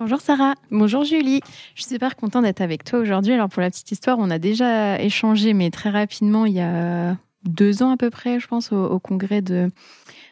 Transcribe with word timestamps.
Bonjour 0.00 0.20
Sarah. 0.20 0.54
Bonjour 0.70 1.02
Julie. 1.02 1.40
Je 1.74 1.82
suis 1.82 1.94
super 1.94 2.14
contente 2.14 2.44
d'être 2.44 2.60
avec 2.60 2.84
toi 2.84 3.00
aujourd'hui. 3.00 3.32
Alors 3.32 3.48
pour 3.48 3.60
la 3.60 3.68
petite 3.68 3.90
histoire, 3.90 4.16
on 4.20 4.30
a 4.30 4.38
déjà 4.38 5.02
échangé, 5.02 5.54
mais 5.54 5.72
très 5.72 5.90
rapidement, 5.90 6.46
il 6.46 6.52
y 6.52 6.60
a 6.60 7.16
deux 7.42 7.82
ans 7.82 7.90
à 7.90 7.96
peu 7.96 8.08
près, 8.08 8.38
je 8.38 8.46
pense, 8.46 8.70
au, 8.70 9.00
congrès 9.00 9.42
de, 9.42 9.68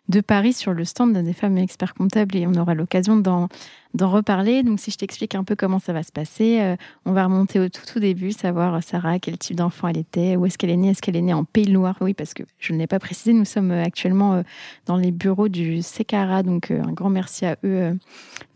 de 0.08 0.20
Paris 0.20 0.52
sur 0.52 0.72
le 0.72 0.84
stand 0.84 1.16
des 1.16 1.32
femmes 1.32 1.58
experts 1.58 1.94
comptables 1.94 2.36
et 2.36 2.46
on 2.46 2.54
aura 2.54 2.74
l'occasion 2.74 3.16
d'en 3.16 3.48
d'en 3.94 4.10
reparler. 4.10 4.62
Donc, 4.62 4.80
si 4.80 4.90
je 4.90 4.96
t'explique 4.96 5.34
un 5.34 5.44
peu 5.44 5.56
comment 5.56 5.78
ça 5.78 5.92
va 5.92 6.02
se 6.02 6.12
passer, 6.12 6.60
euh, 6.60 6.76
on 7.04 7.12
va 7.12 7.24
remonter 7.24 7.60
au 7.60 7.68
tout, 7.68 7.84
tout 7.86 8.00
début, 8.00 8.32
savoir 8.32 8.74
euh, 8.74 8.80
Sarah, 8.80 9.18
quel 9.18 9.38
type 9.38 9.56
d'enfant 9.56 9.88
elle 9.88 9.98
était, 9.98 10.36
où 10.36 10.46
est-ce 10.46 10.58
qu'elle 10.58 10.70
est 10.70 10.76
née, 10.76 10.90
est-ce 10.90 11.02
qu'elle 11.02 11.16
est 11.16 11.22
née 11.22 11.32
en 11.32 11.44
Pays 11.44 11.64
de 11.64 11.72
Loire? 11.72 11.96
Oui, 12.00 12.14
parce 12.14 12.34
que 12.34 12.42
je 12.58 12.72
ne 12.72 12.78
l'ai 12.78 12.86
pas 12.86 12.98
précisé, 12.98 13.32
nous 13.32 13.44
sommes 13.44 13.70
euh, 13.70 13.82
actuellement 13.82 14.42
dans 14.86 14.96
les 14.96 15.12
bureaux 15.12 15.48
du 15.48 15.82
SECARA, 15.82 16.42
donc 16.42 16.70
un 16.70 16.92
grand 16.92 17.10
merci 17.10 17.46
à 17.46 17.56
eux 17.64 17.98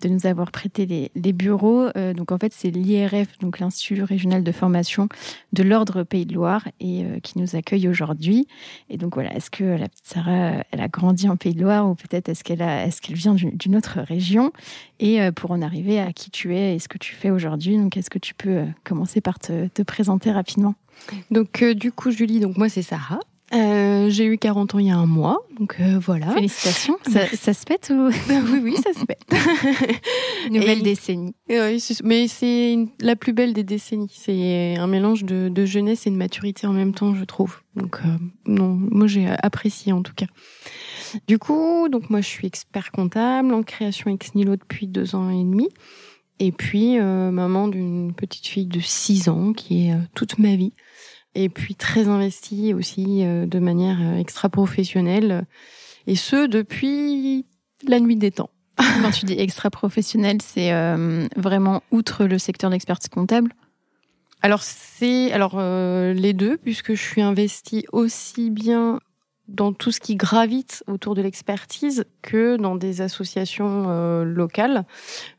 de 0.00 0.08
nous 0.08 0.26
avoir 0.26 0.50
prêté 0.50 1.10
les, 1.14 1.32
bureaux. 1.32 1.88
donc, 2.16 2.32
en 2.32 2.38
fait, 2.38 2.52
c'est 2.52 2.70
l'IRF, 2.70 3.38
donc 3.38 3.58
l'Institut 3.58 4.02
régional 4.02 4.42
de 4.42 4.52
formation 4.52 5.08
de 5.52 5.62
l'Ordre 5.62 6.02
Pays 6.02 6.26
de 6.26 6.34
Loire, 6.34 6.66
et 6.80 7.04
qui 7.22 7.38
nous 7.38 7.56
accueille 7.56 7.88
aujourd'hui. 7.88 8.46
Et 8.88 8.96
donc, 8.96 9.14
voilà, 9.14 9.34
est-ce 9.34 9.50
que 9.50 9.64
la 9.64 9.88
petite 9.88 10.06
Sarah, 10.06 10.64
elle 10.70 10.80
a 10.80 10.88
grandi 10.88 11.28
en 11.28 11.36
Pays 11.36 11.54
de 11.54 11.62
Loire 11.62 11.88
ou 11.88 11.94
peut-être 11.94 12.28
est-ce 12.28 12.44
qu'elle 12.44 12.62
est-ce 12.62 13.00
qu'elle 13.00 13.16
vient 13.16 13.34
d'une 13.34 13.76
autre 13.76 14.00
région? 14.00 14.52
Euh, 15.30 15.32
pour 15.32 15.50
en 15.50 15.62
arriver 15.62 16.00
à 16.00 16.12
qui 16.12 16.30
tu 16.30 16.54
es 16.54 16.76
et 16.76 16.78
ce 16.78 16.88
que 16.88 16.98
tu 16.98 17.14
fais 17.14 17.30
aujourd'hui. 17.30 17.76
Donc, 17.76 17.96
est-ce 17.96 18.10
que 18.10 18.18
tu 18.18 18.34
peux 18.34 18.50
euh, 18.50 18.66
commencer 18.84 19.20
par 19.20 19.38
te, 19.38 19.82
présenter 19.82 20.30
rapidement? 20.30 20.74
Donc, 21.30 21.62
euh, 21.62 21.74
du 21.74 21.92
coup, 21.92 22.10
Julie, 22.10 22.40
donc 22.40 22.56
moi, 22.56 22.68
c'est 22.68 22.82
Sarah. 22.82 23.20
J'ai 23.52 24.24
eu 24.24 24.38
40 24.38 24.74
ans 24.74 24.78
il 24.78 24.86
y 24.86 24.90
a 24.90 24.96
un 24.96 25.06
mois, 25.06 25.46
donc 25.58 25.80
voilà. 26.00 26.30
Félicitations. 26.32 26.96
Ça, 27.08 27.54
se 27.54 27.64
pète 27.64 27.92
ou 27.94 28.08
Oui, 28.28 28.60
oui, 28.62 28.76
ça 28.76 28.92
se 28.92 29.04
pète. 29.04 29.24
Nouvelle 30.50 30.82
décennie. 30.82 31.34
mais 32.04 32.28
c'est 32.28 32.76
la 33.00 33.16
plus 33.16 33.32
belle 33.32 33.52
des 33.52 33.64
décennies. 33.64 34.12
C'est 34.14 34.76
un 34.76 34.86
mélange 34.86 35.24
de, 35.24 35.64
jeunesse 35.64 36.06
et 36.06 36.10
de 36.10 36.16
maturité 36.16 36.66
en 36.66 36.72
même 36.72 36.94
temps, 36.94 37.14
je 37.14 37.24
trouve. 37.24 37.60
Donc 37.76 38.00
non, 38.46 38.74
moi 38.74 39.06
j'ai 39.06 39.28
apprécié 39.42 39.92
en 39.92 40.02
tout 40.02 40.14
cas. 40.14 40.26
Du 41.26 41.38
coup, 41.38 41.88
donc 41.88 42.10
moi 42.10 42.20
je 42.20 42.28
suis 42.28 42.46
expert 42.46 42.92
comptable 42.92 43.52
en 43.54 43.62
création 43.62 44.10
ex 44.10 44.34
nihilo 44.34 44.56
depuis 44.56 44.86
deux 44.86 45.14
ans 45.14 45.30
et 45.30 45.42
demi. 45.42 45.68
Et 46.38 46.52
puis 46.52 46.98
euh, 46.98 47.30
maman 47.30 47.68
d'une 47.68 48.14
petite 48.14 48.46
fille 48.46 48.66
de 48.66 48.80
6 48.80 49.28
ans 49.28 49.52
qui 49.52 49.88
est 49.88 49.92
euh, 49.92 49.98
toute 50.14 50.38
ma 50.38 50.56
vie. 50.56 50.72
Et 51.34 51.48
puis 51.48 51.74
très 51.74 52.08
investie 52.08 52.74
aussi 52.74 53.24
euh, 53.24 53.46
de 53.46 53.58
manière 53.58 54.18
extra 54.18 54.48
professionnelle. 54.48 55.46
Et 56.06 56.16
ce 56.16 56.46
depuis 56.46 57.46
la 57.86 58.00
nuit 58.00 58.16
des 58.16 58.30
temps. 58.30 58.50
Quand 59.02 59.10
tu 59.10 59.26
dis 59.26 59.34
extra 59.38 59.70
professionnel, 59.70 60.38
c'est 60.42 60.72
vraiment 61.36 61.82
outre 61.90 62.24
le 62.24 62.38
secteur 62.38 62.70
d'expertise 62.70 63.10
comptable? 63.10 63.52
Alors 64.40 64.62
c'est 64.62 65.30
alors 65.32 65.60
les 65.60 66.32
deux 66.32 66.56
puisque 66.56 66.94
je 66.94 67.02
suis 67.02 67.20
investie 67.20 67.84
aussi 67.92 68.48
bien 68.48 69.00
dans 69.50 69.72
tout 69.72 69.92
ce 69.92 70.00
qui 70.00 70.16
gravite 70.16 70.84
autour 70.86 71.14
de 71.14 71.22
l'expertise 71.22 72.04
que 72.22 72.56
dans 72.56 72.76
des 72.76 73.00
associations 73.00 73.86
euh, 73.88 74.24
locales 74.24 74.84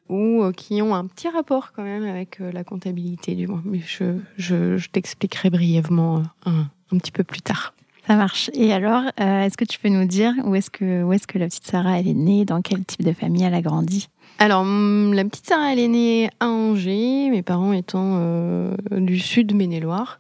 ou 0.10 0.44
euh, 0.44 0.52
qui 0.52 0.82
ont 0.82 0.94
un 0.94 1.06
petit 1.06 1.30
rapport 1.30 1.72
quand 1.74 1.84
même 1.84 2.04
avec 2.04 2.42
euh, 2.42 2.52
la 2.52 2.64
comptabilité 2.64 3.36
du 3.36 3.48
moins. 3.48 3.62
Mais 3.66 3.80
je, 3.86 4.18
je, 4.38 4.78
je 4.78 4.90
t'expliquerai 4.90 5.50
brièvement 5.50 6.24
un, 6.46 6.68
un, 6.92 6.98
petit 6.98 7.12
peu 7.12 7.24
plus 7.24 7.42
tard. 7.42 7.74
Ça 8.08 8.16
marche. 8.16 8.50
Et 8.54 8.74
alors, 8.74 9.04
est-ce 9.18 9.56
que 9.56 9.64
tu 9.64 9.80
peux 9.80 9.90
nous 9.90 10.06
dire 10.06 10.34
où 10.44 10.56
est-ce 10.56 10.72
que 10.72 11.04
où 11.04 11.14
est-ce 11.14 11.28
que 11.28 11.38
la 11.38 11.46
petite 11.46 11.68
Sarah 11.68 12.00
elle 12.00 12.08
est 12.08 12.16
née, 12.16 12.46
dans 12.46 12.62
quel 12.62 12.84
type 12.84 13.04
de 13.04 13.14
famille 13.14 13.44
elle 13.44 13.54
a 13.54 13.62
grandi? 13.62 14.10
Alors, 14.40 14.66
la 14.66 15.24
petite 15.24 15.46
Sarah, 15.46 15.72
elle 15.72 15.80
est 15.80 15.88
née 15.88 16.30
à 16.40 16.48
Angers, 16.48 17.30
mes 17.30 17.44
parents 17.44 17.74
étant 17.74 18.20
du 18.90 19.20
sud 19.20 19.54
Maine-et-Loire 19.54 20.20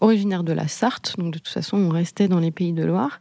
originaire 0.00 0.44
de 0.44 0.52
la 0.52 0.68
Sarthe, 0.68 1.14
donc 1.18 1.32
de 1.32 1.38
toute 1.38 1.48
façon 1.48 1.76
on 1.76 1.88
restait 1.88 2.28
dans 2.28 2.40
les 2.40 2.50
pays 2.50 2.72
de 2.72 2.84
Loire. 2.84 3.20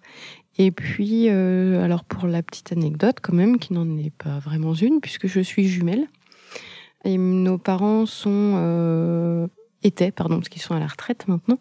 Et 0.59 0.71
puis, 0.71 1.29
euh, 1.29 1.83
alors 1.83 2.03
pour 2.03 2.27
la 2.27 2.41
petite 2.41 2.71
anecdote 2.71 3.17
quand 3.21 3.33
même, 3.33 3.59
qui 3.59 3.73
n'en 3.73 3.97
est 3.97 4.15
pas 4.15 4.39
vraiment 4.39 4.73
une, 4.73 5.01
puisque 5.01 5.27
je 5.27 5.39
suis 5.39 5.67
jumelle. 5.67 6.07
Et 7.03 7.17
nos 7.17 7.57
parents 7.57 8.05
sont 8.05 8.53
euh, 8.55 9.47
étaient, 9.87 10.11
pardon, 10.11 10.37
parce 10.37 10.49
qu'ils 10.49 10.61
sont 10.61 10.75
à 10.75 10.79
la 10.79 10.87
retraite 10.87 11.27
maintenant, 11.27 11.59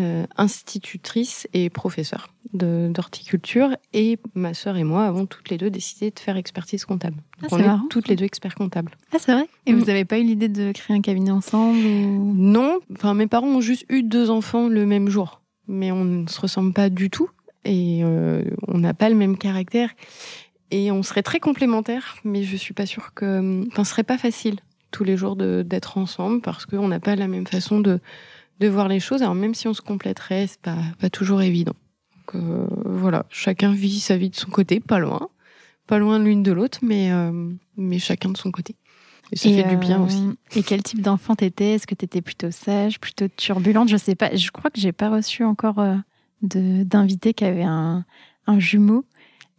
euh, 0.00 0.26
institutrices 0.36 1.46
et 1.52 1.70
professeurs 1.70 2.28
d'horticulture. 2.52 3.76
Et 3.92 4.18
ma 4.34 4.54
sœur 4.54 4.76
et 4.76 4.84
moi 4.84 5.04
avons 5.04 5.26
toutes 5.26 5.50
les 5.50 5.58
deux 5.58 5.70
décidé 5.70 6.10
de 6.10 6.18
faire 6.18 6.36
expertise 6.36 6.84
comptable. 6.84 7.16
Ah, 7.42 7.48
on 7.50 7.58
est 7.58 7.88
toutes 7.90 8.08
les 8.08 8.16
deux 8.16 8.24
experts 8.24 8.54
comptables. 8.54 8.92
Ah, 9.12 9.18
c'est 9.18 9.32
vrai 9.32 9.48
Et 9.66 9.72
mm. 9.72 9.78
vous 9.78 9.84
n'avez 9.86 10.04
pas 10.04 10.18
eu 10.18 10.22
l'idée 10.22 10.48
de 10.48 10.72
créer 10.72 10.96
un 10.96 11.02
cabinet 11.02 11.30
ensemble 11.30 11.78
Non. 11.78 12.78
Enfin, 12.92 13.14
mes 13.14 13.26
parents 13.26 13.48
ont 13.48 13.60
juste 13.60 13.84
eu 13.88 14.02
deux 14.02 14.30
enfants 14.30 14.68
le 14.68 14.86
même 14.86 15.08
jour. 15.08 15.42
Mais 15.68 15.90
on 15.90 16.04
ne 16.04 16.26
se 16.28 16.40
ressemble 16.40 16.72
pas 16.72 16.88
du 16.88 17.10
tout. 17.10 17.28
Et 17.64 18.00
euh, 18.04 18.44
on 18.68 18.78
n'a 18.78 18.94
pas 18.94 19.08
le 19.08 19.16
même 19.16 19.36
caractère. 19.36 19.90
Et 20.70 20.90
on 20.90 21.02
serait 21.02 21.22
très 21.22 21.40
complémentaires, 21.40 22.16
mais 22.24 22.42
je 22.42 22.56
suis 22.56 22.74
pas 22.74 22.86
sûre 22.86 23.12
que. 23.14 23.66
Enfin, 23.68 23.84
ce 23.84 23.90
serait 23.90 24.04
pas 24.04 24.18
facile 24.18 24.56
tous 24.96 25.04
les 25.04 25.18
jours 25.18 25.36
d'être 25.36 25.98
ensemble 25.98 26.40
parce 26.40 26.64
qu'on 26.64 26.88
n'a 26.88 27.00
pas 27.00 27.16
la 27.16 27.28
même 27.28 27.46
façon 27.46 27.80
de, 27.80 28.00
de 28.60 28.66
voir 28.66 28.88
les 28.88 28.98
choses. 28.98 29.20
Alors 29.20 29.34
même 29.34 29.54
si 29.54 29.68
on 29.68 29.74
se 29.74 29.82
compléterait, 29.82 30.46
c'est 30.46 30.60
pas, 30.62 30.78
pas 30.98 31.10
toujours 31.10 31.42
évident. 31.42 31.74
Donc 32.14 32.42
euh, 32.42 32.66
voilà, 32.86 33.26
chacun 33.28 33.72
vit 33.72 34.00
sa 34.00 34.16
vie 34.16 34.30
de 34.30 34.36
son 34.36 34.50
côté, 34.50 34.80
pas 34.80 34.98
loin, 34.98 35.28
pas 35.86 35.98
loin 35.98 36.18
l'une 36.18 36.42
de 36.42 36.50
l'autre, 36.50 36.78
mais 36.80 37.12
euh, 37.12 37.30
mais 37.76 37.98
chacun 37.98 38.30
de 38.30 38.38
son 38.38 38.50
côté. 38.50 38.74
Et 39.32 39.36
ça 39.36 39.50
fait 39.50 39.68
du 39.68 39.76
bien 39.76 40.02
aussi. 40.02 40.22
Euh, 40.22 40.58
et 40.58 40.62
quel 40.62 40.82
type 40.82 41.02
d'enfant 41.02 41.34
t'étais? 41.34 41.74
Est-ce 41.74 41.86
que 41.86 41.94
t'étais 41.94 42.22
plutôt 42.22 42.50
sage, 42.50 42.98
plutôt 42.98 43.28
turbulente? 43.28 43.90
Je 43.90 43.98
sais 43.98 44.14
pas. 44.14 44.34
Je 44.34 44.50
crois 44.50 44.70
que 44.70 44.80
j'ai 44.80 44.92
pas 44.92 45.10
reçu 45.10 45.44
encore 45.44 45.84
d'invité 46.40 47.34
qui 47.34 47.44
avait 47.44 47.64
un, 47.64 48.06
un 48.46 48.58
jumeau. 48.58 49.04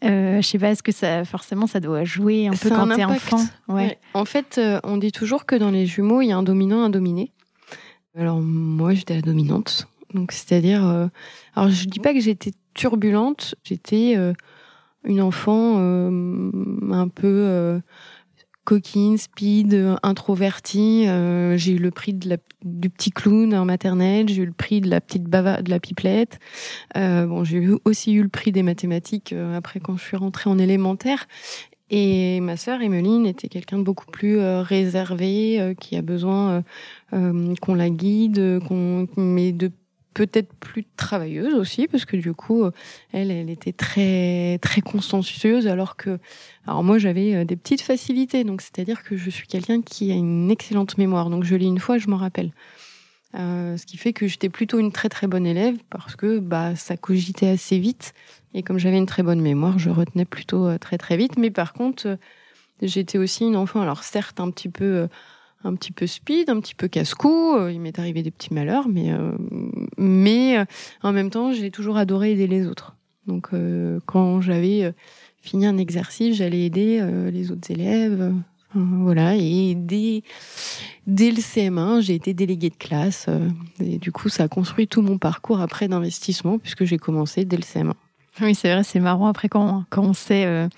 Euh, 0.04 0.42
je 0.42 0.48
sais 0.48 0.60
pas, 0.60 0.70
est-ce 0.70 0.84
que 0.84 0.92
ça, 0.92 1.26
forcément, 1.26 1.66
ça 1.66 1.80
doit 1.80 2.04
jouer 2.04 2.48
un 2.48 2.52
peu 2.52 2.70
quand 2.70 2.88
t'es 2.96 3.04
enfant? 3.04 3.44
Ouais. 3.68 3.98
En 4.14 4.26
fait, 4.26 4.58
euh, 4.58 4.80
on 4.84 4.98
dit 4.98 5.12
toujours 5.12 5.46
que 5.46 5.56
dans 5.56 5.72
les 5.72 5.86
jumeaux, 5.86 6.22
il 6.22 6.28
y 6.28 6.32
a 6.32 6.38
un 6.38 6.44
dominant, 6.44 6.84
un 6.84 6.90
dominé. 6.90 7.32
Alors 8.16 8.40
moi, 8.40 8.94
j'étais 8.94 9.16
la 9.16 9.22
dominante. 9.22 9.88
Donc 10.14 10.32
c'est-à-dire, 10.32 10.88
euh, 10.88 11.08
alors 11.56 11.70
je 11.70 11.86
dis 11.86 12.00
pas 12.00 12.14
que 12.14 12.20
j'étais 12.20 12.54
turbulente, 12.74 13.56
j'étais 13.64 14.14
euh, 14.16 14.34
une 15.04 15.22
enfant 15.22 15.78
un 15.78 17.08
peu 17.08 17.82
coquine, 18.68 19.18
speed, 19.18 19.74
introvertie. 20.04 21.06
j'ai 21.56 21.72
eu 21.72 21.78
le 21.78 21.90
prix 21.90 22.14
de 22.14 22.28
la, 22.28 22.36
du 22.66 22.90
petit 22.90 23.12
clown 23.12 23.56
en 23.56 23.64
maternelle, 23.64 24.28
j'ai 24.28 24.42
eu 24.42 24.46
le 24.46 24.52
prix 24.52 24.82
de 24.82 24.90
la 24.90 25.00
petite 25.00 25.24
bava, 25.24 25.62
de 25.62 25.70
la 25.70 25.80
pipelette. 25.80 26.38
bon, 26.94 27.46
j'ai 27.46 27.66
aussi 27.86 28.12
eu 28.12 28.22
le 28.22 28.28
prix 28.28 28.52
des 28.52 28.64
mathématiques 28.64 29.34
après 29.56 29.80
quand 29.80 29.96
je 29.96 30.04
suis 30.04 30.18
rentrée 30.18 30.50
en 30.50 30.60
élémentaire. 30.60 31.28
Et 31.90 32.42
ma 32.42 32.58
sœur 32.58 32.82
Emeline 32.82 33.26
était 33.26 33.48
quelqu'un 33.48 33.78
de 33.78 33.84
beaucoup 33.84 34.12
plus 34.12 34.38
réservé, 34.42 35.74
qui 35.80 35.96
a 35.96 36.02
besoin 36.02 36.64
qu'on 37.12 37.74
la 37.74 37.90
guide, 37.90 38.60
qu'on 38.68 39.08
mais 39.16 39.54
de 39.54 39.72
peut-être 40.18 40.52
plus 40.56 40.84
travailleuse 40.98 41.54
aussi 41.54 41.88
parce 41.88 42.04
que 42.06 42.18
du 42.18 42.34
coup 42.34 42.66
elle 43.14 43.32
était 43.52 43.72
très 43.72 44.58
très 44.64 44.82
consciencieuse 44.82 45.68
alors 45.68 45.96
que 45.96 46.18
alors 46.66 46.84
moi 46.84 46.98
j'avais 46.98 47.36
euh, 47.36 47.46
des 47.46 47.56
petites 47.56 47.82
facilités. 47.82 48.44
Donc 48.44 48.62
c'est-à-dire 48.62 49.04
que 49.04 49.16
je 49.16 49.30
suis 49.30 49.46
quelqu'un 49.46 49.84
qui 49.84 50.12
a 50.12 50.16
une 50.16 50.50
excellente 50.50 50.98
mémoire. 50.98 51.30
Donc 51.30 51.44
je 51.44 51.56
lis 51.56 51.68
une 51.68 51.78
fois 51.78 52.00
je 52.00 52.08
m'en 52.08 52.18
rappelle. 52.18 52.52
Euh, 53.36 53.78
ce 53.78 53.86
qui 53.86 53.98
fait 53.98 54.12
que 54.12 54.26
j'étais 54.26 54.50
plutôt 54.50 54.80
une 54.80 54.92
très 54.92 55.10
très 55.10 55.28
bonne 55.28 55.46
élève 55.46 55.76
parce 55.92 56.16
que 56.16 56.40
bah 56.40 56.76
ça 56.76 56.98
cogitait 56.98 57.50
assez 57.50 57.78
vite. 57.78 58.14
Et 58.56 58.64
comme 58.64 58.80
j'avais 58.80 58.98
une 58.98 59.06
très 59.06 59.22
bonne 59.22 59.42
mémoire 59.42 59.78
je 59.78 59.92
retenais 59.92 60.26
plutôt 60.26 60.66
euh, 60.66 60.80
très 60.80 60.98
très 60.98 61.16
vite. 61.16 61.38
Mais 61.38 61.52
par 61.52 61.74
contre 61.74 62.18
j'étais 62.82 63.20
aussi 63.20 63.46
une 63.46 63.56
enfant 63.56 63.82
alors 63.82 64.04
certes 64.04 64.40
un 64.40 64.50
petit 64.50 64.70
peu 64.70 65.08
un 65.68 65.76
petit 65.76 65.92
peu 65.92 66.08
speed, 66.08 66.50
un 66.50 66.60
petit 66.60 66.76
peu 66.76 66.88
casse-cou. 66.88 67.56
Euh, 67.56 67.72
il 67.72 67.80
m'est 67.80 68.00
arrivé 68.00 68.24
des 68.24 68.32
petits 68.32 68.54
malheurs, 68.54 68.88
mais 68.88 69.12
euh, 69.12 69.32
mais 69.98 70.58
euh, 70.58 70.66
en 71.04 71.12
même 71.12 71.30
temps, 71.30 71.52
j'ai 71.52 71.72
toujours 71.72 71.98
adoré 71.98 72.32
aider 72.32 72.48
les 72.48 72.68
autres. 72.68 72.96
Donc 73.28 73.50
quand 74.06 74.40
j'avais 74.40 74.94
fini 75.42 75.66
un 75.66 75.78
exercice, 75.78 76.38
j'allais 76.38 76.64
aider 76.64 77.06
les 77.30 77.52
autres 77.52 77.70
élèves. 77.70 78.34
voilà, 78.74 79.36
et 79.36 79.76
dès, 79.76 80.24
dès 81.08 81.32
le 81.32 81.42
CM1, 81.42 82.00
j'ai 82.00 82.16
été 82.16 82.34
déléguée 82.34 82.70
de 82.70 82.78
classe. 82.78 83.28
et 83.82 83.98
du 83.98 84.14
coup, 84.14 84.30
ça 84.30 84.44
a 84.44 84.48
construit 84.48 84.88
tout 84.88 85.02
mon 85.02 85.18
parcours 85.18 85.60
après 85.60 85.90
d'investissement, 85.90 86.58
puisque 86.58 86.86
j'ai 86.86 86.98
commencé 86.98 87.44
dès 87.44 87.58
le 87.58 87.64
CM1. 87.64 87.92
Oui, 88.40 88.56
c'est 88.56 88.72
vrai, 88.72 88.86
c'est 88.86 89.02
marrant 89.02 89.28
après 89.28 89.50
quand, 89.50 89.84
quand 89.90 90.04
on 90.04 90.14
sait 90.14 90.70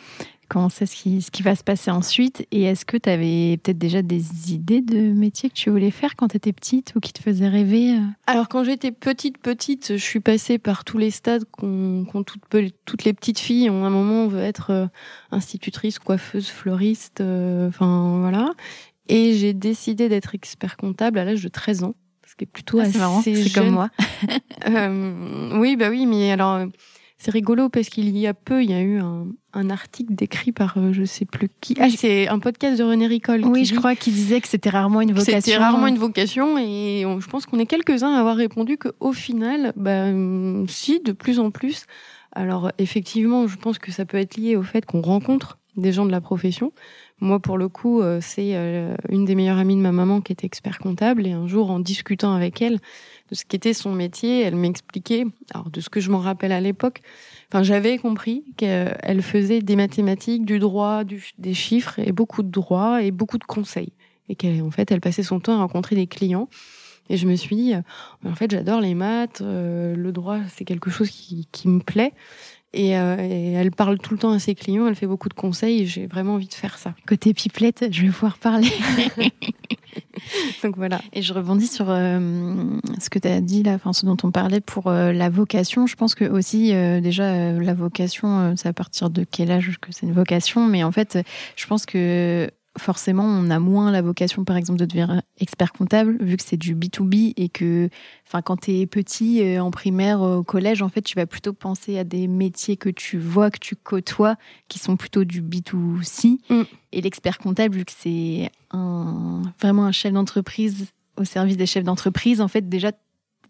Comment 0.50 0.70
c'est 0.70 0.88
ce 0.88 0.96
qui, 0.96 1.22
ce 1.22 1.30
qui 1.30 1.44
va 1.44 1.56
se 1.56 1.64
passer 1.64 1.92
ensuite 1.92 2.48
Et 2.52 2.64
est-ce 2.64 2.84
que 2.84 2.98
tu 2.98 3.08
avais 3.08 3.60
peut-être 3.62 3.78
déjà 3.78 4.02
des 4.02 4.52
idées 4.52 4.82
de 4.82 5.00
métier 5.14 5.50
que 5.50 5.54
tu 5.54 5.70
voulais 5.70 5.92
faire 5.92 6.16
quand 6.16 6.30
tu 6.30 6.38
étais 6.38 6.54
petite 6.54 6.94
ou 6.96 7.00
qui 7.00 7.14
te 7.14 7.22
faisaient 7.22 7.48
rêver 7.48 7.94
euh? 7.94 8.02
Alors 8.26 8.50
quand 8.50 8.64
j'étais 8.64 8.92
petite, 8.92 9.38
petite, 9.38 9.94
je 9.98 10.04
suis 10.04 10.20
passée 10.20 10.58
par 10.58 10.86
tous 10.86 10.98
les 10.98 11.12
stades 11.12 11.46
qu'ont 11.52 12.24
toutes, 12.26 12.42
toutes 12.86 13.04
les 13.04 13.14
petites 13.14 13.38
filles. 13.38 13.70
ont 13.70 13.86
un 13.86 13.92
moment, 13.92 14.24
on 14.24 14.28
veut 14.28 14.42
être 14.42 14.72
euh, 14.72 14.88
institutrice, 15.30 16.00
coiffeuse, 16.00 16.50
fleuriste, 16.50 17.22
euh, 17.22 17.68
enfin 17.68 18.22
voilà. 18.22 18.50
Et 19.08 19.34
j'ai 19.34 19.54
décidé 19.54 20.10
d'être 20.10 20.34
expert 20.34 20.78
comptable 20.78 21.20
à 21.20 21.26
l'âge 21.26 21.44
de 21.44 21.50
13 21.50 21.84
ans. 21.84 21.94
Ce 22.28 22.36
qui 22.36 22.46
est 22.46 22.48
plutôt 22.48 22.80
ah, 22.80 22.84
assez 22.84 22.98
marrant, 22.98 23.22
c'est 23.22 23.54
comme 23.54 23.70
moi. 23.70 23.90
oui, 25.60 25.76
bah 25.76 25.90
oui, 25.90 26.08
mais 26.08 26.32
alors 26.32 26.66
c'est 27.20 27.32
rigolo 27.32 27.68
parce 27.68 27.90
qu'il 27.90 28.18
y 28.18 28.28
a 28.28 28.34
peu, 28.34 28.64
il 28.64 28.72
y 28.72 28.74
a 28.74 28.82
eu 28.82 28.98
un, 29.00 29.28
un 29.54 29.70
article 29.70 30.16
décrit 30.16 30.54
par 30.54 30.78
euh, 30.78 30.94
je 30.94 31.04
sais 31.04 31.26
plus 31.26 31.50
qui. 31.60 31.76
Ah, 31.78 31.90
c'est 31.90 32.30
un 32.30 32.40
podcast 32.40 32.80
de 32.80 32.84
René 32.86 33.08
Ricol. 33.08 33.44
Oui, 33.44 33.66
je 33.66 33.76
crois 33.76 33.94
qu'il 33.96 34.14
disait 34.14 34.40
que 34.40 34.48
c'était 34.48 34.70
rarement 34.70 35.02
une 35.02 35.12
vocation. 35.12 35.42
C'était 35.42 35.58
rarement 35.58 35.88
une 35.88 35.98
vocation 35.98 36.58
et 36.58 37.04
je 37.20 37.28
pense 37.28 37.46
qu'on 37.46 37.60
est 37.60 37.66
quelques-uns 37.66 38.14
à 38.14 38.20
avoir 38.20 38.38
répondu 38.38 38.78
que 38.78 38.90
au 39.02 39.12
final, 39.12 39.74
bah, 39.76 40.06
si, 40.68 41.02
de 41.02 41.12
plus 41.12 41.40
en 41.40 41.52
plus. 41.52 41.86
Alors 42.32 42.72
effectivement, 42.78 43.48
je 43.48 43.58
pense 43.58 43.80
que 43.80 43.92
ça 43.92 44.06
peut 44.06 44.18
être 44.18 44.38
lié 44.38 44.56
au 44.56 44.64
fait 44.64 44.86
qu'on 44.86 45.02
rencontre 45.02 45.58
des 45.76 45.92
gens 45.92 46.06
de 46.06 46.12
la 46.12 46.22
profession. 46.22 46.72
Moi, 47.22 47.40
pour 47.40 47.58
le 47.58 47.68
coup, 47.68 48.02
euh, 48.02 48.20
c'est 48.22 48.56
euh, 48.56 48.96
une 49.10 49.26
des 49.26 49.36
meilleures 49.36 49.58
amies 49.58 49.76
de 49.76 49.82
ma 49.82 49.92
maman 49.92 50.22
qui 50.22 50.32
était 50.32 50.46
expert 50.48 50.80
comptable 50.80 51.28
et 51.28 51.34
un 51.34 51.48
jour, 51.48 51.70
en 51.70 51.80
discutant 51.80 52.34
avec 52.34 52.62
elle, 52.62 52.80
de 53.30 53.36
ce 53.36 53.44
qu'était 53.44 53.74
son 53.74 53.92
métier. 53.92 54.42
Elle 54.42 54.56
m'expliquait, 54.56 55.26
alors 55.54 55.70
de 55.70 55.82
ce 55.82 55.90
que 55.90 56.00
je 56.00 56.12
m'en 56.12 56.20
rappelle 56.20 56.54
à 56.54 56.62
l'époque, 56.62 57.02
enfin 57.50 57.62
j'avais 57.62 57.98
compris 57.98 58.46
qu'elle 58.56 59.22
faisait 59.22 59.62
des 59.62 59.76
mathématiques, 59.76 60.46
du 60.46 60.60
droit, 60.60 61.04
des 61.38 61.54
chiffres 61.54 62.00
et 62.00 62.14
beaucoup 62.14 62.42
de 62.42 62.50
droits 62.50 63.04
et 63.04 63.12
beaucoup 63.12 63.38
de 63.38 63.44
conseils. 63.44 63.92
Et 64.30 64.36
qu'elle, 64.36 64.62
en 64.62 64.72
fait, 64.72 64.92
elle 64.92 65.02
passait 65.02 65.24
son 65.24 65.40
temps 65.40 65.54
à 65.54 65.58
rencontrer 65.58 65.96
des 65.96 66.08
clients. 66.08 66.48
Et 67.10 67.18
je 67.18 67.26
me 67.26 67.36
suis 67.36 67.56
dit, 67.56 67.74
euh, 67.74 67.82
en 68.24 68.36
fait, 68.36 68.52
j'adore 68.52 68.80
les 68.80 68.94
maths, 68.94 69.42
le 69.42 70.12
droit, 70.12 70.40
c'est 70.56 70.64
quelque 70.64 70.92
chose 70.92 71.10
qui, 71.10 71.48
qui 71.52 71.68
me 71.68 71.80
plaît. 71.80 72.14
Et, 72.74 72.98
euh, 72.98 73.18
et, 73.20 73.54
elle 73.54 73.72
parle 73.72 73.98
tout 73.98 74.14
le 74.14 74.20
temps 74.20 74.32
à 74.32 74.40
ses 74.40 74.54
clients, 74.54 74.88
elle 74.88 74.96
fait 74.96 75.08
beaucoup 75.08 75.30
de 75.30 75.34
conseils 75.34 75.88
j'ai 75.88 76.06
vraiment 76.06 76.36
envie 76.36 76.48
de 76.48 76.54
faire 76.54 76.78
ça. 76.78 76.94
Côté 77.08 77.34
pipelette, 77.34 77.88
je 77.92 78.04
vais 78.04 78.10
pouvoir 78.10 78.38
parler. 78.38 78.70
Donc 80.64 80.78
voilà. 80.78 81.02
Et 81.14 81.22
je 81.22 81.34
rebondis 81.34 81.68
sur 81.68 81.90
euh, 81.90 82.20
ce 83.00 83.10
que 83.10 83.18
tu 83.18 83.28
as 83.28 83.42
dit 83.42 83.64
là, 83.64 83.74
enfin 83.74 83.94
ce 83.94 84.06
dont 84.06 84.18
on 84.24 84.30
parlait 84.32 84.62
pour 84.62 84.88
euh, 84.88 85.12
la 85.12 85.30
vocation. 85.30 85.88
Je 85.88 85.96
pense 85.96 86.14
que 86.14 86.26
aussi 86.26 86.72
déjà 87.02 87.54
la 87.54 87.74
vocation, 87.74 88.54
c'est 88.56 88.70
à 88.70 88.74
partir 88.74 89.10
de 89.10 89.26
quel 89.30 89.50
âge 89.50 89.78
que 89.82 89.92
c'est 89.92 90.06
une 90.06 90.14
vocation, 90.14 90.68
mais 90.68 90.84
en 90.84 90.92
fait, 90.92 91.18
je 91.56 91.66
pense 91.66 91.86
que 91.86 92.52
forcément, 92.78 93.24
on 93.24 93.50
a 93.50 93.60
moins 93.60 93.92
la 93.92 94.02
vocation, 94.02 94.46
par 94.46 94.58
exemple, 94.58 94.80
de 94.80 94.86
devenir 94.86 95.22
expert 95.40 95.74
comptable, 95.74 96.18
vu 96.22 96.38
que 96.38 96.44
c'est 96.44 96.58
du 96.58 96.76
B2B 96.76 97.34
et 97.36 97.50
que, 97.50 97.90
enfin, 98.28 98.42
quand 98.42 98.58
tu 98.58 98.72
es 98.72 98.86
petit, 98.86 99.42
euh, 99.44 99.62
en 99.62 99.72
primaire, 99.72 100.22
au 100.22 100.44
collège, 100.44 100.82
en 100.82 100.90
fait, 100.90 101.02
tu 101.02 101.16
vas 101.16 101.26
plutôt 101.26 101.54
penser 101.54 101.98
à 101.98 102.04
des 102.04 102.28
métiers 102.28 102.78
que 102.78 102.90
tu 102.90 103.18
vois, 103.18 103.50
que 103.52 103.60
tu 103.60 103.76
côtoies, 103.76 104.36
qui 104.68 104.80
sont 104.80 104.98
plutôt 104.98 105.24
du 105.24 105.42
B2C. 105.42 106.40
Mm. 106.50 106.64
Et 106.92 107.02
l'expert 107.02 107.38
comptable, 107.38 107.76
vu 107.76 107.86
que 107.86 107.92
c'est 107.96 108.52
un, 108.72 109.42
vraiment 109.60 109.86
un 109.86 109.92
chef 109.92 110.14
d'entreprise 110.14 110.88
au 111.18 111.26
service 111.26 111.58
des 111.58 111.66
chefs 111.66 111.84
d'entreprise, 111.84 112.40
en 112.40 112.48
fait, 112.48 112.70
déjà, 112.70 112.92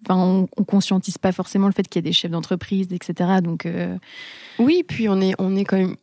on, 0.10 0.48
on 0.58 0.64
conscientise 0.64 1.18
pas 1.18 1.32
forcément 1.32 1.68
le 1.68 1.74
fait 1.74 1.88
qu'il 1.88 2.00
y 2.00 2.04
a 2.06 2.08
des 2.08 2.14
chefs 2.14 2.32
d'entreprise, 2.32 2.88
etc. 2.92 3.42
Donc, 3.44 3.66
euh, 3.66 3.98
oui, 4.58 4.84
puis 4.88 5.10
on 5.10 5.20
est, 5.22 5.34
on 5.40 5.56
est 5.56 5.66
quand 5.66 5.78
même 5.78 5.96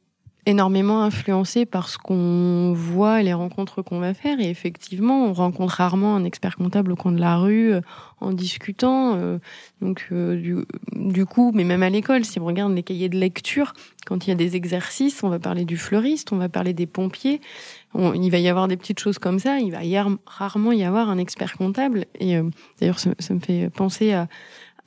énormément 0.47 1.03
influencé 1.03 1.67
par 1.67 1.89
ce 1.89 1.99
qu'on 1.99 2.73
voit 2.73 3.21
et 3.21 3.25
les 3.25 3.35
rencontres 3.35 3.83
qu'on 3.83 3.99
va 3.99 4.15
faire. 4.15 4.39
Et 4.39 4.49
effectivement, 4.49 5.27
on 5.27 5.33
rencontre 5.33 5.75
rarement 5.75 6.15
un 6.15 6.25
expert 6.25 6.57
comptable 6.57 6.93
au 6.93 6.97
coin 6.97 7.11
de 7.11 7.21
la 7.21 7.37
rue 7.37 7.75
euh, 7.75 7.81
en 8.21 8.33
discutant. 8.33 9.17
Euh, 9.17 9.39
donc, 9.83 10.07
euh, 10.13 10.37
du, 10.37 10.57
du, 10.93 11.27
coup, 11.27 11.51
mais 11.53 11.65
même 11.65 11.83
à 11.83 11.91
l'école, 11.91 12.25
si 12.25 12.39
on 12.39 12.45
regarde 12.47 12.73
les 12.75 12.85
cahiers 12.85 13.09
de 13.09 13.19
lecture, 13.19 13.73
quand 14.07 14.27
il 14.27 14.31
y 14.31 14.33
a 14.33 14.37
des 14.37 14.55
exercices, 14.55 15.25
on 15.25 15.29
va 15.29 15.41
parler 15.41 15.65
du 15.65 15.77
fleuriste, 15.77 16.33
on 16.33 16.37
va 16.37 16.49
parler 16.49 16.73
des 16.73 16.87
pompiers. 16.87 17.41
il 17.97 18.31
va 18.31 18.39
y 18.39 18.49
avoir 18.49 18.69
des 18.69 18.77
petites 18.77 19.01
choses 19.01 19.19
comme 19.19 19.41
ça. 19.41 19.59
Il 19.59 19.73
va 19.73 19.83
y 19.83 19.99
rarement 20.27 20.71
y 20.71 20.85
avoir 20.85 21.11
un 21.11 21.19
expert 21.19 21.57
comptable. 21.57 22.07
Et 22.21 22.41
d'ailleurs, 22.81 23.01
ça, 23.01 23.11
ça, 23.19 23.35
me 23.35 23.41
fait 23.41 23.69
penser 23.71 24.13
à 24.13 24.29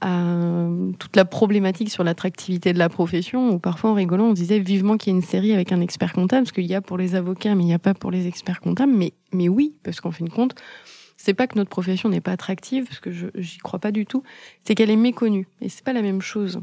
à 0.01 0.67
toute 0.97 1.15
la 1.15 1.25
problématique 1.25 1.89
sur 1.89 2.03
l'attractivité 2.03 2.73
de 2.73 2.79
la 2.79 2.89
profession, 2.89 3.49
où 3.49 3.59
parfois 3.59 3.91
en 3.91 3.93
rigolant, 3.93 4.25
on 4.25 4.33
disait 4.33 4.59
vivement 4.59 4.97
qu'il 4.97 5.13
y 5.13 5.15
ait 5.15 5.19
une 5.19 5.25
série 5.25 5.53
avec 5.53 5.71
un 5.71 5.81
expert 5.81 6.13
comptable, 6.13 6.43
parce 6.43 6.53
qu'il 6.53 6.65
y 6.65 6.75
a 6.75 6.81
pour 6.81 6.97
les 6.97 7.15
avocats, 7.15 7.55
mais 7.55 7.63
il 7.63 7.67
n'y 7.67 7.73
a 7.73 7.79
pas 7.79 7.93
pour 7.93 8.11
les 8.11 8.27
experts 8.27 8.61
comptables. 8.61 8.93
Mais, 8.93 9.13
mais 9.33 9.49
oui, 9.49 9.75
parce 9.83 9.99
qu'en 9.99 10.11
fin 10.11 10.25
de 10.25 10.29
compte, 10.29 10.55
c'est 11.17 11.33
pas 11.33 11.47
que 11.47 11.57
notre 11.57 11.69
profession 11.69 12.07
n'est 12.07 12.21
pas 12.21 12.31
attractive, 12.31 12.85
parce 12.85 12.99
que 12.99 13.11
je 13.11 13.27
j'y 13.35 13.57
crois 13.57 13.79
pas 13.79 13.91
du 13.91 14.05
tout, 14.05 14.23
c'est 14.63 14.73
qu'elle 14.73 14.89
est 14.89 14.95
méconnue. 14.95 15.47
Et 15.61 15.67
c'est 15.67 15.83
pas 15.83 15.93
la 15.93 16.01
même 16.01 16.21
chose. 16.21 16.61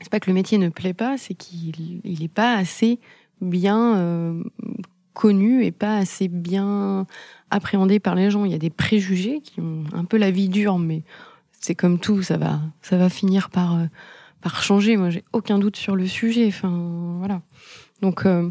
C'est 0.00 0.10
pas 0.10 0.18
que 0.18 0.28
le 0.28 0.34
métier 0.34 0.58
ne 0.58 0.68
plaît 0.68 0.94
pas, 0.94 1.16
c'est 1.16 1.34
qu'il 1.34 2.00
il 2.02 2.22
est 2.24 2.28
pas 2.28 2.56
assez 2.56 2.98
bien 3.40 3.96
euh, 3.96 4.42
connu 5.14 5.64
et 5.64 5.70
pas 5.70 5.96
assez 5.96 6.26
bien 6.26 7.06
appréhendé 7.50 8.00
par 8.00 8.16
les 8.16 8.30
gens. 8.30 8.44
Il 8.44 8.50
y 8.50 8.54
a 8.54 8.58
des 8.58 8.70
préjugés 8.70 9.40
qui 9.40 9.60
ont 9.60 9.84
un 9.92 10.04
peu 10.04 10.16
la 10.16 10.32
vie 10.32 10.48
dure, 10.48 10.78
mais 10.78 11.02
c'est 11.62 11.76
comme 11.76 11.98
tout, 11.98 12.22
ça 12.22 12.36
va, 12.36 12.60
ça 12.82 12.98
va 12.98 13.08
finir 13.08 13.48
par, 13.48 13.76
euh, 13.76 13.86
par 14.42 14.62
changer. 14.62 14.96
Moi, 14.96 15.10
j'ai 15.10 15.24
aucun 15.32 15.58
doute 15.58 15.76
sur 15.76 15.96
le 15.96 16.06
sujet. 16.06 16.46
Enfin, 16.48 17.16
voilà. 17.18 17.40
Donc, 18.02 18.26
euh, 18.26 18.50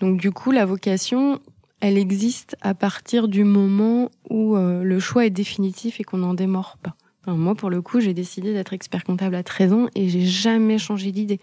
donc 0.00 0.20
du 0.20 0.30
coup, 0.30 0.52
la 0.52 0.66
vocation, 0.66 1.40
elle 1.80 1.96
existe 1.96 2.56
à 2.60 2.74
partir 2.74 3.28
du 3.28 3.44
moment 3.44 4.10
où 4.28 4.56
euh, 4.56 4.84
le 4.84 5.00
choix 5.00 5.24
est 5.24 5.30
définitif 5.30 6.00
et 6.00 6.04
qu'on 6.04 6.18
n'en 6.18 6.34
démord 6.34 6.76
pas. 6.82 6.94
moi, 7.26 7.54
pour 7.54 7.70
le 7.70 7.80
coup, 7.80 8.00
j'ai 8.00 8.12
décidé 8.12 8.52
d'être 8.52 8.74
expert 8.74 9.04
comptable 9.04 9.36
à 9.36 9.42
13 9.42 9.72
ans 9.72 9.86
et 9.94 10.08
j'ai 10.08 10.26
jamais 10.26 10.78
changé 10.78 11.12
d'idée. 11.12 11.40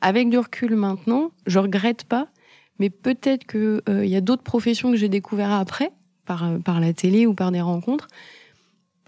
Avec 0.00 0.30
du 0.30 0.38
recul 0.38 0.76
maintenant, 0.76 1.30
je 1.46 1.58
regrette 1.58 2.04
pas, 2.04 2.28
mais 2.78 2.88
peut-être 2.88 3.44
que 3.44 3.82
il 3.88 4.08
y 4.08 4.16
a 4.16 4.20
d'autres 4.20 4.44
professions 4.44 4.92
que 4.92 4.96
j'ai 4.96 5.08
découvertes 5.08 5.60
après, 5.60 5.90
par, 6.24 6.48
par 6.64 6.78
la 6.78 6.92
télé 6.92 7.26
ou 7.26 7.34
par 7.34 7.50
des 7.50 7.60
rencontres, 7.60 8.06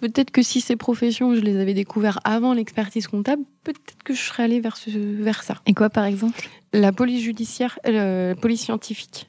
Peut-être 0.00 0.30
que 0.30 0.42
si 0.42 0.62
ces 0.62 0.76
professions, 0.76 1.34
je 1.34 1.40
les 1.40 1.58
avais 1.58 1.74
découvertes 1.74 2.20
avant 2.24 2.54
l'expertise 2.54 3.06
comptable, 3.06 3.42
peut-être 3.64 4.02
que 4.02 4.14
je 4.14 4.20
serais 4.20 4.44
allée 4.44 4.60
vers, 4.60 4.78
ce, 4.78 4.90
vers 4.90 5.42
ça. 5.42 5.56
Et 5.66 5.74
quoi, 5.74 5.90
par 5.90 6.04
exemple? 6.04 6.48
La 6.72 6.90
police 6.90 7.22
judiciaire, 7.22 7.78
euh, 7.86 8.30
la 8.30 8.34
police 8.34 8.62
scientifique. 8.62 9.28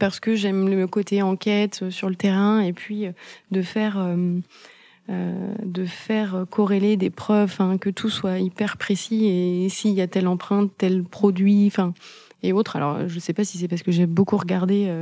Parce 0.00 0.18
que 0.18 0.34
j'aime 0.34 0.68
le 0.68 0.88
côté 0.88 1.22
enquête 1.22 1.80
euh, 1.84 1.90
sur 1.90 2.08
le 2.08 2.16
terrain 2.16 2.60
et 2.60 2.72
puis 2.72 3.06
euh, 3.06 3.12
de 3.52 3.62
faire, 3.62 3.98
euh, 3.98 5.54
de 5.64 5.84
faire 5.84 6.46
corréler 6.50 6.96
des 6.96 7.10
preuves, 7.10 7.54
hein, 7.60 7.78
que 7.78 7.88
tout 7.88 8.10
soit 8.10 8.40
hyper 8.40 8.78
précis 8.78 9.26
et 9.26 9.68
s'il 9.68 9.92
y 9.92 10.00
a 10.00 10.08
telle 10.08 10.26
empreinte, 10.26 10.72
tel 10.76 11.04
produit, 11.04 11.68
enfin 11.68 11.94
et 12.42 12.52
autres. 12.52 12.74
Alors, 12.74 13.06
je 13.06 13.14
ne 13.14 13.20
sais 13.20 13.32
pas 13.32 13.44
si 13.44 13.58
c'est 13.58 13.68
parce 13.68 13.84
que 13.84 13.92
j'ai 13.92 14.06
beaucoup 14.06 14.36
regardé 14.36 14.92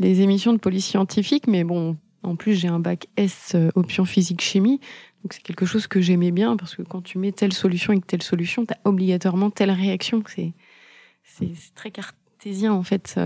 les 0.00 0.20
émissions 0.20 0.52
de 0.52 0.58
police 0.58 0.86
scientifique, 0.86 1.46
mais 1.46 1.62
bon, 1.62 1.96
en 2.22 2.36
plus 2.36 2.54
j'ai 2.54 2.68
un 2.68 2.78
bac 2.78 3.06
S 3.16 3.52
euh, 3.54 3.70
option 3.74 4.04
physique 4.04 4.40
chimie, 4.40 4.80
donc 5.22 5.32
c'est 5.32 5.42
quelque 5.42 5.66
chose 5.66 5.86
que 5.86 6.00
j'aimais 6.00 6.30
bien 6.30 6.56
parce 6.56 6.76
que 6.76 6.82
quand 6.82 7.02
tu 7.02 7.18
mets 7.18 7.32
telle 7.32 7.52
solution 7.52 7.92
et 7.92 8.00
telle 8.00 8.22
solution, 8.22 8.64
tu 8.64 8.72
as 8.74 8.78
obligatoirement 8.84 9.50
telle 9.50 9.70
réaction. 9.70 10.22
C'est 10.26 10.52
c'est 11.24 11.74
très 11.74 11.90
cartésien 11.90 12.72
en 12.72 12.82
fait. 12.82 13.18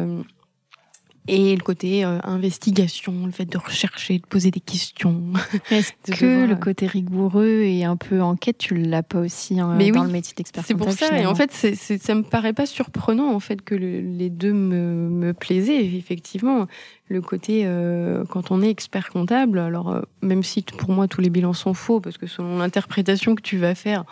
Euh, 1.29 1.33
et 1.33 1.55
le 1.55 1.63
côté 1.63 2.05
euh, 2.05 2.19
investigation, 2.25 3.27
le 3.27 3.33
fait 3.33 3.45
de 3.45 3.59
rechercher, 3.59 4.19
de 4.19 4.27
poser 4.27 4.51
des 4.51 4.61
questions. 4.61 5.23
Est-ce 5.71 5.93
que 6.13 6.47
le 6.47 6.57
côté 6.57 6.87
rigoureux 6.87 7.63
et 7.63 7.85
un 7.85 7.97
peu 7.97 8.21
enquête, 8.23 8.59
tu 8.59 8.75
l'as 8.75 9.03
pas 9.03 9.21
aussi 9.21 9.61
hein, 9.61 9.79
dans 9.93 10.05
le 10.05 10.11
métier 10.11 10.35
d'expert 10.37 10.65
C'est 10.67 10.75
pour 10.75 10.93
ça. 10.93 11.19
Et 11.19 11.27
en 11.27 11.35
fait, 11.35 11.51
c'est, 11.53 11.75
c'est, 11.75 12.01
ça 12.03 12.15
me 12.15 12.23
paraît 12.23 12.53
pas 12.53 12.67
surprenant 12.67 13.33
en 13.33 13.41
fait 13.41 13.63
que 13.63 13.75
les 13.75 14.31
deux 14.31 14.53
me, 14.53 15.09
me 15.09 15.33
plaisaient. 15.33 15.85
Effectivement, 15.85 16.67
le 17.11 17.21
côté 17.21 17.63
euh, 17.65 18.25
quand 18.25 18.51
on 18.53 18.63
est 18.63 18.71
expert 18.71 19.11
comptable, 19.11 19.59
alors 19.59 19.91
euh, 19.91 20.03
même 20.23 20.45
si 20.45 20.63
pour 20.63 20.91
moi 20.91 21.09
tous 21.09 21.21
les 21.21 21.29
bilans 21.29 21.53
sont 21.53 21.75
faux 21.75 22.01
parce 22.01 22.17
que 22.19 22.27
selon 22.27 22.59
l'interprétation 22.59 23.35
que 23.35 23.43
tu 23.43 23.59
vas 23.59 23.75
faire, 23.75 24.05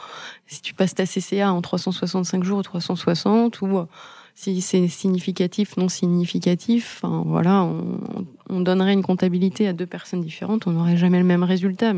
si 0.46 0.60
tu 0.62 0.74
passes 0.74 0.96
ta 0.96 1.04
CCA 1.06 1.52
en 1.52 1.62
365 1.62 2.42
jours 2.42 2.58
ou 2.58 2.62
360 2.62 3.62
ou 3.62 3.86
si 4.38 4.61
c'est 4.61 4.87
significatif, 4.87 5.76
non 5.76 5.88
significatif, 5.88 7.00
enfin 7.02 7.25
voilà, 7.26 7.64
on, 7.64 7.99
on, 8.49 8.61
donnerait 8.61 8.92
une 8.92 9.02
comptabilité 9.02 9.66
à 9.66 9.73
deux 9.73 9.85
personnes 9.85 10.21
différentes, 10.21 10.68
on 10.68 10.71
n'aurait 10.71 10.97
jamais 10.97 11.18
le 11.18 11.25
même 11.25 11.42
résultat. 11.42 11.92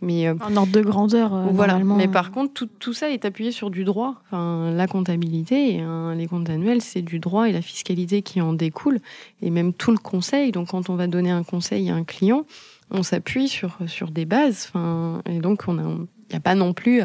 Mais 0.00 0.28
euh, 0.28 0.34
en 0.40 0.56
ordre 0.56 0.70
de 0.70 0.82
grandeur, 0.82 1.34
euh, 1.34 1.46
voilà. 1.52 1.80
Mais 1.80 2.06
par 2.06 2.30
contre, 2.30 2.52
tout, 2.54 2.68
tout, 2.78 2.92
ça 2.92 3.10
est 3.10 3.24
appuyé 3.24 3.50
sur 3.50 3.70
du 3.70 3.82
droit. 3.82 4.22
Enfin, 4.26 4.70
la 4.70 4.86
comptabilité, 4.86 5.80
hein, 5.80 6.14
les 6.14 6.28
comptes 6.28 6.48
annuels, 6.48 6.80
c'est 6.80 7.02
du 7.02 7.18
droit 7.18 7.48
et 7.48 7.52
la 7.52 7.60
fiscalité 7.60 8.22
qui 8.22 8.40
en 8.40 8.52
découle, 8.52 9.00
et 9.42 9.50
même 9.50 9.72
tout 9.72 9.90
le 9.90 9.98
conseil. 9.98 10.52
Donc, 10.52 10.68
quand 10.68 10.90
on 10.90 10.94
va 10.94 11.08
donner 11.08 11.30
un 11.30 11.42
conseil 11.42 11.90
à 11.90 11.96
un 11.96 12.04
client, 12.04 12.46
on 12.92 13.02
s'appuie 13.02 13.48
sur 13.48 13.76
sur 13.88 14.12
des 14.12 14.26
bases. 14.26 14.68
Enfin, 14.68 15.22
et 15.28 15.40
donc 15.40 15.64
on 15.66 15.76
a, 15.76 15.82
il 15.82 16.30
n'y 16.30 16.36
a 16.36 16.40
pas 16.40 16.54
non 16.54 16.72
plus 16.72 17.02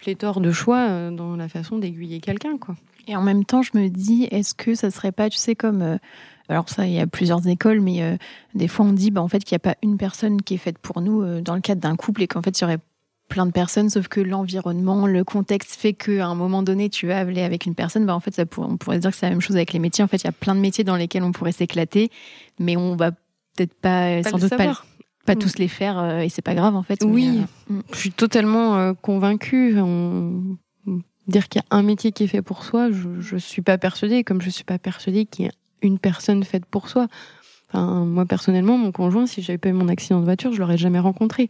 pléthore 0.00 0.40
de 0.40 0.50
choix 0.50 0.88
euh, 0.88 1.10
dans 1.10 1.36
la 1.36 1.48
façon 1.48 1.78
d'aiguiller 1.78 2.20
quelqu'un, 2.20 2.58
quoi. 2.58 2.76
Et 3.06 3.16
en 3.16 3.22
même 3.22 3.44
temps, 3.44 3.62
je 3.62 3.70
me 3.74 3.88
dis, 3.88 4.28
est-ce 4.30 4.54
que 4.54 4.74
ça 4.74 4.90
serait 4.90 5.12
pas, 5.12 5.28
tu 5.30 5.38
sais, 5.38 5.54
comme 5.54 5.82
euh, 5.82 5.96
alors 6.48 6.68
ça, 6.68 6.86
il 6.86 6.92
y 6.92 7.00
a 7.00 7.06
plusieurs 7.06 7.46
écoles, 7.46 7.80
mais 7.80 8.02
euh, 8.02 8.16
des 8.54 8.68
fois 8.68 8.84
on 8.84 8.92
dit, 8.92 9.10
bah, 9.10 9.22
en 9.22 9.28
fait, 9.28 9.44
qu'il 9.44 9.54
n'y 9.54 9.60
a 9.60 9.72
pas 9.72 9.76
une 9.82 9.96
personne 9.96 10.42
qui 10.42 10.54
est 10.54 10.58
faite 10.58 10.78
pour 10.78 11.00
nous 11.00 11.40
dans 11.40 11.54
le 11.54 11.60
cadre 11.60 11.80
d'un 11.80 11.96
couple 11.96 12.22
et 12.22 12.26
qu'en 12.26 12.42
fait, 12.42 12.58
il 12.58 12.62
y 12.62 12.64
aurait 12.64 12.80
plein 13.28 13.46
de 13.46 13.52
personnes, 13.52 13.88
sauf 13.88 14.08
que 14.08 14.20
l'environnement, 14.20 15.06
le 15.06 15.22
contexte 15.22 15.76
fait 15.76 15.92
qu'à 15.92 16.26
un 16.26 16.34
moment 16.34 16.62
donné, 16.62 16.90
tu 16.90 17.06
vas 17.06 17.20
aller 17.20 17.42
avec 17.42 17.66
une 17.66 17.76
personne. 17.76 18.04
Bah, 18.04 18.14
en 18.14 18.20
fait, 18.20 18.34
ça 18.34 18.44
on 18.58 18.76
pourrait 18.76 18.96
se 18.96 19.02
dire 19.02 19.10
que 19.12 19.16
c'est 19.16 19.26
la 19.26 19.30
même 19.30 19.40
chose 19.40 19.56
avec 19.56 19.72
les 19.72 19.78
métiers. 19.78 20.02
En 20.02 20.08
fait, 20.08 20.18
il 20.18 20.24
y 20.24 20.28
a 20.28 20.32
plein 20.32 20.54
de 20.54 20.60
métiers 20.60 20.84
dans 20.84 20.96
lesquels 20.96 21.22
on 21.22 21.32
pourrait 21.32 21.52
s'éclater, 21.52 22.10
mais 22.58 22.76
on 22.76 22.96
va 22.96 23.12
peut-être 23.12 23.74
pas, 23.74 24.22
sans 24.24 24.38
doute 24.38 24.50
pas, 24.56 24.82
pas 25.24 25.34
mm. 25.34 25.38
tous 25.38 25.58
les 25.58 25.68
faire, 25.68 26.20
et 26.20 26.28
c'est 26.28 26.42
pas 26.42 26.54
grave 26.54 26.74
en 26.74 26.82
fait. 26.82 27.04
Oui, 27.04 27.44
mm. 27.68 27.80
je 27.92 27.96
suis 27.96 28.10
totalement 28.10 28.94
convaincue. 28.94 29.78
On 29.78 30.56
dire 31.30 31.48
qu'il 31.48 31.62
y 31.62 31.64
a 31.64 31.76
un 31.76 31.82
métier 31.82 32.12
qui 32.12 32.24
est 32.24 32.28
fait 32.28 32.42
pour 32.42 32.64
soi, 32.64 32.90
je, 32.90 33.34
ne 33.34 33.38
suis 33.38 33.62
pas 33.62 33.78
persuadée, 33.78 34.24
comme 34.24 34.42
je 34.42 34.50
suis 34.50 34.64
pas 34.64 34.78
persuadée 34.78 35.26
qu'il 35.26 35.46
y 35.46 35.48
a 35.48 35.52
une 35.82 35.98
personne 35.98 36.44
faite 36.44 36.66
pour 36.66 36.88
soi. 36.88 37.08
Enfin, 37.68 38.04
moi 38.04 38.26
personnellement, 38.26 38.76
mon 38.76 38.92
conjoint, 38.92 39.26
si 39.26 39.42
j'avais 39.42 39.58
pas 39.58 39.68
eu 39.68 39.72
mon 39.72 39.88
accident 39.88 40.20
de 40.20 40.24
voiture, 40.24 40.52
je 40.52 40.58
l'aurais 40.58 40.78
jamais 40.78 40.98
rencontré. 40.98 41.48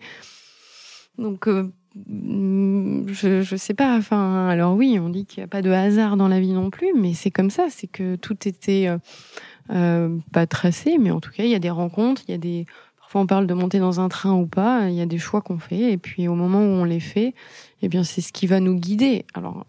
Donc, 1.19 1.49
euh, 1.49 1.71
je, 1.97 3.43
je 3.43 3.57
sais 3.57 3.75
pas. 3.75 3.97
Enfin, 3.97 4.49
alors 4.49 4.75
oui, 4.75 4.99
on 5.01 5.09
dit 5.09 5.27
qu'il 5.27 5.41
n'y 5.41 5.45
a 5.45 5.49
pas 5.49 5.63
de 5.63 5.71
hasard 5.71 6.17
dans 6.17 6.29
la 6.29 6.41
vie 6.41 6.53
non 6.53 6.71
plus, 6.71 6.93
mais 6.97 7.15
c'est 7.15 7.31
comme 7.31 7.51
ça. 7.51 7.67
C'est 7.69 7.87
que 7.87 8.17
tout 8.17 8.49
était 8.49 8.87
euh, 8.89 8.99
euh, 9.71 10.19
pas 10.33 10.47
tracé, 10.47 10.99
mais 10.99 11.11
en 11.11 11.21
tout 11.21 11.31
cas, 11.31 11.45
il 11.45 11.51
y 11.51 11.55
a 11.55 11.61
des 11.61 11.71
rencontres, 11.71 12.23
il 12.29 12.33
y 12.33 12.35
a 12.35 12.39
des. 12.39 12.67
On 13.14 13.26
parle 13.26 13.47
de 13.47 13.55
monter 13.55 13.79
dans 13.79 14.00
un 14.00 14.09
train 14.09 14.35
ou 14.35 14.47
pas. 14.47 14.88
Il 14.88 14.95
y 14.95 15.00
a 15.00 15.07
des 15.07 15.19
choix 15.19 15.40
qu'on 15.40 15.59
fait, 15.59 15.93
et 15.93 15.99
puis 15.99 16.29
au 16.29 16.35
moment 16.35 16.61
où 16.61 16.81
on 16.81 16.85
les 16.85 17.00
fait, 17.00 17.35
eh 17.83 17.88
bien, 17.88 18.05
c'est 18.05 18.21
ce 18.21 18.33
qui 18.33 18.47
va 18.47 18.61
nous 18.61 18.75
guider. 18.75 19.25
Alors, 19.35 19.67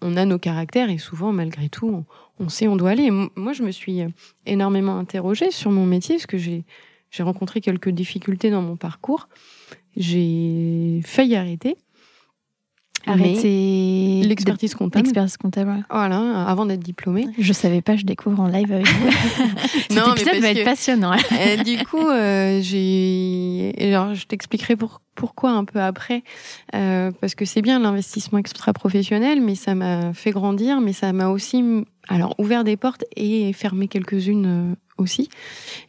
on 0.00 0.16
a 0.16 0.24
nos 0.24 0.38
caractères 0.38 0.90
et 0.90 0.98
souvent, 0.98 1.32
malgré 1.32 1.68
tout, 1.68 2.04
on, 2.38 2.48
sait 2.48 2.68
où 2.68 2.72
on 2.72 2.76
doit 2.76 2.90
aller. 2.90 3.10
moi, 3.10 3.52
je 3.52 3.62
me 3.62 3.72
suis 3.72 4.00
énormément 4.46 4.96
interrogée 4.96 5.50
sur 5.50 5.70
mon 5.70 5.86
métier 5.86 6.16
parce 6.16 6.26
que 6.26 6.38
j'ai 6.38 6.64
rencontré 7.18 7.60
quelques 7.60 7.90
difficultés 7.90 8.50
dans 8.50 8.62
mon 8.62 8.76
parcours. 8.76 9.28
J'ai 9.96 11.00
failli 11.04 11.34
arrêter. 11.34 11.76
Arrêter 13.06 14.22
l'expertise 14.24 14.74
comptable. 14.74 15.04
L'expertise 15.04 15.36
comptable. 15.36 15.84
Voilà, 15.90 16.44
avant 16.46 16.66
d'être 16.66 16.82
diplômée. 16.82 17.26
Je 17.38 17.52
savais 17.52 17.80
pas, 17.80 17.96
je 17.96 18.04
découvre 18.04 18.40
en 18.40 18.48
live 18.48 18.72
avec 18.72 18.86
vous. 18.86 19.10
Cet 19.88 19.96
non, 19.96 20.14
épisode 20.14 20.40
va 20.40 20.50
être 20.50 20.64
passionnant. 20.64 21.12
Euh, 21.12 21.56
du 21.64 21.78
coup, 21.84 22.08
euh, 22.08 22.60
j'ai. 22.60 23.74
Alors, 23.80 24.14
je 24.14 24.26
t'expliquerai 24.26 24.76
pour... 24.76 25.00
pourquoi 25.14 25.50
un 25.50 25.64
peu 25.64 25.80
après, 25.80 26.22
euh, 26.74 27.10
parce 27.20 27.34
que 27.34 27.44
c'est 27.44 27.62
bien 27.62 27.78
l'investissement 27.78 28.38
extra-professionnel, 28.38 29.40
mais 29.40 29.54
ça 29.54 29.74
m'a 29.74 30.12
fait 30.12 30.30
grandir, 30.30 30.80
mais 30.80 30.92
ça 30.92 31.12
m'a 31.12 31.28
aussi, 31.28 31.64
alors, 32.08 32.34
ouvert 32.38 32.64
des 32.64 32.76
portes 32.76 33.04
et 33.16 33.52
fermé 33.52 33.88
quelques-unes 33.88 34.46
euh, 34.46 34.74
aussi. 34.98 35.28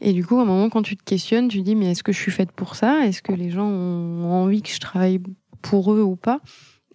Et 0.02 0.14
du 0.14 0.26
coup, 0.26 0.38
à 0.40 0.44
un 0.44 0.46
moment, 0.46 0.70
quand 0.70 0.84
tu 0.84 0.96
te 0.96 1.04
questionnes, 1.04 1.48
tu 1.48 1.62
dis, 1.62 1.76
mais 1.76 1.92
est-ce 1.92 2.04
que 2.04 2.12
je 2.12 2.20
suis 2.20 2.32
faite 2.32 2.52
pour 2.52 2.76
ça? 2.76 3.06
Est-ce 3.06 3.22
que 3.22 3.34
les 3.34 3.50
gens 3.50 3.68
ont 3.68 4.32
envie 4.32 4.62
que 4.62 4.70
je 4.70 4.80
travaille 4.80 5.20
pour 5.62 5.94
eux 5.94 6.02
ou 6.02 6.16
pas? 6.16 6.40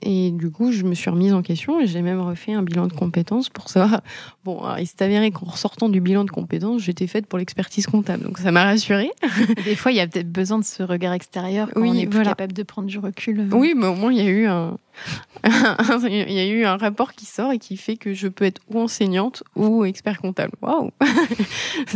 Et 0.04 0.30
du 0.30 0.50
coup, 0.50 0.70
je 0.70 0.84
me 0.84 0.94
suis 0.94 1.08
remise 1.08 1.32
en 1.32 1.42
question 1.42 1.80
et 1.80 1.86
j'ai 1.86 2.02
même 2.02 2.20
refait 2.20 2.52
un 2.52 2.62
bilan 2.62 2.86
de 2.86 2.92
compétences 2.92 3.48
pour 3.48 3.68
savoir. 3.68 4.02
Bon, 4.44 4.60
il 4.78 4.86
s'est 4.86 5.02
avéré 5.02 5.30
qu'en 5.30 5.46
ressortant 5.46 5.88
du 5.88 6.02
bilan 6.02 6.24
de 6.24 6.30
compétences, 6.30 6.82
j'étais 6.82 7.06
faite 7.06 7.26
pour 7.26 7.38
l'expertise 7.38 7.86
comptable. 7.86 8.24
Donc 8.24 8.36
ça 8.36 8.52
m'a 8.52 8.64
rassurée. 8.64 9.10
Des 9.64 9.74
fois, 9.74 9.90
il 9.90 9.94
y 9.94 10.00
a 10.00 10.06
peut-être 10.06 10.30
besoin 10.30 10.58
de 10.58 10.64
ce 10.64 10.82
regard 10.82 11.14
extérieur 11.14 11.70
quand 11.72 11.80
on 11.80 11.94
est 11.94 12.06
plus 12.06 12.22
capable 12.22 12.52
de 12.52 12.62
prendre 12.62 12.86
du 12.86 12.98
recul. 12.98 13.48
Oui, 13.52 13.72
mais 13.74 13.86
au 13.86 13.94
moins, 13.94 14.12
il 14.12 14.18
y 14.18 14.20
a 14.20 14.28
eu 14.28 14.44
un, 14.44 14.76
il 16.08 16.32
y 16.32 16.38
a 16.38 16.46
eu 16.46 16.64
un 16.64 16.76
rapport 16.76 17.12
qui 17.12 17.26
sort 17.26 17.52
et 17.52 17.58
qui 17.58 17.76
fait 17.76 17.96
que 17.96 18.14
je 18.14 18.28
peux 18.28 18.44
être 18.44 18.60
ou 18.68 18.80
enseignante 18.80 19.42
ou 19.56 19.84
expert 19.84 20.20
comptable. 20.20 20.52
Waouh 20.62 20.90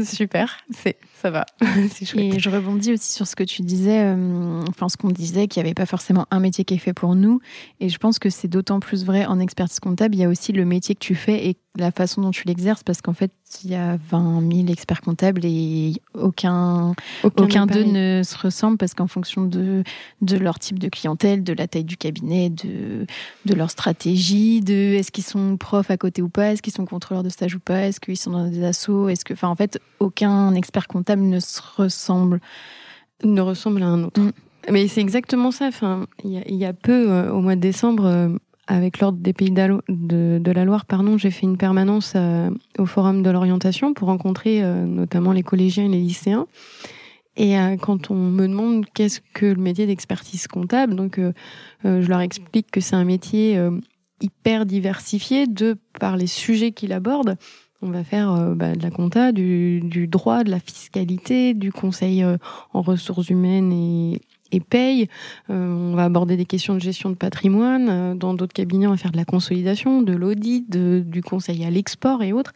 Super, 0.04 0.58
c'est 0.70 0.96
ça 1.20 1.30
va, 1.30 1.46
c'est 1.90 2.04
chouette. 2.04 2.34
Et 2.34 2.38
je 2.38 2.48
rebondis 2.48 2.92
aussi 2.92 3.12
sur 3.12 3.26
ce 3.26 3.34
que 3.34 3.42
tu 3.42 3.62
disais, 3.62 4.04
euh, 4.04 4.62
enfin 4.68 4.88
ce 4.88 4.96
qu'on 4.96 5.10
disait, 5.10 5.48
qu'il 5.48 5.62
n'y 5.62 5.68
avait 5.68 5.74
pas 5.74 5.86
forcément 5.86 6.26
un 6.30 6.38
métier 6.38 6.64
qui 6.64 6.74
est 6.74 6.78
fait 6.78 6.92
pour 6.92 7.16
nous. 7.16 7.40
Et 7.80 7.88
je 7.88 7.98
pense 7.98 8.18
que 8.18 8.30
c'est 8.30 8.48
d'autant 8.48 8.80
plus 8.80 9.04
vrai 9.04 9.26
en 9.26 9.40
expertise 9.40 9.80
comptable. 9.80 10.14
Il 10.14 10.20
y 10.20 10.24
a 10.24 10.28
aussi 10.28 10.52
le 10.52 10.64
métier 10.64 10.94
que 10.94 11.00
tu 11.00 11.14
fais 11.14 11.48
et 11.48 11.56
la 11.78 11.90
façon 11.90 12.20
dont 12.20 12.30
tu 12.30 12.46
l'exerces, 12.46 12.82
parce 12.82 13.00
qu'en 13.00 13.12
fait, 13.12 13.32
il 13.64 13.70
y 13.70 13.74
a 13.74 13.96
20 14.10 14.40
000 14.52 14.68
experts 14.68 15.00
comptables 15.00 15.42
et 15.44 15.94
aucun, 16.14 16.94
aucun, 17.22 17.66
d'eux 17.66 17.84
ne 17.84 18.22
se 18.24 18.36
ressemble 18.36 18.76
parce 18.76 18.94
qu'en 18.94 19.06
fonction 19.06 19.44
de, 19.44 19.82
de 20.20 20.36
leur 20.36 20.58
type 20.58 20.78
de 20.78 20.88
clientèle, 20.88 21.42
de 21.42 21.52
la 21.52 21.66
taille 21.66 21.84
du 21.84 21.96
cabinet, 21.96 22.50
de, 22.50 23.06
de 23.44 23.54
leur 23.54 23.70
stratégie, 23.70 24.60
de 24.60 24.74
est-ce 24.74 25.10
qu'ils 25.10 25.24
sont 25.24 25.56
profs 25.56 25.90
à 25.90 25.96
côté 25.96 26.22
ou 26.22 26.28
pas, 26.28 26.52
est-ce 26.52 26.62
qu'ils 26.62 26.74
sont 26.74 26.84
contrôleurs 26.84 27.22
de 27.22 27.28
stage 27.28 27.54
ou 27.54 27.60
pas, 27.60 27.86
est-ce 27.86 28.00
qu'ils 28.00 28.16
sont 28.16 28.32
dans 28.32 28.48
des 28.48 28.64
assos, 28.64 29.08
est-ce 29.08 29.24
que, 29.24 29.32
enfin, 29.32 29.48
en 29.48 29.56
fait, 29.56 29.80
aucun 30.00 30.54
expert 30.54 30.88
comptable 30.88 31.22
ne 31.22 31.40
se 31.40 31.60
ressemble. 31.76 32.40
Ne 33.24 33.40
ressemble 33.40 33.82
à 33.82 33.86
un 33.86 34.04
autre. 34.04 34.20
Mm. 34.20 34.32
Mais 34.70 34.88
c'est 34.88 35.00
exactement 35.00 35.50
ça. 35.50 35.66
Enfin, 35.66 36.06
il 36.24 36.32
y, 36.32 36.64
a 36.64 36.72
peu, 36.72 37.10
euh, 37.10 37.32
au 37.32 37.40
mois 37.40 37.56
de 37.56 37.60
décembre, 37.60 38.04
euh, 38.04 38.28
avec 38.68 39.00
l'ordre 39.00 39.18
des 39.18 39.32
pays 39.32 39.50
de, 39.50 40.52
la 40.52 40.64
Loire, 40.64 40.84
pardon, 40.84 41.16
j'ai 41.16 41.30
fait 41.30 41.46
une 41.46 41.56
permanence 41.56 42.12
euh, 42.14 42.50
au 42.78 42.84
Forum 42.84 43.22
de 43.22 43.30
l'orientation 43.30 43.94
pour 43.94 44.08
rencontrer 44.08 44.62
euh, 44.62 44.84
notamment 44.84 45.32
les 45.32 45.42
collégiens 45.42 45.86
et 45.86 45.88
les 45.88 46.00
lycéens. 46.00 46.46
Et 47.36 47.58
euh, 47.58 47.76
quand 47.78 48.10
on 48.10 48.16
me 48.16 48.46
demande 48.46 48.84
qu'est-ce 48.94 49.20
que 49.32 49.46
le 49.46 49.60
métier 49.60 49.86
d'expertise 49.86 50.46
comptable, 50.48 50.94
donc 50.94 51.18
je 51.84 52.08
leur 52.08 52.20
explique 52.20 52.70
que 52.70 52.80
c'est 52.80 52.96
un 52.96 53.04
métier 53.04 53.58
hyper 54.20 54.66
diversifié 54.66 55.46
de 55.46 55.78
par 55.98 56.16
les 56.16 56.26
sujets 56.26 56.72
qu'il 56.72 56.92
aborde. 56.92 57.36
On 57.80 57.90
va 57.90 58.02
faire 58.04 58.54
bah, 58.56 58.74
de 58.74 58.82
la 58.82 58.90
compta, 58.90 59.32
du, 59.32 59.80
du, 59.80 60.08
droit, 60.08 60.42
de 60.42 60.50
la 60.50 60.58
fiscalité, 60.58 61.54
du 61.54 61.72
conseil 61.72 62.24
en 62.74 62.82
ressources 62.82 63.30
humaines 63.30 63.72
et, 63.72 64.20
et 64.52 64.60
paye. 64.60 65.08
Euh, 65.50 65.68
on 65.68 65.94
va 65.94 66.04
aborder 66.04 66.36
des 66.36 66.44
questions 66.44 66.74
de 66.74 66.80
gestion 66.80 67.10
de 67.10 67.14
patrimoine. 67.14 67.88
Euh, 67.88 68.14
dans 68.14 68.34
d'autres 68.34 68.52
cabinets, 68.52 68.86
on 68.86 68.90
va 68.90 68.96
faire 68.96 69.12
de 69.12 69.16
la 69.16 69.24
consolidation, 69.24 70.02
de 70.02 70.12
l'audit, 70.12 70.68
du 70.68 71.22
conseil 71.22 71.64
à 71.64 71.70
l'export 71.70 72.22
et 72.22 72.32
autres. 72.32 72.52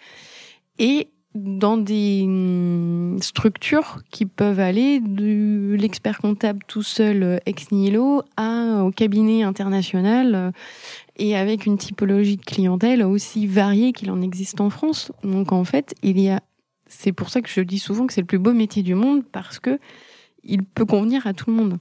Et 0.79 1.09
dans 1.35 1.79
des 1.79 2.25
hum, 2.25 3.17
structures 3.23 4.01
qui 4.11 4.27
peuvent 4.27 4.61
aller 4.61 5.01
de 5.01 5.75
l'expert 5.79 6.19
comptable 6.19 6.61
tout 6.67 6.83
seul 6.83 7.23
euh, 7.23 7.39
ex 7.47 7.71
nihilo 7.73 8.23
à, 8.37 8.83
au 8.85 8.91
cabinet 8.91 9.43
international 9.43 10.53
et 11.17 11.37
avec 11.37 11.65
une 11.65 11.79
typologie 11.79 12.37
de 12.37 12.45
clientèle 12.45 13.03
aussi 13.03 13.47
variée 13.47 13.93
qu'il 13.93 14.11
en 14.11 14.21
existe 14.21 14.61
en 14.61 14.69
France. 14.69 15.11
Donc 15.25 15.53
en 15.53 15.65
fait, 15.65 15.95
il 16.03 16.21
y 16.21 16.29
a 16.29 16.41
c'est 16.93 17.13
pour 17.13 17.31
ça 17.31 17.41
que 17.41 17.49
je 17.49 17.61
dis 17.63 17.79
souvent 17.79 18.07
que 18.07 18.13
c'est 18.13 18.21
le 18.21 18.27
plus 18.27 18.39
beau 18.39 18.53
métier 18.53 18.83
du 18.83 18.95
monde 18.95 19.23
parce 19.33 19.59
que 19.59 19.79
il 20.45 20.63
peut 20.63 20.87
convenir 20.87 21.27
à 21.27 21.33
tout 21.33 21.51
le 21.51 21.57
monde. 21.57 21.79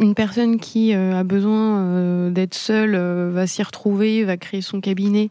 Une 0.00 0.14
personne 0.14 0.58
qui 0.58 0.94
euh, 0.94 1.18
a 1.18 1.22
besoin 1.22 1.80
euh, 1.80 2.30
d'être 2.30 2.54
seule 2.54 2.94
euh, 2.94 3.30
va 3.32 3.46
s'y 3.46 3.62
retrouver, 3.62 4.24
va 4.24 4.38
créer 4.38 4.62
son 4.62 4.80
cabinet 4.80 5.28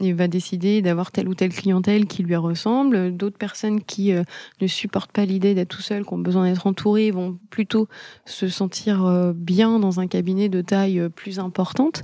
Il 0.00 0.14
va 0.14 0.26
décider 0.26 0.82
d'avoir 0.82 1.12
telle 1.12 1.28
ou 1.28 1.34
telle 1.34 1.52
clientèle 1.52 2.06
qui 2.06 2.24
lui 2.24 2.34
ressemble. 2.34 3.16
D'autres 3.16 3.38
personnes 3.38 3.80
qui 3.82 4.12
ne 4.12 4.66
supportent 4.66 5.12
pas 5.12 5.24
l'idée 5.24 5.54
d'être 5.54 5.68
tout 5.68 5.82
seul, 5.82 6.04
qui 6.04 6.12
ont 6.12 6.18
besoin 6.18 6.48
d'être 6.48 6.66
entourées, 6.66 7.12
vont 7.12 7.38
plutôt 7.50 7.88
se 8.24 8.48
sentir 8.48 9.32
bien 9.34 9.78
dans 9.78 10.00
un 10.00 10.08
cabinet 10.08 10.48
de 10.48 10.60
taille 10.60 11.08
plus 11.14 11.38
importante. 11.38 12.02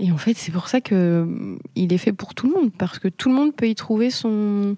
Et 0.00 0.10
en 0.10 0.18
fait, 0.18 0.36
c'est 0.36 0.52
pour 0.52 0.68
ça 0.68 0.80
que 0.80 1.56
il 1.76 1.92
est 1.92 1.98
fait 1.98 2.12
pour 2.12 2.34
tout 2.34 2.48
le 2.48 2.54
monde, 2.54 2.72
parce 2.76 2.98
que 2.98 3.06
tout 3.06 3.28
le 3.28 3.36
monde 3.36 3.54
peut 3.54 3.68
y 3.68 3.76
trouver 3.76 4.10
son 4.10 4.74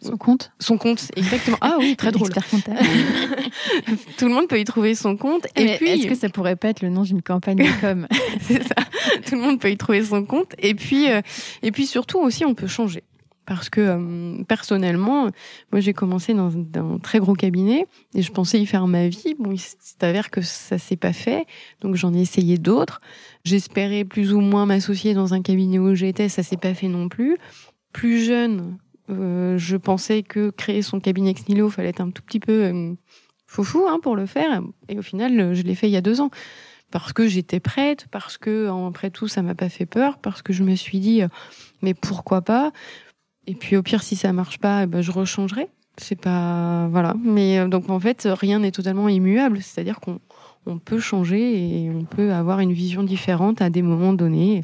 son 0.00 0.16
compte 0.16 0.52
Son 0.58 0.78
compte, 0.78 1.10
exactement. 1.16 1.58
Ah 1.60 1.76
oui, 1.78 1.96
très 1.96 2.12
drôle. 2.12 2.30
Tout 4.18 4.26
le 4.26 4.32
monde 4.32 4.48
peut 4.48 4.58
y 4.58 4.64
trouver 4.64 4.94
son 4.94 5.16
compte. 5.16 5.46
Et 5.56 5.76
puis, 5.76 5.88
est-ce 5.88 6.06
que 6.06 6.14
ça 6.14 6.28
pourrait 6.30 6.56
pas 6.56 6.68
être 6.68 6.82
le 6.82 6.88
nom 6.88 7.02
d'une 7.02 7.22
campagne 7.22 7.58
de 7.58 7.80
com 7.80 8.06
C'est 8.40 8.62
ça. 8.62 8.74
Tout 9.26 9.34
le 9.34 9.42
monde 9.42 9.60
peut 9.60 9.70
y 9.70 9.76
trouver 9.76 10.04
son 10.04 10.24
compte. 10.24 10.54
Et 10.58 10.74
puis, 10.74 11.10
euh, 11.10 11.20
et 11.62 11.72
puis 11.72 11.86
surtout 11.86 12.20
aussi, 12.20 12.44
on 12.44 12.54
peut 12.54 12.66
changer. 12.66 13.02
Parce 13.46 13.68
que 13.68 13.80
euh, 13.82 14.42
personnellement, 14.44 15.28
moi 15.70 15.80
j'ai 15.80 15.92
commencé 15.92 16.32
dans, 16.32 16.50
un 16.56 16.98
très 16.98 17.18
gros 17.18 17.34
cabinet 17.34 17.86
et 18.14 18.22
je 18.22 18.32
pensais 18.32 18.58
y 18.58 18.64
faire 18.64 18.86
ma 18.86 19.08
vie. 19.08 19.34
Bon, 19.38 19.52
il 19.52 19.60
s'avère 19.60 20.30
que 20.30 20.40
ça 20.40 20.78
s'est 20.78 20.96
pas 20.96 21.12
fait, 21.12 21.44
donc 21.82 21.94
j'en 21.94 22.14
ai 22.14 22.22
essayé 22.22 22.56
d'autres. 22.56 23.02
J'espérais 23.44 24.06
plus 24.06 24.32
ou 24.32 24.40
moins 24.40 24.64
m'associer 24.64 25.12
dans 25.12 25.34
un 25.34 25.42
cabinet 25.42 25.78
où 25.78 25.94
j'étais, 25.94 26.30
ça 26.30 26.42
s'est 26.42 26.56
pas 26.56 26.72
fait 26.72 26.88
non 26.88 27.10
plus. 27.10 27.36
Plus 27.92 28.24
jeune, 28.24 28.78
euh, 29.10 29.58
je 29.58 29.76
pensais 29.76 30.22
que 30.22 30.50
créer 30.50 30.82
son 30.82 31.00
cabinet 31.00 31.30
ex 31.30 31.42
fallait 31.70 31.88
être 31.88 32.00
un 32.00 32.10
tout 32.10 32.22
petit 32.22 32.40
peu 32.40 32.64
euh, 32.64 32.94
foufou 33.46 33.86
hein, 33.88 33.98
pour 34.02 34.16
le 34.16 34.26
faire. 34.26 34.62
Et 34.88 34.98
au 34.98 35.02
final, 35.02 35.54
je 35.54 35.62
l'ai 35.62 35.74
fait 35.74 35.88
il 35.88 35.92
y 35.92 35.96
a 35.96 36.00
deux 36.00 36.20
ans. 36.20 36.30
Parce 36.90 37.12
que 37.12 37.26
j'étais 37.26 37.58
prête, 37.58 38.06
parce 38.12 38.38
que, 38.38 38.70
après 38.86 39.10
tout, 39.10 39.26
ça 39.26 39.42
m'a 39.42 39.56
pas 39.56 39.68
fait 39.68 39.84
peur, 39.84 40.18
parce 40.18 40.42
que 40.42 40.52
je 40.52 40.62
me 40.62 40.76
suis 40.76 41.00
dit, 41.00 41.22
euh, 41.22 41.28
mais 41.82 41.92
pourquoi 41.92 42.40
pas? 42.40 42.70
Et 43.48 43.54
puis, 43.54 43.76
au 43.76 43.82
pire, 43.82 44.02
si 44.02 44.14
ça 44.14 44.32
marche 44.32 44.58
pas, 44.58 44.84
eh 44.84 44.86
ben, 44.86 45.00
je 45.00 45.10
rechangerai. 45.10 45.68
C'est 45.96 46.20
pas. 46.20 46.86
Voilà. 46.92 47.14
Mais 47.20 47.58
euh, 47.58 47.66
donc, 47.66 47.90
en 47.90 47.98
fait, 47.98 48.28
rien 48.30 48.60
n'est 48.60 48.70
totalement 48.70 49.08
immuable. 49.08 49.60
C'est-à-dire 49.60 49.98
qu'on 49.98 50.20
on 50.66 50.78
peut 50.78 51.00
changer 51.00 51.84
et 51.84 51.90
on 51.90 52.04
peut 52.04 52.32
avoir 52.32 52.60
une 52.60 52.72
vision 52.72 53.02
différente 53.02 53.60
à 53.60 53.70
des 53.70 53.82
moments 53.82 54.12
donnés. 54.12 54.62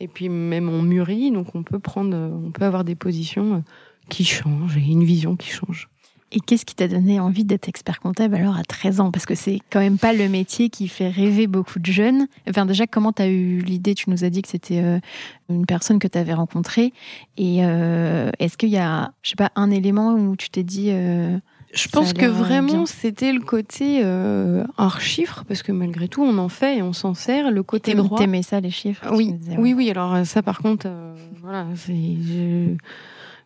Et 0.00 0.08
puis 0.08 0.28
même 0.28 0.68
on 0.68 0.82
mûrit, 0.82 1.30
donc 1.30 1.54
on 1.54 1.62
peut 1.62 1.78
prendre, 1.78 2.16
on 2.16 2.50
peut 2.50 2.64
avoir 2.64 2.84
des 2.84 2.94
positions 2.94 3.62
qui 4.08 4.24
changent 4.24 4.76
et 4.76 4.80
une 4.80 5.04
vision 5.04 5.36
qui 5.36 5.50
change. 5.50 5.88
Et 6.32 6.38
qu'est-ce 6.38 6.64
qui 6.64 6.76
t'a 6.76 6.86
donné 6.86 7.18
envie 7.18 7.44
d'être 7.44 7.68
expert 7.68 7.98
comptable 7.98 8.36
alors 8.36 8.56
à 8.56 8.62
13 8.62 9.00
ans? 9.00 9.10
Parce 9.10 9.26
que 9.26 9.34
c'est 9.34 9.58
quand 9.68 9.80
même 9.80 9.98
pas 9.98 10.12
le 10.12 10.28
métier 10.28 10.70
qui 10.70 10.86
fait 10.86 11.08
rêver 11.08 11.48
beaucoup 11.48 11.80
de 11.80 11.86
jeunes. 11.90 12.28
Enfin, 12.48 12.66
déjà, 12.66 12.86
comment 12.86 13.12
tu 13.12 13.22
as 13.22 13.28
eu 13.28 13.58
l'idée? 13.58 13.94
Tu 13.94 14.08
nous 14.10 14.22
as 14.22 14.30
dit 14.30 14.42
que 14.42 14.48
c'était 14.48 14.80
euh, 14.80 15.00
une 15.48 15.66
personne 15.66 15.98
que 15.98 16.06
tu 16.06 16.18
avais 16.18 16.34
rencontrée. 16.34 16.92
Et 17.36 17.64
euh, 17.64 18.30
est-ce 18.38 18.56
qu'il 18.56 18.68
y 18.68 18.78
a, 18.78 19.12
je 19.22 19.30
sais 19.30 19.36
pas, 19.36 19.50
un 19.56 19.70
élément 19.70 20.14
où 20.14 20.36
tu 20.36 20.50
t'es 20.50 20.62
dit. 20.62 20.90
Euh, 20.90 21.38
je 21.72 21.88
pense 21.88 22.12
que 22.12 22.26
vraiment 22.26 22.84
c'était 22.86 23.32
le 23.32 23.40
côté 23.40 24.00
euh, 24.02 24.64
hors 24.76 25.00
chiffres 25.00 25.44
parce 25.46 25.62
que 25.62 25.70
malgré 25.70 26.08
tout 26.08 26.22
on 26.22 26.38
en 26.38 26.48
fait 26.48 26.78
et 26.78 26.82
on 26.82 26.92
s'en 26.92 27.14
sert. 27.14 27.50
Le 27.50 27.62
côté 27.62 27.94
droit. 27.94 28.18
T'aimais 28.18 28.42
ça 28.42 28.60
les 28.60 28.70
chiffres 28.70 29.06
Oui, 29.12 29.34
oui, 29.58 29.74
oui. 29.74 29.90
Alors 29.90 30.14
euh, 30.14 30.24
ça 30.24 30.42
par 30.42 30.58
contre, 30.60 30.86
euh, 30.88 31.14
voilà, 31.40 31.66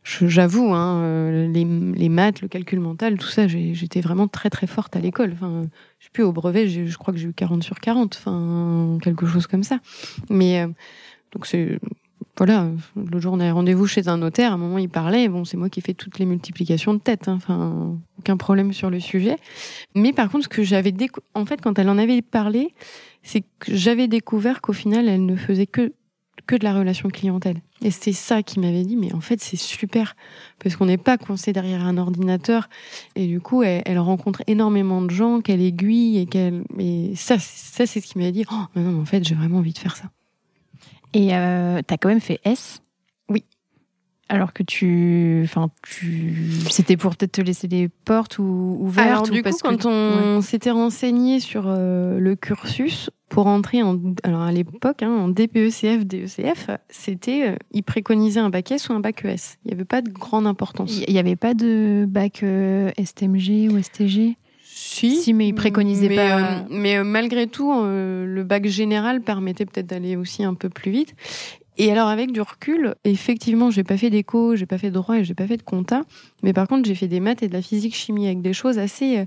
j'avoue, 0.02 0.72
hein, 0.72 1.00
euh, 1.02 1.48
les, 1.48 1.64
les, 1.64 2.08
maths, 2.08 2.40
le 2.40 2.48
calcul 2.48 2.80
mental, 2.80 3.18
tout 3.18 3.28
ça, 3.28 3.46
j'étais 3.46 4.00
vraiment 4.00 4.28
très 4.28 4.50
très 4.50 4.66
forte 4.66 4.96
à 4.96 5.00
l'école. 5.00 5.32
Enfin, 5.34 5.64
je 5.98 6.04
sais 6.04 6.10
plus 6.12 6.22
au 6.22 6.32
brevet, 6.32 6.66
je 6.68 6.96
crois 6.96 7.12
que 7.12 7.20
j'ai 7.20 7.28
eu 7.28 7.34
40 7.34 7.62
sur 7.62 7.78
40, 7.78 8.16
enfin 8.16 8.98
quelque 9.02 9.26
chose 9.26 9.46
comme 9.46 9.62
ça. 9.62 9.80
Mais 10.30 10.66
donc 11.32 11.46
c'est 11.46 11.78
voilà, 12.36 12.68
le 12.96 13.20
jour 13.20 13.34
on 13.34 13.40
a 13.40 13.52
rendez-vous 13.52 13.86
chez 13.86 14.08
un 14.08 14.18
notaire, 14.18 14.50
à 14.52 14.54
un 14.54 14.58
moment 14.58 14.78
il 14.78 14.88
parlait, 14.88 15.28
bon 15.28 15.44
c'est 15.44 15.56
moi 15.56 15.68
qui 15.68 15.80
fais 15.80 15.94
toutes 15.94 16.18
les 16.18 16.26
multiplications 16.26 16.92
de 16.92 16.98
tête, 16.98 17.28
hein, 17.28 17.34
enfin 17.34 17.96
aucun 18.18 18.36
problème 18.36 18.72
sur 18.72 18.90
le 18.90 18.98
sujet. 18.98 19.36
Mais 19.94 20.12
par 20.12 20.30
contre 20.30 20.44
ce 20.44 20.48
que 20.48 20.64
j'avais 20.64 20.92
en 21.34 21.46
fait 21.46 21.60
quand 21.60 21.78
elle 21.78 21.88
en 21.88 21.98
avait 21.98 22.22
parlé, 22.22 22.74
c'est 23.22 23.42
que 23.60 23.74
j'avais 23.74 24.08
découvert 24.08 24.60
qu'au 24.62 24.72
final 24.72 25.08
elle 25.08 25.24
ne 25.24 25.36
faisait 25.36 25.66
que 25.66 25.92
que 26.46 26.56
de 26.56 26.64
la 26.64 26.74
relation 26.74 27.08
clientèle. 27.08 27.62
Et 27.80 27.90
c'était 27.90 28.12
ça 28.12 28.42
qui 28.42 28.60
m'avait 28.60 28.82
dit, 28.82 28.96
mais 28.96 29.14
en 29.14 29.20
fait 29.20 29.40
c'est 29.40 29.56
super 29.56 30.16
parce 30.62 30.76
qu'on 30.76 30.86
n'est 30.86 30.98
pas 30.98 31.16
coincé 31.16 31.52
derrière 31.52 31.86
un 31.86 31.96
ordinateur 31.96 32.68
et 33.14 33.26
du 33.26 33.40
coup 33.40 33.62
elle, 33.62 33.98
rencontre 33.98 34.42
énormément 34.46 35.02
de 35.02 35.10
gens 35.10 35.40
qu'elle 35.40 35.62
aiguille 35.62 36.18
et 36.18 36.26
qu'elle, 36.26 36.64
et 36.78 37.12
ça 37.14 37.38
ça 37.38 37.86
c'est 37.86 38.00
ce 38.00 38.06
qui 38.06 38.18
m'avait 38.18 38.32
dit, 38.32 38.44
oh 38.50 38.64
mais 38.74 38.82
non 38.82 39.00
en 39.00 39.04
fait 39.04 39.24
j'ai 39.24 39.34
vraiment 39.34 39.58
envie 39.58 39.72
de 39.72 39.78
faire 39.78 39.96
ça. 39.96 40.10
Et 41.14 41.34
euh, 41.34 41.80
tu 41.86 41.94
as 41.94 41.96
quand 41.96 42.08
même 42.08 42.20
fait 42.20 42.40
S 42.44 42.82
Oui. 43.28 43.44
Alors 44.28 44.52
que 44.52 44.62
tu. 44.62 45.42
Enfin, 45.44 45.70
tu. 45.82 46.50
C'était 46.70 46.96
pour 46.96 47.16
peut-être 47.16 47.32
te 47.32 47.40
laisser 47.40 47.68
les 47.68 47.88
portes 47.88 48.38
ou, 48.38 48.78
ouvertes 48.80 49.08
Alors, 49.08 49.22
du 49.22 49.42
coup, 49.42 49.50
quand 49.62 49.86
on 49.86 50.40
s'était 50.40 50.72
renseigné 50.72 51.38
sur 51.38 51.64
euh, 51.66 52.18
le 52.18 52.34
cursus, 52.34 53.10
pour 53.28 53.46
entrer 53.46 53.82
en. 53.82 53.98
Alors, 54.24 54.42
à 54.42 54.50
l'époque, 54.50 55.02
hein, 55.02 55.10
en 55.10 55.28
DPECF, 55.28 56.04
DECF, 56.04 56.70
c'était. 56.88 57.50
Euh, 57.50 57.56
ils 57.70 57.84
préconisaient 57.84 58.40
un 58.40 58.50
bac 58.50 58.72
S 58.72 58.88
ou 58.88 58.92
un 58.92 59.00
bac 59.00 59.24
ES. 59.24 59.58
Il 59.64 59.68
n'y 59.68 59.74
avait 59.74 59.84
pas 59.84 60.02
de 60.02 60.10
grande 60.10 60.48
importance. 60.48 61.00
Il 61.06 61.12
n'y 61.12 61.20
avait 61.20 61.36
pas 61.36 61.54
de 61.54 62.04
bac 62.08 62.44
STMG 62.98 63.70
ou 63.70 63.80
STG 63.80 64.36
si, 64.94 65.32
mais 65.32 65.48
il 65.48 65.54
préconisait 65.54 66.08
mais, 66.08 66.16
pas. 66.16 66.40
Euh, 66.40 66.62
mais 66.70 66.96
euh, 66.96 67.04
malgré 67.04 67.46
tout, 67.46 67.72
euh, 67.72 68.24
le 68.26 68.44
bac 68.44 68.66
général 68.66 69.20
permettait 69.20 69.66
peut-être 69.66 69.86
d'aller 69.86 70.16
aussi 70.16 70.44
un 70.44 70.54
peu 70.54 70.68
plus 70.68 70.90
vite. 70.90 71.14
Et 71.76 71.90
alors 71.90 72.08
avec 72.08 72.30
du 72.30 72.40
recul, 72.40 72.94
effectivement, 73.04 73.70
j'ai 73.70 73.82
pas 73.82 73.96
fait 73.96 74.10
d'éco, 74.10 74.54
j'ai 74.54 74.66
pas 74.66 74.78
fait 74.78 74.90
de 74.90 74.94
droit 74.94 75.16
et 75.16 75.24
j'ai 75.24 75.34
pas 75.34 75.46
fait 75.46 75.56
de 75.56 75.62
compta, 75.62 76.02
mais 76.44 76.52
par 76.52 76.68
contre 76.68 76.86
j'ai 76.86 76.94
fait 76.94 77.08
des 77.08 77.18
maths 77.18 77.42
et 77.42 77.48
de 77.48 77.52
la 77.52 77.62
physique 77.62 77.96
chimie 77.96 78.26
avec 78.26 78.42
des 78.42 78.52
choses 78.52 78.78
assez 78.78 79.26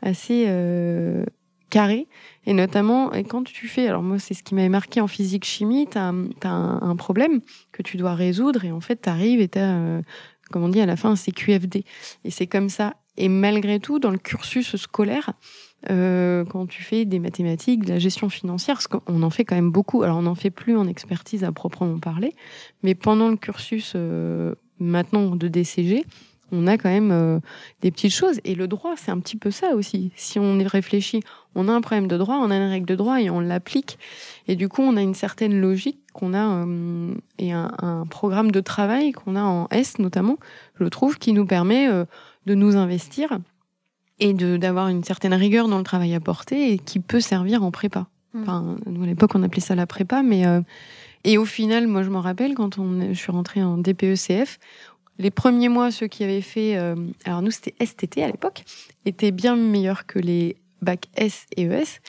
assez 0.00 0.44
euh, 0.46 1.24
carrées 1.70 2.06
et 2.46 2.52
notamment 2.52 3.10
quand 3.28 3.42
tu 3.42 3.66
fais, 3.66 3.88
alors 3.88 4.04
moi 4.04 4.20
c'est 4.20 4.34
ce 4.34 4.44
qui 4.44 4.54
m'avait 4.54 4.68
marqué 4.68 5.00
en 5.00 5.08
physique 5.08 5.44
chimie, 5.44 5.88
tu 5.90 5.98
as, 5.98 6.04
un, 6.04 6.28
un, 6.44 6.94
problème 6.94 7.40
que 7.72 7.82
tu 7.82 7.96
dois 7.96 8.14
résoudre 8.14 8.64
et 8.64 8.70
en 8.70 8.80
fait 8.80 9.02
tu 9.02 9.08
arrives 9.08 9.40
et 9.40 9.48
tu 9.48 9.58
as 9.58 10.00
comme 10.50 10.64
on 10.64 10.68
dit 10.68 10.80
à 10.80 10.86
la 10.86 10.96
fin, 10.96 11.16
c'est 11.16 11.32
QFD. 11.32 11.84
Et 12.24 12.30
c'est 12.30 12.46
comme 12.46 12.68
ça 12.68 12.94
et 13.18 13.28
malgré 13.28 13.80
tout, 13.80 13.98
dans 13.98 14.10
le 14.10 14.18
cursus 14.18 14.76
scolaire, 14.76 15.32
euh, 15.90 16.44
quand 16.44 16.66
tu 16.66 16.82
fais 16.82 17.04
des 17.04 17.18
mathématiques, 17.18 17.84
de 17.84 17.90
la 17.90 17.98
gestion 17.98 18.28
financière, 18.28 18.76
parce 18.76 18.86
qu'on 18.86 19.22
en 19.22 19.30
fait 19.30 19.44
quand 19.44 19.56
même 19.56 19.72
beaucoup. 19.72 20.04
Alors 20.04 20.18
on 20.18 20.22
n'en 20.22 20.36
fait 20.36 20.50
plus 20.50 20.76
en 20.76 20.86
expertise 20.86 21.42
à 21.42 21.50
proprement 21.50 21.98
parler, 21.98 22.32
mais 22.84 22.94
pendant 22.94 23.28
le 23.28 23.36
cursus 23.36 23.92
euh, 23.96 24.54
maintenant 24.78 25.34
de 25.34 25.48
DCG, 25.48 26.04
on 26.50 26.66
a 26.66 26.78
quand 26.78 26.88
même 26.88 27.10
euh, 27.10 27.40
des 27.82 27.90
petites 27.90 28.14
choses. 28.14 28.40
Et 28.44 28.54
le 28.54 28.68
droit, 28.68 28.94
c'est 28.96 29.10
un 29.10 29.18
petit 29.18 29.36
peu 29.36 29.50
ça 29.50 29.74
aussi. 29.74 30.12
Si 30.16 30.38
on 30.38 30.58
y 30.58 30.66
réfléchit, 30.66 31.22
on 31.54 31.68
a 31.68 31.72
un 31.72 31.80
problème 31.80 32.08
de 32.08 32.16
droit, 32.16 32.36
on 32.36 32.50
a 32.50 32.56
une 32.56 32.70
règle 32.70 32.86
de 32.86 32.94
droit 32.94 33.20
et 33.20 33.30
on 33.30 33.40
l'applique. 33.40 33.98
Et 34.46 34.56
du 34.56 34.68
coup, 34.68 34.82
on 34.82 34.96
a 34.96 35.02
une 35.02 35.14
certaine 35.14 35.60
logique 35.60 35.98
qu'on 36.12 36.34
a 36.34 36.64
euh, 36.64 37.14
et 37.38 37.52
un, 37.52 37.70
un, 37.78 38.06
programme 38.06 38.50
de 38.50 38.60
travail 38.60 39.12
qu'on 39.12 39.36
a 39.36 39.42
en 39.42 39.68
S 39.70 39.98
notamment, 39.98 40.38
je 40.80 40.84
trouve, 40.84 41.18
qui 41.18 41.32
nous 41.32 41.46
permet 41.46 41.88
euh, 41.88 42.04
de 42.48 42.54
nous 42.54 42.76
investir 42.76 43.38
et 44.20 44.32
d'avoir 44.32 44.88
une 44.88 45.04
certaine 45.04 45.34
rigueur 45.34 45.68
dans 45.68 45.78
le 45.78 45.84
travail 45.84 46.14
apporté 46.14 46.72
et 46.72 46.78
qui 46.78 46.98
peut 46.98 47.20
servir 47.20 47.62
en 47.62 47.70
prépa. 47.70 48.06
Mmh. 48.32 48.42
Enfin, 48.42 48.76
nous 48.86 49.02
à 49.04 49.06
l'époque 49.06 49.32
on 49.34 49.42
appelait 49.42 49.60
ça 49.60 49.74
la 49.74 49.86
prépa, 49.86 50.22
mais 50.22 50.46
euh, 50.46 50.60
et 51.24 51.38
au 51.38 51.44
final, 51.44 51.86
moi 51.86 52.02
je 52.02 52.10
me 52.10 52.18
rappelle 52.18 52.54
quand 52.54 52.78
on, 52.78 53.12
je 53.12 53.18
suis 53.18 53.30
rentrée 53.30 53.62
en 53.62 53.76
DPECF, 53.76 54.58
les 55.18 55.30
premiers 55.30 55.68
mois, 55.68 55.90
ceux 55.90 56.06
qui 56.06 56.24
avaient 56.24 56.40
fait, 56.40 56.76
euh, 56.76 56.96
alors 57.24 57.42
nous 57.42 57.50
c'était 57.50 57.74
STT 57.84 58.22
à 58.22 58.28
l'époque, 58.28 58.64
étaient 59.04 59.32
bien 59.32 59.56
meilleurs 59.56 60.06
que 60.06 60.18
les 60.18 60.56
bacs 60.80 61.08
S 61.16 61.46
et 61.56 61.64
ES. 61.64 62.00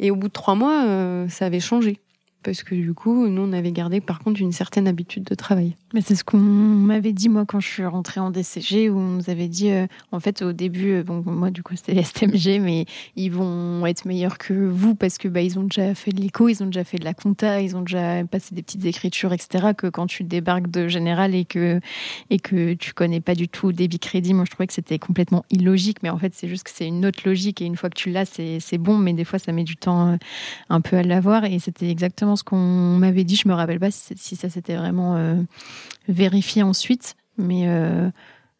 Et 0.00 0.10
au 0.10 0.16
bout 0.16 0.26
de 0.26 0.32
trois 0.32 0.56
mois, 0.56 0.84
euh, 0.86 1.28
ça 1.28 1.46
avait 1.46 1.60
changé 1.60 2.00
parce 2.44 2.62
que 2.62 2.74
du 2.74 2.94
coup, 2.94 3.26
nous, 3.26 3.42
on 3.42 3.52
avait 3.52 3.72
gardé 3.72 4.00
par 4.00 4.20
contre 4.20 4.40
une 4.40 4.52
certaine 4.52 4.86
habitude 4.86 5.24
de 5.24 5.34
travail. 5.34 5.74
C'est 6.00 6.16
ce 6.16 6.24
qu'on 6.24 6.38
m'avait 6.38 7.12
dit 7.12 7.28
moi 7.28 7.44
quand 7.46 7.60
je 7.60 7.68
suis 7.68 7.84
rentrée 7.84 8.18
en 8.18 8.30
DCG, 8.30 8.90
où 8.90 8.98
on 8.98 9.10
nous 9.16 9.30
avait 9.30 9.46
dit, 9.46 9.70
euh, 9.70 9.86
en 10.10 10.18
fait, 10.18 10.42
au 10.42 10.52
début, 10.52 10.94
euh, 10.94 11.02
bon, 11.04 11.22
moi 11.24 11.50
du 11.50 11.62
coup 11.62 11.76
c'était 11.76 12.02
STMG, 12.02 12.60
mais 12.60 12.86
ils 13.14 13.30
vont 13.30 13.86
être 13.86 14.04
meilleurs 14.04 14.38
que 14.38 14.52
vous 14.52 14.96
parce 14.96 15.18
que 15.18 15.28
bah, 15.28 15.40
ils 15.40 15.56
ont 15.58 15.62
déjà 15.62 15.94
fait 15.94 16.10
de 16.10 16.20
l'éco, 16.20 16.48
ils 16.48 16.62
ont 16.62 16.66
déjà 16.66 16.82
fait 16.82 16.98
de 16.98 17.04
la 17.04 17.14
compta, 17.14 17.60
ils 17.60 17.76
ont 17.76 17.82
déjà 17.82 18.24
passé 18.24 18.54
des 18.54 18.62
petites 18.62 18.84
écritures, 18.86 19.32
etc. 19.32 19.68
Que 19.76 19.86
quand 19.86 20.06
tu 20.06 20.24
débarques 20.24 20.68
de 20.68 20.88
général 20.88 21.34
et 21.34 21.44
que 21.44 21.80
et 22.30 22.40
que 22.40 22.74
tu 22.74 22.92
connais 22.92 23.20
pas 23.20 23.36
du 23.36 23.48
tout 23.48 23.70
débit 23.72 24.00
crédit, 24.00 24.34
moi 24.34 24.44
je 24.46 24.50
trouvais 24.50 24.66
que 24.66 24.74
c'était 24.74 24.98
complètement 24.98 25.44
illogique, 25.50 26.02
mais 26.02 26.10
en 26.10 26.18
fait 26.18 26.34
c'est 26.34 26.48
juste 26.48 26.64
que 26.64 26.70
c'est 26.74 26.88
une 26.88 27.06
autre 27.06 27.20
logique 27.24 27.62
et 27.62 27.66
une 27.66 27.76
fois 27.76 27.88
que 27.88 27.96
tu 27.96 28.10
l'as, 28.10 28.24
c'est 28.26 28.78
bon, 28.78 28.98
mais 28.98 29.12
des 29.12 29.24
fois 29.24 29.38
ça 29.38 29.52
met 29.52 29.64
du 29.64 29.76
temps 29.76 30.08
euh, 30.08 30.16
un 30.70 30.80
peu 30.80 30.96
à 30.96 31.02
l'avoir 31.04 31.44
et 31.44 31.60
c'était 31.60 31.88
exactement 31.88 32.34
ce 32.34 32.42
qu'on 32.42 32.96
m'avait 32.98 33.24
dit. 33.24 33.36
Je 33.36 33.48
me 33.48 33.54
rappelle 33.54 33.78
pas 33.78 33.90
si, 33.90 34.34
ça 34.34 34.48
s'était 34.48 34.76
vraiment 34.76 35.44
vérifié 36.08 36.62
ensuite, 36.62 37.16
mais 37.38 37.68
euh, 37.68 38.10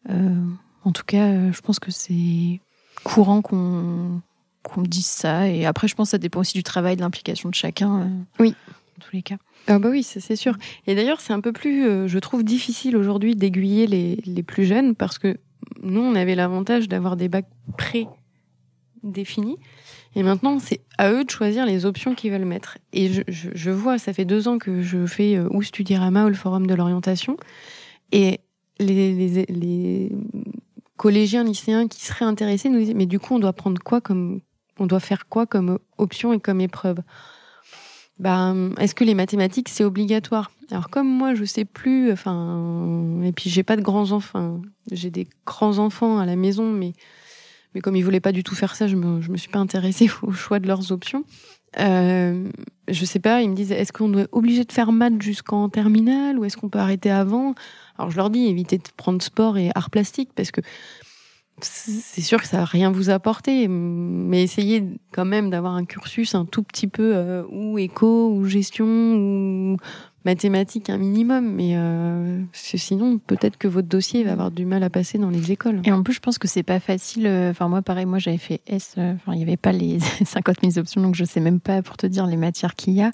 euh, 0.09 0.35
en 0.83 0.91
tout 0.91 1.03
cas, 1.05 1.51
je 1.51 1.61
pense 1.61 1.79
que 1.79 1.91
c'est 1.91 2.59
courant 3.03 3.41
qu'on 3.41 4.21
qu'on 4.63 4.81
dise 4.81 5.05
ça. 5.05 5.47
Et 5.47 5.65
après, 5.65 5.87
je 5.87 5.93
pense 5.93 6.07
que 6.07 6.11
ça 6.11 6.17
dépend 6.17 6.39
aussi 6.39 6.57
du 6.57 6.63
travail, 6.63 6.95
de 6.95 7.01
l'implication 7.01 7.49
de 7.49 7.55
chacun. 7.55 8.09
Oui. 8.39 8.55
dans 8.97 9.05
tous 9.05 9.15
les 9.15 9.21
cas. 9.21 9.37
Ah 9.67 9.79
bah 9.79 9.89
oui, 9.89 10.03
c'est 10.03 10.35
sûr. 10.35 10.57
Et 10.85 10.95
d'ailleurs, 10.95 11.21
c'est 11.21 11.33
un 11.33 11.41
peu 11.41 11.51
plus, 11.51 11.87
euh, 11.87 12.07
je 12.07 12.19
trouve, 12.19 12.43
difficile 12.43 12.97
aujourd'hui 12.97 13.35
d'aiguiller 13.35 13.87
les, 13.87 14.15
les 14.25 14.43
plus 14.43 14.65
jeunes 14.65 14.95
parce 14.95 15.17
que 15.17 15.37
nous, 15.81 16.01
on 16.01 16.15
avait 16.15 16.35
l'avantage 16.35 16.87
d'avoir 16.87 17.15
des 17.15 17.27
bacs 17.27 17.49
pré-définis. 17.77 19.57
Et 20.15 20.23
maintenant, 20.23 20.59
c'est 20.59 20.81
à 20.97 21.11
eux 21.11 21.25
de 21.25 21.29
choisir 21.29 21.65
les 21.65 21.85
options 21.85 22.15
qu'ils 22.15 22.31
veulent 22.31 22.45
mettre. 22.45 22.77
Et 22.93 23.11
je, 23.11 23.21
je, 23.27 23.49
je, 23.53 23.71
vois, 23.71 23.97
ça 23.97 24.13
fait 24.13 24.25
deux 24.25 24.47
ans 24.47 24.57
que 24.57 24.81
je 24.81 25.05
fais 25.05 25.37
euh, 25.37 25.47
ou 25.51 25.61
Studirama 25.61 26.25
ou 26.25 26.29
le 26.29 26.35
Forum 26.35 26.67
de 26.67 26.73
l'orientation. 26.73 27.35
Et 28.11 28.39
les, 28.79 29.13
les, 29.13 29.45
les, 29.47 30.11
collégiens, 30.97 31.43
lycéens 31.43 31.87
qui 31.87 32.03
seraient 32.03 32.25
intéressés 32.25 32.69
nous 32.69 32.79
disaient, 32.79 32.93
mais 32.93 33.05
du 33.05 33.19
coup, 33.19 33.35
on 33.35 33.39
doit 33.39 33.53
prendre 33.53 33.81
quoi 33.81 34.01
comme, 34.01 34.41
on 34.79 34.85
doit 34.85 34.99
faire 34.99 35.27
quoi 35.27 35.45
comme 35.45 35.79
option 35.97 36.33
et 36.33 36.39
comme 36.39 36.61
épreuve? 36.61 36.99
Ben, 38.17 38.71
est-ce 38.79 38.95
que 38.95 39.03
les 39.03 39.13
mathématiques 39.13 39.67
c'est 39.67 39.83
obligatoire? 39.83 40.51
Alors 40.71 40.89
comme 40.89 41.07
moi 41.07 41.35
je 41.35 41.43
sais 41.43 41.65
plus, 41.65 42.13
enfin, 42.13 43.19
et 43.23 43.33
puis 43.33 43.49
j'ai 43.49 43.63
pas 43.63 43.75
de 43.75 43.81
grands 43.81 44.11
enfants, 44.11 44.61
j'ai 44.89 45.11
des 45.11 45.27
grands 45.45 45.79
enfants 45.79 46.17
à 46.17 46.25
la 46.25 46.37
maison, 46.37 46.71
mais 46.71 46.93
mais 47.75 47.81
comme 47.81 47.95
ils 47.95 48.03
voulaient 48.03 48.21
pas 48.21 48.31
du 48.31 48.43
tout 48.43 48.55
faire 48.55 48.75
ça, 48.75 48.87
je 48.87 48.95
me 48.95 49.19
me 49.27 49.37
suis 49.37 49.49
pas 49.49 49.59
intéressée 49.59 50.09
au 50.23 50.31
choix 50.31 50.59
de 50.59 50.67
leurs 50.67 50.91
options. 50.91 51.23
Euh, 51.77 52.49
je 52.87 53.05
sais 53.05 53.19
pas, 53.19 53.41
ils 53.41 53.49
me 53.49 53.55
disent 53.55 53.73
est-ce 53.73 53.91
qu'on 53.91 54.17
est 54.17 54.27
obligé 54.31 54.63
de 54.63 54.71
faire 54.71 54.91
maths 54.93 55.21
jusqu'en 55.21 55.67
terminale 55.67 56.39
ou 56.39 56.45
est-ce 56.45 56.55
qu'on 56.55 56.69
peut 56.69 56.79
arrêter 56.79 57.11
avant? 57.11 57.53
Alors 57.97 58.11
je 58.11 58.15
leur 58.15 58.29
dis 58.29 58.45
évitez 58.47 58.77
de 58.77 58.83
prendre 58.95 59.21
sport 59.21 59.57
et 59.57 59.71
art 59.75 59.89
plastique 59.89 60.29
parce 60.35 60.51
que 60.51 60.61
c'est 61.61 62.21
sûr 62.21 62.41
que 62.41 62.47
ça 62.47 62.57
va 62.57 62.65
rien 62.65 62.91
vous 62.91 63.09
apporter, 63.09 63.67
mais 63.69 64.43
essayez 64.43 64.83
quand 65.13 65.23
même 65.23 65.49
d'avoir 65.49 65.75
un 65.75 65.85
cursus 65.85 66.35
un 66.35 66.45
tout 66.45 66.63
petit 66.63 66.87
peu 66.87 67.13
euh, 67.15 67.43
ou 67.49 67.77
éco 67.77 68.29
ou 68.29 68.45
gestion 68.45 68.85
ou 68.85 69.77
mathématiques 70.25 70.89
un 70.89 70.97
minimum, 70.97 71.53
mais 71.53 71.73
euh, 71.75 72.41
sinon 72.51 73.19
peut-être 73.19 73.57
que 73.57 73.67
votre 73.67 73.87
dossier 73.87 74.23
va 74.23 74.31
avoir 74.33 74.51
du 74.51 74.65
mal 74.65 74.83
à 74.83 74.89
passer 74.89 75.17
dans 75.17 75.29
les 75.29 75.51
écoles. 75.51 75.81
Et 75.83 75.91
en 75.91 76.03
plus, 76.03 76.13
je 76.13 76.19
pense 76.19 76.37
que 76.37 76.47
c'est 76.47 76.63
pas 76.63 76.79
facile. 76.79 77.27
Euh, 77.27 77.51
enfin 77.51 77.67
moi, 77.67 77.81
pareil, 77.81 78.05
moi 78.05 78.17
j'avais 78.17 78.39
fait 78.39 78.61
S. 78.67 78.95
Euh, 78.97 79.13
enfin 79.13 79.33
il 79.33 79.39
y 79.39 79.43
avait 79.43 79.57
pas 79.57 79.71
les 79.71 79.99
50 80.25 80.57
000 80.61 80.77
options, 80.79 81.01
donc 81.01 81.15
je 81.15 81.23
sais 81.23 81.39
même 81.39 81.59
pas 81.59 81.81
pour 81.81 81.95
te 81.95 82.07
dire 82.07 82.25
les 82.25 82.37
matières 82.37 82.75
qu'il 82.75 82.93
y 82.93 83.01
a. 83.01 83.11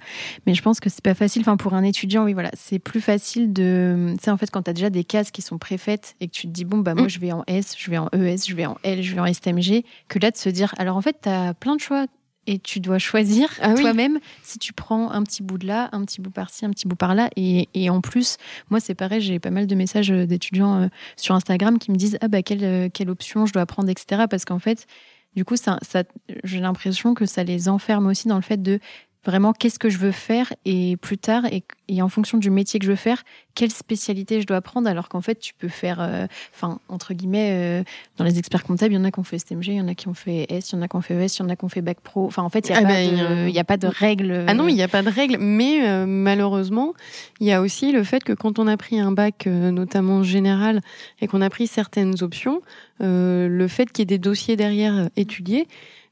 Mais 0.47 0.53
je 0.53 0.61
pense 0.61 0.79
que 0.79 0.89
c'est 0.89 1.03
pas 1.03 1.13
facile. 1.13 1.41
Enfin 1.41 1.57
pour 1.57 1.73
un 1.73 1.83
étudiant, 1.83 2.23
oui 2.23 2.33
voilà, 2.33 2.49
c'est 2.53 2.79
plus 2.79 3.01
facile 3.01 3.51
de. 3.51 4.13
Tu 4.17 4.23
sais 4.23 4.31
en 4.31 4.37
fait 4.37 4.49
quand 4.49 4.63
tu 4.63 4.69
as 4.69 4.73
déjà 4.73 4.89
des 4.89 5.03
cases 5.03 5.31
qui 5.31 5.41
sont 5.41 5.57
préfaites 5.57 6.15
et 6.21 6.27
que 6.27 6.33
tu 6.33 6.47
te 6.47 6.51
dis 6.51 6.65
bon 6.65 6.79
bah 6.79 6.95
moi 6.95 7.05
mm. 7.05 7.09
je 7.09 7.19
vais 7.19 7.31
en 7.33 7.43
S, 7.47 7.75
je 7.77 7.91
vais 7.91 7.97
en 7.97 8.07
ES, 8.13 8.37
je 8.47 8.55
vais 8.55 8.65
en 8.65 8.77
L, 8.83 9.03
je 9.03 9.13
vais 9.13 9.21
en 9.21 9.31
STMG, 9.31 9.83
que 10.07 10.19
là 10.19 10.31
de 10.31 10.37
se 10.37 10.49
dire 10.49 10.73
alors 10.77 10.95
en 10.95 11.01
fait 11.01 11.17
tu 11.23 11.29
as 11.29 11.53
plein 11.53 11.75
de 11.75 11.81
choix 11.81 12.07
et 12.47 12.59
tu 12.59 12.79
dois 12.79 12.97
choisir 12.97 13.49
ah 13.61 13.73
toi-même 13.75 14.19
si 14.41 14.57
tu 14.57 14.73
prends 14.73 15.11
un 15.11 15.23
petit 15.23 15.43
bout 15.43 15.57
de 15.57 15.67
là, 15.67 15.89
un 15.91 16.03
petit 16.05 16.21
bout 16.21 16.31
par-ci, 16.31 16.65
un 16.65 16.71
petit 16.71 16.87
bout 16.87 16.95
par-là. 16.95 17.29
Et, 17.35 17.69
et, 17.73 17.89
en 17.89 18.01
plus, 18.01 18.37
moi, 18.69 18.79
c'est 18.79 18.95
pareil, 18.95 19.21
j'ai 19.21 19.39
pas 19.39 19.51
mal 19.51 19.67
de 19.67 19.75
messages 19.75 20.09
d'étudiants 20.09 20.81
euh, 20.81 20.87
sur 21.17 21.35
Instagram 21.35 21.77
qui 21.77 21.91
me 21.91 21.97
disent 21.97 22.17
Ah, 22.21 22.27
bah, 22.27 22.41
quelle, 22.41 22.63
euh, 22.63 22.89
quelle 22.91 23.09
option 23.09 23.45
je 23.45 23.53
dois 23.53 23.65
prendre, 23.65 23.89
etc. 23.89 24.23
Parce 24.29 24.45
qu'en 24.45 24.59
fait, 24.59 24.87
du 25.35 25.45
coup, 25.45 25.55
ça, 25.55 25.77
ça 25.81 26.03
j'ai 26.43 26.59
l'impression 26.59 27.13
que 27.13 27.25
ça 27.25 27.43
les 27.43 27.69
enferme 27.69 28.07
aussi 28.07 28.27
dans 28.27 28.35
le 28.35 28.41
fait 28.41 28.61
de 28.61 28.79
vraiment 29.23 29.53
qu'est-ce 29.53 29.77
que 29.77 29.89
je 29.89 29.97
veux 29.97 30.11
faire 30.11 30.51
et 30.65 30.97
plus 30.97 31.17
tard 31.17 31.45
et, 31.45 31.63
et, 31.87 32.01
en 32.01 32.09
fonction 32.09 32.37
du 32.37 32.49
métier 32.49 32.79
que 32.79 32.85
je 32.85 32.91
veux 32.91 32.97
faire 32.97 33.23
quelle 33.53 33.71
spécialité 33.71 34.41
je 34.41 34.47
dois 34.47 34.57
apprendre 34.57 34.89
alors 34.89 35.09
qu'en 35.09 35.21
fait 35.21 35.39
tu 35.39 35.53
peux 35.53 35.67
faire 35.67 36.01
euh, 36.01 36.25
enfin 36.55 36.79
entre 36.89 37.13
guillemets 37.13 37.81
euh, 37.81 37.83
dans 38.17 38.23
les 38.23 38.39
experts 38.39 38.63
comptables 38.63 38.93
il 38.93 38.97
y 38.97 38.99
en 38.99 39.03
a 39.03 39.11
qui 39.11 39.19
ont 39.19 39.23
fait 39.23 39.37
STMG 39.37 39.67
il 39.67 39.73
y 39.75 39.81
en 39.81 39.87
a 39.87 39.93
qui 39.93 40.07
ont 40.07 40.15
fait 40.15 40.47
S 40.49 40.71
il 40.71 40.75
y 40.75 40.79
en 40.79 40.81
a 40.81 40.87
qui 40.87 40.95
ont 40.95 41.01
fait 41.01 41.13
ES 41.13 41.27
il 41.37 41.39
y 41.39 41.41
en 41.43 41.49
a 41.49 41.55
qui 41.55 41.65
ont 41.65 41.69
fait 41.69 41.81
bac 41.81 41.99
pro. 42.01 42.25
Enfin 42.25 42.41
en 42.41 42.49
fait 42.49 42.69
il 42.69 42.71
n'y 42.71 42.77
a, 42.77 42.81
ah 42.81 42.85
ben, 42.85 43.57
a, 43.57 43.63
pas 43.63 43.77
de 43.77 43.87
règles 43.87 44.45
ah 44.47 44.53
non 44.55 44.67
il 44.67 44.75
n'y 44.75 44.83
a 44.83 44.87
pas 44.87 45.03
de 45.03 45.09
règles 45.09 45.37
mais 45.39 45.87
euh, 45.87 46.05
malheureusement 46.07 46.93
il 47.39 47.47
y 47.47 47.51
a 47.51 47.61
aussi 47.61 47.91
le 47.91 48.03
fait 48.03 48.23
que 48.23 48.33
quand 48.33 48.57
on 48.57 48.65
a 48.65 48.77
pris 48.77 48.99
un 48.99 49.11
bac 49.11 49.45
notamment 49.45 50.23
général 50.23 50.81
et 51.19 51.27
qu'on 51.27 51.41
a 51.41 51.49
pris 51.49 51.67
certaines 51.67 52.23
options 52.23 52.61
le 52.99 53.67
fait 53.67 53.91
qu'il 53.91 53.99
y 53.99 54.03
ait 54.03 54.05
des 54.05 54.19
dossiers 54.19 54.55
derrière 54.55 55.09
étudiés 55.15 55.67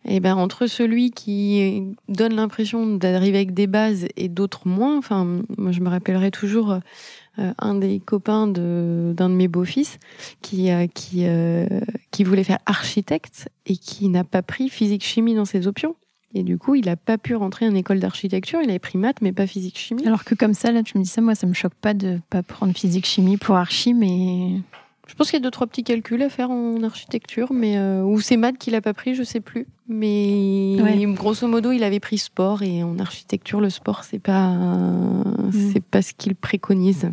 et 0.06 0.16
eh 0.16 0.20
ben 0.22 0.36
entre 0.36 0.66
celui 0.66 1.12
qui 1.12 1.84
donne 2.08 2.34
l'impression 2.34 2.96
d'arriver 2.96 3.38
avec 3.38 3.54
des 3.54 3.68
bases 3.68 4.08
et 4.16 4.30
d'autres 4.30 4.66
moins, 4.66 4.98
enfin 4.98 5.42
moi 5.58 5.72
je 5.72 5.82
me 5.82 5.90
rappellerai 5.90 6.32
toujours 6.32 6.80
euh, 7.40 7.54
un 7.58 7.76
des 7.76 8.00
copains 8.00 8.48
de 8.48 9.14
d'un 9.16 9.30
de 9.30 9.36
mes 9.36 9.48
beaux-fils 9.48 10.00
qui 10.42 10.72
euh, 10.72 10.88
qui 10.88 11.26
euh, 11.26 11.68
qui 12.12 12.24
voulait 12.24 12.46
faire 12.46 12.60
architecte 12.66 13.50
et 13.66 13.76
qui 13.76 14.08
n'a 14.08 14.24
pas 14.24 14.42
pris 14.42 14.70
physique 14.70 15.04
chimie 15.04 15.36
dans 15.36 15.46
ses 15.46 15.68
options. 15.68 15.96
Et 16.34 16.44
du 16.44 16.58
coup, 16.58 16.76
il 16.76 16.86
n'a 16.86 16.96
pas 16.96 17.18
pu 17.18 17.36
rentrer 17.36 17.68
en 17.68 17.74
école 17.74 18.00
d'architecture. 18.00 18.60
Il 18.62 18.70
avait 18.70 18.80
pris 18.80 18.98
maths, 18.98 19.22
mais 19.22 19.32
pas 19.32 19.48
physique 19.48 19.80
chimie. 19.80 20.06
Alors 20.06 20.24
que 20.24 20.36
comme 20.36 20.54
ça, 20.54 20.72
là, 20.72 20.84
tu 20.84 20.98
me 20.98 21.04
dis 21.04 21.10
ça, 21.10 21.22
moi, 21.22 21.34
ça 21.34 21.48
me 21.48 21.54
choque 21.54 21.74
pas 21.74 21.96
de 21.96 22.20
pas 22.30 22.44
prendre 22.44 22.76
physique 22.76 23.08
chimie 23.08 23.38
pour 23.38 23.56
archi, 23.56 23.96
mais 23.96 24.62
je 25.10 25.16
pense 25.16 25.32
qu'il 25.32 25.40
y 25.40 25.42
a 25.42 25.44
deux 25.44 25.50
trois 25.50 25.66
petits 25.66 25.84
calculs 25.84 26.22
à 26.22 26.30
faire 26.30 26.52
en 26.52 26.84
architecture, 26.84 27.52
mais 27.52 27.80
euh, 27.80 28.04
ou 28.04 28.22
c'est 28.22 28.38
maths 28.38 28.60
qu'il 28.60 28.76
a 28.76 28.82
pas 28.82 28.94
pris, 28.94 29.16
je 29.16 29.24
sais 29.24 29.40
plus. 29.40 29.66
Mais 29.88 30.78
grosso 31.16 31.48
modo, 31.48 31.72
il 31.72 31.84
avait 31.84 32.00
pris 32.00 32.20
sport 32.20 32.62
et 32.62 32.84
en 32.84 33.00
architecture, 33.00 33.60
le 33.60 33.72
sport 33.72 34.04
c'est 34.04 34.20
pas 34.20 34.52
mm. 34.52 35.52
c'est 35.74 35.84
pas 35.84 36.04
ce 36.04 36.14
qu'il 36.14 36.36
préconise. 36.36 37.10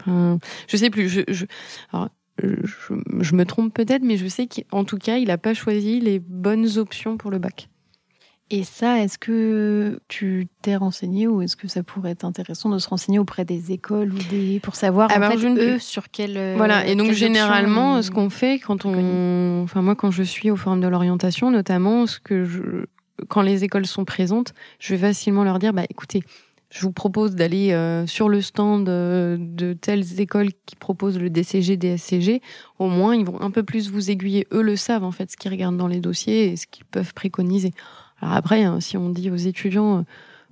Enfin, 0.00 0.40
je 0.66 0.76
sais 0.76 0.90
plus. 0.90 1.08
Je, 1.08 1.20
je, 1.28 1.46
alors, 1.92 2.08
je, 2.42 2.94
je 3.20 3.34
me 3.36 3.44
trompe 3.44 3.72
peut-être, 3.72 4.02
mais 4.02 4.16
je 4.16 4.26
sais 4.26 4.48
qu'en 4.48 4.82
tout 4.84 4.98
cas, 4.98 5.18
il 5.18 5.30
a 5.30 5.38
pas 5.38 5.54
choisi 5.54 6.00
les 6.00 6.18
bonnes 6.18 6.76
options 6.76 7.16
pour 7.16 7.30
le 7.30 7.38
bac. 7.38 7.68
Et 8.50 8.64
ça, 8.64 9.02
est-ce 9.02 9.18
que 9.18 10.00
tu 10.08 10.48
t'es 10.62 10.76
renseigné 10.76 11.26
ou 11.26 11.42
est-ce 11.42 11.54
que 11.54 11.68
ça 11.68 11.82
pourrait 11.82 12.12
être 12.12 12.24
intéressant 12.24 12.70
de 12.70 12.78
se 12.78 12.88
renseigner 12.88 13.18
auprès 13.18 13.44
des 13.44 13.72
écoles 13.72 14.12
ou 14.12 14.18
des 14.30 14.58
pour 14.60 14.74
savoir 14.74 15.10
ah 15.12 15.18
en 15.18 15.30
fait, 15.30 15.44
eux 15.44 15.78
sur 15.78 16.10
quel 16.10 16.36
euh, 16.36 16.54
voilà 16.56 16.86
et 16.86 16.96
donc 16.96 17.12
généralement 17.12 18.00
ce 18.00 18.10
qu'on 18.10 18.30
fait 18.30 18.58
quand 18.58 18.86
on 18.86 19.62
enfin 19.64 19.82
moi 19.82 19.94
quand 19.94 20.10
je 20.10 20.22
suis 20.22 20.50
au 20.50 20.56
forum 20.56 20.80
de 20.80 20.88
l'orientation 20.88 21.50
notamment 21.50 22.06
ce 22.06 22.20
que 22.20 22.44
je 22.44 22.86
quand 23.28 23.42
les 23.42 23.64
écoles 23.64 23.86
sont 23.86 24.06
présentes 24.06 24.54
je 24.78 24.94
vais 24.94 25.08
facilement 25.08 25.44
leur 25.44 25.58
dire 25.58 25.74
bah 25.74 25.84
écoutez 25.90 26.22
je 26.70 26.82
vous 26.82 26.92
propose 26.92 27.34
d'aller 27.34 27.72
euh, 27.72 28.06
sur 28.06 28.28
le 28.28 28.40
stand 28.42 28.88
euh, 28.88 29.36
de 29.38 29.72
telles 29.72 30.20
écoles 30.20 30.50
qui 30.66 30.76
proposent 30.76 31.18
le 31.18 31.30
DCG, 31.30 31.78
DSCG. 31.78 32.42
Au 32.78 32.88
moins, 32.88 33.16
ils 33.16 33.24
vont 33.24 33.40
un 33.40 33.50
peu 33.50 33.62
plus 33.62 33.90
vous 33.90 34.10
aiguiller. 34.10 34.46
Eux 34.52 34.60
le 34.60 34.76
savent, 34.76 35.04
en 35.04 35.10
fait, 35.10 35.30
ce 35.30 35.38
qu'ils 35.38 35.50
regardent 35.50 35.78
dans 35.78 35.86
les 35.86 36.00
dossiers 36.00 36.52
et 36.52 36.56
ce 36.56 36.66
qu'ils 36.66 36.84
peuvent 36.84 37.14
préconiser. 37.14 37.72
Alors 38.20 38.34
après, 38.34 38.62
hein, 38.64 38.80
si 38.80 38.96
on 38.96 39.10
dit 39.10 39.30
aux 39.30 39.36
étudiants, 39.36 39.98
euh, 39.98 40.02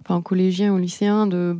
enfin 0.00 0.16
aux 0.16 0.22
collégiens, 0.22 0.74
aux 0.74 0.79
lycéens, 0.79 1.26
de 1.26 1.57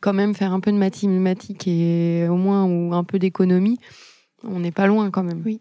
quand 0.00 0.12
même 0.12 0.34
faire 0.34 0.52
un 0.52 0.60
peu 0.60 0.72
de 0.72 0.76
mathématiques 0.76 1.66
et 1.66 2.28
au 2.28 2.36
moins 2.36 2.64
ou 2.64 2.94
un 2.94 3.04
peu 3.04 3.18
d'économie, 3.18 3.78
on 4.44 4.60
n'est 4.60 4.72
pas 4.72 4.86
loin 4.86 5.10
quand 5.10 5.22
même. 5.22 5.42
Oui. 5.44 5.60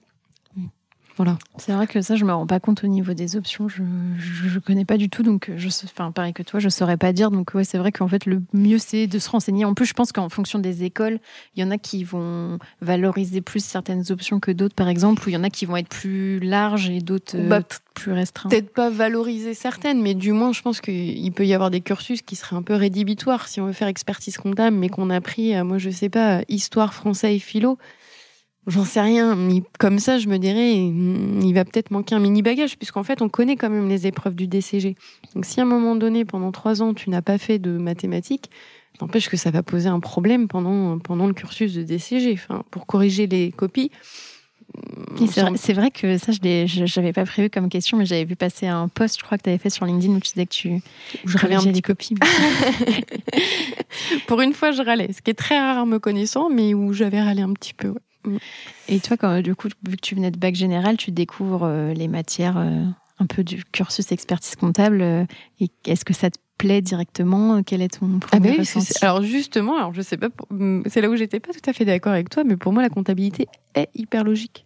Voilà. 1.18 1.38
C'est 1.58 1.72
vrai 1.72 1.88
que 1.88 2.02
ça, 2.02 2.16
je 2.16 2.26
me 2.26 2.34
rends 2.34 2.48
pas 2.48 2.60
compte 2.60 2.84
au 2.84 2.88
niveau 2.88 3.14
des 3.14 3.38
options. 3.38 3.70
Je, 3.70 3.84
je, 4.18 4.60
connais 4.60 4.84
pas 4.84 4.98
du 4.98 5.10
tout, 5.10 5.24
donc 5.24 5.50
je, 5.56 5.68
enfin, 5.86 6.12
pareil 6.12 6.34
que 6.34 6.44
toi, 6.44 6.60
je 6.60 6.68
saurais 6.68 6.98
pas 6.98 7.14
dire. 7.14 7.32
Donc 7.32 7.54
ouais, 7.54 7.64
c'est 7.64 7.78
vrai 7.78 7.92
qu'en 7.92 8.08
fait, 8.08 8.26
le 8.26 8.42
mieux 8.54 8.78
c'est 8.78 9.08
de 9.08 9.18
se 9.18 9.30
renseigner. 9.30 9.64
En 9.64 9.74
plus, 9.74 9.86
je 9.86 9.94
pense 9.94 10.12
qu'en 10.12 10.28
fonction 10.28 10.60
des 10.60 10.84
écoles, 10.84 11.20
il 11.56 11.64
y 11.64 11.66
en 11.66 11.72
a 11.72 11.78
qui 11.78 12.04
vont 12.04 12.60
valoriser 12.82 13.42
plus 13.42 13.64
certaines 13.64 14.12
options 14.12 14.40
que 14.42 14.52
d'autres, 14.52 14.76
par 14.76 14.90
exemple, 14.90 15.24
ou 15.26 15.30
il 15.30 15.34
y 15.34 15.38
en 15.38 15.44
a 15.44 15.50
qui 15.50 15.66
vont 15.66 15.78
être 15.78 15.88
plus 15.88 16.40
larges 16.40 16.90
et 16.90 17.00
d'autres 17.00 17.38
euh, 17.38 17.48
bah, 17.48 17.62
plus 17.94 18.12
restreints. 18.12 18.50
Peut-être 18.50 18.74
pas 18.74 18.90
valoriser 18.90 19.54
certaines, 19.54 20.02
mais 20.02 20.16
du 20.16 20.34
moins, 20.34 20.52
je 20.52 20.62
pense 20.62 20.82
qu'il 20.82 21.32
peut 21.32 21.46
y 21.46 21.54
avoir 21.54 21.72
des 21.72 21.82
cursus 21.82 22.22
qui 22.24 22.36
seraient 22.36 22.58
un 22.58 22.62
peu 22.62 22.76
rédhibitoires 22.76 23.48
si 23.48 23.62
on 23.62 23.68
veut 23.68 23.74
faire 23.74 23.88
expertise 23.88 24.36
comptable, 24.38 24.76
mais 24.76 24.90
qu'on 24.90 25.10
a 25.10 25.22
pris, 25.22 25.56
moi, 25.64 25.78
je 25.78 25.90
sais 25.90 26.10
pas, 26.10 26.42
histoire, 26.50 26.94
français 26.94 27.36
et 27.38 27.40
philo 27.40 27.78
J'en 28.68 28.84
sais 28.84 29.02
rien. 29.02 29.36
Mais 29.36 29.64
comme 29.80 30.00
ça, 30.00 30.18
je 30.18 30.28
me 30.28 30.38
dirais, 30.38 30.76
il 30.76 31.54
va 31.54 31.66
peut-être 31.66 31.92
manquer 31.92 32.16
un 32.16 32.20
mini 32.20 32.42
bagage, 32.42 32.78
puisqu'en 32.78 33.04
fait, 33.04 33.22
on 33.22 33.30
connaît 33.30 33.56
quand 33.56 33.70
même 33.70 33.88
les 33.88 34.08
épreuves 34.08 34.36
du 34.36 34.48
DCG. 34.48 34.96
Donc, 35.36 35.46
si 35.46 35.60
à 35.60 35.64
un 35.64 35.68
moment 35.68 35.96
donné, 35.96 36.26
pendant 36.26 36.52
trois 36.52 36.82
ans, 36.82 36.94
tu 36.94 37.10
n'as 37.10 37.22
pas 37.22 37.38
fait 37.38 37.60
de 37.60 37.78
mathématiques, 37.78 38.50
n'empêche 39.02 39.30
que 39.30 39.38
ça 39.38 39.52
va 39.52 39.62
poser 39.62 39.90
un 39.90 40.00
problème 40.00 40.48
pendant, 40.48 40.98
pendant 41.00 41.28
le 41.28 41.34
cursus 41.34 41.74
de 41.74 41.84
DCG. 41.84 42.34
Enfin, 42.34 42.64
pour 42.72 42.86
corriger 42.86 43.28
les 43.28 43.52
copies. 43.52 43.92
C'est 45.28 45.74
vrai, 45.74 45.92
que 45.92 46.18
ça, 46.18 46.32
je 46.32 47.00
n'avais 47.00 47.14
pas 47.14 47.26
prévu 47.26 47.50
comme 47.50 47.70
question, 47.70 47.98
mais 47.98 48.06
j'avais 48.06 48.26
vu 48.26 48.36
passer 48.36 48.68
un 48.68 48.88
post, 48.88 49.20
je 49.20 49.24
crois 49.24 49.38
que 49.38 49.44
tu 49.44 49.50
avais 49.50 49.58
fait 49.58 49.70
sur 49.70 49.86
LinkedIn 49.86 50.14
où 50.14 50.20
tu 50.20 50.34
disais 50.34 50.46
que 50.46 50.54
tu 50.54 50.82
je 51.24 51.38
corrigeais 51.38 51.72
les 51.72 51.82
copies. 51.82 52.16
pour 54.28 54.42
une 54.42 54.54
fois, 54.54 54.72
je 54.72 54.82
râlais, 54.82 55.12
ce 55.14 55.22
qui 55.22 55.32
est 55.32 55.36
très 55.36 55.58
rare 55.58 55.86
me 55.86 55.98
connaissant, 55.98 56.50
mais 56.50 56.74
où 56.74 56.92
j'avais 56.92 57.22
râlé 57.22 57.42
un 57.42 57.54
petit 57.54 57.74
peu. 57.74 57.90
Mm. 57.90 57.96
Et 58.88 59.00
toi, 59.00 59.18
quand, 59.18 59.42
du 59.42 59.56
coup, 59.56 59.68
vu 59.88 59.96
que 59.96 60.02
tu 60.02 60.16
venais 60.16 60.32
de 60.32 60.38
bac 60.38 60.56
général, 60.56 60.98
tu 60.98 61.12
découvres 61.12 61.64
euh, 61.64 61.94
les 61.94 62.08
matières 62.08 62.58
euh, 62.58 62.84
un 63.20 63.26
peu 63.26 63.44
du 63.44 63.64
cursus 63.64 64.12
expertise 64.12 64.56
comptable. 64.56 65.02
Euh, 65.02 65.26
et 65.60 65.70
est-ce 65.86 66.06
que 66.06 66.14
ça 66.14 66.30
te 66.30 66.38
plaît 66.58 66.82
directement 66.82 67.64
Quel 67.64 67.82
est 67.82 68.00
ton 68.00 68.20
ah 68.22 68.28
premier 68.28 68.58
ah 68.60 68.80
Alors 69.02 69.22
justement, 69.24 69.78
alors 69.78 69.94
je 69.94 70.02
sais 70.02 70.18
pas, 70.18 70.30
mm, 70.50 70.84
c'est 70.88 71.02
là 71.02 71.10
où 71.10 71.16
j'étais 71.16 71.40
pas 71.40 71.52
tout 71.54 71.70
à 71.70 71.74
fait 71.74 71.86
d'accord 71.86 72.14
avec 72.14 72.30
toi, 72.30 72.44
mais 72.44 72.56
pour 72.58 72.74
moi, 72.74 72.82
la 72.82 72.90
comptabilité 72.90 73.48
est 73.74 73.90
hyper 73.94 74.24
logique. 74.24 74.66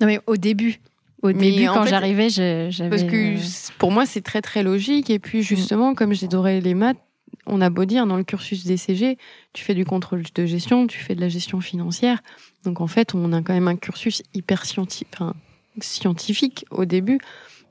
Non, 0.00 0.06
mais 0.06 0.20
au 0.26 0.36
début. 0.36 0.80
Au 1.22 1.32
début, 1.32 1.66
quand 1.66 1.84
j'arrivais, 1.84 2.30
j'avais. 2.30 2.90
Parce 2.90 3.02
que 3.02 3.34
pour 3.78 3.90
moi, 3.90 4.06
c'est 4.06 4.20
très 4.20 4.40
très 4.40 4.62
logique. 4.62 5.10
Et 5.10 5.18
puis 5.18 5.42
justement, 5.42 5.96
comme 5.96 6.12
j'adorais 6.12 6.60
les 6.60 6.74
maths, 6.74 6.98
on 7.46 7.60
a 7.60 7.70
beau 7.70 7.84
dire 7.84 8.06
dans 8.06 8.16
le 8.16 8.24
cursus 8.24 8.64
DCG, 8.64 9.18
tu 9.52 9.64
fais 9.64 9.74
du 9.74 9.84
contrôle 9.84 10.22
de 10.34 10.46
gestion, 10.46 10.86
tu 10.86 10.98
fais 10.98 11.14
de 11.14 11.20
la 11.20 11.28
gestion 11.28 11.60
financière. 11.60 12.20
Donc 12.64 12.80
en 12.80 12.86
fait, 12.86 13.14
on 13.14 13.32
a 13.32 13.42
quand 13.42 13.54
même 13.54 13.68
un 13.68 13.76
cursus 13.76 14.22
hyper 14.34 14.64
scientifique, 14.64 15.08
enfin, 15.14 15.34
scientifique 15.80 16.66
au 16.70 16.84
début. 16.84 17.20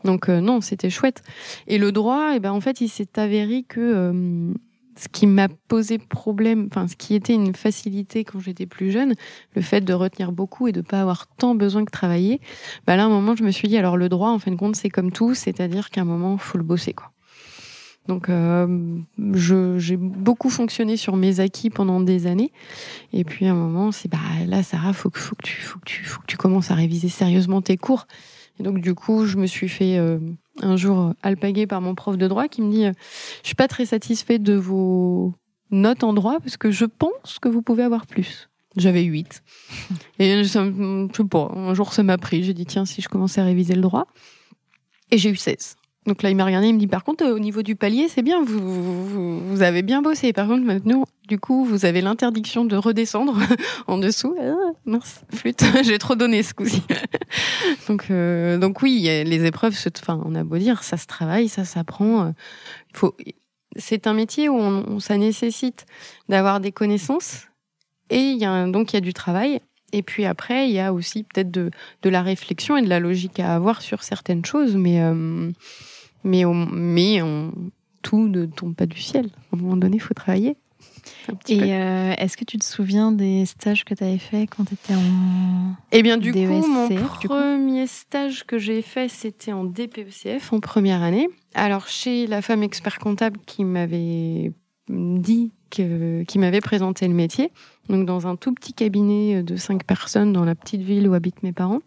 Donc 0.04 0.30
euh, 0.30 0.39
non, 0.39 0.62
c'était 0.62 0.89
chouette. 0.89 1.23
Et 1.67 1.78
le 1.78 1.91
droit, 1.91 2.32
eh 2.36 2.39
ben 2.39 2.52
en 2.52 2.62
fait, 2.62 2.82
il 2.82 2.89
s'est 2.89 3.19
avéré 3.19 3.63
que 3.63 3.80
euh, 3.80 4.54
ce 4.97 5.08
qui 5.08 5.28
m'a 5.28 5.47
posé 5.67 5.97
problème, 5.97 6.67
enfin 6.71 6.88
ce 6.88 6.95
qui 6.95 7.15
était 7.15 7.34
une 7.34 7.54
facilité 7.54 8.23
quand 8.23 8.39
j'étais 8.39 8.65
plus 8.65 8.91
jeune, 8.91 9.13
le 9.54 9.62
fait 9.62 9.82
de 9.82 9.93
retenir 9.93 10.32
beaucoup 10.32 10.67
et 10.67 10.71
de 10.71 10.82
pas 10.82 11.02
avoir 11.02 11.28
tant 11.28 11.56
besoin 11.56 11.86
que 11.86 11.91
travailler, 11.91 12.41
bah 12.86 12.95
là 12.95 13.04
à 13.04 13.06
un 13.06 13.10
moment 13.10 13.36
je 13.36 13.43
me 13.43 13.52
suis 13.52 13.67
dit 13.67 13.78
alors 13.78 13.97
le 13.97 14.10
droit 14.10 14.30
en 14.30 14.39
fin 14.39 14.52
de 14.52 14.56
compte 14.56 14.76
c'est 14.76 14.89
comme 14.89 15.12
tout, 15.12 15.34
c'est-à-dire 15.34 15.89
qu'à 15.89 16.02
un 16.02 16.06
moment 16.06 16.38
faut 16.38 16.58
le 16.58 16.63
bosser 16.63 16.93
quoi. 16.93 17.12
Donc 18.08 18.30
euh, 18.30 19.00
j'ai 19.34 19.98
beaucoup 19.98 20.50
fonctionné 20.50 20.96
sur 20.96 21.15
mes 21.17 21.39
acquis 21.39 21.70
pendant 21.70 22.00
des 22.00 22.26
années 22.26 22.52
et 23.12 23.24
puis 23.24 23.48
à 23.48 23.52
un 23.52 23.56
moment 23.56 23.91
c'est 23.91 24.10
bah 24.10 24.17
là 24.46 24.63
Sarah 24.63 24.93
faut 24.93 25.10
que 25.10 25.20
faut 25.20 25.36
que 25.36 25.43
tu 25.43 25.62
faut 25.62 25.80
que 25.80 25.86
tu 25.86 26.06
faut 26.06 26.22
que 26.22 26.28
tu 26.28 26.38
commences 26.38 26.72
à 26.72 26.76
réviser 26.76 27.10
sérieusement 27.10 27.62
tes 27.62 27.78
cours. 27.78 28.08
Et 28.60 28.63
donc 28.63 28.80
du 28.80 28.96
coup 28.96 29.26
je 29.26 29.38
me 29.38 29.46
suis 29.46 29.67
fait 29.67 29.98
euh, 29.98 30.20
un 30.62 30.78
jour 30.78 31.13
alpagué 31.22 31.67
par 31.67 31.82
mon 31.82 31.96
prof 31.96 32.17
de 32.17 32.28
droit 32.28 32.48
qui 32.48 32.62
me 32.62 32.72
dit 32.72 32.86
euh, 32.86 32.93
Je 33.43 33.48
suis 33.48 33.56
pas 33.56 33.67
très 33.67 33.86
satisfait 33.86 34.39
de 34.39 34.54
vos 34.54 35.34
notes 35.70 36.04
en 36.04 36.13
droit 36.13 36.39
parce 36.39 36.56
que 36.56 36.72
je 36.72 36.86
pense 36.86 37.39
que 37.41 37.50
vous 37.50 37.62
pouvez 37.62 37.84
avoir 37.84 38.06
plus. 38.06 38.50
J'avais 38.78 39.04
8. 39.04 39.43
Et 40.20 40.43
je 40.43 40.48
sais 40.48 41.24
pas, 41.30 41.52
un 41.54 41.74
jour 41.74 41.91
ça 41.91 42.04
m'a 42.04 42.17
pris. 42.17 42.43
J'ai 42.43 42.54
dit 42.54 42.65
Tiens, 42.65 42.86
si 42.86 43.02
je 43.02 43.10
commençais 43.10 43.41
à 43.41 43.43
réviser 43.43 43.76
le 43.76 43.82
droit. 43.82 44.08
Et 45.12 45.17
j'ai 45.17 45.30
eu 45.30 45.36
16. 45.36 45.76
Donc 46.08 46.24
là, 46.24 46.30
il 46.30 46.38
m'a 46.38 46.46
regardé, 46.46 46.67
il 46.67 46.74
me 46.74 46.80
dit 46.80 46.88
Par 46.88 47.04
contre, 47.04 47.26
au 47.26 47.38
niveau 47.38 47.62
du 47.62 47.76
palier, 47.76 48.08
c'est 48.08 48.22
bien, 48.22 48.41
vous, 48.41 48.60
vous, 48.60 49.39
vous, 49.39 49.62
avez 49.62 49.82
bien 49.82 50.02
bossé. 50.02 50.32
Par 50.32 50.48
contre, 50.48 50.65
maintenant, 50.65 51.04
du 51.28 51.38
coup, 51.38 51.65
vous 51.65 51.84
avez 51.84 52.00
l'interdiction 52.00 52.63
de 52.63 52.78
redescendre 52.78 53.38
en 53.88 53.98
dessous. 53.98 54.34
Ah, 54.41 54.56
mince, 54.86 55.26
flûte, 55.34 55.65
j'ai 55.84 55.98
trop 55.98 56.15
donné 56.15 56.43
ce 56.43 56.54
coup-ci. 56.54 56.82
donc, 57.89 58.10
euh, 58.10 58.58
donc 58.58 58.82
oui, 58.82 59.02
les 59.02 59.46
épreuves, 59.46 59.78
enfin, 60.02 60.22
on 60.26 60.34
a 60.34 60.46
beau 60.46 60.58
dire, 60.58 60.82
ça 60.84 60.96
se 60.96 61.08
travaille, 61.08 61.50
ça 61.50 61.65
s'apprend. 61.65 62.34
Euh, 63.04 63.10
c'est 63.76 64.08
un 64.08 64.13
métier 64.13 64.48
où, 64.48 64.56
on, 64.56 65.02
ça 65.02 65.17
nécessite 65.17 65.86
d'avoir 66.30 66.62
des 66.62 66.72
connaissances 66.72 67.48
et 68.10 68.32
y 68.32 68.46
a 68.46 68.65
donc 68.67 68.93
il 68.93 68.96
y 68.96 68.98
a 68.98 69.02
du 69.02 69.13
travail. 69.13 69.60
Et 69.93 70.04
puis 70.04 70.26
après, 70.26 70.67
il 70.67 70.74
y 70.74 70.80
a 70.80 70.93
aussi 70.93 71.24
peut-être 71.24 71.52
de, 71.52 71.72
de 72.02 72.10
la 72.10 72.22
réflexion 72.22 72.76
et 72.76 72.82
de 72.82 72.89
la 72.89 73.00
logique 73.00 73.39
à 73.39 73.56
avoir 73.56 73.82
sur 73.82 74.04
certaines 74.04 74.43
choses, 74.43 74.76
mais 74.76 75.02
euh, 75.02 75.52
mais, 76.23 76.45
on, 76.45 76.53
mais 76.53 77.21
on, 77.21 77.53
tout 78.01 78.27
ne 78.27 78.45
tombe 78.45 78.75
pas 78.75 78.86
du 78.86 78.99
ciel. 78.99 79.30
À 79.51 79.56
un 79.56 79.60
moment 79.60 79.77
donné, 79.77 79.97
il 79.97 80.01
faut 80.01 80.13
travailler. 80.13 80.58
Et 81.47 81.73
euh, 81.73 82.13
est-ce 82.17 82.38
que 82.38 82.45
tu 82.45 82.58
te 82.58 82.65
souviens 82.65 83.12
des 83.12 83.45
stages 83.45 83.84
que 83.84 83.93
tu 83.93 84.03
avais 84.03 84.17
fait 84.17 84.47
quand 84.47 84.65
tu 84.65 84.73
étais 84.73 84.95
en 84.95 85.75
Eh 85.91 86.01
bien, 86.01 86.17
du 86.17 86.32
coup, 86.32 86.39
mon 86.39 86.89
premier 86.89 87.88
stage 87.88 88.45
que 88.45 88.58
j'ai 88.58 88.82
fait, 88.82 89.10
c'était 89.10 89.51
en 89.51 89.63
DPECF, 89.63 90.53
en 90.53 90.60
première 90.60 91.01
année. 91.01 91.27
Alors, 91.53 91.88
chez 91.88 92.27
la 92.27 92.41
femme 92.41 92.63
expert 92.63 92.99
comptable 92.99 93.39
qui 93.45 93.63
m'avait 93.63 94.51
dit, 94.89 95.51
que, 95.69 96.23
qui 96.23 96.39
m'avait 96.39 96.62
présenté 96.62 97.08
le 97.08 97.13
métier, 97.13 97.51
donc 97.89 98.06
dans 98.06 98.27
un 98.27 98.36
tout 98.36 98.53
petit 98.53 98.73
cabinet 98.73 99.43
de 99.43 99.56
cinq 99.58 99.84
personnes 99.84 100.32
dans 100.32 100.45
la 100.45 100.56
petite 100.56 100.82
ville 100.82 101.10
où 101.10 101.13
habitent 101.13 101.43
mes 101.43 101.51
parents 101.51 101.82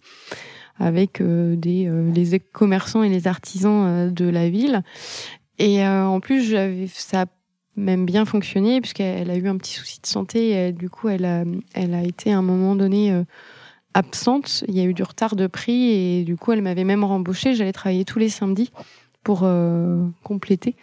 avec 0.80 1.20
euh, 1.20 1.54
des 1.54 1.86
euh, 1.86 2.10
les 2.10 2.40
commerçants 2.40 3.02
et 3.02 3.08
les 3.08 3.28
artisans 3.28 3.84
euh, 3.86 4.10
de 4.10 4.24
la 4.24 4.48
ville. 4.48 4.82
Et 5.58 5.86
en 5.86 6.20
plus, 6.20 6.42
j'avais 6.42 6.86
ça 6.86 7.22
a 7.22 7.26
même 7.76 8.06
bien 8.06 8.24
fonctionné 8.24 8.80
puisqu'elle 8.80 9.30
a 9.30 9.36
eu 9.36 9.46
un 9.46 9.58
petit 9.58 9.74
souci 9.74 10.00
de 10.00 10.06
santé. 10.06 10.52
Et, 10.52 10.72
du 10.72 10.88
coup, 10.88 11.10
elle 11.10 11.26
a 11.26 11.44
elle 11.74 11.92
a 11.92 12.02
été 12.02 12.32
à 12.32 12.38
un 12.38 12.42
moment 12.42 12.74
donné 12.74 13.14
absente. 13.92 14.64
Il 14.68 14.74
y 14.74 14.80
a 14.80 14.84
eu 14.84 14.94
du 14.94 15.02
retard 15.02 15.36
de 15.36 15.46
prix 15.48 15.90
et 15.90 16.24
du 16.24 16.38
coup, 16.38 16.52
elle 16.52 16.62
m'avait 16.62 16.84
même 16.84 17.04
rembauché. 17.04 17.54
J'allais 17.54 17.74
travailler 17.74 18.06
tous 18.06 18.18
les 18.18 18.30
samedis 18.30 18.72
pour 19.22 19.46
compléter. 20.22 20.76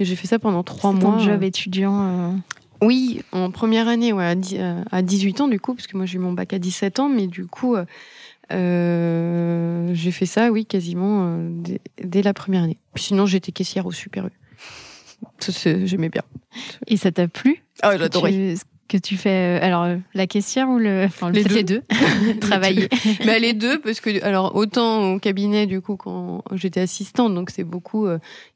Et 0.00 0.04
j'ai 0.04 0.16
fait 0.16 0.26
ça 0.26 0.40
pendant 0.40 0.64
trois 0.64 0.90
mois. 0.90 1.12
Ton 1.12 1.18
job 1.20 1.44
étudiant. 1.44 2.34
Oui, 2.82 3.22
en 3.30 3.52
première 3.52 3.86
année, 3.86 4.12
ouais, 4.12 4.36
à 4.90 5.02
18 5.02 5.42
ans 5.42 5.46
du 5.46 5.60
coup, 5.60 5.74
parce 5.74 5.86
que 5.86 5.96
moi 5.96 6.06
j'ai 6.06 6.16
eu 6.16 6.20
mon 6.20 6.32
bac 6.32 6.52
à 6.54 6.58
17 6.58 6.98
ans, 6.98 7.08
mais 7.08 7.28
du 7.28 7.46
coup, 7.46 7.76
euh, 8.52 9.90
j'ai 9.94 10.10
fait 10.10 10.26
ça, 10.26 10.50
oui, 10.50 10.66
quasiment 10.66 11.26
euh, 11.26 11.48
dès, 12.02 12.22
la 12.22 12.34
première 12.34 12.62
année. 12.62 12.78
sinon, 12.96 13.26
j'étais 13.26 13.52
caissière 13.52 13.86
au 13.86 13.92
Super 13.92 14.26
U. 14.26 14.30
J'aimais 15.84 16.10
bien. 16.10 16.22
Et 16.86 16.96
ça 16.96 17.10
t'a 17.12 17.28
plu 17.28 17.62
Ah, 17.82 17.96
j'adorais. 17.96 18.54
Que 18.86 18.98
tu 18.98 19.16
fais, 19.16 19.58
euh, 19.58 19.64
alors 19.64 19.88
la 20.12 20.26
caissière 20.26 20.68
ou 20.68 20.78
le, 20.78 21.04
enfin, 21.04 21.30
les, 21.30 21.42
deux. 21.42 21.54
les 21.54 21.64
deux, 21.64 21.82
travailler. 22.40 22.90
bah, 23.24 23.38
les 23.38 23.54
deux, 23.54 23.80
parce 23.80 24.00
que 24.00 24.22
alors 24.22 24.54
autant 24.54 25.14
au 25.14 25.18
cabinet 25.18 25.66
du 25.66 25.80
coup 25.80 25.96
quand 25.96 26.44
j'étais 26.52 26.80
assistante, 26.80 27.34
donc 27.34 27.48
c'est 27.48 27.64
beaucoup, 27.64 28.06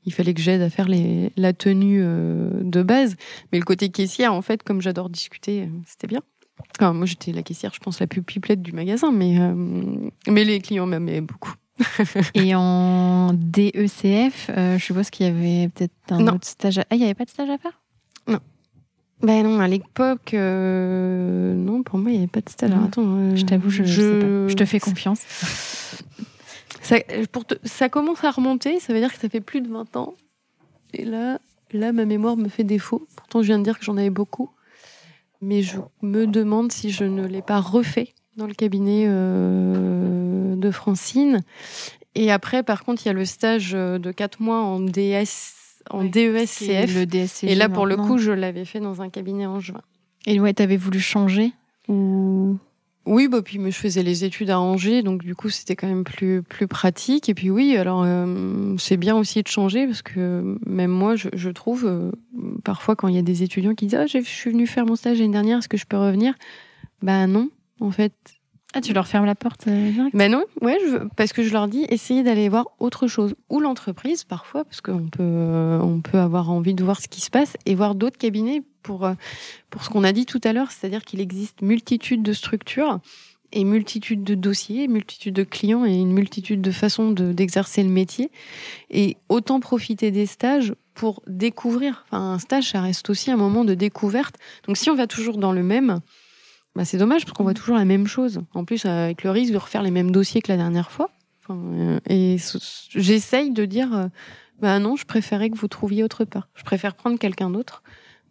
il 0.04 0.12
fallait 0.12 0.34
que 0.34 0.42
j'aide 0.42 0.60
à 0.60 0.68
faire 0.68 0.86
les, 0.86 1.32
la 1.38 1.54
tenue 1.54 2.02
de 2.02 2.82
base, 2.82 3.16
mais 3.52 3.58
le 3.58 3.64
côté 3.64 3.88
caissière 3.88 4.34
en 4.34 4.42
fait, 4.42 4.62
comme 4.62 4.82
j'adore 4.82 5.08
discuter, 5.08 5.70
c'était 5.86 6.06
bien 6.06 6.20
moi, 6.80 7.06
j'étais 7.06 7.32
la 7.32 7.42
caissière, 7.42 7.72
je 7.74 7.80
pense, 7.80 8.00
la 8.00 8.06
plus 8.06 8.22
pipelette 8.22 8.62
du 8.62 8.72
magasin, 8.72 9.10
mais, 9.12 9.38
euh, 9.40 9.54
mais 10.28 10.44
les 10.44 10.60
clients 10.60 10.86
m'aimaient 10.86 11.20
beaucoup. 11.20 11.54
Et 12.34 12.54
en 12.54 13.32
DECF, 13.32 14.50
euh, 14.50 14.78
je 14.78 14.84
suppose 14.84 15.10
qu'il 15.10 15.26
y 15.26 15.28
avait 15.28 15.68
peut-être 15.68 15.92
un 16.10 16.26
autre 16.26 16.46
stage. 16.46 16.78
À... 16.78 16.84
Ah, 16.90 16.94
il 16.94 16.98
n'y 16.98 17.04
avait 17.04 17.14
pas 17.14 17.24
de 17.24 17.30
stage 17.30 17.48
à 17.48 17.58
faire? 17.58 17.80
Non. 18.26 18.40
Ben 19.22 19.44
non, 19.44 19.60
à 19.60 19.68
l'époque, 19.68 20.34
euh, 20.34 21.54
non, 21.54 21.82
pour 21.82 21.98
moi, 21.98 22.10
il 22.10 22.14
n'y 22.14 22.18
avait 22.18 22.28
pas 22.28 22.40
de 22.40 22.48
stage. 22.48 22.70
attends, 22.72 23.36
je 23.36 23.44
t'avoue, 23.44 23.70
je, 23.70 23.84
je... 23.84 24.46
je 24.48 24.54
te 24.54 24.64
fais 24.64 24.80
confiance. 24.80 25.20
ça, 26.82 26.96
pour 27.32 27.44
ça 27.64 27.88
commence 27.88 28.22
à 28.24 28.30
remonter, 28.30 28.80
ça 28.80 28.92
veut 28.92 29.00
dire 29.00 29.12
que 29.12 29.18
ça 29.18 29.28
fait 29.28 29.40
plus 29.40 29.60
de 29.60 29.68
20 29.68 29.96
ans. 29.96 30.14
Et 30.94 31.04
là, 31.04 31.38
là, 31.72 31.92
ma 31.92 32.04
mémoire 32.04 32.36
me 32.36 32.48
fait 32.48 32.64
défaut. 32.64 33.06
Pourtant, 33.16 33.42
je 33.42 33.48
viens 33.48 33.58
de 33.58 33.64
dire 33.64 33.78
que 33.78 33.84
j'en 33.84 33.96
avais 33.96 34.10
beaucoup 34.10 34.50
mais 35.40 35.62
je 35.62 35.78
me 36.02 36.26
demande 36.26 36.72
si 36.72 36.90
je 36.90 37.04
ne 37.04 37.26
l'ai 37.26 37.42
pas 37.42 37.60
refait 37.60 38.14
dans 38.36 38.46
le 38.46 38.54
cabinet 38.54 39.04
euh, 39.06 40.56
de 40.56 40.70
Francine. 40.70 41.40
Et 42.14 42.30
après, 42.30 42.62
par 42.62 42.84
contre, 42.84 43.04
il 43.04 43.08
y 43.08 43.10
a 43.10 43.14
le 43.14 43.24
stage 43.24 43.74
euh, 43.74 43.98
de 43.98 44.10
4 44.10 44.40
mois 44.40 44.60
en 44.60 44.80
DS, 44.80 45.82
en 45.90 46.04
DESCF. 46.04 46.94
Le 46.94 47.48
et 47.48 47.54
là, 47.54 47.68
pour 47.68 47.86
le 47.86 47.96
coup, 47.96 48.18
je 48.18 48.32
l'avais 48.32 48.64
fait 48.64 48.80
dans 48.80 49.02
un 49.02 49.08
cabinet 49.08 49.46
en 49.46 49.60
juin. 49.60 49.82
Et 50.26 50.40
ouais, 50.40 50.52
t'avais 50.52 50.76
voulu 50.76 51.00
changer 51.00 51.52
ou 51.88 52.58
oui, 53.08 53.26
bah 53.26 53.40
puis 53.40 53.58
je 53.58 53.70
faisais 53.70 54.02
les 54.02 54.24
études 54.24 54.50
à 54.50 54.60
Angers, 54.60 55.02
donc 55.02 55.24
du 55.24 55.34
coup 55.34 55.48
c'était 55.48 55.76
quand 55.76 55.86
même 55.86 56.04
plus 56.04 56.42
plus 56.42 56.68
pratique. 56.68 57.30
Et 57.30 57.34
puis 57.34 57.48
oui, 57.48 57.74
alors 57.76 58.02
euh, 58.04 58.76
c'est 58.78 58.98
bien 58.98 59.16
aussi 59.16 59.42
de 59.42 59.48
changer 59.48 59.86
parce 59.86 60.02
que 60.02 60.58
même 60.66 60.90
moi, 60.90 61.16
je, 61.16 61.28
je 61.32 61.48
trouve 61.48 61.86
euh, 61.86 62.12
parfois 62.64 62.96
quand 62.96 63.08
il 63.08 63.14
y 63.14 63.18
a 63.18 63.22
des 63.22 63.42
étudiants 63.42 63.74
qui 63.74 63.86
disent 63.86 63.98
ah 63.98 64.06
je 64.06 64.20
suis 64.20 64.50
venu 64.50 64.66
faire 64.66 64.84
mon 64.84 64.94
stage 64.94 65.20
l'année 65.20 65.32
dernière, 65.32 65.58
est-ce 65.58 65.68
que 65.68 65.78
je 65.78 65.86
peux 65.86 65.96
revenir? 65.96 66.34
Ben 67.00 67.26
non, 67.26 67.48
en 67.80 67.90
fait. 67.90 68.12
Ah, 68.74 68.82
tu 68.82 68.92
leur 68.92 69.06
fermes 69.06 69.24
la 69.24 69.34
porte 69.34 69.66
euh, 69.66 69.90
Ben 70.12 70.30
non, 70.30 70.44
ouais, 70.60 70.76
parce 71.16 71.32
que 71.32 71.42
je 71.42 71.52
leur 71.52 71.68
dis 71.68 71.86
essayez 71.88 72.22
d'aller 72.22 72.50
voir 72.50 72.66
autre 72.78 73.06
chose 73.06 73.34
ou 73.48 73.60
l'entreprise 73.60 74.24
parfois 74.24 74.64
parce 74.64 74.82
qu'on 74.82 75.08
peut 75.08 75.78
on 75.82 76.00
peut 76.00 76.18
avoir 76.18 76.50
envie 76.50 76.74
de 76.74 76.84
voir 76.84 77.00
ce 77.00 77.08
qui 77.08 77.22
se 77.22 77.30
passe 77.30 77.56
et 77.64 77.74
voir 77.74 77.94
d'autres 77.94 78.18
cabinets 78.18 78.62
pour, 78.82 79.04
euh, 79.04 79.14
pour 79.70 79.84
ce 79.84 79.90
qu'on 79.90 80.04
a 80.04 80.12
dit 80.12 80.26
tout 80.26 80.40
à 80.44 80.52
l'heure, 80.52 80.70
c'est-à-dire 80.70 81.04
qu'il 81.04 81.20
existe 81.20 81.62
multitude 81.62 82.22
de 82.22 82.32
structures 82.32 83.00
et 83.52 83.64
multitude 83.64 84.24
de 84.24 84.34
dossiers, 84.34 84.88
multitude 84.88 85.34
de 85.34 85.44
clients 85.44 85.84
et 85.84 85.94
une 85.94 86.12
multitude 86.12 86.60
de 86.60 86.70
façons 86.70 87.10
d'exercer 87.10 87.82
le 87.82 87.88
métier. 87.88 88.30
Et 88.90 89.16
autant 89.28 89.60
profiter 89.60 90.10
des 90.10 90.26
stages 90.26 90.74
pour 90.94 91.22
découvrir. 91.26 92.04
Enfin, 92.06 92.32
un 92.32 92.38
stage, 92.38 92.70
ça 92.70 92.80
reste 92.80 93.08
aussi 93.08 93.30
un 93.30 93.36
moment 93.36 93.64
de 93.64 93.74
découverte. 93.74 94.36
Donc 94.66 94.76
si 94.76 94.90
on 94.90 94.94
va 94.94 95.06
toujours 95.06 95.38
dans 95.38 95.52
le 95.52 95.62
même, 95.62 96.00
bah 96.78 96.84
c'est 96.84 96.96
dommage 96.96 97.24
parce 97.24 97.36
qu'on 97.36 97.42
voit 97.42 97.54
toujours 97.54 97.76
la 97.76 97.84
même 97.84 98.06
chose. 98.06 98.40
En 98.54 98.64
plus, 98.64 98.86
avec 98.86 99.24
le 99.24 99.32
risque 99.32 99.52
de 99.52 99.58
refaire 99.58 99.82
les 99.82 99.90
mêmes 99.90 100.12
dossiers 100.12 100.40
que 100.40 100.52
la 100.52 100.56
dernière 100.56 100.92
fois. 100.92 101.10
Euh, 101.50 101.98
et 102.08 102.36
j'essaye 102.90 103.50
de 103.50 103.64
dire, 103.64 103.92
euh, 103.92 104.06
bah 104.60 104.78
non, 104.78 104.94
je 104.94 105.04
préférais 105.04 105.50
que 105.50 105.58
vous 105.58 105.66
trouviez 105.66 106.04
autre 106.04 106.24
part. 106.24 106.46
Je 106.54 106.62
préfère 106.62 106.94
prendre 106.94 107.18
quelqu'un 107.18 107.50
d'autre 107.50 107.82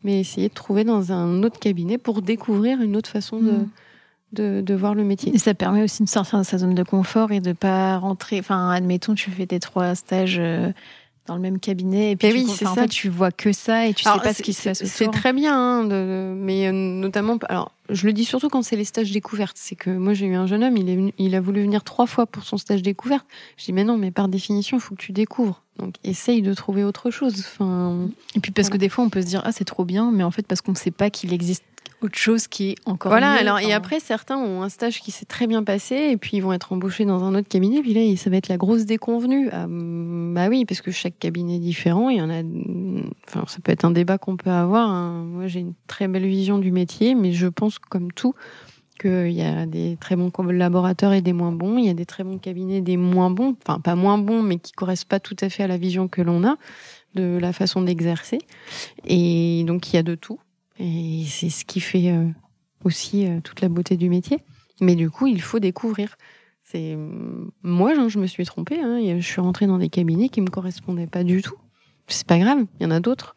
mais 0.04 0.22
essayer 0.22 0.48
de 0.48 0.54
trouver 0.54 0.86
dans 0.86 1.12
un 1.12 1.44
autre 1.44 1.60
cabinet 1.60 1.98
pour 1.98 2.22
découvrir 2.22 2.82
une 2.82 2.96
autre 2.96 3.10
façon 3.10 3.42
de, 3.42 3.52
mm. 3.52 3.70
de, 4.34 4.62
de, 4.62 4.74
voir 4.74 4.96
le 4.96 5.04
métier. 5.04 5.34
Et 5.36 5.40
ça 5.40 5.54
permet 5.54 5.84
aussi 5.84 6.04
de 6.04 6.08
sortir 6.08 6.40
de 6.40 6.44
sa 6.44 6.60
zone 6.60 6.76
de 6.76 6.84
confort 6.84 7.32
et 7.32 7.42
de 7.42 7.52
pas 7.52 7.98
rentrer. 7.98 8.40
Enfin, 8.40 8.70
admettons, 8.70 9.16
tu 9.16 9.32
fais 9.32 9.48
tes 9.48 9.60
trois 9.60 9.96
stages. 9.96 10.40
Dans 11.28 11.36
le 11.36 11.42
même 11.42 11.60
cabinet 11.60 12.12
et 12.12 12.16
puis 12.16 12.32
oui, 12.32 12.48
c'est 12.48 12.66
en 12.66 12.74
fait 12.74 12.88
tu 12.88 13.10
vois 13.10 13.32
que 13.32 13.52
ça 13.52 13.86
et 13.86 13.94
tu 13.94 14.04
sais 14.04 14.10
pas 14.24 14.34
ce 14.34 14.42
qui 14.42 14.54
se 14.54 14.64
passe. 14.64 14.84
C'est 14.86 15.12
très 15.12 15.34
bien, 15.34 15.54
hein, 15.54 15.84
de, 15.84 16.34
mais 16.36 16.68
euh, 16.68 16.72
notamment, 16.72 17.38
alors 17.50 17.74
je 17.90 18.06
le 18.06 18.14
dis 18.14 18.24
surtout 18.26 18.48
quand 18.48 18.62
c'est 18.62 18.78
les 18.78 18.86
stages 18.86 19.12
découvertes. 19.12 19.58
C'est 19.60 19.76
que 19.76 19.90
moi 19.90 20.14
j'ai 20.14 20.26
eu 20.26 20.36
un 20.36 20.48
jeune 20.48 20.64
homme, 20.64 20.78
il, 20.78 20.90
est 20.90 21.14
il 21.18 21.36
a 21.36 21.42
voulu 21.42 21.62
venir 21.62 21.84
trois 21.84 22.06
fois 22.06 22.26
pour 22.26 22.44
son 22.44 22.58
stage 22.58 22.82
découverte. 22.82 23.26
Je 23.58 23.66
dis 23.66 23.74
mais 23.74 23.84
non, 23.84 23.98
mais 23.98 24.12
par 24.12 24.30
définition, 24.30 24.78
il 24.78 24.80
faut 24.80 24.96
que 24.96 25.02
tu 25.02 25.12
découvres. 25.12 25.64
Donc 25.78 25.96
essaye 26.04 26.42
de 26.42 26.54
trouver 26.54 26.84
autre 26.84 27.12
chose. 27.12 27.40
Enfin, 27.40 28.08
et 28.36 28.40
puis 28.40 28.52
parce 28.52 28.70
que 28.70 28.78
des 28.78 28.90
fois 28.90 29.04
on 29.04 29.10
peut 29.10 29.22
se 29.22 29.28
dire 29.28 29.42
ah 29.44 29.52
c'est 29.52 29.66
trop 29.66 29.84
bien, 29.84 30.12
mais 30.12 30.24
en 30.24 30.32
fait 30.32 30.48
parce 30.48 30.62
qu'on 30.62 30.72
ne 30.72 30.78
sait 30.78 30.92
pas 30.92 31.10
qu'il 31.10 31.34
existe 31.34 31.64
autre 32.02 32.18
chose 32.18 32.48
qui 32.48 32.72
est 32.72 32.76
encore 32.86 33.12
voilà 33.12 33.34
mieux, 33.34 33.40
alors 33.40 33.60
et 33.60 33.74
après 33.74 34.00
certains 34.00 34.38
ont 34.38 34.62
un 34.62 34.70
stage 34.70 35.02
qui 35.02 35.12
s'est 35.12 35.26
très 35.26 35.48
bien 35.48 35.64
passé 35.64 35.96
et 36.12 36.18
puis 36.18 36.38
ils 36.38 36.42
vont 36.42 36.54
être 36.54 36.72
embauchés 36.72 37.06
dans 37.06 37.24
un 37.24 37.34
autre 37.34 37.48
cabinet 37.48 37.82
puis 37.82 37.94
là 37.94 38.02
ça 38.18 38.30
va 38.30 38.38
être 38.38 38.50
la 38.50 38.58
grosse 38.58 38.86
déconvenue. 38.86 39.50
Ah, 39.52 39.66
bah 39.68 40.48
oui 40.50 40.66
parce 40.66 40.82
que 40.82 40.92
chaque 40.92 41.18
cabinet 41.18 41.56
est 41.56 41.60
différent 41.60 42.10
il 42.10 42.18
y 42.18 42.22
en 42.22 42.30
a 42.30 42.44
enfin 43.28 43.46
ça 43.48 43.58
peut 43.64 43.72
être 43.72 43.86
un 43.86 43.92
débat 43.92 44.18
qu'on 44.18 44.38
peut 44.38 44.52
avoir 44.52 44.90
hein. 44.90 45.24
moi 45.26 45.48
j'ai 45.48 45.62
une 45.62 45.74
très 45.88 46.08
belle 46.08 46.28
vision 46.28 46.60
du 46.60 46.72
métier 46.72 47.16
mais 47.16 47.32
je 47.32 47.48
pense 47.48 47.80
comme 47.80 48.12
tout 48.12 48.36
qu'il 49.00 49.32
y 49.32 49.44
a 49.44 49.66
des 49.66 49.98
très 50.00 50.16
bons 50.16 50.32
collaborateurs 50.32 51.14
et 51.14 51.22
des 51.22 51.34
moins 51.34 51.52
bons 51.52 51.78
il 51.78 51.86
y 51.86 51.90
a 51.90 51.94
des 51.94 52.06
très 52.06 52.24
bons 52.24 52.38
cabinets 52.38 52.82
des 52.82 52.98
moins 52.98 53.30
bons 53.30 53.56
enfin 53.66 53.80
pas 53.80 53.96
moins 53.96 54.18
bons 54.18 54.44
mais 54.44 54.58
qui 54.58 54.72
correspondent 54.72 55.10
pas 55.10 55.20
tout 55.20 55.36
à 55.42 55.50
fait 55.50 55.64
à 55.64 55.68
la 55.68 55.78
vision 55.78 56.08
que 56.08 56.22
l'on 56.22 56.44
a 56.44 56.58
de 57.18 57.38
la 57.38 57.54
façon 57.54 57.82
d'exercer. 57.82 58.40
Et 59.06 59.64
donc 59.66 59.92
il 59.92 59.96
y 59.96 60.00
a 60.00 60.04
de 60.04 60.16
tout 60.16 60.40
et 60.80 61.24
c'est 61.28 61.50
ce 61.50 61.66
qui 61.66 61.80
fait 61.80 62.12
euh, 62.12 62.28
aussi 62.84 63.26
euh, 63.26 63.40
toute 63.42 63.62
la 63.62 63.70
beauté 63.70 63.98
du 63.98 64.10
métier. 64.10 64.40
Mais 64.80 64.96
du 64.96 65.10
coup, 65.10 65.28
il 65.28 65.42
faut 65.42 65.60
découvrir. 65.60 66.18
C'est 66.64 66.98
moi, 67.64 67.94
je 68.08 68.20
me 68.20 68.28
suis 68.28 68.46
trompée. 68.46 68.80
Hein. 68.80 69.00
Je 69.20 69.26
suis 69.26 69.42
rentrée 69.42 69.68
dans 69.68 69.78
des 69.78 69.90
cabinets 69.90 70.30
qui 70.30 70.42
me 70.42 70.50
correspondaient 70.50 71.08
pas 71.08 71.24
du 71.24 71.42
tout. 71.42 71.56
C'est 72.08 72.28
pas 72.28 72.38
grave, 72.38 72.66
il 72.80 72.84
y 72.84 72.86
en 72.86 72.92
a 72.92 73.00
d'autres. 73.00 73.36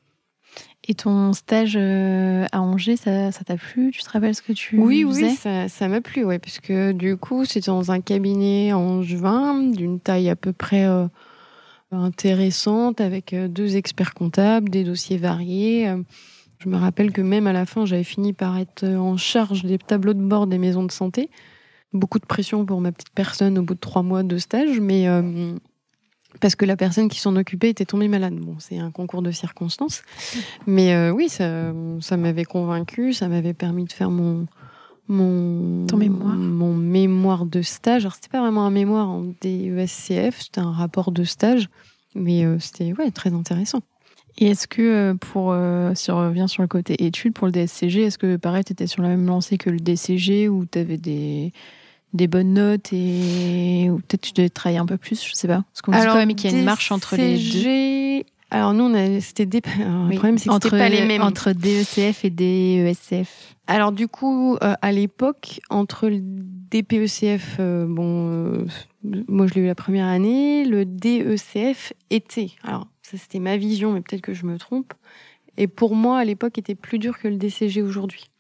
Et 0.88 0.94
ton 0.94 1.32
stage 1.32 1.76
euh, 1.76 2.46
à 2.50 2.60
Angers, 2.60 2.96
ça, 2.96 3.30
t'a 3.30 3.56
plu? 3.56 3.92
Tu 3.92 4.02
te 4.02 4.10
rappelles 4.10 4.34
ce 4.34 4.42
que 4.42 4.52
tu 4.52 4.78
oui, 4.78 5.04
faisais? 5.04 5.24
Oui, 5.28 5.34
ça, 5.36 5.68
ça 5.68 5.88
m'a 5.88 6.00
plu, 6.00 6.24
ouais, 6.24 6.38
parce 6.38 6.58
que 6.58 6.92
du 6.92 7.16
coup, 7.16 7.44
c'était 7.44 7.70
dans 7.70 7.92
un 7.92 8.00
cabinet 8.00 8.72
en 8.72 9.02
juin, 9.02 9.62
d'une 9.62 10.00
taille 10.00 10.28
à 10.28 10.36
peu 10.36 10.52
près 10.52 10.88
intéressante, 11.92 13.00
avec 13.00 13.34
deux 13.34 13.76
experts 13.76 14.14
comptables, 14.14 14.70
des 14.70 14.82
dossiers 14.82 15.18
variés. 15.18 15.94
Je 16.60 16.68
me 16.68 16.76
rappelle 16.76 17.10
que 17.10 17.22
même 17.22 17.46
à 17.46 17.52
la 17.52 17.64
fin, 17.64 17.86
j'avais 17.86 18.04
fini 18.04 18.34
par 18.34 18.58
être 18.58 18.86
en 18.86 19.16
charge 19.16 19.64
des 19.64 19.78
tableaux 19.78 20.12
de 20.12 20.22
bord 20.22 20.46
des 20.46 20.58
maisons 20.58 20.84
de 20.84 20.92
santé. 20.92 21.30
Beaucoup 21.94 22.18
de 22.18 22.26
pression 22.26 22.66
pour 22.66 22.80
ma 22.80 22.92
petite 22.92 23.10
personne 23.14 23.58
au 23.58 23.62
bout 23.62 23.74
de 23.74 23.80
trois 23.80 24.02
mois 24.02 24.22
de 24.22 24.36
stage, 24.36 24.78
mais 24.78 25.08
euh, 25.08 25.54
parce 26.38 26.54
que 26.54 26.66
la 26.66 26.76
personne 26.76 27.08
qui 27.08 27.18
s'en 27.18 27.34
occupait 27.34 27.70
était 27.70 27.86
tombée 27.86 28.08
malade. 28.08 28.34
Bon, 28.36 28.56
c'est 28.58 28.78
un 28.78 28.90
concours 28.90 29.22
de 29.22 29.30
circonstances, 29.30 30.02
mais 30.66 30.94
euh, 30.94 31.10
oui, 31.10 31.30
ça, 31.30 31.72
ça 32.00 32.16
m'avait 32.18 32.44
convaincu, 32.44 33.14
ça 33.14 33.28
m'avait 33.28 33.54
permis 33.54 33.84
de 33.84 33.92
faire 33.92 34.10
mon 34.10 34.46
mon 35.08 35.86
mémoire 35.96 36.36
mon 36.36 36.74
mémoire 36.74 37.46
de 37.46 37.62
stage. 37.62 38.02
Alors 38.02 38.14
c'était 38.14 38.28
pas 38.28 38.40
vraiment 38.40 38.64
un 38.64 38.70
mémoire 38.70 39.08
en 39.08 39.24
DESCF, 39.40 40.40
c'était 40.40 40.60
un 40.60 40.70
rapport 40.70 41.10
de 41.10 41.24
stage, 41.24 41.68
mais 42.14 42.44
euh, 42.44 42.58
c'était 42.60 42.92
ouais 42.92 43.10
très 43.10 43.32
intéressant. 43.32 43.80
Et 44.38 44.48
est-ce 44.48 44.66
que 44.66 44.82
euh, 44.82 45.14
pour, 45.14 45.52
euh, 45.52 45.92
si 45.94 46.10
on 46.10 46.18
revient 46.18 46.46
sur 46.48 46.62
le 46.62 46.68
côté 46.68 47.04
études, 47.04 47.34
pour 47.34 47.46
le 47.46 47.52
DSCG, 47.52 48.02
est-ce 48.02 48.18
que 48.18 48.36
pareil, 48.36 48.64
tu 48.64 48.72
étais 48.72 48.86
sur 48.86 49.02
la 49.02 49.08
même 49.08 49.26
lancée 49.26 49.58
que 49.58 49.70
le 49.70 49.78
DCG 49.78 50.48
ou 50.48 50.64
tu 50.64 50.78
avais 50.78 50.96
des, 50.96 51.52
des 52.14 52.26
bonnes 52.26 52.54
notes 52.54 52.92
et 52.92 53.88
ou 53.90 53.96
peut-être 53.96 54.22
tu 54.22 54.32
devais 54.32 54.48
travailler 54.48 54.78
un 54.78 54.86
peu 54.86 54.96
plus, 54.96 55.24
je 55.24 55.34
sais 55.34 55.48
pas. 55.48 55.64
Parce 55.72 55.82
qu'on 55.82 55.92
dit 55.92 55.98
quand 55.98 56.14
même 56.14 56.34
qu'il 56.34 56.50
y 56.50 56.54
a 56.54 56.58
une 56.58 56.64
marche 56.64 56.90
entre 56.92 57.16
les 57.16 57.38
deux. 57.38 58.24
Alors 58.52 58.74
nous, 58.74 58.84
on 58.84 59.20
c'était 59.20 59.46
des... 59.46 59.60
le 59.78 60.16
problème, 60.16 60.36
c'est 60.38 60.48
que 60.48 60.54
entre, 60.54 60.70
pas 60.70 60.88
les 60.88 61.06
mêmes. 61.06 61.22
Entre 61.22 61.52
DECF 61.52 62.24
et 62.24 62.30
DESCF. 62.30 63.54
Alors 63.68 63.92
du 63.92 64.08
coup, 64.08 64.56
euh, 64.56 64.74
à 64.82 64.90
l'époque, 64.90 65.60
entre 65.70 66.08
le 66.08 66.18
DPECF, 66.20 67.58
bon, 67.58 68.66
moi 69.28 69.46
je 69.46 69.54
l'ai 69.54 69.60
eu 69.60 69.66
la 69.66 69.76
première 69.76 70.06
année, 70.06 70.64
le 70.64 70.84
DECF 70.84 71.92
était. 72.10 72.50
Alors 72.64 72.88
c'était 73.16 73.38
ma 73.38 73.56
vision, 73.56 73.92
mais 73.92 74.00
peut-être 74.00 74.22
que 74.22 74.34
je 74.34 74.46
me 74.46 74.58
trompe. 74.58 74.92
Et 75.56 75.66
pour 75.66 75.94
moi, 75.94 76.18
à 76.18 76.24
l'époque, 76.24 76.58
était 76.58 76.74
plus 76.74 76.98
dur 76.98 77.18
que 77.18 77.28
le 77.28 77.36
DCG 77.36 77.82
aujourd'hui. 77.82 78.30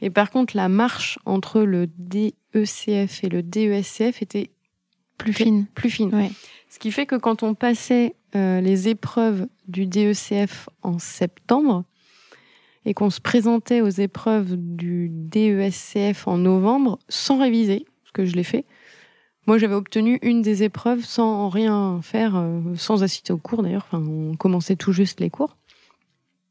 Et 0.00 0.10
par 0.10 0.30
contre, 0.30 0.56
la 0.56 0.68
marche 0.68 1.18
entre 1.24 1.62
le 1.62 1.88
DECF 1.98 3.24
et 3.24 3.28
le 3.28 3.42
DESCF 3.42 4.22
était 4.22 4.50
plus 5.18 5.32
fine. 5.32 5.66
Plus 5.74 5.90
fine. 5.90 6.30
Ce 6.68 6.78
qui 6.78 6.92
fait 6.92 7.06
que 7.06 7.16
quand 7.16 7.42
on 7.42 7.54
passait 7.54 8.14
euh, 8.34 8.60
les 8.60 8.88
épreuves 8.88 9.46
du 9.66 9.86
DECF 9.86 10.68
en 10.82 10.98
septembre 10.98 11.84
et 12.84 12.94
qu'on 12.94 13.10
se 13.10 13.20
présentait 13.20 13.80
aux 13.80 13.88
épreuves 13.88 14.56
du 14.56 15.08
DESCF 15.10 16.28
en 16.28 16.38
novembre 16.38 16.98
sans 17.08 17.38
réviser, 17.38 17.86
ce 18.04 18.12
que 18.12 18.24
je 18.24 18.34
l'ai 18.34 18.44
fait, 18.44 18.64
moi, 19.46 19.58
j'avais 19.58 19.74
obtenu 19.74 20.18
une 20.22 20.42
des 20.42 20.64
épreuves 20.64 21.04
sans 21.04 21.48
rien 21.48 22.00
faire, 22.02 22.36
euh, 22.36 22.60
sans 22.76 23.02
assister 23.02 23.32
au 23.32 23.38
cours 23.38 23.62
d'ailleurs. 23.62 23.86
Enfin, 23.90 24.04
on 24.04 24.34
commençait 24.34 24.76
tout 24.76 24.92
juste 24.92 25.20
les 25.20 25.30
cours. 25.30 25.56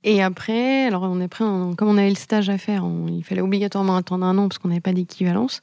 Et 0.04 0.22
après, 0.22 0.86
alors 0.86 1.02
on 1.04 1.20
est 1.20 1.28
prêt, 1.28 1.44
comme 1.78 1.88
on 1.88 1.98
avait 1.98 2.10
le 2.10 2.16
stage 2.16 2.48
à 2.50 2.60
faire, 2.60 2.86
il 3.08 3.24
fallait 3.24 3.42
obligatoirement 3.42 3.96
attendre 3.96 4.24
un 4.24 4.38
an 4.38 4.48
parce 4.48 4.60
qu'on 4.60 4.68
n'avait 4.68 4.80
pas 4.80 4.94
d'équivalence. 4.94 5.62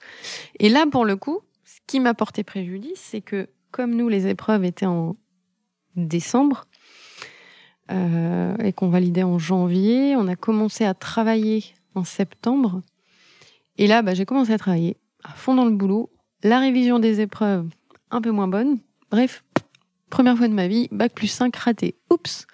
Et 0.58 0.68
là, 0.68 0.84
pour 0.90 1.04
le 1.04 1.14
coup, 1.14 1.40
ce 1.64 1.78
qui 1.86 2.00
m'a 2.00 2.12
porté 2.12 2.42
préjudice, 2.42 2.98
c'est 2.98 3.20
que 3.20 3.48
comme 3.70 3.94
nous, 3.94 4.08
les 4.08 4.26
épreuves 4.26 4.64
étaient 4.64 4.86
en 4.86 5.14
décembre 5.94 6.66
euh, 7.92 8.56
et 8.58 8.72
qu'on 8.72 8.88
validait 8.88 9.22
en 9.22 9.38
janvier, 9.38 10.16
on 10.16 10.26
a 10.26 10.34
commencé 10.34 10.84
à 10.84 10.92
travailler 10.92 11.64
en 11.94 12.02
septembre. 12.02 12.82
Et 13.78 13.86
là, 13.86 14.02
bah, 14.02 14.14
j'ai 14.14 14.24
commencé 14.24 14.52
à 14.52 14.58
travailler 14.58 14.96
à 15.22 15.30
fond 15.30 15.54
dans 15.54 15.64
le 15.64 15.70
boulot 15.70 16.10
la 16.42 16.58
révision 16.60 16.98
des 16.98 17.20
épreuves, 17.20 17.68
un 18.10 18.20
peu 18.20 18.30
moins 18.30 18.48
bonne. 18.48 18.78
Bref, 19.10 19.44
première 20.10 20.36
fois 20.36 20.48
de 20.48 20.54
ma 20.54 20.68
vie, 20.68 20.88
bac 20.90 21.12
plus 21.14 21.28
5 21.28 21.54
raté. 21.56 21.94
Oups. 22.10 22.46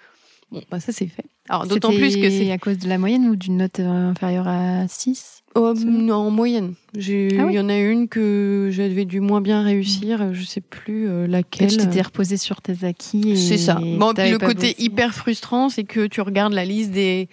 Bon, 0.51 0.61
bah 0.71 0.79
ça 0.79 0.91
c'est 0.91 1.07
fait. 1.07 1.25
Alors 1.47 1.65
d'autant 1.67 1.89
plus 1.91 2.15
que 2.15 2.29
c'est 2.29 2.51
à 2.51 2.57
cause 2.57 2.77
de 2.77 2.87
la 2.87 2.97
moyenne 2.97 3.27
ou 3.27 3.35
d'une 3.35 3.57
note 3.57 3.79
euh, 3.79 4.11
inférieure 4.11 4.47
à 4.47 4.87
6 4.87 5.43
Non, 5.55 6.15
en 6.15 6.31
moyenne. 6.31 6.73
Ah 6.95 6.99
il 6.99 7.51
y 7.51 7.59
en 7.59 7.69
a 7.69 7.77
une 7.77 8.07
que 8.07 8.69
j'avais 8.71 9.05
dû 9.05 9.19
moins 9.19 9.41
bien 9.41 9.63
réussir, 9.63 10.33
je 10.33 10.43
sais 10.43 10.61
plus 10.61 11.07
euh, 11.07 11.27
laquelle. 11.27 11.71
tu 11.71 11.77
t'étais 11.77 12.01
reposé 12.01 12.37
sur 12.37 12.61
tes 12.61 12.85
acquis. 12.85 13.35
C'est 13.35 13.57
ça. 13.57 13.75
Bon, 13.75 14.13
puis 14.13 14.29
le 14.29 14.37
côté 14.37 14.75
hyper 14.77 15.13
frustrant, 15.13 15.69
c'est 15.69 15.83
que 15.83 16.05
tu 16.07 16.21
regardes 16.21 16.53
la 16.53 16.65
liste 16.65 16.91
des 16.91 17.29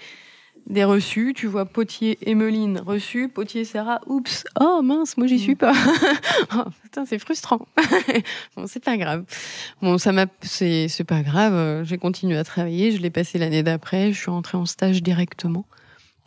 des 0.67 0.85
reçus, 0.85 1.33
tu 1.35 1.47
vois 1.47 1.65
Potier, 1.65 2.19
Emeline, 2.23 2.83
reçu, 2.85 3.29
Potier, 3.29 3.65
Sarah, 3.65 4.01
oups, 4.07 4.45
oh 4.61 4.83
mince, 4.83 5.17
moi 5.17 5.27
j'y 5.27 5.39
suis 5.39 5.55
mm. 5.55 5.59
pas. 5.59 5.73
oh, 6.57 6.65
putain, 6.83 7.05
c'est 7.07 7.19
frustrant. 7.19 7.67
bon, 8.57 8.67
c'est 8.67 8.83
pas 8.85 8.97
grave. 8.97 9.25
Bon, 9.81 9.99
ça 9.99 10.13
m'a, 10.13 10.27
c'est, 10.43 10.89
c'est 10.89 11.05
pas 11.05 11.23
grave. 11.23 11.85
J'ai 11.85 11.99
continué 11.99 12.37
à 12.37 12.45
travailler, 12.45 12.93
je 12.93 13.01
l'ai 13.01 13.11
passé 13.11 13.39
l'année 13.39 13.63
d'après, 13.63 14.13
je 14.13 14.19
suis 14.19 14.31
rentrée 14.31 14.59
en 14.59 14.67
stage 14.67 15.03
directement 15.03 15.67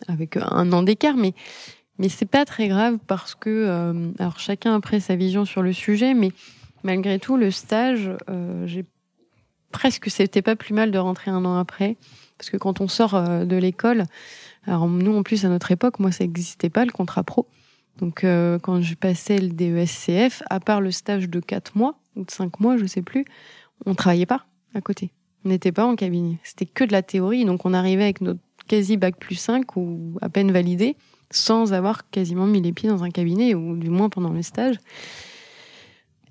avec 0.07 0.37
un 0.37 0.71
an 0.71 0.83
d'écart, 0.83 1.17
mais 1.17 1.33
mais 1.97 2.07
c'est 2.07 2.25
pas 2.25 2.45
très 2.45 2.69
grave 2.69 2.97
parce 3.07 3.35
que 3.35 3.49
euh, 3.49 4.11
alors 4.19 4.39
chacun 4.39 4.73
après 4.73 5.01
sa 5.01 5.15
vision 5.15 5.45
sur 5.45 5.61
le 5.61 5.73
sujet, 5.73 6.13
mais 6.13 6.31
malgré 6.83 7.19
tout 7.19 7.35
le 7.35 7.51
stage, 7.51 8.09
euh, 8.29 8.65
j'ai 8.65 8.85
presque 9.71 10.09
c'était 10.09 10.41
pas 10.41 10.55
plus 10.55 10.73
mal 10.73 10.91
de 10.91 10.97
rentrer 10.97 11.29
un 11.29 11.43
an 11.43 11.57
après 11.57 11.97
parce 12.39 12.49
que 12.49 12.57
quand 12.57 12.81
on 12.81 12.87
sort 12.87 13.13
euh, 13.13 13.45
de 13.45 13.57
l'école, 13.57 14.05
alors 14.65 14.87
nous 14.87 15.15
en 15.15 15.21
plus 15.21 15.45
à 15.45 15.49
notre 15.49 15.71
époque, 15.71 15.99
moi 15.99 16.11
ça 16.11 16.23
n'existait 16.23 16.69
pas 16.69 16.85
le 16.85 16.91
contrat 16.91 17.23
pro. 17.23 17.47
Donc 17.99 18.23
euh, 18.23 18.57
quand 18.57 18.81
je 18.81 18.95
passais 18.95 19.37
le 19.37 19.49
DESCF, 19.49 20.41
à 20.49 20.59
part 20.59 20.81
le 20.81 20.89
stage 20.89 21.29
de 21.29 21.39
4 21.39 21.77
mois 21.77 21.99
ou 22.15 22.23
de 22.23 22.31
5 22.31 22.59
mois, 22.61 22.77
je 22.77 22.85
sais 22.85 23.01
plus, 23.01 23.25
on 23.85 23.93
travaillait 23.93 24.25
pas 24.25 24.45
à 24.73 24.81
côté. 24.81 25.11
On 25.45 25.49
n'était 25.49 25.73
pas 25.73 25.85
en 25.85 25.95
cabinet. 25.95 26.39
C'était 26.43 26.65
que 26.65 26.83
de 26.83 26.93
la 26.93 27.01
théorie. 27.01 27.45
Donc 27.45 27.65
on 27.65 27.73
arrivait 27.73 28.03
avec 28.03 28.21
notre 28.21 28.39
quasi 28.67 28.97
bac 28.97 29.17
plus 29.17 29.35
5 29.35 29.75
ou 29.75 30.17
à 30.21 30.29
peine 30.29 30.51
validé 30.51 30.95
sans 31.31 31.73
avoir 31.73 32.09
quasiment 32.09 32.45
mis 32.45 32.61
les 32.61 32.71
pieds 32.71 32.89
dans 32.89 33.03
un 33.03 33.09
cabinet 33.09 33.53
ou 33.53 33.77
du 33.77 33.89
moins 33.89 34.09
pendant 34.09 34.31
le 34.31 34.41
stage. 34.41 34.77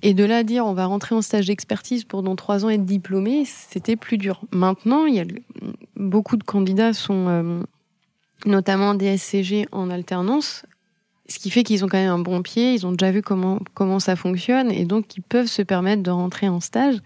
Et 0.03 0.15
de 0.15 0.25
là 0.25 0.39
à 0.39 0.43
dire 0.45 0.65
on 0.65 0.75
va 0.75 0.87
rentrer 0.87 1.15
en 1.15 1.23
stage 1.23 1.47
d'expertise 1.47 2.05
pour 2.05 2.23
dans 2.23 2.37
trois 2.37 2.65
ans 2.65 2.69
être 2.69 2.85
diplômé, 2.85 3.45
c'était 3.45 3.97
plus 3.97 4.17
dur. 4.17 4.43
Maintenant, 4.53 5.07
il 5.07 5.15
y 5.15 5.21
a 5.21 5.25
beaucoup 5.97 6.37
de 6.37 6.45
candidats 6.45 6.93
sont 6.93 7.27
euh, 7.29 7.63
notamment 8.47 8.95
DSCG 8.95 9.67
en 9.73 9.91
alternance, 9.91 10.65
ce 11.29 11.39
qui 11.39 11.51
fait 11.51 11.63
qu'ils 11.63 11.85
ont 11.85 11.89
quand 11.89 11.99
même 11.99 12.11
un 12.13 12.19
bon 12.19 12.43
pied, 12.43 12.75
ils 12.75 12.87
ont 12.87 12.93
déjà 12.93 13.11
vu 13.11 13.23
comment 13.23 13.59
comment 13.75 13.99
ça 13.99 14.17
fonctionne 14.17 14.71
et 14.71 14.85
donc 14.85 15.17
ils 15.17 15.23
peuvent 15.23 15.47
se 15.47 15.63
permettre 15.63 16.03
de 16.03 16.11
rentrer 16.11 16.49
en 16.49 16.61
stage. 16.61 16.97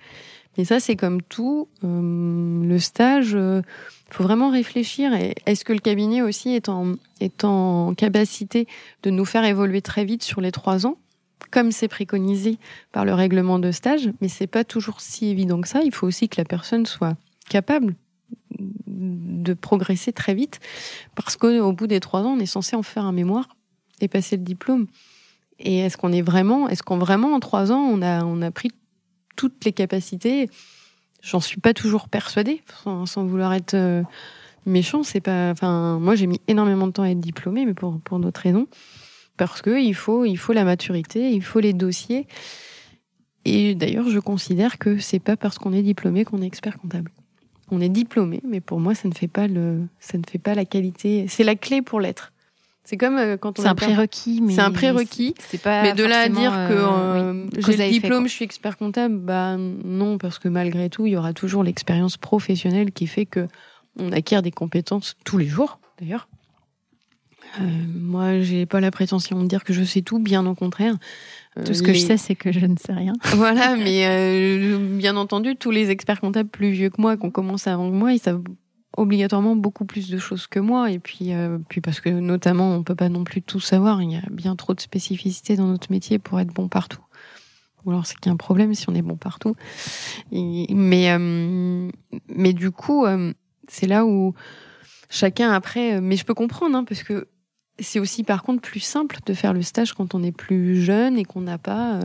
Mais 0.59 0.65
ça, 0.65 0.81
c'est 0.81 0.97
comme 0.97 1.23
tout. 1.23 1.69
Euh, 1.83 2.63
le 2.63 2.79
stage, 2.79 3.35
euh, 3.35 3.63
faut 4.11 4.23
vraiment 4.23 4.51
réfléchir. 4.51 5.13
Est-ce 5.47 5.65
que 5.65 5.73
le 5.73 5.79
cabinet 5.79 6.21
aussi 6.21 6.51
est 6.51 6.69
en, 6.69 6.97
est 7.21 7.45
en 7.45 7.95
capacité 7.95 8.67
de 9.03 9.11
nous 9.11 9.25
faire 9.25 9.45
évoluer 9.45 9.81
très 9.81 10.05
vite 10.05 10.23
sur 10.23 10.41
les 10.41 10.53
trois 10.53 10.87
ans? 10.87 10.99
Comme 11.51 11.73
c'est 11.73 11.89
préconisé 11.89 12.59
par 12.93 13.05
le 13.05 13.15
règlement 13.15 13.59
de 13.59 13.71
stage, 13.71 14.11
mais 14.21 14.29
c'est 14.29 14.47
pas 14.47 14.65
toujours 14.65 15.01
si 15.01 15.27
évident 15.27 15.61
que 15.61 15.69
ça. 15.69 15.83
Il 15.83 15.93
faut 15.93 16.07
aussi 16.07 16.29
que 16.29 16.41
la 16.41 16.45
personne 16.45 16.87
soit 16.87 17.17
capable 17.49 17.95
de 18.59 19.55
progresser 19.55 20.13
très 20.13 20.35
vite, 20.35 20.61
parce 21.15 21.37
qu'au 21.37 21.73
bout 21.73 21.87
des 21.87 22.01
trois 22.01 22.23
ans, 22.23 22.37
on 22.37 22.39
est 22.39 22.47
censé 22.47 22.77
en 22.77 22.83
faire 22.83 23.05
un 23.05 23.13
mémoire 23.13 23.49
et 24.01 24.09
passer 24.09 24.37
le 24.37 24.43
diplôme. 24.43 24.87
Et 25.59 25.79
est-ce 25.79 25.97
qu'on 25.97 26.13
est 26.13 26.23
vraiment, 26.23 26.69
est-ce 26.69 26.83
qu'on 26.83 26.99
vraiment 26.99 27.35
en 27.35 27.41
trois 27.41 27.73
ans, 27.73 27.81
on 27.81 28.03
a, 28.03 28.25
on 28.25 28.43
a 28.43 28.51
pris 28.51 28.71
toutes 29.37 29.65
les 29.65 29.73
capacités? 29.73 30.51
J'en 31.23 31.41
suis 31.41 31.61
pas 31.61 31.75
toujours 31.75 32.09
persuadée, 32.09 32.63
sans, 32.85 33.25
vouloir 33.25 33.53
être 33.53 33.75
euh, 33.75 34.03
méchant. 34.67 35.03
C'est 35.05 35.21
pas, 35.21 35.51
enfin, 35.51 35.99
moi 36.01 36.17
j'ai 36.17 36.27
mis 36.27 36.41
énormément 36.49 36.87
de 36.89 36.93
temps 36.93 37.05
à 37.05 37.11
être 37.11 37.21
diplômée, 37.21 37.65
mais 37.65 37.75
pour 37.75 38.01
pour 38.01 38.19
d'autres 38.19 38.41
raisons, 38.41 38.67
parce 39.37 39.63
que 39.63 39.81
il 39.81 39.95
faut, 39.95 40.25
il 40.25 40.37
faut 40.37 40.53
la 40.53 40.65
maturité, 40.65 41.31
il 41.31 41.43
faut 41.43 41.61
les 41.61 41.73
dossiers. 41.73 42.27
Et 43.45 43.75
d'ailleurs, 43.75 44.09
je 44.09 44.19
considère 44.19 44.79
que 44.79 44.99
c'est 44.99 45.19
pas 45.19 45.37
parce 45.37 45.59
qu'on 45.59 45.73
est 45.73 45.83
diplômé 45.83 46.25
qu'on 46.25 46.43
est 46.43 46.47
expert 46.47 46.79
comptable. 46.79 47.11
On 47.71 47.81
est 47.81 47.89
diplômé, 47.89 48.41
mais 48.47 48.61
pour 48.61 48.81
moi, 48.81 48.95
ça 48.95 49.09
ne 49.09 49.15
fait 49.15 49.29
pas 49.29 49.49
le, 49.49 49.87
ça 49.99 50.19
ne 50.19 50.23
fait 50.31 50.39
pas 50.39 50.55
la 50.55 50.65
qualité. 50.65 51.27
C'est 51.29 51.45
la 51.45 51.55
clé 51.55 51.83
pour 51.83 52.01
l'être. 52.01 52.33
C'est 52.85 52.97
comme 52.97 53.17
euh, 53.17 53.37
quand 53.37 53.59
on. 53.59 53.63
C'est 53.63 53.69
un 53.69 53.75
prérequis, 53.75 54.41
mais. 54.43 54.55
C'est 54.55 54.61
un 54.61 54.73
prérequis. 54.73 55.35
C'est 55.39 55.61
pas. 55.61 55.83
Mais 55.83 55.95
de 55.95 56.05
là 56.05 56.21
à 56.21 56.29
dire 56.29 56.51
que 56.51 56.75
euh, 56.75 57.33
euh, 57.33 57.47
j'ai 57.59 57.77
le 57.77 57.91
diplôme, 57.91 58.27
je 58.27 58.33
suis 58.33 58.45
expert 58.45 58.77
comptable, 58.77 59.17
bah 59.17 59.57
non, 59.57 60.19
parce 60.19 60.39
que 60.39 60.49
malgré 60.49 60.91
tout, 60.91 61.07
il 61.07 61.13
y 61.13 61.17
aura 61.17 61.33
toujours 61.33 61.63
l'expérience 61.63 62.17
professionnelle 62.17 62.93
qui 62.93 63.07
fait 63.07 63.27
que 63.27 63.47
on 63.99 64.11
acquiert 64.13 64.43
des 64.43 64.51
compétences 64.51 65.17
tous 65.25 65.39
les 65.39 65.47
jours, 65.47 65.79
d'ailleurs. 66.01 66.29
Euh, 67.61 67.65
moi, 67.95 68.41
j'ai 68.41 68.67
pas 68.67 68.81
la 68.81 68.91
prétention 68.91 69.43
de 69.43 69.49
dire 69.49 69.65
que 69.65 69.73
je 69.73 69.83
sais 69.85 70.03
tout, 70.03 70.19
bien 70.19 70.47
au 70.47 70.55
contraire. 70.55 70.97
tout 71.65 71.75
ce 71.75 71.83
que 71.83 71.93
je 71.93 71.99
sais, 71.99 72.17
c'est 72.17 72.35
que 72.35 72.53
je 72.53 72.65
ne 72.65 72.77
sais 72.77 72.93
rien. 72.93 73.13
voilà, 73.35 73.77
mais 73.77 74.59
bien 74.97 75.17
entendu, 75.17 75.57
tous 75.57 75.71
les 75.71 75.91
experts 75.91 76.21
comptables 76.21 76.49
plus 76.49 76.71
vieux 76.71 76.91
que 76.91 77.01
moi, 77.01 77.17
qui 77.17 77.27
ont 77.27 77.31
commencé 77.31 77.71
avant 77.71 77.91
que 77.91 77.97
moi, 77.97 78.13
ils 78.13 78.19
savent 78.19 78.43
obligatoirement 78.97 79.57
beaucoup 79.57 79.85
plus 79.85 80.11
de 80.11 80.19
choses 80.19 80.47
que 80.47 80.61
moi 80.61 80.91
et 80.91 80.99
puis 80.99 81.33
euh, 81.33 81.59
puis 81.69 81.81
parce 81.81 82.01
que 82.01 82.11
notamment 82.11 82.75
on 82.75 82.83
peut 82.83 82.95
pas 82.95 83.09
non 83.09 83.25
plus 83.25 83.43
tout 83.43 83.61
savoir 83.61 84.03
il 84.03 84.13
y 84.13 84.17
a 84.17 84.23
bien 84.31 84.55
trop 84.57 84.75
de 84.75 84.81
spécificités 84.81 85.57
dans 85.57 85.67
notre 85.67 85.91
métier 85.91 86.19
pour 86.19 86.41
être 86.41 86.53
bon 86.53 86.69
partout 86.69 87.01
ou 87.85 87.91
alors 87.91 88.07
c'est 88.07 88.17
qu'il 88.17 88.27
y 88.27 88.29
a 88.31 88.35
un 88.35 88.37
problème 88.37 88.75
si 88.75 88.89
on 88.91 88.95
est 88.95 89.03
bon 89.03 89.17
partout 89.17 89.57
mais 90.31 91.11
euh, 91.11 91.91
mais 92.29 92.53
du 92.53 92.71
coup 92.71 93.07
euh, 93.07 93.33
c'est 93.67 93.87
là 93.87 94.05
où 94.05 94.35
chacun 95.09 95.51
après 95.53 96.01
mais 96.01 96.17
je 96.17 96.25
peux 96.25 96.35
comprendre 96.35 96.77
hein, 96.77 96.85
parce 96.85 97.03
que 97.03 97.29
c'est 97.83 97.99
aussi 97.99 98.25
par 98.25 98.43
contre 98.43 98.63
plus 98.63 98.81
simple 98.81 99.19
de 99.27 99.35
faire 99.35 99.53
le 99.53 99.63
stage 99.63 99.93
quand 99.93 100.15
on 100.15 100.23
est 100.23 100.33
plus 100.33 100.83
jeune 100.83 101.19
et 101.19 101.25
qu'on 101.25 101.43
n'a 101.43 101.59
pas 101.59 102.01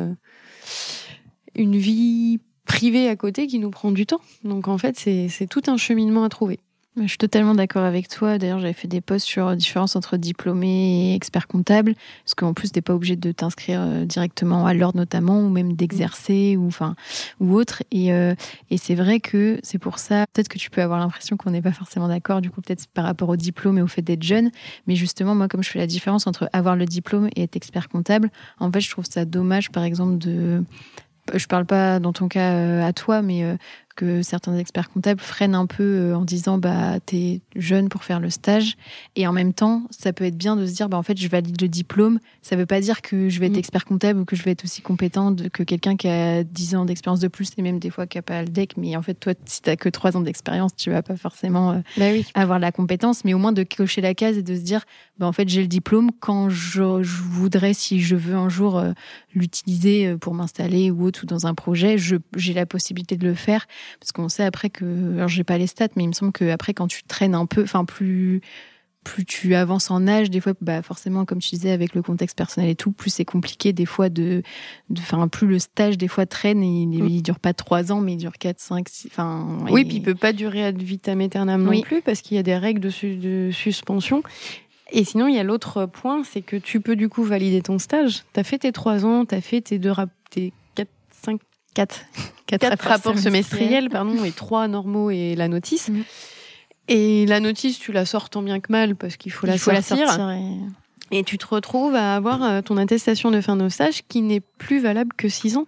une 1.55 1.77
vie 1.77 2.39
privée 2.65 3.07
à 3.07 3.15
côté 3.15 3.47
qui 3.47 3.59
nous 3.59 3.69
prend 3.69 3.91
du 3.91 4.05
temps. 4.05 4.21
Donc 4.43 4.67
en 4.67 4.77
fait 4.77 4.97
c'est 4.97 5.47
tout 5.49 5.63
un 5.67 5.77
cheminement 5.77 6.23
à 6.23 6.29
trouver 6.29 6.59
je 7.01 7.07
suis 7.07 7.17
totalement 7.17 7.53
d'accord 7.53 7.83
avec 7.83 8.07
toi. 8.07 8.37
D'ailleurs, 8.37 8.59
j'avais 8.59 8.73
fait 8.73 8.87
des 8.87 9.01
posts 9.01 9.25
sur 9.25 9.47
la 9.47 9.55
différence 9.55 9.95
entre 9.95 10.17
diplômé 10.17 11.11
et 11.11 11.15
expert 11.15 11.47
comptable, 11.47 11.93
parce 12.23 12.33
qu'en 12.35 12.53
plus, 12.53 12.71
t'es 12.71 12.81
pas 12.81 12.93
obligé 12.93 13.15
de 13.15 13.31
t'inscrire 13.31 13.81
euh, 13.81 14.05
directement 14.05 14.65
à 14.65 14.73
l'ordre 14.73 14.97
notamment, 14.97 15.39
ou 15.41 15.49
même 15.49 15.73
d'exercer, 15.73 16.57
ou 16.57 16.67
enfin, 16.67 16.95
ou 17.39 17.53
autre. 17.53 17.83
Et, 17.91 18.13
euh, 18.13 18.33
et 18.71 18.77
c'est 18.77 18.95
vrai 18.95 19.19
que 19.19 19.59
c'est 19.63 19.77
pour 19.77 19.99
ça, 19.99 20.25
peut-être 20.33 20.47
que 20.47 20.57
tu 20.57 20.69
peux 20.69 20.81
avoir 20.81 20.99
l'impression 20.99 21.37
qu'on 21.37 21.51
n'est 21.51 21.61
pas 21.61 21.71
forcément 21.71 22.07
d'accord, 22.07 22.41
du 22.41 22.49
coup, 22.49 22.61
peut-être 22.61 22.87
par 22.87 23.05
rapport 23.05 23.29
au 23.29 23.35
diplôme 23.35 23.77
et 23.77 23.81
au 23.81 23.87
fait 23.87 24.01
d'être 24.01 24.23
jeune. 24.23 24.49
Mais 24.87 24.95
justement, 24.95 25.35
moi, 25.35 25.47
comme 25.47 25.63
je 25.63 25.69
fais 25.69 25.79
la 25.79 25.87
différence 25.87 26.25
entre 26.25 26.49
avoir 26.53 26.75
le 26.75 26.85
diplôme 26.85 27.29
et 27.35 27.43
être 27.43 27.55
expert 27.55 27.89
comptable, 27.89 28.31
en 28.59 28.71
fait, 28.71 28.81
je 28.81 28.89
trouve 28.89 29.05
ça 29.05 29.25
dommage, 29.25 29.71
par 29.71 29.83
exemple, 29.83 30.17
de 30.17 30.63
je 31.33 31.45
parle 31.45 31.65
pas 31.65 31.99
dans 31.99 32.13
ton 32.13 32.29
cas 32.29 32.53
euh, 32.53 32.87
à 32.87 32.93
toi, 32.93 33.21
mais 33.21 33.43
que 33.97 34.21
certains 34.21 34.55
experts 34.57 34.89
comptables 34.89 35.19
freinent 35.19 35.55
un 35.55 35.65
peu 35.65 35.83
euh, 35.83 36.15
en 36.15 36.23
disant 36.23 36.57
bah 36.57 36.99
t'es 37.05 37.41
jeune 37.55 37.89
pour 37.89 38.03
faire 38.03 38.21
le 38.21 38.29
stage. 38.29 38.77
Et 39.15 39.27
en 39.27 39.33
même 39.33 39.53
temps 39.53 39.83
ça 39.89 40.13
peut 40.13 40.23
être 40.23 40.37
bien 40.37 40.55
de 40.55 40.65
se 40.65 40.73
dire 40.73 40.87
bah 40.87 40.97
en 40.97 41.03
fait 41.03 41.17
je 41.17 41.27
valide 41.27 41.59
le 41.59 41.67
diplôme. 41.67 42.19
Ça 42.41 42.55
veut 42.55 42.67
pas 42.67 42.79
dire 42.79 43.01
que 43.01 43.27
je 43.27 43.39
vais 43.39 43.47
être 43.47 43.55
mm. 43.55 43.59
expert 43.59 43.85
comptable 43.85 44.21
ou 44.21 44.25
que 44.25 44.35
je 44.35 44.43
vais 44.43 44.51
être 44.51 44.63
aussi 44.63 44.81
compétente 44.81 45.49
que 45.49 45.63
quelqu'un 45.63 45.97
qui 45.97 46.07
a 46.07 46.43
10 46.43 46.75
ans 46.75 46.85
d'expérience 46.85 47.19
de 47.19 47.27
plus 47.27 47.49
et 47.57 47.61
même 47.61 47.79
des 47.79 47.89
fois 47.89 48.05
qui 48.05 48.19
a 48.19 48.21
pas 48.21 48.43
le 48.43 48.49
deck. 48.49 48.77
Mais 48.77 48.95
en 48.95 49.01
fait 49.01 49.15
toi 49.15 49.33
si 49.45 49.61
t'as 49.63 49.75
que 49.75 49.89
3 49.89 50.15
ans 50.15 50.21
d'expérience 50.21 50.75
tu 50.75 50.91
vas 50.91 51.01
pas 51.01 51.17
forcément 51.17 51.71
euh, 51.71 51.79
bah 51.97 52.11
oui. 52.11 52.25
avoir 52.35 52.59
la 52.59 52.71
compétence. 52.71 53.25
Mais 53.25 53.33
au 53.33 53.39
moins 53.39 53.51
de 53.51 53.63
cocher 53.63 54.01
la 54.01 54.13
case 54.13 54.37
et 54.37 54.43
de 54.43 54.55
se 54.55 54.61
dire 54.61 54.85
bah 55.17 55.25
en 55.25 55.33
fait 55.33 55.49
j'ai 55.49 55.61
le 55.61 55.67
diplôme. 55.67 56.11
Quand 56.19 56.49
je, 56.49 56.83
voudrais 57.03 57.73
si 57.73 57.99
je 57.99 58.15
veux 58.15 58.35
un 58.35 58.49
jour 58.49 58.77
euh, 58.77 58.91
l'utiliser 59.33 60.15
pour 60.17 60.35
m'installer 60.35 60.91
ou 60.91 61.03
autre 61.03 61.21
ou 61.23 61.25
dans 61.25 61.47
un 61.47 61.55
projet 61.55 61.97
j'ai 61.97 62.53
la 62.53 62.67
possibilité 62.67 63.17
de 63.17 63.25
le 63.25 63.33
faire 63.33 63.65
parce 63.99 64.11
qu'on 64.11 64.29
sait 64.29 64.43
après 64.43 64.69
que, 64.69 65.15
alors 65.15 65.29
j'ai 65.29 65.43
pas 65.43 65.57
les 65.57 65.67
stats, 65.67 65.89
mais 65.95 66.03
il 66.03 66.07
me 66.07 66.13
semble 66.13 66.31
que 66.31 66.49
après 66.49 66.73
quand 66.73 66.87
tu 66.87 67.03
traînes 67.03 67.35
un 67.35 67.45
peu, 67.45 67.63
enfin 67.63 67.85
plus 67.85 68.41
plus 69.07 69.25
tu 69.25 69.55
avances 69.55 69.89
en 69.89 70.05
âge, 70.07 70.29
des 70.29 70.41
fois, 70.41 70.53
bah 70.59 70.81
forcément, 70.81 71.23
comme 71.23 71.39
tu 71.39 71.55
disais, 71.55 71.71
avec 71.71 71.95
le 71.95 72.01
contexte 72.01 72.37
personnel 72.37 72.69
et 72.69 72.75
tout, 72.75 72.91
plus 72.91 73.09
c'est 73.09 73.25
compliqué 73.25 73.71
des 73.71 73.85
fois 73.85 74.09
de, 74.09 74.43
enfin, 74.91 75.29
plus 75.29 75.47
le 75.47 75.59
stage 75.59 75.97
des 75.97 76.09
fois 76.09 76.25
traîne 76.25 76.61
et 76.61 76.81
il, 76.81 77.03
mm. 77.03 77.21
dure 77.21 77.39
pas 77.39 77.53
trois 77.53 77.91
ans, 77.91 78.01
mais 78.01 78.13
il 78.13 78.17
dure 78.17 78.33
quatre, 78.33 78.59
cinq, 78.59 78.89
six, 78.89 79.07
enfin. 79.07 79.59
Oui, 79.69 79.85
puis 79.85 79.97
il 79.97 80.01
peut 80.01 80.15
pas 80.15 80.33
durer 80.33 80.65
ad 80.65 80.81
vitam 80.81 81.21
aeternam 81.21 81.63
non 81.63 81.81
plus 81.81 82.01
parce 82.01 82.21
qu'il 82.21 82.35
y 82.35 82.39
a 82.39 82.43
des 82.43 82.57
règles 82.57 82.81
de, 82.81 83.15
de 83.15 83.51
suspension. 83.51 84.23
Et 84.91 85.03
sinon, 85.03 85.27
il 85.27 85.35
y 85.35 85.39
a 85.39 85.43
l'autre 85.43 85.85
point, 85.85 86.23
c'est 86.23 86.41
que 86.41 86.55
tu 86.55 86.79
peux 86.79 86.95
du 86.95 87.09
coup 87.09 87.23
valider 87.23 87.61
ton 87.61 87.79
stage. 87.79 88.23
Tu 88.33 88.39
as 88.39 88.43
fait 88.43 88.59
tes 88.59 88.71
trois 88.71 89.05
ans, 89.05 89.25
tu 89.25 89.35
as 89.35 89.41
fait 89.41 89.61
tes 89.61 89.79
deux, 89.79 89.91
tes 90.29 90.53
quatre, 90.75 90.91
cinq, 91.11 91.41
quatre, 91.77 92.01
quatre, 92.47 92.87
rapports 92.87 93.19
semestriels, 93.19 93.89
pardon, 93.89 94.23
et 94.23 94.31
trois 94.31 94.67
normaux 94.67 95.11
et 95.11 95.35
la 95.35 95.47
notice. 95.47 95.89
Mm. 95.89 96.01
Et 96.87 97.25
la 97.27 97.39
notice, 97.39 97.77
tu 97.77 97.91
la 97.91 98.05
sors 98.05 98.29
tant 98.29 98.41
bien 98.41 98.59
que 98.59 98.71
mal 98.71 98.95
parce 98.95 99.15
qu'il 99.17 99.31
faut, 99.31 99.45
la, 99.45 99.57
sortir. 99.57 100.31
et... 101.11 101.23
tu 101.23 101.37
te 101.37 101.45
retrouves 101.45 101.93
à 101.93 102.15
avoir 102.15 102.43
euh, 102.43 102.61
ton 102.61 102.77
attestation 102.77 103.29
de 103.29 103.41
fin 103.41 103.57
de 103.57 103.69
stage 103.69 104.03
qui 104.07 104.21
n'est 104.21 104.39
plus 104.39 104.79
valable 104.79 105.11
que 105.15 105.29
six 105.29 105.57
ans. 105.57 105.67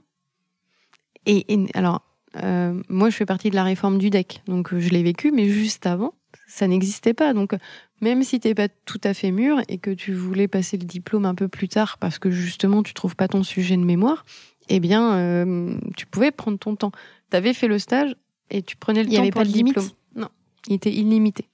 Et, 1.26 1.45
alors, 1.76 2.01
euh, 2.41 2.82
moi, 2.89 3.12
je 3.12 3.16
fais 3.16 3.26
partie 3.26 3.51
de 3.51 3.55
la 3.55 3.64
réforme 3.64 3.99
du 3.99 4.10
DEC, 4.10 4.41
donc 4.47 4.74
euh, 4.74 4.80
je 4.80 4.89
l'ai 4.89 5.03
vécu, 5.03 5.32
mais 5.32 5.49
juste 5.49 5.86
avant, 5.86 6.14
ça 6.47 6.66
n'existait 6.66 7.14
pas. 7.14 7.34
Donc, 7.34 7.53
même 8.01 8.24
si 8.24 8.39
t'es 8.39 8.55
pas 8.55 8.70
tout 8.70 9.01
à 9.03 9.14
fait 9.14 9.30
mûr 9.30 9.62
et 9.68 9.78
que 9.78 9.91
tu 9.91 10.14
voulais 10.14 10.47
passer 10.47 10.78
le 10.78 10.86
diplôme 10.86 11.26
un 11.26 11.36
peu 11.36 11.47
plus 11.47 11.68
tard 11.68 11.97
parce 11.99 12.18
que 12.18 12.32
justement 12.32 12.82
tu 12.82 12.93
trouves 12.93 13.16
pas 13.16 13.28
ton 13.28 13.43
sujet 13.43 13.76
de 13.76 13.84
mémoire, 13.84 14.26
eh 14.70 14.80
bien, 14.80 15.13
euh, 15.13 15.74
tu 15.97 16.05
pouvais 16.05 16.32
prendre 16.32 16.57
ton 16.57 16.76
temps. 16.76 16.91
Tu 17.32 17.38
avais 17.38 17.53
fait 17.53 17.67
le 17.67 17.80
stage 17.80 18.15
et 18.49 18.61
tu 18.61 18.76
prenais 18.76 19.03
le 19.03 19.09
temps 19.09 19.22
avait 19.22 19.32
pour 19.32 19.41
pas 19.41 19.45
le 19.45 19.51
de 19.51 19.57
limite? 19.57 19.78
Non, 20.15 20.30
il 20.67 20.76
était 20.76 20.91
illimité. 20.91 21.47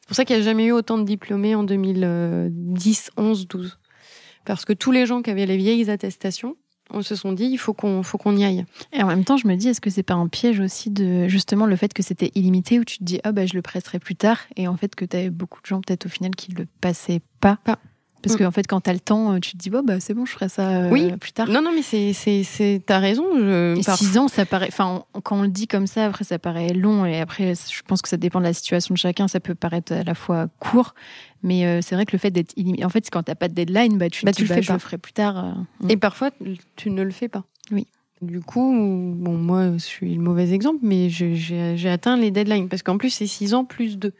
C'est 0.00 0.08
pour 0.08 0.16
ça 0.16 0.24
qu'il 0.24 0.36
n'y 0.36 0.42
a 0.42 0.44
jamais 0.44 0.66
eu 0.66 0.72
autant 0.72 0.98
de 0.98 1.04
diplômés 1.04 1.54
en 1.54 1.62
2010, 1.62 3.12
11, 3.16 3.48
12. 3.48 3.78
Parce 4.44 4.64
que 4.64 4.72
tous 4.72 4.90
les 4.90 5.06
gens 5.06 5.22
qui 5.22 5.30
avaient 5.30 5.46
les 5.46 5.56
vieilles 5.56 5.88
attestations, 5.88 6.56
on 6.90 7.02
se 7.02 7.14
sont 7.14 7.32
dit 7.32 7.46
il 7.46 7.58
faut 7.58 7.72
qu'on 7.72 8.02
faut 8.02 8.18
qu'on 8.18 8.36
y 8.36 8.44
aille. 8.44 8.64
Et 8.92 9.02
en 9.02 9.06
même 9.06 9.24
temps, 9.24 9.36
je 9.36 9.46
me 9.46 9.54
dis 9.54 9.68
est-ce 9.68 9.80
que 9.80 9.90
c'est 9.90 10.02
pas 10.02 10.14
un 10.14 10.28
piège 10.28 10.60
aussi 10.60 10.90
de 10.90 11.28
justement 11.28 11.66
le 11.66 11.76
fait 11.76 11.94
que 11.94 12.02
c'était 12.02 12.30
illimité 12.34 12.78
où 12.78 12.84
tu 12.84 12.98
te 12.98 13.04
dis 13.04 13.20
ah 13.24 13.32
bah 13.32 13.46
je 13.46 13.54
le 13.54 13.62
presserai 13.62 13.98
plus 13.98 14.16
tard 14.16 14.40
et 14.56 14.68
en 14.68 14.76
fait 14.76 14.94
que 14.94 15.04
tu 15.04 15.16
avais 15.16 15.30
beaucoup 15.30 15.60
de 15.62 15.66
gens 15.66 15.80
peut-être 15.80 16.06
au 16.06 16.08
final 16.08 16.32
qui 16.32 16.52
le 16.52 16.66
passaient 16.80 17.20
pas? 17.40 17.58
pas. 17.64 17.78
Parce 18.22 18.36
mm. 18.36 18.38
qu'en 18.38 18.50
fait, 18.50 18.66
quand 18.66 18.80
t'as 18.80 18.92
le 18.92 19.00
temps, 19.00 19.34
euh, 19.34 19.38
tu 19.40 19.52
te 19.52 19.56
dis, 19.56 19.68
bon, 19.68 19.82
bah, 19.84 20.00
c'est 20.00 20.14
bon, 20.14 20.24
je 20.24 20.32
ferai 20.32 20.48
ça 20.48 20.84
euh, 20.84 21.16
plus 21.16 21.32
tard. 21.32 21.48
Non, 21.48 21.60
non, 21.60 21.72
mais 21.74 21.82
c'est, 21.82 22.12
c'est, 22.12 22.44
c'est, 22.44 22.80
t'as 22.84 22.98
raison. 22.98 23.24
Je... 23.36 23.80
Six 23.96 24.16
ans, 24.16 24.28
ça 24.28 24.46
paraît, 24.46 24.68
enfin, 24.68 25.04
quand 25.22 25.38
on 25.38 25.42
le 25.42 25.48
dit 25.48 25.66
comme 25.66 25.86
ça, 25.86 26.06
après, 26.06 26.24
ça 26.24 26.38
paraît 26.38 26.72
long. 26.72 27.04
Et 27.04 27.20
après, 27.20 27.54
je 27.54 27.82
pense 27.86 28.00
que 28.00 28.08
ça 28.08 28.16
dépend 28.16 28.38
de 28.38 28.44
la 28.44 28.52
situation 28.52 28.94
de 28.94 28.98
chacun. 28.98 29.28
Ça 29.28 29.40
peut 29.40 29.54
paraître 29.54 29.92
à 29.92 30.04
la 30.04 30.14
fois 30.14 30.46
court. 30.60 30.94
Mais 31.42 31.66
euh, 31.66 31.80
c'est 31.82 31.96
vrai 31.96 32.06
que 32.06 32.12
le 32.12 32.18
fait 32.18 32.30
d'être 32.30 32.54
en 32.84 32.88
fait, 32.88 33.08
quand 33.10 33.24
t'as 33.24 33.34
pas 33.34 33.48
de 33.48 33.54
deadline, 33.54 33.98
bah, 33.98 34.08
tu 34.08 34.24
bah, 34.24 34.30
dis, 34.30 34.36
tu 34.36 34.42
le 34.44 34.48
bah, 34.48 34.54
fais 34.54 34.62
je 34.62 34.68
pas. 34.68 34.74
le 34.74 34.78
ferai 34.78 34.98
plus 34.98 35.12
tard. 35.12 35.56
Et 35.88 35.96
parfois, 35.96 36.30
tu 36.76 36.90
ne 36.90 37.02
le 37.02 37.10
fais 37.10 37.28
pas. 37.28 37.44
Oui. 37.72 37.86
Du 38.20 38.40
coup, 38.40 38.72
bon, 39.16 39.36
moi, 39.36 39.72
je 39.72 39.78
suis 39.78 40.14
le 40.14 40.22
mauvais 40.22 40.52
exemple, 40.52 40.78
mais 40.82 41.10
j'ai, 41.10 41.34
j'ai 41.34 41.88
atteint 41.90 42.16
les 42.16 42.30
deadlines. 42.30 42.68
Parce 42.68 42.84
qu'en 42.84 42.96
plus, 42.96 43.10
c'est 43.10 43.26
six 43.26 43.52
ans 43.52 43.64
plus 43.64 43.98
deux. 43.98 44.12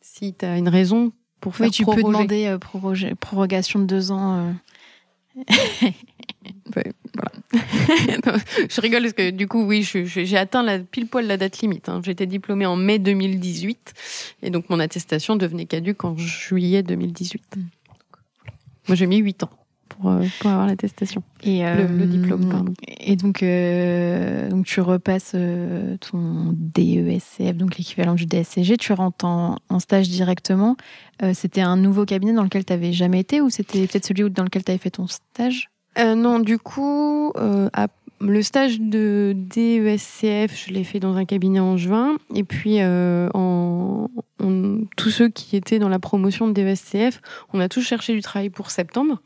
Si 0.00 0.32
tu 0.32 0.46
as 0.46 0.56
une 0.56 0.70
raison 0.70 1.12
pour 1.42 1.56
faire 1.56 1.66
oui, 1.66 1.72
tu 1.72 1.84
peux 1.84 2.02
demander 2.02 2.46
euh, 2.46 2.58
prorogation 3.16 3.80
de 3.80 3.84
deux 3.84 4.12
ans. 4.12 4.38
Euh. 4.38 4.52
je 8.70 8.80
rigole 8.80 9.02
parce 9.02 9.12
que 9.12 9.30
du 9.30 9.48
coup, 9.48 9.64
oui, 9.64 9.82
j'ai 9.82 10.36
atteint 10.38 10.62
la, 10.62 10.78
pile 10.78 11.08
poil 11.08 11.26
la 11.26 11.36
date 11.36 11.58
limite. 11.58 11.88
Hein. 11.88 12.00
J'étais 12.04 12.26
diplômée 12.26 12.64
en 12.64 12.76
mai 12.76 13.00
2018 13.00 13.92
et 14.44 14.50
donc 14.50 14.70
mon 14.70 14.78
attestation 14.78 15.34
devenait 15.34 15.66
caduque 15.66 16.04
en 16.04 16.16
juillet 16.16 16.84
2018. 16.84 17.56
Mm. 17.56 17.60
Moi, 18.86 18.94
j'ai 18.94 19.06
mis 19.06 19.18
huit 19.18 19.42
ans. 19.42 19.50
Euh, 20.04 20.26
pour, 20.40 20.50
avoir 20.50 20.66
l'attestation. 20.66 21.22
Et 21.42 21.62
le, 21.62 22.06
diplôme, 22.06 22.48
pardon. 22.48 22.74
Et 23.00 23.16
donc, 23.16 23.44
donc 24.50 24.66
tu 24.66 24.80
repasses 24.80 25.32
ton 25.32 26.54
DESCF, 26.54 27.56
donc 27.56 27.78
l'équivalent 27.78 28.14
du 28.14 28.26
DSCG, 28.26 28.76
tu 28.76 28.92
rentres 28.92 29.24
en, 29.24 29.56
en 29.68 29.78
stage 29.78 30.08
directement. 30.08 30.76
c'était 31.32 31.60
un 31.60 31.76
nouveau 31.76 32.04
cabinet 32.04 32.32
dans 32.32 32.44
lequel 32.44 32.64
tu 32.64 32.72
n'avais 32.72 32.92
jamais 32.92 33.20
été 33.20 33.40
ou 33.40 33.50
c'était 33.50 33.86
peut-être 33.86 34.06
celui 34.06 34.30
dans 34.30 34.44
lequel 34.44 34.64
tu 34.64 34.70
avais 34.70 34.78
fait 34.78 34.90
ton 34.90 35.06
stage? 35.06 35.70
Non, 35.98 36.38
du 36.38 36.58
coup, 36.58 37.32
le 37.34 38.42
stage 38.42 38.80
de 38.80 39.34
DESCF, 39.36 40.66
je 40.66 40.72
l'ai 40.72 40.84
fait 40.84 41.00
dans 41.00 41.16
un 41.16 41.24
cabinet 41.24 41.60
en 41.60 41.76
juin. 41.76 42.16
Et 42.34 42.44
puis, 42.44 42.78
en, 42.82 44.08
tous 44.96 45.10
ceux 45.10 45.28
qui 45.28 45.56
étaient 45.56 45.78
dans 45.78 45.88
la 45.88 45.98
promotion 45.98 46.48
de 46.48 46.52
DESCF, 46.52 47.20
on 47.52 47.60
a 47.60 47.68
tous 47.68 47.82
cherché 47.82 48.14
du 48.14 48.22
travail 48.22 48.50
pour 48.50 48.70
septembre 48.70 49.20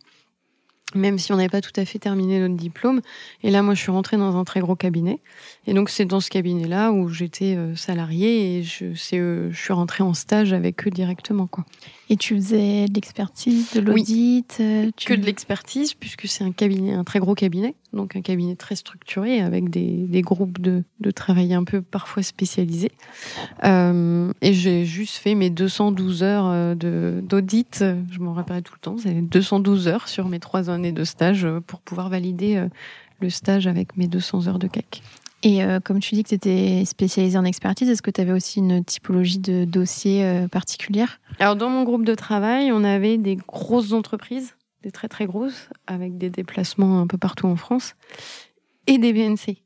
même 0.95 1.19
si 1.19 1.33
on 1.33 1.37
n'avait 1.37 1.49
pas 1.49 1.61
tout 1.61 1.73
à 1.77 1.85
fait 1.85 1.99
terminé 1.99 2.39
notre 2.39 2.55
diplôme. 2.55 3.01
Et 3.43 3.51
là, 3.51 3.63
moi, 3.63 3.75
je 3.75 3.81
suis 3.81 3.91
rentrée 3.91 4.17
dans 4.17 4.37
un 4.37 4.45
très 4.45 4.61
gros 4.61 4.77
cabinet. 4.77 5.21
Et 5.67 5.75
donc, 5.75 5.91
c'est 5.91 6.05
dans 6.05 6.21
ce 6.21 6.31
cabinet-là 6.31 6.93
où 6.93 7.09
j'étais 7.09 7.57
euh, 7.57 7.75
salariée 7.75 8.59
et 8.59 8.63
je, 8.63 8.85
euh, 9.15 9.51
je 9.51 9.61
suis 9.61 9.73
rentrée 9.73 10.05
en 10.05 10.15
stage 10.15 10.53
avec 10.53 10.87
eux 10.87 10.91
directement. 10.91 11.47
Quoi. 11.47 11.65
Et 12.09 12.17
tu 12.17 12.37
faisais 12.37 12.87
de 12.87 12.95
l'expertise, 12.95 13.73
de 13.73 13.81
l'audit 13.81 14.59
euh, 14.61 14.91
Que 15.05 15.15
de 15.15 15.27
l'expertise, 15.27 15.95
puisque 15.95 16.29
c'est 16.29 16.45
un 16.45 16.53
cabinet, 16.53 16.93
un 16.93 17.03
très 17.03 17.19
gros 17.19 17.35
cabinet, 17.35 17.75
donc 17.93 18.15
un 18.15 18.23
cabinet 18.23 18.55
très 18.55 18.77
structuré 18.77 19.41
avec 19.41 19.71
des, 19.71 20.07
des 20.07 20.23
groupes 20.23 20.61
de, 20.61 20.85
de 21.01 21.11
travail 21.11 21.53
un 21.53 21.65
peu 21.65 21.83
parfois 21.83 22.23
spécialisés. 22.23 22.93
Euh, 23.65 24.33
et 24.41 24.53
j'ai 24.53 24.85
juste 24.85 25.17
fait 25.17 25.35
mes 25.35 25.51
212 25.51 26.23
heures 26.23 26.47
euh, 26.47 27.21
d'audit, 27.23 27.85
je 28.11 28.19
m'en 28.21 28.35
rappelle 28.35 28.63
tout 28.63 28.75
le 28.75 28.81
temps, 28.81 28.97
c'est 28.99 29.21
212 29.21 29.89
heures 29.89 30.09
sur 30.09 30.29
mes 30.29 30.39
trois 30.39 30.71
années 30.71 30.93
de 30.93 31.03
stage 31.03 31.47
pour 31.67 31.81
pouvoir 31.81 32.09
valider 32.09 32.65
le 33.21 33.31
stage 33.31 33.67
avec 33.67 33.97
mes 33.97 34.07
200 34.07 34.47
heures 34.47 34.59
de 34.61 34.69
CAC. 34.69 35.03
Et 35.43 35.63
euh, 35.63 35.81
comme 35.81 36.01
tu 36.01 36.15
dis 36.15 36.23
que 36.23 36.31
tu 36.31 36.35
étais 36.35 36.85
spécialisée 36.85 37.39
en 37.39 37.45
expertise, 37.45 37.89
est-ce 37.89 38.03
que 38.03 38.11
tu 38.11 38.21
avais 38.21 38.33
aussi 38.33 38.59
une 38.59 38.85
typologie 38.85 39.39
de 39.39 39.65
dossiers 39.65 40.25
euh, 40.25 40.49
particulière? 40.49 41.21
Alors 41.39 41.57
dans 41.57 41.69
mon 41.69 41.85
groupe 41.85 42.05
de 42.05 42.15
travail, 42.15 42.73
on 42.73 42.85
avait 42.85 43.19
des 43.19 43.37
grosses 43.37 43.93
entreprises, 43.93 44.55
des 44.83 44.91
très 44.91 45.09
très 45.09 45.27
grosses, 45.27 45.69
avec 45.87 46.17
des 46.17 46.31
déplacements 46.31 47.01
un 47.01 47.07
peu 47.07 47.19
partout 47.19 47.47
en 47.47 47.57
France, 47.57 47.95
et 48.87 48.99
des 48.99 49.13
BNC. 49.13 49.59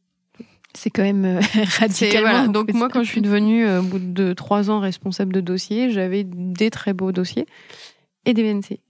C'est 0.75 0.91
quand 0.91 1.03
même 1.03 1.25
euh, 1.25 1.41
radicalement. 1.79 2.49
Donc 2.49 2.73
moi, 2.75 2.89
quand 2.89 3.03
je 3.03 3.11
suis 3.11 3.23
devenue, 3.23 3.69
au 3.69 3.83
bout 3.83 3.99
de 4.01 4.33
trois 4.33 4.71
ans, 4.71 4.81
responsable 4.81 5.33
de 5.33 5.41
dossier, 5.41 5.91
j'avais 5.91 6.25
des 6.25 6.71
très 6.71 6.95
beaux 6.95 7.13
dossiers 7.13 7.47
et 8.25 8.35
des 8.35 8.43
BNC. 8.43 8.81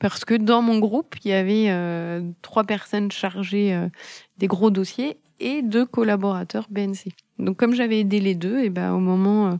Parce 0.00 0.24
que 0.24 0.34
dans 0.34 0.62
mon 0.62 0.78
groupe, 0.78 1.14
il 1.24 1.30
y 1.30 1.32
avait 1.32 1.72
trois 2.42 2.64
personnes 2.64 3.10
chargées 3.10 3.78
des 4.36 4.48
gros 4.48 4.70
dossiers 4.70 5.16
et 5.40 5.62
deux 5.62 5.86
collaborateurs 5.86 6.66
BNC. 6.70 7.12
Donc 7.38 7.56
comme 7.56 7.74
j'avais 7.74 8.00
aidé 8.00 8.20
les 8.20 8.34
deux, 8.34 8.60
et 8.60 8.70
ben 8.70 8.92
au 8.92 9.00
moment 9.00 9.48
euh, 9.48 9.54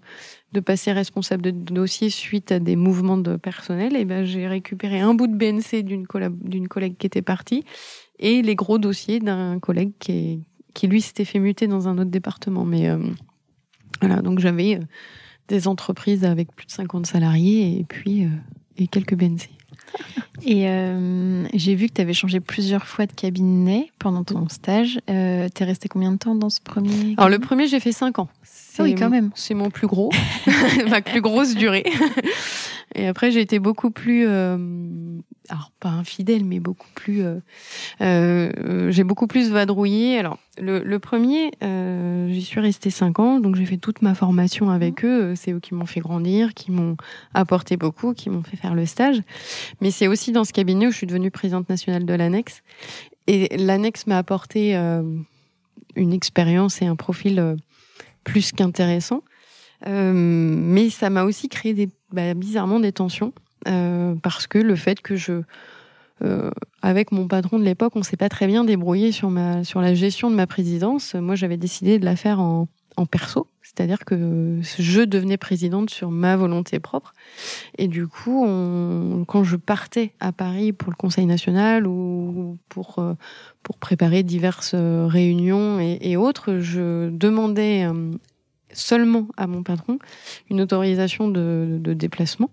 de 0.53 0.61
passer 0.61 0.93
responsable 0.93 1.43
de 1.43 1.51
dossier 1.51 2.11
suite 2.11 2.53
à 2.53 2.61
des 2.61 2.77
mouvements 2.77 3.19
de 3.19 3.37
personnel, 3.37 3.97
et 3.97 4.05
ben 4.05 4.25
j'ai 4.25 4.47
récupéré 4.47 5.01
un 5.01 5.15
bout 5.15 5.27
de 5.27 5.35
BNC 5.35 5.83
d'une 5.83 6.07
d'une 6.43 6.69
collègue 6.69 6.97
qui 6.97 7.07
était 7.07 7.23
partie 7.23 7.65
et 8.19 8.43
les 8.43 8.55
gros 8.55 8.79
dossiers 8.79 9.21
d'un 9.21 9.59
collègue 9.59 9.93
qui 9.99 10.41
qui 10.73 10.89
lui 10.89 11.01
s'était 11.01 11.25
fait 11.25 11.39
muter 11.39 11.67
dans 11.67 11.89
un 11.89 11.99
autre 11.99 12.11
département. 12.11 12.65
Mais 12.65 12.89
euh, 12.89 12.99
voilà, 14.01 14.23
donc 14.23 14.39
j'avais 14.39 14.77
euh, 14.77 14.85
des 15.49 15.69
entreprises 15.69 16.25
avec 16.25 16.55
plus 16.55 16.67
de 16.67 16.73
50 16.73 17.07
salariés 17.07 17.79
et 17.79 17.85
puis 17.85 18.29
et 18.77 18.87
quelques 18.87 19.15
BNC. 19.15 19.51
Et 20.47 20.69
euh, 20.69 21.47
j'ai 21.55 21.75
vu 21.75 21.89
que 21.89 21.95
tu 21.95 22.01
avais 22.03 22.13
changé 22.13 22.41
plusieurs 22.41 22.87
fois 22.87 23.07
de 23.07 23.13
cabinet 23.13 23.91
pendant 23.99 24.25
ton 24.25 24.49
stage. 24.49 25.01
Euh, 25.09 25.49
tu 25.55 25.63
es 25.63 25.67
resté 25.67 25.89
combien 25.89 26.13
de 26.13 26.19
temps 26.19 26.35
dans 26.35 26.51
ce 26.51 26.61
premier 26.61 27.15
Alors 27.17 27.31
le 27.31 27.39
premier, 27.39 27.67
j'ai 27.67 27.81
fait 27.81 27.93
5 27.93 28.19
ans. 28.19 28.29
Ah 28.79 28.83
oui, 28.83 28.95
quand 28.95 29.09
même. 29.09 29.31
C'est 29.35 29.55
mon 29.55 29.71
plus 29.71 29.87
gros, 29.87 30.11
ma 30.91 31.01
plus 31.01 31.21
grosse 31.21 31.55
durée. 31.55 31.85
Et 32.95 33.07
après, 33.07 33.31
j'ai 33.31 33.41
été 33.41 33.59
beaucoup 33.59 33.91
plus, 33.91 34.27
euh, 34.27 34.57
alors 35.51 35.71
pas 35.79 35.91
infidèle, 35.91 36.45
mais 36.45 36.59
beaucoup 36.59 36.89
plus, 36.95 37.23
euh, 37.23 37.39
euh, 38.01 38.91
j'ai 38.91 39.05
beaucoup 39.05 39.27
plus 39.27 39.51
vadrouillé. 39.51 40.19
Alors 40.19 40.39
le, 40.59 40.83
le 40.83 40.99
premier, 40.99 41.53
euh, 41.63 42.29
j'y 42.33 42.43
suis 42.43 42.61
restée 42.61 42.91
cinq 42.91 43.19
ans, 43.19 43.41
donc 43.41 43.57
j'ai 43.57 43.67
fait 43.67 43.77
toute 43.77 44.01
ma 44.01 44.15
formation 44.15 44.71
avec 44.71 45.03
mmh. 45.03 45.07
eux. 45.07 45.35
C'est 45.37 45.53
eux 45.53 45.61
qui 45.61 45.75
m'ont 45.75 45.87
fait 45.87 46.01
grandir, 46.01 46.55
qui 46.55 46.71
m'ont 46.71 46.97
apporté 47.35 47.77
beaucoup, 47.77 48.15
qui 48.15 48.31
m'ont 48.31 48.43
fait 48.43 48.57
faire 48.57 48.75
le 48.75 48.87
stage. 48.87 49.21
Mais 49.81 49.91
c'est 49.91 50.09
aussi 50.09 50.33
dans 50.33 50.45
ce 50.45 50.53
cabinet 50.53 50.87
où 50.87 50.91
je 50.91 50.97
suis 50.97 51.07
devenue 51.07 51.31
présidente 51.31 51.69
nationale 51.69 52.07
de 52.07 52.15
l'annexe. 52.15 52.63
Et 53.27 53.57
l'annexe 53.57 54.07
m'a 54.07 54.19
apporté 54.19 54.77
euh, 54.77 55.03
une 55.95 56.13
expérience 56.13 56.81
et 56.83 56.87
un 56.87 56.97
profil 56.97 57.39
euh, 57.39 57.57
plus 58.23 58.53
qu'intéressant. 58.53 59.23
Euh, 59.87 60.13
mais 60.15 60.89
ça 60.89 61.11
m'a 61.11 61.25
aussi 61.25 61.49
créé 61.49 61.75
des, 61.75 61.89
bah, 62.13 62.33
bizarrement 62.33 62.81
des 62.81 62.93
tensions 62.93 63.33
euh, 63.69 64.15
parce 64.23 64.47
que 64.47 64.59
le 64.59 64.77
fait 64.77 65.01
que 65.01 65.17
je 65.17 65.43
euh, 66.23 66.51
avec 66.81 67.11
mon 67.11 67.27
patron 67.27 67.59
de 67.59 67.65
l'époque, 67.65 67.95
on 67.97 68.03
s'est 68.03 68.17
pas 68.17 68.29
très 68.29 68.47
bien 68.47 68.65
débrouillé 68.65 69.11
sur 69.11 69.31
la 69.31 69.95
gestion 69.95 70.31
de 70.31 70.37
ma 70.37 70.47
présidence. 70.47 71.15
Moi, 71.15 71.35
j'avais 71.35 71.57
décidé 71.57 71.99
de 71.99 72.05
la 72.05 72.15
faire 72.15 72.41
en, 72.41 72.69
perso, 73.11 73.49
c'est-à-dire 73.63 74.05
que 74.05 74.61
je 74.63 75.01
devenais 75.01 75.37
présidente 75.37 75.91
sur 75.91 76.13
ma 76.13 76.37
volonté 76.37 76.79
propre. 76.79 77.13
Et 77.77 77.89
du 77.89 78.07
coup, 78.07 78.47
quand 79.27 79.43
je 79.43 79.57
partais 79.57 80.13
à 80.21 80.31
Paris 80.31 80.73
pour 80.73 80.93
le 80.93 80.97
Conseil 80.97 81.27
national 81.27 81.89
ou 81.89 82.57
pour 82.69 83.05
pour 83.65 83.79
préparer 83.79 84.23
diverses 84.23 84.77
réunions 84.77 85.81
et 85.81 86.17
autres, 86.17 86.61
je 86.61 87.11
demandais 87.11 87.89
seulement 88.75 89.29
à 89.37 89.47
mon 89.47 89.63
patron 89.63 89.99
une 90.51 90.61
autorisation 90.61 91.29
de, 91.29 91.81
déplacement 91.95 92.51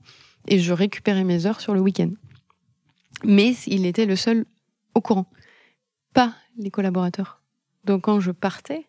et 0.47 0.59
je 0.59 0.73
récupérais 0.73 1.23
mes 1.23 1.45
heures 1.45 1.61
sur 1.61 1.73
le 1.73 1.81
week-end. 1.81 2.11
Mais 3.23 3.53
il 3.67 3.85
était 3.85 4.05
le 4.05 4.15
seul 4.15 4.45
au 4.95 5.01
courant, 5.01 5.27
pas 6.13 6.33
les 6.57 6.71
collaborateurs. 6.71 7.41
Donc 7.85 8.03
quand 8.03 8.19
je 8.19 8.31
partais, 8.31 8.87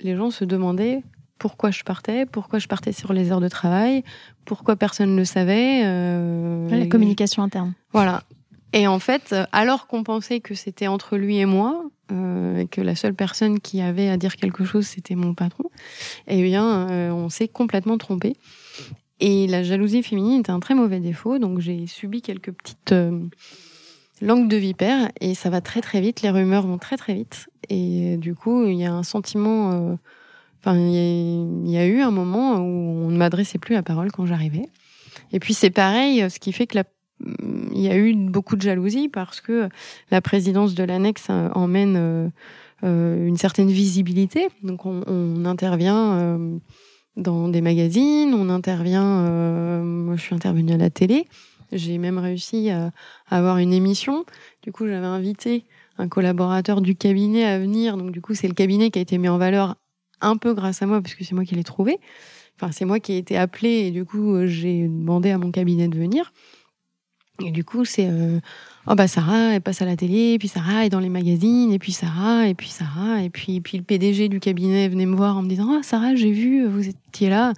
les 0.00 0.16
gens 0.16 0.30
se 0.30 0.44
demandaient 0.44 1.02
pourquoi 1.38 1.70
je 1.70 1.82
partais, 1.82 2.26
pourquoi 2.26 2.58
je 2.58 2.68
partais 2.68 2.92
sur 2.92 3.12
les 3.12 3.32
heures 3.32 3.40
de 3.40 3.48
travail, 3.48 4.04
pourquoi 4.44 4.76
personne 4.76 5.12
ne 5.12 5.16
le 5.16 5.24
savait. 5.24 5.82
Euh, 5.84 6.68
la 6.68 6.86
communication 6.86 7.42
interne. 7.42 7.74
Voilà. 7.92 8.22
Et 8.72 8.86
en 8.86 8.98
fait, 8.98 9.34
alors 9.52 9.86
qu'on 9.86 10.02
pensait 10.02 10.40
que 10.40 10.54
c'était 10.54 10.86
entre 10.86 11.16
lui 11.16 11.38
et 11.38 11.44
moi, 11.44 11.84
euh, 12.10 12.58
et 12.58 12.66
que 12.66 12.80
la 12.80 12.94
seule 12.94 13.14
personne 13.14 13.60
qui 13.60 13.80
avait 13.80 14.08
à 14.08 14.16
dire 14.16 14.36
quelque 14.36 14.64
chose, 14.64 14.86
c'était 14.86 15.14
mon 15.14 15.34
patron, 15.34 15.64
eh 16.26 16.42
bien, 16.42 16.88
euh, 16.90 17.10
on 17.10 17.28
s'est 17.28 17.48
complètement 17.48 17.98
trompé. 17.98 18.36
Et 19.24 19.46
la 19.46 19.62
jalousie 19.62 20.02
féminine 20.02 20.40
est 20.40 20.50
un 20.50 20.58
très 20.58 20.74
mauvais 20.74 20.98
défaut, 20.98 21.38
donc 21.38 21.60
j'ai 21.60 21.86
subi 21.86 22.22
quelques 22.22 22.50
petites 22.50 22.90
euh, 22.90 23.20
langues 24.20 24.48
de 24.48 24.56
vipère, 24.56 25.12
et 25.20 25.34
ça 25.34 25.48
va 25.48 25.60
très 25.60 25.80
très 25.80 26.00
vite, 26.00 26.22
les 26.22 26.30
rumeurs 26.30 26.66
vont 26.66 26.78
très 26.78 26.96
très 26.96 27.14
vite, 27.14 27.48
et 27.68 28.16
du 28.16 28.34
coup, 28.34 28.66
il 28.66 28.76
y 28.76 28.84
a 28.84 28.92
un 28.92 29.04
sentiment... 29.04 29.96
Enfin, 30.64 30.76
il 30.76 31.68
y, 31.68 31.76
a 31.76 31.86
eu 31.86 32.00
un 32.02 32.12
moment 32.12 32.58
où 32.58 33.06
on 33.06 33.10
ne 33.10 33.16
m'adressait 33.16 33.58
plus 33.58 33.74
la 33.74 33.82
parole 33.82 34.12
quand 34.12 34.26
j'arrivais. 34.26 34.68
Et 35.32 35.40
puis 35.40 35.54
c'est 35.54 35.70
pareil, 35.70 36.30
ce 36.30 36.38
qui 36.38 36.52
fait 36.52 36.68
que 36.68 36.76
la 36.76 36.84
il 37.72 37.80
y 37.80 37.88
a 37.88 37.96
eu 37.96 38.14
beaucoup 38.14 38.56
de 38.56 38.62
jalousie 38.62 39.08
parce 39.08 39.40
que 39.40 39.68
la 40.10 40.20
présidence 40.20 40.74
de 40.74 40.84
l'annexe 40.84 41.28
euh, 41.30 41.48
emmène 41.54 41.96
euh, 41.96 42.28
euh, 42.84 43.26
une 43.26 43.36
certaine 43.36 43.70
visibilité. 43.70 44.48
Donc 44.62 44.86
on, 44.86 45.02
on 45.06 45.44
intervient 45.44 46.38
dans 47.16 47.48
des 47.48 47.60
magazines, 47.60 48.34
on 48.34 48.48
intervient. 48.48 49.82
moi, 49.82 50.16
je 50.16 50.22
suis 50.22 50.34
intervenue 50.34 50.72
à 50.72 50.76
la 50.76 50.90
télé. 50.90 51.26
J'ai 51.72 51.96
même 51.96 52.18
réussi 52.18 52.70
à, 52.70 52.92
avoir 53.28 53.58
une 53.58 53.72
émission. 53.72 54.24
Du 54.62 54.72
coup, 54.72 54.86
j'avais 54.86 55.06
invité 55.06 55.64
un 55.98 56.08
collaborateur 56.08 56.80
du 56.82 56.94
cabinet 56.94 57.44
à 57.44 57.58
venir. 57.58 57.96
Donc 57.96 58.12
du 58.12 58.20
coup, 58.20 58.34
c'est 58.34 58.48
le 58.48 58.54
cabinet 58.54 58.90
qui 58.90 58.98
a 58.98 59.02
été 59.02 59.18
mis 59.18 59.28
en 59.28 59.38
valeur 59.38 59.76
un 60.20 60.36
peu 60.36 60.54
grâce 60.54 60.82
à 60.82 60.86
moi 60.86 61.00
parce 61.00 61.14
que 61.14 61.24
c'est 61.24 61.34
moi 61.34 61.44
qui 61.44 61.54
l'ai 61.54 61.64
trouvé. 61.64 61.98
Enfin, 62.56 62.72
c'est 62.72 62.84
moi 62.84 63.00
qui 63.00 63.14
ai 63.14 63.18
été 63.18 63.36
appelée 63.36 63.86
et 63.86 63.90
du 63.90 64.04
coup, 64.04 64.46
j'ai 64.46 64.86
demandé 64.86 65.30
à 65.30 65.38
mon 65.38 65.50
cabinet 65.50 65.88
de 65.88 65.98
venir. 65.98 66.32
Et 67.44 67.50
du 67.50 67.64
coup, 67.64 67.84
c'est 67.84 68.08
euh, 68.08 68.38
oh 68.86 68.94
bah 68.94 69.08
Sarah, 69.08 69.54
elle 69.54 69.60
passe 69.60 69.82
à 69.82 69.84
la 69.84 69.96
télé, 69.96 70.34
et 70.34 70.38
puis 70.38 70.48
Sarah 70.48 70.86
est 70.86 70.88
dans 70.88 71.00
les 71.00 71.08
magazines, 71.08 71.72
et 71.72 71.78
puis 71.78 71.92
Sarah, 71.92 72.48
et 72.48 72.54
puis 72.54 72.68
Sarah, 72.68 73.22
et 73.22 73.30
puis, 73.30 73.60
puis 73.60 73.78
le 73.78 73.84
PDG 73.84 74.28
du 74.28 74.40
cabinet 74.40 74.88
venait 74.88 75.06
me 75.06 75.16
voir 75.16 75.36
en 75.36 75.42
me 75.42 75.48
disant 75.48 75.68
oh, 75.70 75.82
Sarah, 75.82 76.14
j'ai 76.14 76.32
vu, 76.32 76.66
vous 76.66 76.88
étiez 76.88 77.28
là. 77.28 77.52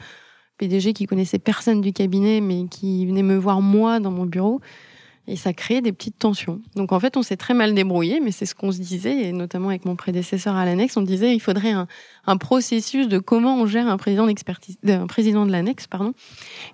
PDG 0.58 0.92
qui 0.92 1.06
connaissait 1.06 1.40
personne 1.40 1.80
du 1.80 1.92
cabinet, 1.92 2.40
mais 2.40 2.66
qui 2.70 3.06
venait 3.06 3.24
me 3.24 3.36
voir 3.36 3.60
moi 3.60 3.98
dans 3.98 4.12
mon 4.12 4.24
bureau 4.24 4.60
et 5.26 5.36
ça 5.36 5.54
crée 5.54 5.80
des 5.80 5.92
petites 5.92 6.18
tensions. 6.18 6.60
Donc 6.76 6.92
en 6.92 7.00
fait, 7.00 7.16
on 7.16 7.22
s'est 7.22 7.36
très 7.36 7.54
mal 7.54 7.74
débrouillé, 7.74 8.20
mais 8.20 8.30
c'est 8.30 8.44
ce 8.44 8.54
qu'on 8.54 8.72
se 8.72 8.78
disait, 8.78 9.28
et 9.28 9.32
notamment 9.32 9.70
avec 9.70 9.86
mon 9.86 9.96
prédécesseur 9.96 10.54
à 10.54 10.66
l'annexe, 10.66 10.96
on 10.98 11.02
disait 11.02 11.34
il 11.34 11.40
faudrait 11.40 11.70
un, 11.70 11.86
un, 12.26 12.36
processus 12.36 13.08
de 13.08 13.18
comment 13.18 13.56
on 13.56 13.66
gère 13.66 13.88
un 13.88 13.96
président 13.96 14.26
d'expertise, 14.26 14.76
un 14.86 15.06
président 15.06 15.46
de 15.46 15.52
l'annexe, 15.52 15.86
pardon. 15.86 16.12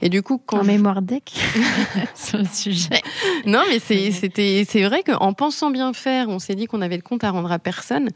Et 0.03 0.09
du 0.09 0.23
coup, 0.23 0.39
quand 0.45 0.61
en 0.61 0.65
mémoire 0.65 1.01
deck 1.01 1.33
sur 2.17 2.39
le 2.39 2.47
sujet. 2.47 3.01
Non, 3.47 3.63
mais 3.69 3.79
c'est 3.79 4.11
c'était 4.11 4.65
c'est 4.69 4.83
vrai 4.83 5.05
qu'en 5.05 5.33
pensant 5.33 5.71
bien 5.71 5.93
faire, 5.93 6.29
on 6.29 6.41
s'est 6.41 6.57
dit 6.57 6.67
qu'on 6.67 6.83
avait 6.83 6.97
le 6.97 7.03
compte 7.03 7.23
à 7.23 7.31
rendre 7.31 7.53
à 7.53 7.61
personne. 7.61 8.09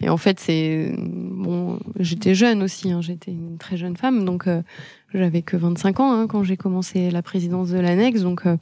Et 0.00 0.08
en 0.08 0.16
fait, 0.16 0.38
c'est 0.38 0.94
bon. 0.96 1.80
J'étais 1.98 2.34
jeune 2.34 2.62
aussi, 2.62 2.92
hein, 2.92 3.00
j'étais 3.00 3.32
une 3.32 3.58
très 3.58 3.76
jeune 3.76 3.96
femme, 3.96 4.24
donc 4.24 4.46
euh, 4.46 4.62
j'avais 5.12 5.42
que 5.42 5.56
25 5.56 6.00
ans 6.00 6.12
hein, 6.12 6.26
quand 6.28 6.44
j'ai 6.44 6.56
commencé 6.56 7.10
la 7.10 7.22
présidence 7.22 7.70
de 7.70 7.80
l'annexe, 7.80 8.20
donc. 8.20 8.46
Euh, 8.46 8.56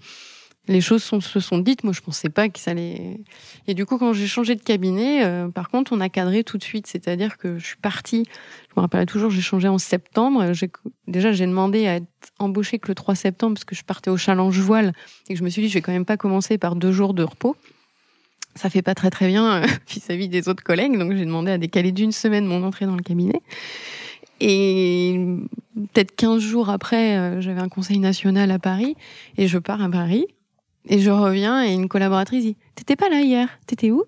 les 0.70 0.80
choses 0.80 1.02
se 1.02 1.40
sont 1.40 1.58
dites. 1.58 1.82
Moi, 1.82 1.92
je 1.92 2.00
pensais 2.00 2.28
pas 2.28 2.48
que 2.48 2.60
ça 2.60 2.70
allait. 2.70 3.18
Et 3.66 3.74
du 3.74 3.84
coup, 3.86 3.98
quand 3.98 4.12
j'ai 4.12 4.28
changé 4.28 4.54
de 4.54 4.62
cabinet, 4.62 5.24
euh, 5.24 5.48
par 5.48 5.68
contre, 5.68 5.92
on 5.92 6.00
a 6.00 6.08
cadré 6.08 6.44
tout 6.44 6.58
de 6.58 6.62
suite. 6.62 6.86
C'est-à-dire 6.86 7.38
que 7.38 7.58
je 7.58 7.66
suis 7.66 7.76
partie. 7.76 8.24
Je 8.68 8.74
me 8.76 8.82
rappelle 8.82 9.04
toujours, 9.06 9.30
j'ai 9.30 9.40
changé 9.40 9.66
en 9.66 9.78
septembre. 9.78 10.52
Déjà, 11.08 11.32
j'ai 11.32 11.46
demandé 11.46 11.88
à 11.88 11.96
être 11.96 12.06
embauchée 12.38 12.78
que 12.78 12.86
le 12.86 12.94
3 12.94 13.16
septembre 13.16 13.54
parce 13.54 13.64
que 13.64 13.74
je 13.74 13.82
partais 13.82 14.10
au 14.10 14.16
challenge 14.16 14.58
voile 14.60 14.92
et 15.28 15.34
que 15.34 15.38
je 15.38 15.44
me 15.44 15.50
suis 15.50 15.62
dit, 15.62 15.68
je 15.68 15.74
vais 15.74 15.82
quand 15.82 15.92
même 15.92 16.04
pas 16.04 16.16
commencer 16.16 16.56
par 16.56 16.76
deux 16.76 16.92
jours 16.92 17.14
de 17.14 17.24
repos. 17.24 17.56
Ça 18.54 18.70
fait 18.70 18.82
pas 18.82 18.94
très 18.94 19.10
très 19.10 19.26
bien 19.26 19.62
euh, 19.62 19.66
vis-à-vis 19.88 20.28
des 20.28 20.48
autres 20.48 20.62
collègues, 20.62 20.96
donc 20.98 21.14
j'ai 21.14 21.24
demandé 21.24 21.52
à 21.52 21.58
décaler 21.58 21.92
d'une 21.92 22.10
semaine 22.10 22.46
mon 22.46 22.64
entrée 22.64 22.86
dans 22.86 22.96
le 22.96 23.02
cabinet. 23.02 23.40
Et 24.40 25.20
peut-être 25.74 26.14
15 26.16 26.40
jours 26.40 26.70
après, 26.70 27.16
euh, 27.16 27.40
j'avais 27.40 27.60
un 27.60 27.68
conseil 27.68 27.98
national 27.98 28.50
à 28.50 28.58
Paris 28.58 28.96
et 29.36 29.46
je 29.46 29.58
pars 29.58 29.82
à 29.82 29.88
Paris 29.88 30.26
et 30.88 30.98
je 30.98 31.10
reviens 31.10 31.64
et 31.64 31.72
une 31.72 31.88
collaboratrice 31.88 32.44
dit 32.44 32.56
T'étais 32.74 32.96
pas 32.96 33.08
là 33.08 33.20
hier 33.20 33.48
T'étais 33.66 33.90
où? 33.90 34.04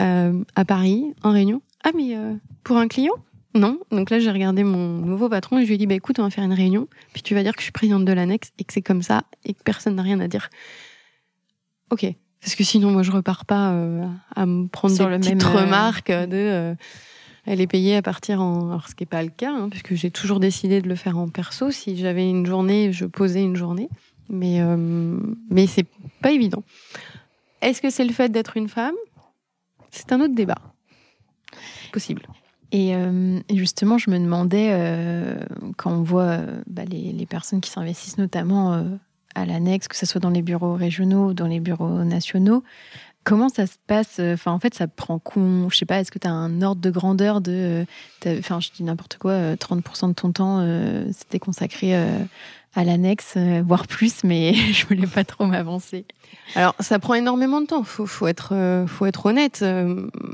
Euh, 0.00 0.44
À 0.54 0.64
Paris, 0.64 1.14
en 1.22 1.32
réunion. 1.32 1.62
Ah, 1.84 1.90
mais 1.94 2.16
euh, 2.16 2.34
pour 2.64 2.76
un 2.76 2.88
client? 2.88 3.14
Non. 3.54 3.78
Donc 3.90 4.10
là, 4.10 4.18
j'ai 4.20 4.30
regardé 4.30 4.62
mon 4.62 4.98
nouveau 4.98 5.28
patron 5.28 5.58
et 5.58 5.62
je 5.62 5.68
lui 5.68 5.74
ai 5.74 5.78
dit 5.78 5.86
bah, 5.86 5.94
Écoute, 5.94 6.18
on 6.18 6.22
va 6.22 6.30
faire 6.30 6.44
une 6.44 6.52
réunion. 6.52 6.88
Puis 7.12 7.22
tu 7.22 7.34
vas 7.34 7.42
dire 7.42 7.52
que 7.52 7.60
je 7.60 7.64
suis 7.64 7.72
présidente 7.72 8.04
de 8.04 8.12
l'annexe 8.12 8.52
et 8.58 8.64
que 8.64 8.72
c'est 8.72 8.82
comme 8.82 9.02
ça 9.02 9.24
et 9.44 9.54
que 9.54 9.62
personne 9.62 9.96
n'a 9.96 10.02
rien 10.02 10.20
à 10.20 10.28
dire. 10.28 10.50
Ok. 11.90 12.06
Parce 12.40 12.54
que 12.54 12.62
sinon, 12.62 12.92
moi, 12.92 13.02
je 13.02 13.10
repars 13.10 13.44
pas 13.44 13.72
euh, 13.72 14.06
à 14.36 14.46
me 14.46 14.68
prendre 14.68 14.94
Sur 14.94 15.08
des 15.08 15.18
petites 15.18 15.42
remarques 15.42 16.12
de 16.12 16.76
elle 17.50 17.62
est 17.62 17.66
payée 17.66 17.96
à 17.96 18.02
partir 18.02 18.42
en. 18.42 18.68
Alors, 18.68 18.88
ce 18.88 18.94
qui 18.94 19.04
n'est 19.04 19.08
pas 19.08 19.22
le 19.22 19.30
cas, 19.30 19.52
hein, 19.52 19.70
puisque 19.70 19.94
j'ai 19.94 20.10
toujours 20.10 20.38
décidé 20.38 20.82
de 20.82 20.88
le 20.88 20.94
faire 20.94 21.16
en 21.16 21.28
perso. 21.28 21.70
Si 21.70 21.96
j'avais 21.96 22.28
une 22.28 22.44
journée, 22.44 22.92
je 22.92 23.06
posais 23.06 23.42
une 23.42 23.56
journée. 23.56 23.88
Mais, 24.28 24.60
euh, 24.60 24.76
mais 25.50 25.66
c'est 25.66 25.86
pas 26.20 26.30
évident. 26.32 26.62
Est-ce 27.60 27.80
que 27.80 27.90
c'est 27.90 28.04
le 28.04 28.12
fait 28.12 28.28
d'être 28.28 28.56
une 28.56 28.68
femme? 28.68 28.94
C'est 29.90 30.12
un 30.12 30.20
autre 30.20 30.34
débat. 30.34 30.58
Possible. 31.92 32.22
Et, 32.70 32.94
euh, 32.94 33.40
justement, 33.50 33.98
je 33.98 34.10
me 34.10 34.18
demandais, 34.18 34.68
euh, 34.72 35.38
quand 35.76 35.92
on 35.92 36.02
voit 36.02 36.22
euh, 36.22 36.62
bah, 36.66 36.84
les, 36.84 37.26
personnes 37.26 37.60
qui 37.60 37.70
s'investissent 37.70 38.18
notamment 38.18 38.84
à 39.34 39.46
l'annexe, 39.46 39.88
que 39.88 39.96
ce 39.96 40.06
soit 40.06 40.20
dans 40.20 40.30
les 40.30 40.42
bureaux 40.42 40.74
régionaux 40.74 41.28
ou 41.28 41.34
dans 41.34 41.46
les 41.46 41.60
bureaux 41.60 42.04
nationaux, 42.04 42.62
Comment 43.28 43.50
ça 43.50 43.66
se 43.66 43.76
passe? 43.86 44.20
Enfin, 44.20 44.52
en 44.52 44.58
fait, 44.58 44.72
ça 44.72 44.86
prend 44.86 45.18
con. 45.18 45.68
Je 45.68 45.76
sais 45.76 45.84
pas. 45.84 46.00
Est-ce 46.00 46.10
que 46.10 46.18
tu 46.18 46.26
as 46.26 46.32
un 46.32 46.62
ordre 46.62 46.80
de 46.80 46.90
grandeur 46.90 47.42
de 47.42 47.84
Enfin, 48.26 48.58
je 48.58 48.70
dis 48.74 48.82
n'importe 48.82 49.18
quoi. 49.18 49.54
30% 49.56 50.04
euh, 50.04 50.08
de 50.08 50.12
ton 50.14 50.32
temps, 50.32 51.12
c'était 51.12 51.38
consacré 51.38 51.94
à 52.78 52.84
l'annexe, 52.84 53.36
voire 53.64 53.86
plus, 53.86 54.24
mais 54.24 54.54
je 54.72 54.86
voulais 54.86 55.06
pas 55.06 55.24
trop 55.24 55.46
m'avancer. 55.46 56.04
Alors, 56.54 56.74
ça 56.80 56.98
prend 56.98 57.14
énormément 57.14 57.60
de 57.60 57.66
temps. 57.66 57.82
Faut, 57.82 58.06
faut 58.06 58.26
être, 58.26 58.84
faut 58.86 59.06
être 59.06 59.26
honnête. 59.26 59.64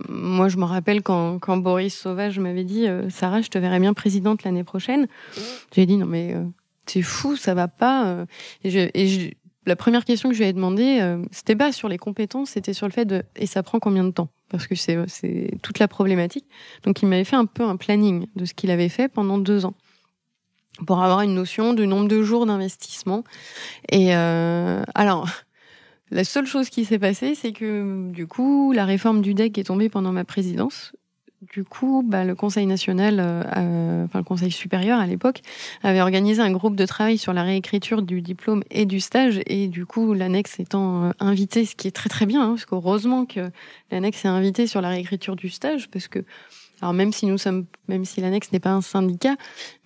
moi, 0.08 0.48
je 0.48 0.56
me 0.56 0.64
rappelle 0.64 1.02
quand, 1.02 1.38
quand 1.38 1.56
Boris 1.56 1.94
Sauvage 1.96 2.38
m'avait 2.38 2.64
dit, 2.64 2.86
Sarah, 3.08 3.40
je 3.40 3.48
te 3.48 3.58
verrai 3.58 3.80
bien 3.80 3.94
présidente 3.94 4.44
l'année 4.44 4.64
prochaine. 4.64 5.06
J'ai 5.74 5.86
dit 5.86 5.96
non 5.96 6.06
mais 6.06 6.34
c'est 6.86 7.02
fou, 7.02 7.36
ça 7.36 7.54
va 7.54 7.68
pas. 7.68 8.26
Et 8.62 8.70
je, 8.70 8.90
et 8.92 9.06
je 9.08 9.30
la 9.66 9.76
première 9.76 10.04
question 10.04 10.28
que 10.28 10.34
je 10.34 10.42
lui 10.42 10.48
ai 10.48 10.52
demandé, 10.52 10.98
euh, 11.00 11.22
c'était 11.30 11.56
pas 11.56 11.72
sur 11.72 11.88
les 11.88 11.98
compétences, 11.98 12.50
c'était 12.50 12.72
sur 12.72 12.86
le 12.86 12.92
fait 12.92 13.04
de 13.04 13.22
et 13.36 13.46
ça 13.46 13.62
prend 13.62 13.78
combien 13.78 14.04
de 14.04 14.10
temps? 14.10 14.28
Parce 14.50 14.66
que 14.66 14.74
c'est 14.74 15.50
toute 15.62 15.78
la 15.78 15.88
problématique. 15.88 16.46
Donc 16.84 17.02
il 17.02 17.08
m'avait 17.08 17.24
fait 17.24 17.36
un 17.36 17.46
peu 17.46 17.64
un 17.64 17.76
planning 17.76 18.26
de 18.36 18.44
ce 18.44 18.54
qu'il 18.54 18.70
avait 18.70 18.88
fait 18.88 19.08
pendant 19.08 19.38
deux 19.38 19.64
ans 19.64 19.74
pour 20.86 21.02
avoir 21.02 21.20
une 21.22 21.34
notion 21.34 21.72
du 21.72 21.86
nombre 21.86 22.08
de 22.08 22.22
jours 22.22 22.46
d'investissement. 22.46 23.24
Et 23.90 24.14
euh, 24.14 24.82
alors. 24.94 25.28
La 26.10 26.22
seule 26.22 26.46
chose 26.46 26.68
qui 26.68 26.84
s'est 26.84 26.98
passée, 26.98 27.34
c'est 27.34 27.52
que 27.52 28.10
du 28.12 28.28
coup, 28.28 28.72
la 28.72 28.84
réforme 28.84 29.20
du 29.20 29.34
DEC 29.34 29.58
est 29.58 29.64
tombée 29.64 29.88
pendant 29.88 30.12
ma 30.12 30.24
présidence 30.24 30.92
du 31.52 31.64
coup, 31.64 32.02
bah, 32.04 32.24
le 32.24 32.34
Conseil 32.34 32.66
national, 32.66 33.20
euh, 33.20 33.42
euh, 33.56 34.04
enfin 34.04 34.18
le 34.18 34.24
Conseil 34.24 34.50
supérieur 34.50 34.98
à 34.98 35.06
l'époque, 35.06 35.40
avait 35.82 36.00
organisé 36.00 36.40
un 36.40 36.50
groupe 36.50 36.76
de 36.76 36.86
travail 36.86 37.18
sur 37.18 37.32
la 37.32 37.42
réécriture 37.42 38.02
du 38.02 38.22
diplôme 38.22 38.62
et 38.70 38.86
du 38.86 39.00
stage, 39.00 39.40
et 39.46 39.68
du 39.68 39.86
coup, 39.86 40.14
l'annexe 40.14 40.60
étant 40.60 41.04
euh, 41.04 41.10
invitée, 41.20 41.64
ce 41.64 41.74
qui 41.74 41.88
est 41.88 41.92
très 41.92 42.08
très 42.08 42.26
bien, 42.26 42.42
hein, 42.42 42.48
parce 42.50 42.64
qu'heureusement 42.64 43.26
que 43.26 43.50
l'annexe 43.90 44.24
est 44.24 44.28
invitée 44.28 44.66
sur 44.66 44.80
la 44.80 44.88
réécriture 44.88 45.36
du 45.36 45.48
stage, 45.48 45.88
parce 45.90 46.08
que, 46.08 46.24
alors 46.84 46.92
même 46.92 47.14
si 47.14 47.24
nous 47.24 47.38
sommes, 47.38 47.64
même 47.88 48.04
si 48.04 48.20
l'annexe 48.20 48.52
n'est 48.52 48.60
pas 48.60 48.72
un 48.72 48.82
syndicat, 48.82 49.36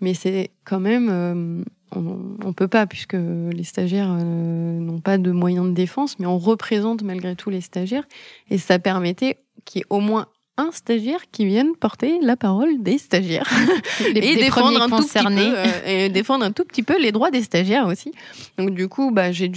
mais 0.00 0.14
c'est 0.14 0.50
quand 0.64 0.80
même, 0.80 1.64
on, 1.94 2.18
on 2.44 2.52
peut 2.52 2.66
pas, 2.66 2.88
puisque 2.88 3.14
les 3.14 3.62
stagiaires 3.62 4.12
n'ont 4.12 4.98
pas 4.98 5.16
de 5.16 5.30
moyens 5.30 5.66
de 5.66 5.74
défense, 5.74 6.18
mais 6.18 6.26
on 6.26 6.38
représente 6.38 7.02
malgré 7.02 7.36
tout 7.36 7.50
les 7.50 7.60
stagiaires, 7.60 8.02
et 8.50 8.58
ça 8.58 8.80
permettait 8.80 9.38
qu'il 9.64 9.78
y 9.78 9.82
ait 9.82 9.86
au 9.90 10.00
moins 10.00 10.26
un 10.56 10.72
stagiaire 10.72 11.20
qui 11.30 11.46
vienne 11.46 11.76
porter 11.78 12.18
la 12.20 12.36
parole 12.36 12.82
des 12.82 12.98
stagiaires 12.98 13.48
et 14.14 14.34
défendre 14.34 14.82
un 14.82 14.88
tout 14.88 15.06
petit 15.06 15.24
peu 15.24 15.56
euh, 15.56 15.86
et 15.86 16.08
défendre 16.08 16.44
un 16.44 16.50
tout 16.50 16.64
petit 16.64 16.82
peu 16.82 17.00
les 17.00 17.12
droits 17.12 17.30
des 17.30 17.42
stagiaires 17.42 17.86
aussi. 17.86 18.12
Donc 18.58 18.70
du 18.70 18.88
coup, 18.88 19.12
bah 19.12 19.30
j'ai 19.30 19.52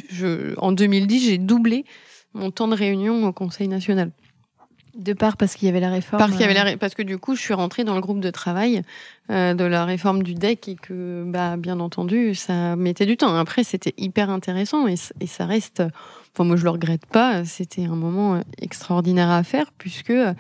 en 0.58 0.72
2010 0.72 1.26
j'ai 1.26 1.38
doublé 1.40 1.86
mon 2.34 2.52
temps 2.52 2.68
de 2.68 2.76
réunion 2.76 3.26
au 3.26 3.34
Conseil 3.34 3.68
national. 3.68 4.12
De 4.96 5.14
part 5.14 5.38
parce 5.38 5.56
qu'il 5.56 5.68
y 5.68 5.70
avait 5.70 5.80
la 5.80 5.90
réforme. 5.90 6.20
Parce 6.20 6.32
qu'il 6.32 6.42
y 6.42 6.44
avait 6.44 6.54
la, 6.54 6.68
euh, 6.68 6.78
parce 6.78 6.96
que 6.96 7.02
du 7.02 7.18
coup, 7.18 7.36
je 7.36 7.42
suis 7.42 7.54
rentrée 7.54 7.84
dans 7.84 7.96
le 7.96 8.02
groupe 8.02 8.20
de 8.20 8.30
travail 8.30 8.82
euh, 9.30 9.54
de 9.54 9.64
la 9.64 9.86
réforme 9.86 10.24
du 10.24 10.34
DEC 10.34 10.68
et 10.68 10.76
que, 10.76 11.24
bah, 11.26 11.58
bien 11.58 11.80
entendu, 11.80 12.36
ça 12.36 12.76
mettait 12.76 13.06
du 13.06 13.18
temps. 13.18 13.36
Après, 13.36 13.64
c'était 13.64 13.94
hyper 13.98 14.30
intéressant 14.30 14.88
et, 14.88 14.96
et 15.20 15.28
ça 15.28 15.46
reste 15.46 15.84
Enfin, 16.34 16.46
moi, 16.46 16.56
je 16.56 16.64
le 16.64 16.70
regrette 16.70 17.06
pas. 17.06 17.44
C'était 17.44 17.84
un 17.86 17.96
moment 17.96 18.36
euh, 18.36 18.42
extraordinaire 18.62 19.30
à 19.30 19.44
faire 19.44 19.72
puisque, 19.78 20.12
euh, 20.12 20.34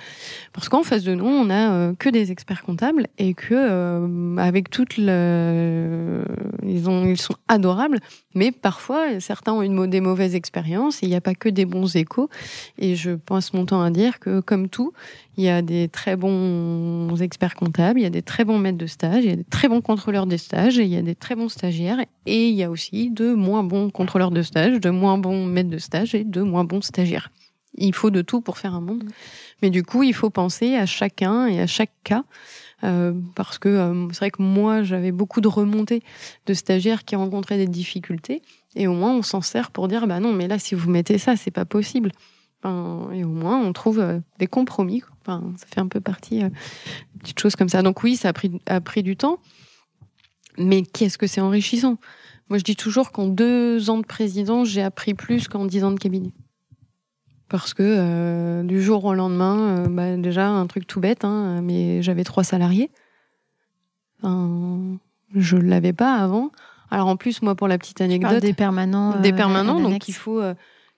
parce 0.53 0.69
qu'en 0.69 0.83
face 0.83 1.03
de 1.03 1.13
nous, 1.13 1.25
on 1.25 1.49
a 1.49 1.71
euh, 1.71 1.93
que 1.97 2.07
des 2.07 2.31
experts 2.31 2.63
comptables 2.63 3.07
et 3.17 3.33
que, 3.33 4.37
avec 4.39 4.69
toutes 4.69 4.97
le, 4.97 6.23
ils 6.63 6.89
ont, 6.89 7.05
ils 7.05 7.19
sont 7.19 7.35
adorables. 7.49 7.99
Mais 8.35 8.51
parfois, 8.53 9.19
certains 9.19 9.51
ont 9.51 9.61
une, 9.61 9.87
des 9.87 9.99
mauvaises 9.99 10.35
expériences 10.35 11.01
il 11.01 11.09
n'y 11.09 11.15
a 11.15 11.21
pas 11.21 11.35
que 11.35 11.49
des 11.49 11.65
bons 11.65 11.95
échos. 11.95 12.29
Et 12.77 12.95
je 12.95 13.11
pense 13.11 13.53
mon 13.53 13.65
temps 13.65 13.81
à 13.81 13.89
dire 13.89 14.19
que, 14.19 14.39
comme 14.39 14.69
tout, 14.69 14.93
il 15.37 15.43
y 15.43 15.49
a 15.49 15.61
des 15.61 15.87
très 15.87 16.15
bons 16.15 17.15
experts 17.21 17.55
comptables, 17.55 17.99
il 17.99 18.03
y 18.03 18.05
a 18.05 18.11
des 18.11 18.21
très 18.21 18.45
bons 18.45 18.59
maîtres 18.59 18.77
de 18.77 18.85
stage, 18.85 19.23
il 19.23 19.29
y 19.29 19.33
a 19.33 19.35
des 19.35 19.43
très 19.43 19.67
bons 19.67 19.81
contrôleurs 19.81 20.27
des 20.27 20.37
stages, 20.37 20.77
et 20.77 20.83
il 20.83 20.89
y 20.89 20.97
a 20.97 21.01
des 21.01 21.15
très 21.15 21.35
bons 21.35 21.49
stagiaires, 21.49 21.99
et 22.25 22.49
il 22.49 22.55
y 22.55 22.63
a 22.63 22.69
aussi 22.69 23.09
de 23.09 23.33
moins 23.33 23.63
bons 23.63 23.89
contrôleurs 23.89 24.31
de 24.31 24.41
stage, 24.41 24.79
de 24.79 24.89
moins 24.89 25.17
bons 25.17 25.45
maîtres 25.45 25.69
de 25.69 25.77
stage 25.82 26.15
et 26.15 26.23
de 26.23 26.41
moins 26.41 26.63
bons 26.63 26.82
stagiaires. 26.82 27.29
Il 27.75 27.93
faut 27.93 28.09
de 28.09 28.21
tout 28.21 28.41
pour 28.41 28.57
faire 28.57 28.73
un 28.73 28.82
monde. 28.82 29.03
Mais 29.61 29.69
du 29.69 29.84
coup, 29.84 30.03
il 30.03 30.13
faut 30.13 30.29
penser 30.29 30.75
à 30.75 30.86
chacun 30.86 31.47
et 31.47 31.59
à 31.59 31.67
chaque 31.67 31.91
cas. 32.03 32.23
Euh, 32.84 33.13
parce 33.36 33.59
que 33.59 33.69
euh, 33.69 34.07
c'est 34.11 34.19
vrai 34.19 34.32
que 34.32 34.41
moi, 34.41 34.82
j'avais 34.82 35.11
beaucoup 35.11 35.39
de 35.39 35.47
remontées 35.47 36.01
de 36.47 36.53
stagiaires 36.53 37.05
qui 37.05 37.15
rencontraient 37.15 37.57
des 37.57 37.67
difficultés. 37.67 38.41
Et 38.75 38.88
au 38.88 38.93
moins, 38.93 39.13
on 39.13 39.21
s'en 39.21 39.41
sert 39.41 39.71
pour 39.71 39.88
dire, 39.88 40.07
bah 40.07 40.19
non, 40.19 40.34
mais 40.34 40.47
là, 40.47 40.57
si 40.57 40.75
vous 40.75 40.89
mettez 40.89 41.17
ça, 41.17 41.36
c'est 41.36 41.51
pas 41.51 41.65
possible 41.65 42.11
et 42.63 43.23
au 43.23 43.29
moins, 43.29 43.59
on 43.59 43.73
trouve 43.73 43.99
euh, 43.99 44.19
des 44.39 44.47
compromis. 44.47 45.03
Enfin, 45.21 45.53
ça 45.57 45.65
fait 45.65 45.79
un 45.79 45.88
peu 45.88 45.99
partie, 45.99 46.43
euh, 46.43 46.49
petites 47.19 47.39
choses 47.39 47.55
comme 47.55 47.69
ça. 47.69 47.82
Donc 47.82 48.03
oui, 48.03 48.15
ça 48.15 48.29
a 48.29 48.34
pris, 48.34 48.51
a 48.67 48.82
pris 48.82 49.03
du 49.03 49.15
temps. 49.15 49.39
Mais 50.57 50.84
qu'est-ce 50.84 51.17
que 51.17 51.27
c'est 51.27 51.41
enrichissant? 51.41 51.97
Moi, 52.51 52.57
je 52.57 52.65
dis 52.65 52.75
toujours 52.75 53.13
qu'en 53.13 53.27
deux 53.27 53.89
ans 53.89 53.97
de 53.97 54.05
présidence, 54.05 54.67
j'ai 54.67 54.81
appris 54.81 55.13
plus 55.13 55.47
qu'en 55.47 55.63
dix 55.63 55.85
ans 55.85 55.91
de 55.91 55.97
cabinet. 55.97 56.33
Parce 57.47 57.73
que 57.73 57.81
euh, 57.81 58.63
du 58.63 58.83
jour 58.83 59.05
au 59.05 59.13
lendemain, 59.13 59.87
bah, 59.87 60.17
déjà, 60.17 60.49
un 60.49 60.67
truc 60.67 60.85
tout 60.85 60.99
bête, 60.99 61.23
hein, 61.23 61.61
mais 61.63 62.01
j'avais 62.01 62.25
trois 62.25 62.43
salariés. 62.43 62.91
Enfin, 64.21 64.97
je 65.33 65.55
ne 65.55 65.69
l'avais 65.69 65.93
pas 65.93 66.15
avant. 66.15 66.51
Alors 66.89 67.07
en 67.07 67.15
plus, 67.15 67.41
moi, 67.41 67.55
pour 67.55 67.69
la 67.69 67.77
petite 67.77 68.01
anecdote... 68.01 68.41
des 68.41 68.51
permanents. 68.51 69.17
Des 69.21 69.31
permanents, 69.31 69.79
donc 69.79 70.09
il 70.09 70.13
faut 70.13 70.41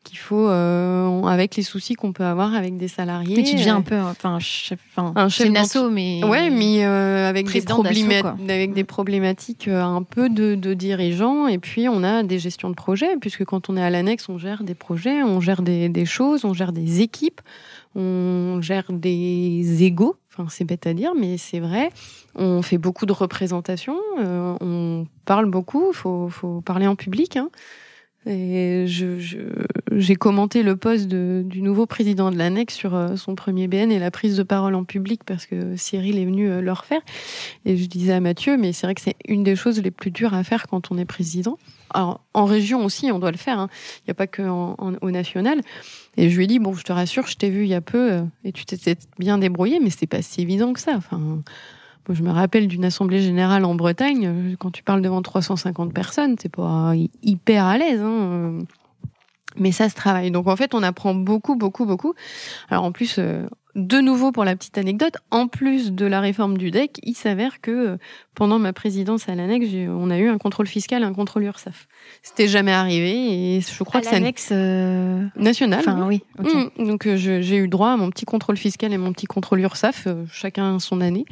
qu'il 0.03 0.17
faut 0.17 0.47
euh, 0.47 1.23
avec 1.23 1.55
les 1.55 1.63
soucis 1.63 1.95
qu'on 1.95 2.11
peut 2.11 2.23
avoir 2.23 2.53
avec 2.53 2.77
des 2.77 2.87
salariés. 2.87 3.35
Mais 3.37 3.43
tu 3.43 3.55
deviens 3.55 3.77
un 3.77 3.81
peu, 3.81 3.97
enfin, 3.97 4.37
chef, 4.39 4.79
enfin 4.95 5.13
un 5.15 5.29
chef 5.29 5.51
d'assaut, 5.51 5.89
mais 5.89 6.23
ouais, 6.23 6.49
mais 6.49 6.85
euh, 6.85 7.27
avec 7.27 7.49
des 7.49 7.61
problématiques, 7.61 8.25
avec 8.49 8.73
des 8.73 8.83
problématiques 8.83 9.67
euh, 9.67 9.81
un 9.81 10.03
peu 10.03 10.29
de, 10.29 10.55
de, 10.55 10.73
dirigeants. 10.73 11.47
Et 11.47 11.57
puis 11.57 11.87
on 11.89 12.03
a 12.03 12.23
des 12.23 12.39
gestions 12.39 12.69
de 12.69 12.75
projets, 12.75 13.17
puisque 13.19 13.45
quand 13.45 13.69
on 13.69 13.77
est 13.77 13.83
à 13.83 13.89
l'annexe, 13.89 14.29
on 14.29 14.37
gère 14.37 14.63
des 14.63 14.75
projets, 14.75 15.23
on 15.23 15.39
gère 15.39 15.61
des, 15.61 15.89
des 15.89 16.05
choses, 16.05 16.45
on 16.45 16.53
gère 16.53 16.73
des 16.73 17.01
équipes, 17.01 17.41
on 17.95 18.59
gère 18.61 18.91
des 18.91 19.83
égaux. 19.83 20.17
Enfin, 20.31 20.47
c'est 20.49 20.65
bête 20.65 20.87
à 20.87 20.93
dire, 20.93 21.13
mais 21.15 21.37
c'est 21.37 21.59
vrai. 21.59 21.89
On 22.35 22.63
fait 22.63 22.79
beaucoup 22.79 23.05
de 23.05 23.13
représentations, 23.13 23.99
on 24.19 25.05
parle 25.25 25.45
beaucoup. 25.45 25.93
Faut, 25.93 26.27
faut 26.29 26.61
parler 26.61 26.87
en 26.87 26.95
public. 26.95 27.37
Hein. 27.37 27.49
Et 28.25 28.85
je, 28.87 29.17
j'ai 29.91 30.15
commenté 30.15 30.63
le 30.63 30.75
poste 30.75 31.07
de, 31.07 31.43
du 31.45 31.61
nouveau 31.61 31.85
président 31.85 32.31
de 32.31 32.37
l'annexe 32.37 32.73
sur 32.73 32.95
euh, 32.95 33.15
son 33.15 33.35
premier 33.35 33.67
BN 33.67 33.91
et 33.91 33.99
la 33.99 34.11
prise 34.11 34.37
de 34.37 34.43
parole 34.43 34.75
en 34.75 34.85
public 34.85 35.21
parce 35.25 35.45
que 35.45 35.75
Cyril 35.75 36.17
est 36.17 36.25
venu 36.25 36.49
euh, 36.49 36.61
le 36.61 36.71
refaire. 36.71 37.01
Et 37.65 37.75
je 37.75 37.85
disais 37.85 38.13
à 38.13 38.19
Mathieu, 38.19 38.57
mais 38.57 38.71
c'est 38.71 38.87
vrai 38.87 38.95
que 38.95 39.01
c'est 39.01 39.15
une 39.27 39.43
des 39.43 39.55
choses 39.55 39.81
les 39.81 39.91
plus 39.91 40.11
dures 40.11 40.33
à 40.33 40.43
faire 40.43 40.67
quand 40.67 40.91
on 40.91 40.97
est 40.97 41.05
président. 41.05 41.57
Alors, 41.93 42.21
en 42.33 42.45
région 42.45 42.83
aussi, 42.85 43.11
on 43.11 43.19
doit 43.19 43.31
le 43.31 43.37
faire. 43.37 43.59
Hein. 43.59 43.69
Il 43.99 44.03
n'y 44.07 44.11
a 44.11 44.15
pas 44.15 44.27
que 44.27 44.41
national. 45.09 45.61
Et 46.17 46.29
je 46.29 46.37
lui 46.37 46.45
ai 46.45 46.47
dit, 46.47 46.59
bon, 46.59 46.73
je 46.73 46.83
te 46.83 46.91
rassure, 46.91 47.27
je 47.27 47.35
t'ai 47.35 47.49
vu 47.49 47.63
il 47.63 47.69
y 47.69 47.75
a 47.75 47.81
peu 47.81 48.11
euh, 48.13 48.21
et 48.43 48.51
tu 48.51 48.65
t'es 48.65 48.97
bien 49.19 49.37
débrouillé, 49.37 49.79
mais 49.79 49.89
c'est 49.89 50.07
pas 50.07 50.21
si 50.21 50.41
évident 50.41 50.73
que 50.73 50.79
ça. 50.79 50.93
Enfin, 50.95 51.43
je 52.09 52.23
me 52.23 52.31
rappelle 52.31 52.67
d'une 52.67 52.85
assemblée 52.85 53.21
générale 53.21 53.63
en 53.65 53.75
Bretagne, 53.75 54.25
euh, 54.27 54.55
quand 54.59 54.71
tu 54.71 54.83
parles 54.83 55.01
devant 55.01 55.21
350 55.21 55.93
personnes, 55.93 56.35
t'es 56.35 56.49
pas 56.49 56.93
hyper 57.21 57.65
à 57.65 57.77
l'aise. 57.77 58.01
Hein. 58.01 58.19
Euh. 58.21 58.61
Mais 59.55 59.71
ça 59.71 59.87
se 59.87 59.95
travaille. 59.95 60.31
Donc 60.31 60.47
en 60.47 60.55
fait, 60.55 60.73
on 60.73 60.81
apprend 60.81 61.13
beaucoup, 61.13 61.55
beaucoup, 61.55 61.85
beaucoup. 61.85 62.15
Alors 62.69 62.83
en 62.83 62.91
plus, 62.91 63.17
euh, 63.19 63.45
de 63.75 63.99
nouveau 63.99 64.31
pour 64.31 64.45
la 64.45 64.55
petite 64.55 64.79
anecdote, 64.79 65.17
en 65.29 65.47
plus 65.47 65.91
de 65.91 66.07
la 66.07 66.19
réforme 66.21 66.57
du 66.57 66.71
DEC, 66.71 66.99
il 67.03 67.13
s'avère 67.13 67.61
que 67.61 67.99
pendant 68.33 68.57
ma 68.57 68.73
présidence 68.73 69.29
à 69.29 69.35
l'annexe, 69.35 69.69
on 69.89 70.09
a 70.09 70.17
eu 70.17 70.27
un 70.27 70.39
contrôle 70.39 70.65
fiscal, 70.65 71.03
un 71.03 71.13
contrôle 71.13 71.43
URSAF. 71.43 71.87
C'était 72.23 72.47
jamais 72.47 72.71
arrivé 72.71 73.55
et 73.55 73.61
je 73.61 73.83
crois 73.83 74.01
que 74.01 74.07
c'est 74.07 74.13
l'annexe 74.13 74.51
nationale. 75.35 75.79
Enfin 75.79 76.07
oui. 76.07 76.23
Mmh. 76.39 76.87
donc 76.87 77.07
j'ai 77.15 77.57
eu 77.57 77.67
droit 77.67 77.89
à 77.89 77.97
mon 77.97 78.09
petit 78.09 78.25
contrôle 78.25 78.57
fiscal 78.57 78.91
et 78.91 78.97
mon 78.97 79.13
petit 79.13 79.27
contrôle 79.27 79.59
URSAF, 79.61 80.07
chacun 80.31 80.79
son 80.79 80.99
année. 80.99 81.25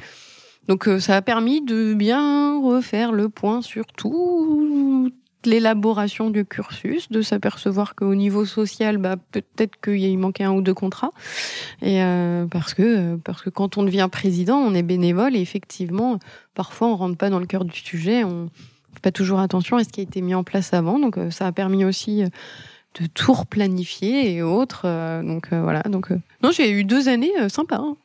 Donc 0.68 0.88
euh, 0.88 1.00
ça 1.00 1.16
a 1.16 1.22
permis 1.22 1.62
de 1.62 1.94
bien 1.94 2.62
refaire 2.62 3.12
le 3.12 3.30
point 3.30 3.62
sur 3.62 3.86
toute 3.88 5.14
l'élaboration 5.44 6.30
du 6.30 6.46
cursus, 6.46 7.10
de 7.10 7.24
s'apercevoir 7.24 7.96
qu'au 7.96 8.14
niveau 8.14 8.46
social, 8.46 8.98
bah, 8.98 9.16
peut-être 9.32 9.82
qu'il 9.82 10.20
manquait 10.20 10.44
un 10.44 10.52
ou 10.52 10.62
deux 10.62 10.76
contrats, 10.76 11.12
et 11.82 12.04
euh, 12.04 12.46
parce 12.46 12.76
que 12.76 13.16
parce 13.18 13.42
que 13.42 13.50
quand 13.50 13.78
on 13.78 13.84
devient 13.84 14.08
président, 14.12 14.58
on 14.58 14.76
est 14.76 14.84
bénévole 14.84 15.36
et 15.36 15.42
effectivement, 15.42 16.20
parfois 16.54 16.90
on 16.90 16.96
rentre 16.96 17.18
pas 17.18 17.32
dans 17.32 17.40
le 17.40 17.48
cœur 17.48 17.66
du 17.66 17.80
sujet, 17.80 18.24
on 18.24 18.50
fait 18.94 19.02
pas 19.02 19.12
toujours 19.12 19.40
attention 19.40 19.78
à 19.78 19.84
ce 19.84 19.90
qui 19.90 20.02
a 20.02 20.04
été 20.04 20.22
mis 20.22 20.36
en 20.36 20.44
place 20.44 20.76
avant, 20.76 21.00
donc 21.00 21.18
euh, 21.18 21.32
ça 21.32 21.48
a 21.48 21.52
permis 21.52 21.86
aussi 21.86 22.24
de 23.00 23.08
tout 23.08 23.34
replanifier 23.34 24.36
et 24.36 24.44
autres. 24.44 24.84
donc 25.24 25.48
voilà. 25.52 25.82
Donc 25.84 26.10
non, 26.44 26.52
j'ai 26.52 26.70
eu 26.70 26.84
deux 26.84 27.08
années 27.08 27.32
sympas. 27.48 27.78
Hein 27.78 27.96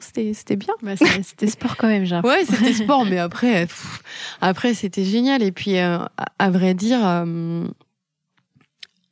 c'était 0.00 0.56
bien. 0.56 0.74
Bah, 0.82 0.94
c'était 1.22 1.46
sport 1.46 1.76
quand 1.76 1.88
même, 1.88 2.04
genre. 2.04 2.24
Ouais, 2.24 2.44
c'était 2.44 2.72
sport, 2.72 3.04
mais 3.04 3.18
après, 3.18 3.66
après 4.40 4.74
c'était 4.74 5.04
génial. 5.04 5.42
Et 5.42 5.52
puis, 5.52 5.78
euh, 5.78 5.98
à, 6.38 6.50
vrai 6.50 6.74
dire, 6.74 7.00
euh, 7.02 7.66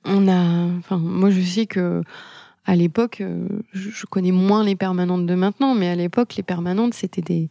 on 0.04 0.28
a, 0.28 0.66
enfin, 0.78 0.98
moi 0.98 1.30
je 1.30 1.40
sais 1.40 1.66
que 1.66 2.02
à 2.64 2.76
l'époque, 2.76 3.20
euh, 3.20 3.48
je, 3.72 4.06
connais 4.06 4.30
moins 4.30 4.64
les 4.64 4.76
permanentes 4.76 5.26
de 5.26 5.34
maintenant, 5.34 5.74
mais 5.74 5.88
à 5.88 5.96
l'époque, 5.96 6.36
les 6.36 6.42
permanentes, 6.42 6.94
c'était 6.94 7.22
des 7.22 7.48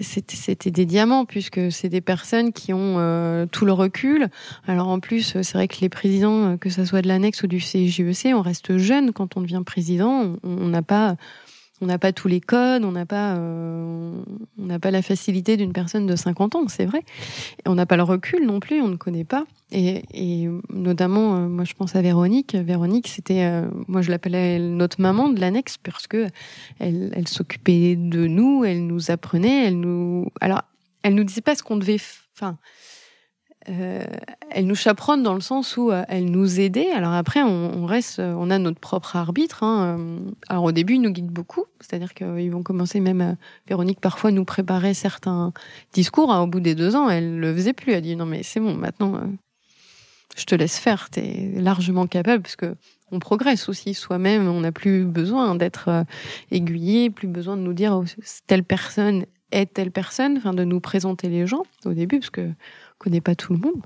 c'était 0.00 0.70
des 0.70 0.86
diamants 0.86 1.26
puisque 1.26 1.70
c'est 1.70 1.90
des 1.90 2.00
personnes 2.00 2.54
qui 2.54 2.72
ont 2.72 3.46
tout 3.52 3.66
le 3.66 3.72
recul. 3.72 4.30
Alors 4.66 4.88
en 4.88 5.00
plus, 5.00 5.42
c'est 5.42 5.52
vrai 5.52 5.68
que 5.68 5.76
les 5.82 5.90
présidents, 5.90 6.56
que 6.56 6.70
ce 6.70 6.86
soit 6.86 7.02
de 7.02 7.08
l'annexe 7.08 7.42
ou 7.42 7.46
du 7.46 7.58
CJEC, 7.58 8.32
on 8.34 8.40
reste 8.40 8.78
jeune 8.78 9.12
quand 9.12 9.36
on 9.36 9.42
devient 9.42 9.60
président. 9.66 10.36
On 10.42 10.68
n'a 10.68 10.80
pas 10.80 11.16
on 11.80 11.86
n'a 11.86 11.98
pas 11.98 12.12
tous 12.12 12.28
les 12.28 12.40
codes, 12.40 12.84
on 12.84 12.92
n'a 12.92 13.04
pas, 13.04 13.36
euh, 13.36 14.12
on 14.58 14.64
n'a 14.64 14.78
pas 14.78 14.90
la 14.90 15.02
facilité 15.02 15.56
d'une 15.56 15.72
personne 15.72 16.06
de 16.06 16.16
50 16.16 16.54
ans, 16.54 16.68
c'est 16.68 16.86
vrai. 16.86 17.02
Et 17.64 17.68
on 17.68 17.74
n'a 17.74 17.86
pas 17.86 17.96
le 17.96 18.02
recul 18.02 18.46
non 18.46 18.60
plus, 18.60 18.80
on 18.80 18.88
ne 18.88 18.96
connaît 18.96 19.24
pas. 19.24 19.44
Et, 19.72 20.04
et 20.14 20.48
notamment, 20.70 21.36
euh, 21.36 21.48
moi, 21.48 21.64
je 21.64 21.74
pense 21.74 21.94
à 21.94 22.02
Véronique. 22.02 22.54
Véronique, 22.54 23.08
c'était, 23.08 23.44
euh, 23.44 23.68
moi, 23.88 24.00
je 24.00 24.10
l'appelais 24.10 24.58
notre 24.58 25.00
maman 25.00 25.28
de 25.28 25.40
l'annexe 25.40 25.76
parce 25.76 26.06
que 26.06 26.28
elle, 26.78 27.12
elle 27.14 27.28
s'occupait 27.28 27.96
de 27.96 28.26
nous, 28.26 28.64
elle 28.64 28.86
nous 28.86 29.10
apprenait, 29.10 29.66
elle 29.66 29.80
nous, 29.80 30.30
alors, 30.40 30.62
elle 31.02 31.14
nous 31.14 31.24
disait 31.24 31.42
pas 31.42 31.54
ce 31.54 31.62
qu'on 31.62 31.76
devait, 31.76 32.00
enfin 32.36 32.56
euh, 33.68 34.04
elle 34.50 34.66
nous 34.66 34.74
chaperonne 34.74 35.22
dans 35.22 35.34
le 35.34 35.40
sens 35.40 35.76
où 35.76 35.90
euh, 35.90 36.04
elle 36.08 36.30
nous 36.30 36.60
aidait. 36.60 36.90
Alors 36.92 37.12
après, 37.12 37.42
on, 37.42 37.84
reste, 37.84 38.20
euh, 38.20 38.34
on 38.36 38.50
a 38.50 38.58
notre 38.58 38.78
propre 38.78 39.16
arbitre. 39.16 39.62
Hein. 39.64 39.98
Alors 40.48 40.64
au 40.64 40.72
début, 40.72 40.94
ils 40.94 41.00
nous 41.00 41.10
guident 41.10 41.32
beaucoup, 41.32 41.64
c'est-à-dire 41.80 42.14
qu'ils 42.14 42.50
vont 42.50 42.62
commencer 42.62 43.00
même. 43.00 43.36
Véronique 43.66 44.00
parfois 44.00 44.30
nous 44.30 44.44
préparer 44.44 44.94
certains 44.94 45.52
discours. 45.92 46.32
Hein. 46.32 46.42
Au 46.42 46.46
bout 46.46 46.60
des 46.60 46.74
deux 46.74 46.94
ans, 46.94 47.10
elle 47.10 47.38
le 47.38 47.54
faisait 47.54 47.72
plus. 47.72 47.92
Elle 47.92 48.02
dit 48.02 48.16
non 48.16 48.26
mais 48.26 48.42
c'est 48.42 48.60
bon, 48.60 48.74
maintenant 48.74 49.20
je 50.36 50.44
te 50.44 50.54
laisse 50.54 50.78
faire. 50.78 51.10
T'es 51.10 51.52
largement 51.56 52.06
capable 52.06 52.42
parce 52.42 52.56
que 52.56 52.76
on 53.10 53.18
progresse 53.18 53.68
aussi 53.68 53.94
soi-même. 53.94 54.46
On 54.48 54.60
n'a 54.60 54.72
plus 54.72 55.04
besoin 55.04 55.54
d'être 55.54 56.04
aiguillé, 56.50 57.10
plus 57.10 57.28
besoin 57.28 57.56
de 57.56 57.62
nous 57.62 57.72
dire 57.72 57.96
oh, 57.96 58.04
telle 58.46 58.64
personne 58.64 59.26
est 59.52 59.72
telle 59.72 59.90
personne, 59.90 60.36
enfin 60.38 60.52
de 60.54 60.64
nous 60.64 60.80
présenter 60.80 61.28
les 61.28 61.46
gens 61.46 61.62
au 61.84 61.94
début 61.94 62.18
parce 62.18 62.30
que 62.30 62.50
connaît 62.98 63.20
pas 63.20 63.34
tout 63.34 63.52
le 63.52 63.58
monde. 63.58 63.82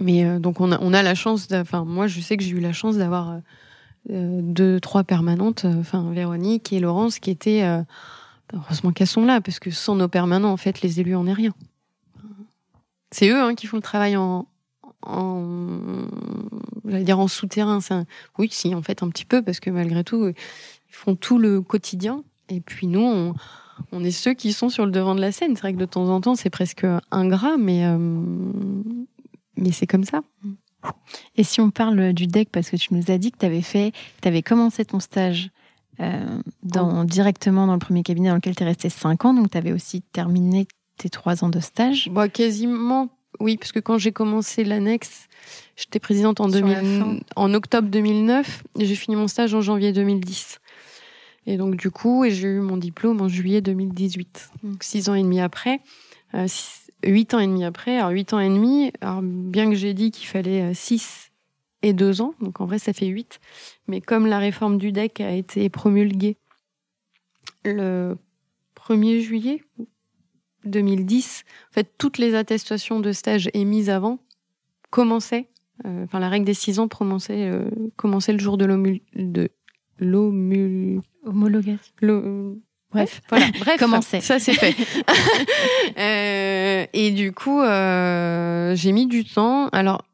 Mais 0.00 0.24
euh, 0.24 0.38
donc 0.38 0.60
on 0.60 0.72
a, 0.72 0.78
on 0.80 0.92
a 0.92 1.02
la 1.02 1.14
chance, 1.14 1.48
enfin 1.52 1.84
moi 1.84 2.06
je 2.06 2.20
sais 2.20 2.36
que 2.36 2.42
j'ai 2.42 2.50
eu 2.50 2.60
la 2.60 2.72
chance 2.72 2.96
d'avoir 2.96 3.30
euh, 3.30 3.38
euh, 4.10 4.40
deux, 4.42 4.80
trois 4.80 5.04
permanentes, 5.04 5.64
enfin 5.64 6.10
Véronique 6.12 6.72
et 6.72 6.80
Laurence 6.80 7.18
qui 7.18 7.30
étaient, 7.30 7.62
heureusement 8.52 8.92
qu'elles 8.92 9.06
sont 9.06 9.24
là, 9.24 9.40
parce 9.40 9.58
que 9.58 9.70
sans 9.70 9.94
nos 9.94 10.08
permanents, 10.08 10.52
en 10.52 10.56
fait, 10.56 10.82
les 10.82 11.00
élus, 11.00 11.16
on 11.16 11.26
est 11.26 11.32
rien. 11.32 11.54
C'est 13.10 13.28
eux 13.28 13.40
hein, 13.40 13.54
qui 13.54 13.66
font 13.66 13.76
le 13.76 13.82
travail 13.82 14.16
en, 14.16 14.46
j'allais 16.84 17.04
dire 17.04 17.18
en 17.18 17.28
souterrain. 17.28 17.78
Oui, 18.38 18.48
si, 18.50 18.74
en 18.74 18.82
fait, 18.82 19.02
un 19.02 19.08
petit 19.08 19.24
peu, 19.24 19.42
parce 19.42 19.60
que 19.60 19.70
malgré 19.70 20.02
tout, 20.02 20.28
ils 20.28 20.34
font 20.88 21.14
tout 21.14 21.38
le 21.38 21.62
quotidien. 21.62 22.24
Et 22.48 22.60
puis 22.60 22.86
nous, 22.86 23.00
on, 23.00 23.34
on 23.92 24.04
est 24.04 24.10
ceux 24.10 24.34
qui 24.34 24.52
sont 24.52 24.68
sur 24.68 24.84
le 24.86 24.92
devant 24.92 25.14
de 25.14 25.20
la 25.20 25.32
scène. 25.32 25.54
C'est 25.54 25.62
vrai 25.62 25.72
que 25.72 25.78
de 25.78 25.84
temps 25.84 26.08
en 26.08 26.20
temps, 26.20 26.34
c'est 26.34 26.50
presque 26.50 26.86
ingrat, 27.10 27.56
mais, 27.56 27.84
euh, 27.84 27.98
mais 29.56 29.72
c'est 29.72 29.86
comme 29.86 30.04
ça. 30.04 30.22
Et 31.36 31.44
si 31.44 31.60
on 31.60 31.70
parle 31.70 32.12
du 32.12 32.26
deck, 32.26 32.50
parce 32.50 32.70
que 32.70 32.76
tu 32.76 32.94
nous 32.94 33.10
as 33.10 33.18
dit 33.18 33.32
que 33.32 33.38
tu 33.38 33.46
avais 33.46 33.62
fait, 33.62 33.92
tu 34.20 34.28
avais 34.28 34.42
commencé 34.42 34.84
ton 34.84 35.00
stage 35.00 35.50
euh, 36.00 36.40
dans, 36.62 37.04
directement 37.04 37.66
dans 37.66 37.72
le 37.72 37.78
premier 37.78 38.02
cabinet 38.02 38.28
dans 38.28 38.34
lequel 38.34 38.54
tu 38.54 38.62
es 38.62 38.66
resté 38.66 38.88
5 38.88 39.24
ans, 39.24 39.34
donc 39.34 39.50
tu 39.50 39.58
avais 39.58 39.72
aussi 39.72 40.02
terminé 40.02 40.66
tes 40.98 41.08
3 41.08 41.44
ans 41.44 41.48
de 41.48 41.60
stage 41.60 42.10
bah, 42.10 42.28
Quasiment, 42.28 43.08
oui, 43.40 43.56
parce 43.56 43.72
que 43.72 43.80
quand 43.80 43.98
j'ai 43.98 44.12
commencé 44.12 44.64
l'annexe, 44.64 45.28
j'étais 45.76 46.00
présidente 46.00 46.40
en, 46.40 46.48
en 47.36 47.54
octobre 47.54 47.88
2009 47.88 48.64
et 48.78 48.86
j'ai 48.86 48.94
fini 48.94 49.16
mon 49.16 49.28
stage 49.28 49.54
en 49.54 49.60
janvier 49.60 49.92
2010. 49.92 50.58
Et 51.46 51.56
donc, 51.56 51.76
du 51.76 51.90
coup, 51.90 52.24
j'ai 52.28 52.48
eu 52.48 52.60
mon 52.60 52.76
diplôme 52.76 53.20
en 53.20 53.28
juillet 53.28 53.60
2018. 53.60 54.50
Donc, 54.62 54.82
six 54.82 55.08
ans 55.08 55.14
et 55.14 55.22
demi 55.22 55.40
après. 55.40 55.80
Euh, 56.34 56.46
huit 57.04 57.34
ans 57.34 57.38
et 57.38 57.46
demi 57.46 57.64
après. 57.64 57.98
Alors, 57.98 58.10
huit 58.10 58.32
ans 58.32 58.40
et 58.40 58.48
demi, 58.48 58.92
alors, 59.00 59.20
bien 59.22 59.68
que 59.68 59.76
j'ai 59.76 59.94
dit 59.94 60.10
qu'il 60.10 60.26
fallait 60.26 60.62
euh, 60.62 60.74
six 60.74 61.30
et 61.82 61.92
deux 61.92 62.22
ans, 62.22 62.34
donc 62.40 62.60
en 62.60 62.66
vrai, 62.66 62.78
ça 62.78 62.94
fait 62.94 63.06
huit. 63.06 63.40
Mais 63.88 64.00
comme 64.00 64.26
la 64.26 64.38
réforme 64.38 64.78
du 64.78 64.90
DEC 64.90 65.20
a 65.20 65.32
été 65.32 65.68
promulguée 65.68 66.38
le 67.62 68.16
1er 68.76 69.20
juillet 69.20 69.62
2010, 70.64 71.44
en 71.70 71.74
fait, 71.74 71.92
toutes 71.98 72.16
les 72.16 72.34
attestations 72.34 73.00
de 73.00 73.12
stage 73.12 73.50
émises 73.52 73.90
avant 73.90 74.18
commençaient, 74.88 75.50
euh, 75.84 76.04
enfin, 76.04 76.20
la 76.20 76.30
règle 76.30 76.46
des 76.46 76.54
six 76.54 76.78
ans 76.78 76.88
commençait, 76.88 77.50
euh, 77.50 77.68
commençait 77.96 78.32
le 78.32 78.38
jour 78.38 78.56
de 78.56 78.64
l'omul 78.64 79.00
Homologation. 80.00 81.92
Euh, 82.02 82.54
bref, 82.90 83.20
voilà. 83.28 83.46
Bref, 83.60 83.76
comment 83.78 84.00
c'est 84.00 84.20
Ça 84.20 84.38
c'est 84.38 84.54
fait. 84.54 84.74
euh, 85.98 86.86
et 86.92 87.10
du 87.10 87.32
coup, 87.32 87.60
euh, 87.60 88.74
j'ai 88.74 88.92
mis 88.92 89.06
du 89.06 89.24
temps. 89.24 89.68
Alors 89.68 90.04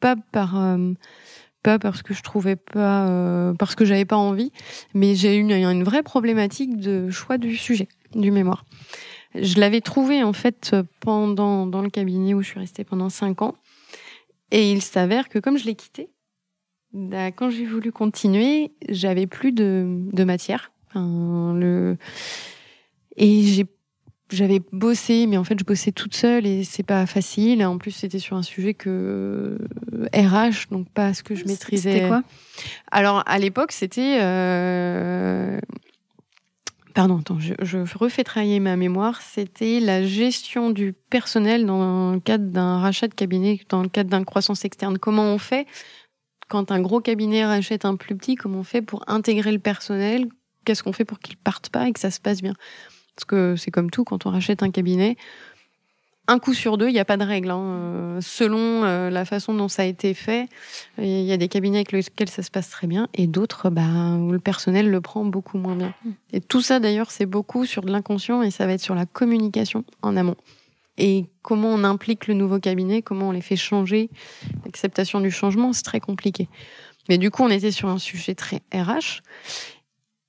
pas 0.00 0.16
par 0.32 0.58
euh, 0.58 0.92
pas 1.62 1.78
parce 1.78 2.02
que 2.02 2.14
je 2.14 2.22
trouvais 2.22 2.56
pas 2.56 3.08
euh, 3.08 3.54
parce 3.54 3.74
que 3.74 3.84
j'avais 3.84 4.04
pas 4.06 4.16
envie, 4.16 4.52
mais 4.94 5.14
j'ai 5.14 5.36
eu 5.36 5.40
une, 5.40 5.52
une 5.52 5.84
vraie 5.84 6.02
problématique 6.02 6.78
de 6.78 7.10
choix 7.10 7.38
du 7.38 7.56
sujet 7.56 7.88
du 8.14 8.30
mémoire. 8.30 8.64
Je 9.34 9.60
l'avais 9.60 9.80
trouvé 9.80 10.24
en 10.24 10.32
fait 10.32 10.74
pendant 11.00 11.66
dans 11.66 11.82
le 11.82 11.90
cabinet 11.90 12.34
où 12.34 12.42
je 12.42 12.48
suis 12.48 12.58
restée 12.58 12.82
pendant 12.82 13.10
cinq 13.10 13.42
ans, 13.42 13.54
et 14.50 14.72
il 14.72 14.82
s'avère 14.82 15.28
que 15.28 15.38
comme 15.38 15.56
je 15.58 15.66
l'ai 15.66 15.76
quitté, 15.76 16.10
quand 16.92 17.50
j'ai 17.50 17.66
voulu 17.66 17.92
continuer, 17.92 18.72
j'avais 18.88 19.26
plus 19.26 19.52
de, 19.52 19.86
de 20.12 20.24
matière. 20.24 20.72
Enfin, 20.88 21.54
le... 21.54 21.96
Et 23.16 23.42
j'ai 23.42 23.66
j'avais 24.32 24.60
bossé, 24.72 25.26
mais 25.26 25.36
en 25.36 25.44
fait, 25.44 25.58
je 25.58 25.64
bossais 25.64 25.92
toute 25.92 26.14
seule 26.14 26.46
et 26.46 26.64
c'est 26.64 26.82
pas 26.82 27.06
facile. 27.06 27.64
En 27.64 27.78
plus, 27.78 27.90
c'était 27.90 28.18
sur 28.18 28.36
un 28.36 28.42
sujet 28.42 28.74
que 28.74 29.58
RH, 30.14 30.70
donc 30.70 30.88
pas 30.88 31.14
ce 31.14 31.22
que 31.22 31.34
je 31.34 31.44
maîtrisais. 31.44 31.92
C'était 31.92 32.08
quoi? 32.08 32.22
Alors, 32.90 33.22
à 33.26 33.38
l'époque, 33.38 33.72
c'était 33.72 34.18
euh... 34.20 35.58
Pardon, 36.94 37.18
attends, 37.18 37.38
je, 37.38 37.54
je, 37.62 37.78
refais 37.96 38.24
travailler 38.24 38.58
ma 38.58 38.76
mémoire. 38.76 39.22
C'était 39.22 39.78
la 39.78 40.04
gestion 40.04 40.70
du 40.70 40.92
personnel 40.92 41.64
dans 41.64 42.12
le 42.12 42.20
cadre 42.20 42.46
d'un 42.46 42.78
rachat 42.78 43.06
de 43.06 43.14
cabinet, 43.14 43.60
dans 43.68 43.82
le 43.82 43.88
cadre 43.88 44.10
d'un 44.10 44.24
croissance 44.24 44.64
externe. 44.64 44.98
Comment 44.98 45.32
on 45.32 45.38
fait 45.38 45.66
quand 46.50 46.72
un 46.72 46.80
gros 46.80 47.00
cabinet 47.00 47.46
rachète 47.46 47.86
un 47.86 47.96
plus 47.96 48.16
petit 48.16 48.34
Comment 48.34 48.58
on 48.58 48.64
fait 48.64 48.82
pour 48.82 49.02
intégrer 49.06 49.52
le 49.52 49.58
personnel? 49.58 50.28
Qu'est-ce 50.66 50.82
qu'on 50.82 50.92
fait 50.92 51.06
pour 51.06 51.20
qu'il 51.20 51.38
parte 51.38 51.70
pas 51.70 51.88
et 51.88 51.92
que 51.92 52.00
ça 52.00 52.10
se 52.10 52.20
passe 52.20 52.42
bien? 52.42 52.54
Parce 53.16 53.24
que 53.24 53.56
c'est 53.56 53.70
comme 53.70 53.90
tout, 53.90 54.04
quand 54.04 54.26
on 54.26 54.30
rachète 54.30 54.62
un 54.62 54.70
cabinet, 54.70 55.16
un 56.26 56.38
coup 56.38 56.54
sur 56.54 56.78
deux, 56.78 56.88
il 56.88 56.92
n'y 56.92 57.00
a 57.00 57.04
pas 57.04 57.16
de 57.16 57.24
règle. 57.24 57.50
Hein. 57.50 57.60
Euh, 57.60 58.20
selon 58.20 58.84
euh, 58.84 59.10
la 59.10 59.24
façon 59.24 59.54
dont 59.54 59.68
ça 59.68 59.82
a 59.82 59.84
été 59.84 60.12
fait, 60.14 60.48
il 60.98 61.22
y 61.22 61.32
a 61.32 61.36
des 61.36 61.48
cabinets 61.48 61.78
avec 61.78 61.92
lesquels 61.92 62.28
ça 62.28 62.42
se 62.42 62.50
passe 62.50 62.70
très 62.70 62.86
bien 62.86 63.08
et 63.14 63.26
d'autres 63.26 63.70
bah, 63.70 64.16
où 64.16 64.30
le 64.32 64.38
personnel 64.38 64.90
le 64.90 65.00
prend 65.00 65.24
beaucoup 65.24 65.58
moins 65.58 65.76
bien. 65.76 65.94
Mm. 66.04 66.10
Et 66.32 66.40
tout 66.40 66.60
ça, 66.60 66.78
d'ailleurs, 66.78 67.10
c'est 67.10 67.26
beaucoup 67.26 67.64
sur 67.64 67.82
de 67.82 67.90
l'inconscient 67.90 68.42
et 68.42 68.50
ça 68.50 68.66
va 68.66 68.72
être 68.72 68.82
sur 68.82 68.94
la 68.94 69.06
communication 69.06 69.84
en 70.02 70.16
amont. 70.16 70.36
Et 71.02 71.24
comment 71.40 71.68
on 71.68 71.82
implique 71.82 72.26
le 72.26 72.34
nouveau 72.34 72.60
cabinet, 72.60 73.00
comment 73.00 73.30
on 73.30 73.32
les 73.32 73.40
fait 73.40 73.56
changer, 73.56 74.10
l'acceptation 74.66 75.20
du 75.20 75.30
changement, 75.30 75.72
c'est 75.72 75.82
très 75.82 75.98
compliqué. 75.98 76.46
Mais 77.08 77.16
du 77.16 77.30
coup, 77.30 77.42
on 77.42 77.48
était 77.48 77.70
sur 77.70 77.88
un 77.88 77.98
sujet 77.98 78.34
très 78.34 78.60
RH. 78.74 79.22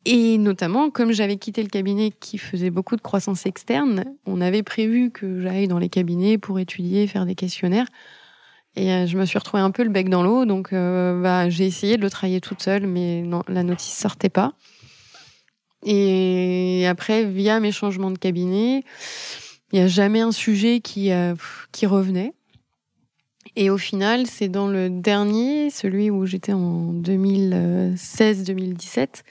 Et 0.05 0.37
notamment, 0.37 0.89
comme 0.89 1.11
j'avais 1.11 1.35
quitté 1.35 1.61
le 1.61 1.67
cabinet 1.67 2.11
qui 2.17 2.37
faisait 2.37 2.69
beaucoup 2.69 2.95
de 2.95 3.01
croissance 3.01 3.45
externe, 3.45 4.05
on 4.25 4.39
avait 4.39 4.63
prévu 4.63 5.11
que 5.11 5.41
j'aille 5.41 5.67
dans 5.67 5.77
les 5.77 5.89
cabinets 5.89 6.37
pour 6.37 6.57
étudier, 6.57 7.05
faire 7.05 7.25
des 7.25 7.35
questionnaires. 7.35 7.87
Et 8.77 8.93
euh, 8.93 9.05
je 9.07 9.17
me 9.17 9.25
suis 9.25 9.37
retrouvée 9.37 9.61
un 9.61 9.71
peu 9.71 9.83
le 9.83 9.89
bec 9.89 10.07
dans 10.07 10.23
l'eau, 10.23 10.45
donc 10.45 10.71
euh, 10.71 11.21
bah, 11.21 11.49
j'ai 11.49 11.65
essayé 11.65 11.97
de 11.97 12.01
le 12.01 12.09
travailler 12.09 12.39
toute 12.39 12.61
seule, 12.61 12.87
mais 12.87 13.25
la 13.49 13.63
notice 13.63 13.93
sortait 13.93 14.29
pas. 14.29 14.53
Et 15.85 16.85
après, 16.87 17.25
via 17.25 17.59
mes 17.59 17.73
changements 17.73 18.11
de 18.11 18.17
cabinet, 18.17 18.85
il 19.71 19.79
n'y 19.79 19.85
a 19.85 19.87
jamais 19.87 20.21
un 20.21 20.31
sujet 20.31 20.79
qui, 20.79 21.11
euh, 21.11 21.35
qui 21.71 21.85
revenait. 21.85 22.33
Et 23.55 23.69
au 23.69 23.77
final, 23.77 24.25
c'est 24.27 24.47
dans 24.47 24.67
le 24.67 24.89
dernier, 24.89 25.69
celui 25.69 26.09
où 26.09 26.25
j'étais 26.25 26.53
en 26.53 26.93
2016-2017, 26.93 29.23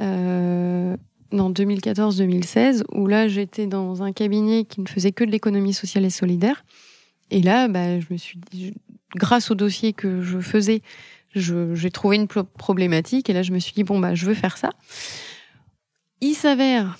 euh, 0.00 0.96
non 1.30 1.52
2014-2016, 1.52 2.82
où 2.92 3.06
là 3.06 3.28
j'étais 3.28 3.68
dans 3.68 4.02
un 4.02 4.12
cabinet 4.12 4.64
qui 4.64 4.80
ne 4.80 4.88
faisait 4.88 5.12
que 5.12 5.22
de 5.22 5.30
l'économie 5.30 5.72
sociale 5.72 6.04
et 6.04 6.10
solidaire. 6.10 6.64
Et 7.30 7.42
là, 7.42 7.68
bah, 7.68 8.00
je 8.00 8.06
me 8.10 8.16
suis 8.16 8.40
dit, 8.50 8.74
grâce 9.14 9.52
au 9.52 9.54
dossier 9.54 9.92
que 9.92 10.20
je 10.22 10.40
faisais, 10.40 10.82
j'ai 11.34 11.90
trouvé 11.90 12.16
une 12.16 12.26
problématique. 12.26 13.30
Et 13.30 13.32
là, 13.32 13.42
je 13.42 13.52
me 13.52 13.58
suis 13.58 13.72
dit 13.72 13.84
bon 13.84 14.00
bah, 14.00 14.14
je 14.14 14.26
veux 14.26 14.34
faire 14.34 14.56
ça. 14.56 14.70
Il 16.20 16.34
s'avère 16.34 16.98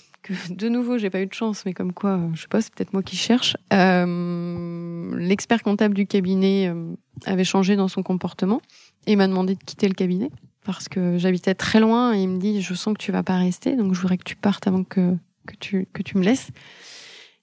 de 0.49 0.69
nouveau, 0.69 0.97
j'ai 0.97 1.09
pas 1.09 1.21
eu 1.21 1.27
de 1.27 1.33
chance, 1.33 1.65
mais 1.65 1.73
comme 1.73 1.93
quoi, 1.93 2.19
je 2.33 2.41
sais 2.41 2.47
pas, 2.47 2.61
c'est 2.61 2.73
peut-être 2.73 2.93
moi 2.93 3.03
qui 3.03 3.15
cherche. 3.15 3.57
Euh, 3.73 5.15
l'expert 5.17 5.61
comptable 5.63 5.93
du 5.93 6.07
cabinet 6.07 6.67
euh, 6.67 6.93
avait 7.25 7.43
changé 7.43 7.75
dans 7.75 7.87
son 7.87 8.03
comportement 8.03 8.61
et 9.07 9.15
m'a 9.15 9.27
demandé 9.27 9.55
de 9.55 9.63
quitter 9.63 9.87
le 9.87 9.93
cabinet 9.93 10.29
parce 10.65 10.89
que 10.89 11.17
j'habitais 11.17 11.53
très 11.53 11.79
loin 11.79 12.15
et 12.15 12.21
il 12.21 12.27
me 12.27 12.39
dit 12.39 12.61
je 12.61 12.73
sens 12.73 12.93
que 12.95 12.99
tu 12.99 13.11
vas 13.11 13.23
pas 13.23 13.37
rester, 13.37 13.75
donc 13.75 13.93
je 13.93 14.01
voudrais 14.01 14.17
que 14.17 14.23
tu 14.23 14.35
partes 14.35 14.67
avant 14.67 14.83
que 14.83 15.15
que 15.45 15.55
tu 15.59 15.87
que 15.93 16.01
tu 16.01 16.17
me 16.17 16.23
laisses. 16.23 16.49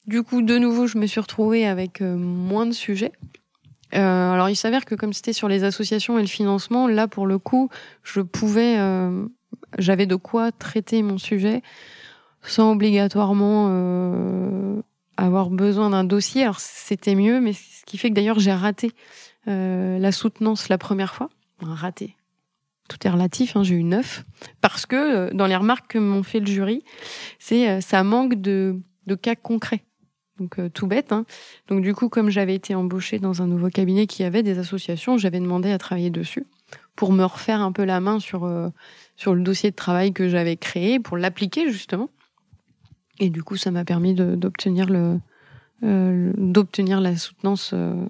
Du 0.09 0.25
coup, 0.25 0.43
de 0.43 0.59
nouveau, 0.59 0.89
je 0.89 0.99
me 0.99 1.07
suis 1.07 1.21
retrouvée 1.21 1.65
avec 1.65 2.01
euh, 2.01 2.17
moins 2.17 2.67
de 2.67 2.73
sujets. 2.73 3.13
alors, 3.93 4.49
il 4.49 4.57
s'avère 4.57 4.85
que 4.85 4.97
comme 4.97 5.13
c'était 5.13 5.33
sur 5.33 5.47
les 5.47 5.63
associations 5.63 6.19
et 6.19 6.23
le 6.23 6.29
financement, 6.29 6.89
là, 6.89 7.07
pour 7.07 7.27
le 7.27 7.39
coup, 7.39 7.69
je 8.03 8.21
pouvais, 8.21 8.79
j'avais 9.79 10.07
de 10.07 10.17
quoi 10.17 10.51
traiter 10.51 11.03
mon 11.03 11.19
sujet 11.19 11.63
sans 12.43 12.73
obligatoirement 12.73 13.69
euh, 13.71 14.83
avoir 15.17 15.51
besoin 15.51 15.91
d'un 15.91 16.05
dossier. 16.05 16.43
Alors 16.43 16.61
c'était 16.61 17.15
mieux, 17.15 17.41
mais 17.41 17.53
ce 17.53 17.85
qui 17.87 17.99
fait 17.99 18.11
que 18.11 18.15
d'ailleurs 18.15 18.39
j'ai 18.39 18.53
raté 18.53 18.93
euh, 19.49 19.99
la 19.99 20.13
soutenance 20.13 20.69
la 20.69 20.79
première 20.79 21.15
fois. 21.15 21.29
raté. 21.61 22.17
Tout 22.89 22.99
est 23.07 23.11
relatif, 23.11 23.57
hein, 23.57 23.63
j'ai 23.63 23.77
eu 23.77 23.85
neuf. 23.85 24.25
Parce 24.61 24.87
que 24.87 24.97
euh, 24.97 25.31
dans 25.33 25.47
les 25.47 25.57
remarques 25.57 25.93
que 25.93 25.99
m'ont 25.99 26.23
fait 26.23 26.41
le 26.41 26.47
jury, 26.47 26.85
c'est 27.39 27.81
ça 27.81 28.03
manque 28.03 28.41
de, 28.41 28.81
de 29.07 29.15
cas 29.15 29.37
concrets. 29.37 29.85
Donc 30.39 30.59
tout 30.73 30.87
bête. 30.89 31.13
Hein. 31.13 31.25
Donc 31.69 31.83
du 31.83 31.95
coup, 31.95 32.09
comme 32.09 32.31
j'avais 32.31 32.55
été 32.55 32.75
embauchée 32.75 33.19
dans 33.21 33.43
un 33.43 33.47
nouveau 33.47 33.69
cabinet 33.69 34.07
qui 34.07 34.25
avait 34.25 34.43
des 34.43 34.59
associations, 34.59 35.17
j'avais 35.17 35.39
demandé 35.39 35.71
à 35.71 35.79
travailler 35.79 36.11
dessus 36.11 36.47
pour 36.97 37.13
me 37.13 37.25
refaire 37.25 37.61
un 37.61 37.71
peu 37.71 37.85
la 37.85 38.01
main 38.01 38.19
sur 38.19 38.51
sur 39.15 39.35
le 39.35 39.43
dossier 39.43 39.71
de 39.71 39.77
travail 39.77 40.13
que 40.13 40.29
j'avais 40.29 40.57
créé 40.57 40.99
pour 40.99 41.17
l'appliquer 41.17 41.71
justement. 41.71 42.09
Et 43.23 43.31
du 43.31 43.45
coup, 43.45 43.57
ça 43.57 43.71
m'a 43.71 43.85
permis 43.85 44.15
d'obtenir 44.15 44.91
le 44.91 45.21
euh, 45.85 46.33
d'obtenir 46.37 47.01
la 47.01 47.17
soutenance 47.17 47.71
euh, 47.73 48.05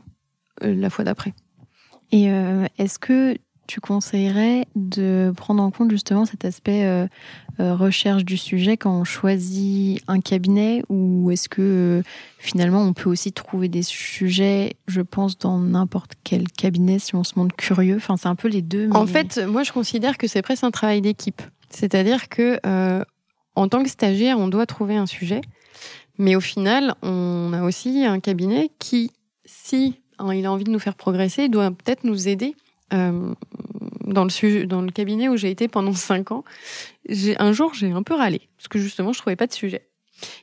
la 0.62 0.88
fois 0.88 1.04
d'après. 1.04 1.34
Et 2.12 2.30
euh, 2.30 2.64
est-ce 2.78 2.98
que 2.98 3.36
tu 3.66 3.80
conseillerais 3.80 4.64
de 4.74 5.34
prendre 5.36 5.62
en 5.62 5.70
compte 5.70 5.90
justement 5.90 6.24
cet 6.24 6.46
aspect 6.46 7.08
recherche 7.58 8.24
du 8.24 8.36
sujet 8.36 8.76
quand 8.76 9.00
on 9.00 9.04
choisit 9.04 10.02
un 10.08 10.20
cabinet 10.20 10.82
ou 10.88 11.30
est-ce 11.30 11.48
que 11.48 12.02
finalement 12.38 12.82
on 12.82 12.92
peut 12.92 13.08
aussi 13.08 13.32
trouver 13.32 13.68
des 13.68 13.82
sujets, 13.82 14.76
je 14.88 15.00
pense, 15.00 15.38
dans 15.38 15.58
n'importe 15.58 16.12
quel 16.24 16.48
cabinet 16.48 16.98
si 16.98 17.14
on 17.14 17.24
se 17.24 17.38
montre 17.38 17.54
curieux? 17.54 17.96
Enfin, 17.96 18.16
c'est 18.16 18.28
un 18.28 18.34
peu 18.34 18.48
les 18.48 18.62
deux. 18.62 18.90
En 18.92 19.06
fait, 19.06 19.38
moi 19.46 19.62
je 19.62 19.72
considère 19.72 20.18
que 20.18 20.26
c'est 20.26 20.42
presque 20.42 20.64
un 20.64 20.70
travail 20.70 21.02
d'équipe. 21.02 21.42
C'est-à-dire 21.70 22.28
que 22.28 22.58
en 23.54 23.68
tant 23.68 23.82
que 23.82 23.88
stagiaire, 23.88 24.38
on 24.38 24.48
doit 24.48 24.66
trouver 24.66 24.96
un 24.96 25.06
sujet, 25.06 25.40
mais 26.18 26.36
au 26.36 26.40
final, 26.40 26.94
on 27.02 27.52
a 27.52 27.62
aussi 27.62 28.04
un 28.04 28.20
cabinet 28.20 28.70
qui, 28.78 29.10
si 29.44 30.00
hein, 30.18 30.34
il 30.34 30.46
a 30.46 30.52
envie 30.52 30.64
de 30.64 30.70
nous 30.70 30.78
faire 30.78 30.94
progresser, 30.94 31.48
doit 31.48 31.70
peut-être 31.70 32.04
nous 32.04 32.28
aider. 32.28 32.54
Euh, 32.92 33.34
dans 34.06 34.24
le 34.24 34.66
dans 34.66 34.82
le 34.82 34.90
cabinet 34.90 35.28
où 35.28 35.36
j'ai 35.36 35.50
été 35.50 35.66
pendant 35.68 35.92
cinq 35.94 36.30
ans, 36.30 36.44
un 37.38 37.52
jour 37.52 37.72
j'ai 37.74 37.90
un 37.90 38.02
peu 38.02 38.14
râlé 38.14 38.48
parce 38.56 38.68
que 38.68 38.78
justement 38.78 39.12
je 39.12 39.20
trouvais 39.20 39.36
pas 39.36 39.46
de 39.46 39.52
sujet. 39.52 39.88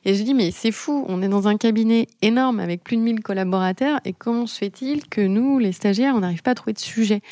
Et 0.04 0.14
je 0.14 0.22
dis 0.22 0.34
mais 0.34 0.50
c'est 0.50 0.72
fou, 0.72 1.06
on 1.08 1.22
est 1.22 1.28
dans 1.28 1.48
un 1.48 1.56
cabinet 1.56 2.06
énorme 2.20 2.60
avec 2.60 2.82
plus 2.82 2.96
de 2.96 3.02
1000 3.02 3.20
collaborateurs 3.20 4.00
et 4.04 4.12
comment 4.12 4.46
se 4.46 4.58
fait-il 4.58 5.06
que 5.06 5.20
nous 5.20 5.58
les 5.58 5.72
stagiaires 5.72 6.14
on 6.16 6.20
n'arrive 6.20 6.42
pas 6.42 6.50
à 6.50 6.54
trouver 6.54 6.72
de 6.72 6.80
sujet? 6.80 7.22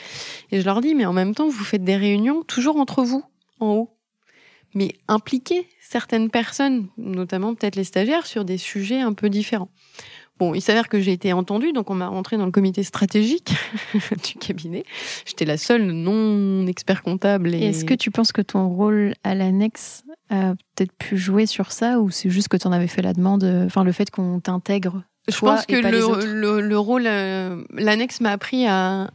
Et 0.52 0.60
je 0.60 0.64
leur 0.64 0.80
dis 0.80 0.94
mais 0.94 1.04
en 1.04 1.12
même 1.12 1.34
temps 1.34 1.48
vous 1.48 1.64
faites 1.64 1.84
des 1.84 1.96
réunions 1.96 2.42
toujours 2.44 2.76
entre 2.76 3.02
vous 3.02 3.24
en 3.60 3.72
haut 3.72 3.97
mais 4.74 4.94
impliquer 5.08 5.66
certaines 5.80 6.30
personnes, 6.30 6.88
notamment 6.96 7.54
peut-être 7.54 7.76
les 7.76 7.84
stagiaires, 7.84 8.26
sur 8.26 8.44
des 8.44 8.58
sujets 8.58 9.00
un 9.00 9.12
peu 9.12 9.28
différents. 9.30 9.70
Bon, 10.38 10.54
il 10.54 10.60
s'avère 10.60 10.88
que 10.88 11.00
j'ai 11.00 11.12
été 11.12 11.32
entendue, 11.32 11.72
donc 11.72 11.90
on 11.90 11.94
m'a 11.94 12.06
rentré 12.06 12.36
dans 12.36 12.46
le 12.46 12.52
comité 12.52 12.84
stratégique 12.84 13.54
du 14.24 14.34
cabinet. 14.38 14.84
J'étais 15.26 15.44
la 15.44 15.56
seule 15.56 15.90
non 15.90 16.66
expert 16.68 17.02
comptable. 17.02 17.54
Et... 17.54 17.60
Est-ce 17.60 17.84
que 17.84 17.94
tu 17.94 18.12
penses 18.12 18.30
que 18.30 18.42
ton 18.42 18.68
rôle 18.68 19.14
à 19.24 19.34
l'annexe 19.34 20.04
a 20.30 20.54
peut-être 20.76 20.92
pu 20.92 21.16
jouer 21.16 21.46
sur 21.46 21.72
ça, 21.72 21.98
ou 21.98 22.10
c'est 22.10 22.30
juste 22.30 22.48
que 22.48 22.56
tu 22.56 22.68
en 22.68 22.72
avais 22.72 22.86
fait 22.86 23.02
la 23.02 23.14
demande, 23.14 23.44
enfin 23.66 23.82
le 23.82 23.92
fait 23.92 24.10
qu'on 24.10 24.38
t'intègre 24.38 25.02
Je 25.26 25.38
pense 25.38 25.66
que 25.66 25.74
le, 25.74 26.60
le, 26.60 26.78
rôle, 26.78 27.06
euh, 27.06 27.64
l'annexe 27.72 28.20
m'a 28.20 28.30
appris 28.30 28.66
à, 28.66 29.10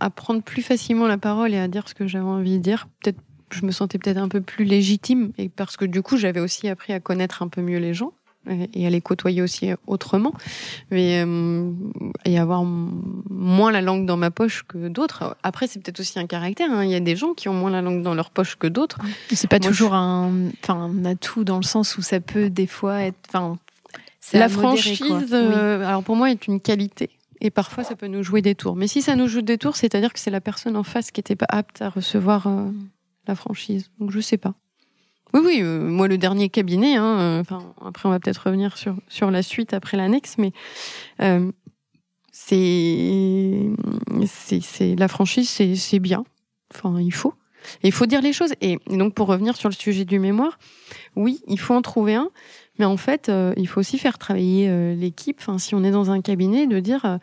à 0.00 0.10
prendre 0.10 0.42
plus 0.42 0.62
facilement 0.62 1.06
la 1.06 1.18
parole 1.18 1.54
et 1.54 1.58
à 1.58 1.68
dire 1.68 1.88
ce 1.88 1.94
que 1.94 2.06
j'avais 2.06 2.24
envie 2.24 2.58
de 2.58 2.62
dire, 2.62 2.88
peut-être 3.02 3.20
je 3.54 3.64
me 3.64 3.72
sentais 3.72 3.98
peut-être 3.98 4.18
un 4.18 4.28
peu 4.28 4.40
plus 4.40 4.64
légitime 4.64 5.32
et 5.38 5.48
parce 5.48 5.76
que 5.76 5.84
du 5.84 6.02
coup 6.02 6.16
j'avais 6.16 6.40
aussi 6.40 6.68
appris 6.68 6.92
à 6.92 7.00
connaître 7.00 7.42
un 7.42 7.48
peu 7.48 7.62
mieux 7.62 7.78
les 7.78 7.94
gens 7.94 8.12
et 8.48 8.86
à 8.86 8.90
les 8.90 9.00
côtoyer 9.00 9.42
aussi 9.42 9.70
autrement. 9.86 10.32
Mais 10.90 11.22
euh, 11.24 11.70
et 12.24 12.38
avoir 12.38 12.64
moins 12.64 13.70
la 13.70 13.80
langue 13.80 14.06
dans 14.06 14.16
ma 14.16 14.30
poche 14.30 14.64
que 14.66 14.88
d'autres. 14.88 15.36
Après 15.42 15.66
c'est 15.66 15.80
peut-être 15.80 16.00
aussi 16.00 16.18
un 16.18 16.26
caractère 16.26 16.70
hein. 16.70 16.84
il 16.84 16.90
y 16.90 16.94
a 16.94 17.00
des 17.00 17.16
gens 17.16 17.34
qui 17.34 17.48
ont 17.48 17.54
moins 17.54 17.70
la 17.70 17.82
langue 17.82 18.02
dans 18.02 18.14
leur 18.14 18.30
poche 18.30 18.56
que 18.56 18.66
d'autres. 18.66 18.98
C'est 19.32 19.50
pas 19.50 19.60
toujours 19.60 19.94
un 19.94 20.48
enfin 20.62 20.74
un 20.74 21.04
atout 21.04 21.44
dans 21.44 21.58
le 21.58 21.62
sens 21.62 21.96
où 21.98 22.02
ça 22.02 22.20
peut 22.20 22.50
des 22.50 22.66
fois 22.66 23.02
être 23.02 23.18
enfin 23.28 23.58
la 24.32 24.48
franchise 24.48 25.32
euh, 25.32 25.84
alors 25.86 26.02
pour 26.02 26.16
moi 26.16 26.30
est 26.30 26.46
une 26.46 26.60
qualité. 26.60 27.10
Et 27.42 27.50
parfois 27.50 27.84
ça 27.84 27.94
peut 27.94 28.06
nous 28.06 28.22
jouer 28.22 28.42
des 28.42 28.54
tours. 28.54 28.76
Mais 28.76 28.86
si 28.86 29.02
ça 29.02 29.16
nous 29.16 29.26
joue 29.26 29.42
des 29.42 29.58
tours 29.58 29.76
c'est-à-dire 29.76 30.12
que 30.12 30.18
c'est 30.18 30.30
la 30.30 30.40
personne 30.40 30.76
en 30.76 30.82
face 30.82 31.10
qui 31.10 31.20
était 31.20 31.36
pas 31.36 31.46
apte 31.48 31.82
à 31.82 31.90
recevoir 31.90 32.46
euh, 32.46 32.70
la 33.26 33.34
franchise. 33.34 33.90
Donc 33.98 34.10
je 34.10 34.20
sais 34.20 34.38
pas. 34.38 34.54
Oui, 35.32 35.40
oui, 35.44 35.58
euh, 35.62 35.88
moi 35.88 36.08
le 36.08 36.18
dernier 36.18 36.48
cabinet, 36.48 36.96
hein, 36.96 37.20
euh, 37.20 37.42
après 37.84 38.08
on 38.08 38.10
va 38.10 38.18
peut-être 38.18 38.46
revenir 38.46 38.76
sur, 38.76 38.96
sur 39.08 39.30
la 39.30 39.42
suite 39.42 39.74
après 39.74 39.96
l'annexe, 39.96 40.36
mais 40.38 40.52
euh, 41.22 41.52
c'est, 42.32 43.70
c'est, 44.26 44.96
la 44.96 45.06
franchise, 45.06 45.48
c'est, 45.48 45.76
c'est 45.76 46.00
bien. 46.00 46.24
Enfin, 46.74 47.00
il 47.00 47.12
faut. 47.12 47.34
Il 47.82 47.92
faut 47.92 48.06
dire 48.06 48.22
les 48.22 48.32
choses. 48.32 48.54
Et, 48.60 48.78
donc 48.88 49.14
pour 49.14 49.28
revenir 49.28 49.56
sur 49.56 49.68
le 49.68 49.74
sujet 49.74 50.04
du 50.04 50.18
mémoire, 50.18 50.58
oui, 51.14 51.40
il 51.46 51.60
faut 51.60 51.74
en 51.74 51.82
trouver 51.82 52.14
un, 52.14 52.30
mais 52.78 52.86
en 52.86 52.96
fait, 52.96 53.30
il 53.56 53.68
faut 53.68 53.80
aussi 53.80 53.98
faire 53.98 54.18
travailler 54.18 54.94
l'équipe. 54.96 55.36
Enfin, 55.40 55.58
si 55.58 55.74
on 55.74 55.84
est 55.84 55.90
dans 55.90 56.10
un 56.10 56.22
cabinet, 56.22 56.66
de 56.66 56.80
dire, 56.80 57.18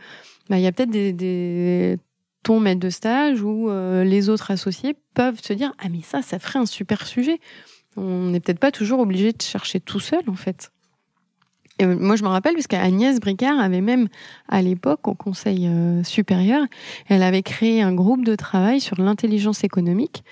bah, 0.48 0.60
il 0.60 0.62
y 0.62 0.68
a 0.68 0.72
peut-être 0.72 0.92
des, 0.92 1.12
des 1.12 1.98
ton 2.44 2.60
maître 2.60 2.80
de 2.80 2.90
stage 2.90 3.42
ou 3.42 3.70
euh, 3.70 4.04
les 4.04 4.30
autres 4.30 4.52
associés 4.52 4.96
peuvent 5.14 5.42
se 5.42 5.54
dire 5.54 5.74
ah 5.80 5.90
mais 5.90 6.02
ça 6.02 6.22
ça 6.22 6.40
ferait 6.40 6.60
un 6.60 6.66
super 6.66 7.06
sujet 7.06 7.40
On 7.98 8.30
n'est 8.30 8.40
peut-être 8.40 8.60
pas 8.60 8.72
toujours 8.72 9.00
obligé 9.00 9.34
de 9.34 9.42
chercher 9.42 9.80
tout 9.80 10.00
seul, 10.00 10.22
en 10.28 10.36
fait. 10.36 10.72
Et 11.80 11.86
moi, 11.86 12.16
je 12.16 12.24
me 12.24 12.28
rappelle, 12.28 12.54
parce 12.54 12.66
qu'Agnès 12.66 13.20
Bricard 13.20 13.60
avait 13.60 13.82
même, 13.82 14.08
à 14.48 14.64
l'époque, 14.64 15.08
au 15.08 15.14
Conseil 15.14 15.68
euh, 15.68 16.04
supérieur, 16.04 16.66
elle 17.08 17.22
avait 17.22 17.44
créé 17.44 17.84
un 17.84 17.94
groupe 17.94 18.26
de 18.26 18.36
travail 18.36 18.82
sur 18.82 19.00
l'intelligence 19.00 19.64
économique, 19.64 20.24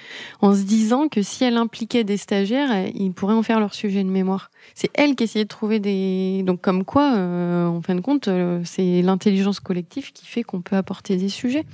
en 0.42 0.56
se 0.56 0.64
disant 0.64 1.08
que 1.08 1.22
si 1.22 1.44
elle 1.44 1.58
impliquait 1.58 2.04
des 2.04 2.18
stagiaires, 2.18 2.88
ils 2.96 3.12
pourraient 3.12 3.36
en 3.36 3.44
faire 3.44 3.60
leur 3.60 3.76
sujet 3.76 4.04
de 4.04 4.10
mémoire. 4.10 4.50
C'est 4.74 4.90
elle 4.96 5.16
qui 5.16 5.26
essayait 5.26 5.46
de 5.46 5.50
trouver 5.50 5.80
des... 5.80 6.42
Donc, 6.44 6.62
comme 6.62 6.84
quoi, 6.84 7.16
euh, 7.16 7.68
en 7.68 7.82
fin 7.82 7.94
de 7.94 8.02
compte, 8.02 8.28
euh, 8.28 8.62
c'est 8.64 9.04
l'intelligence 9.04 9.60
collective 9.60 10.14
qui 10.14 10.26
fait 10.26 10.42
qu'on 10.42 10.62
peut 10.62 10.76
apporter 10.76 11.16
des 11.16 11.30
sujets. 11.30 11.66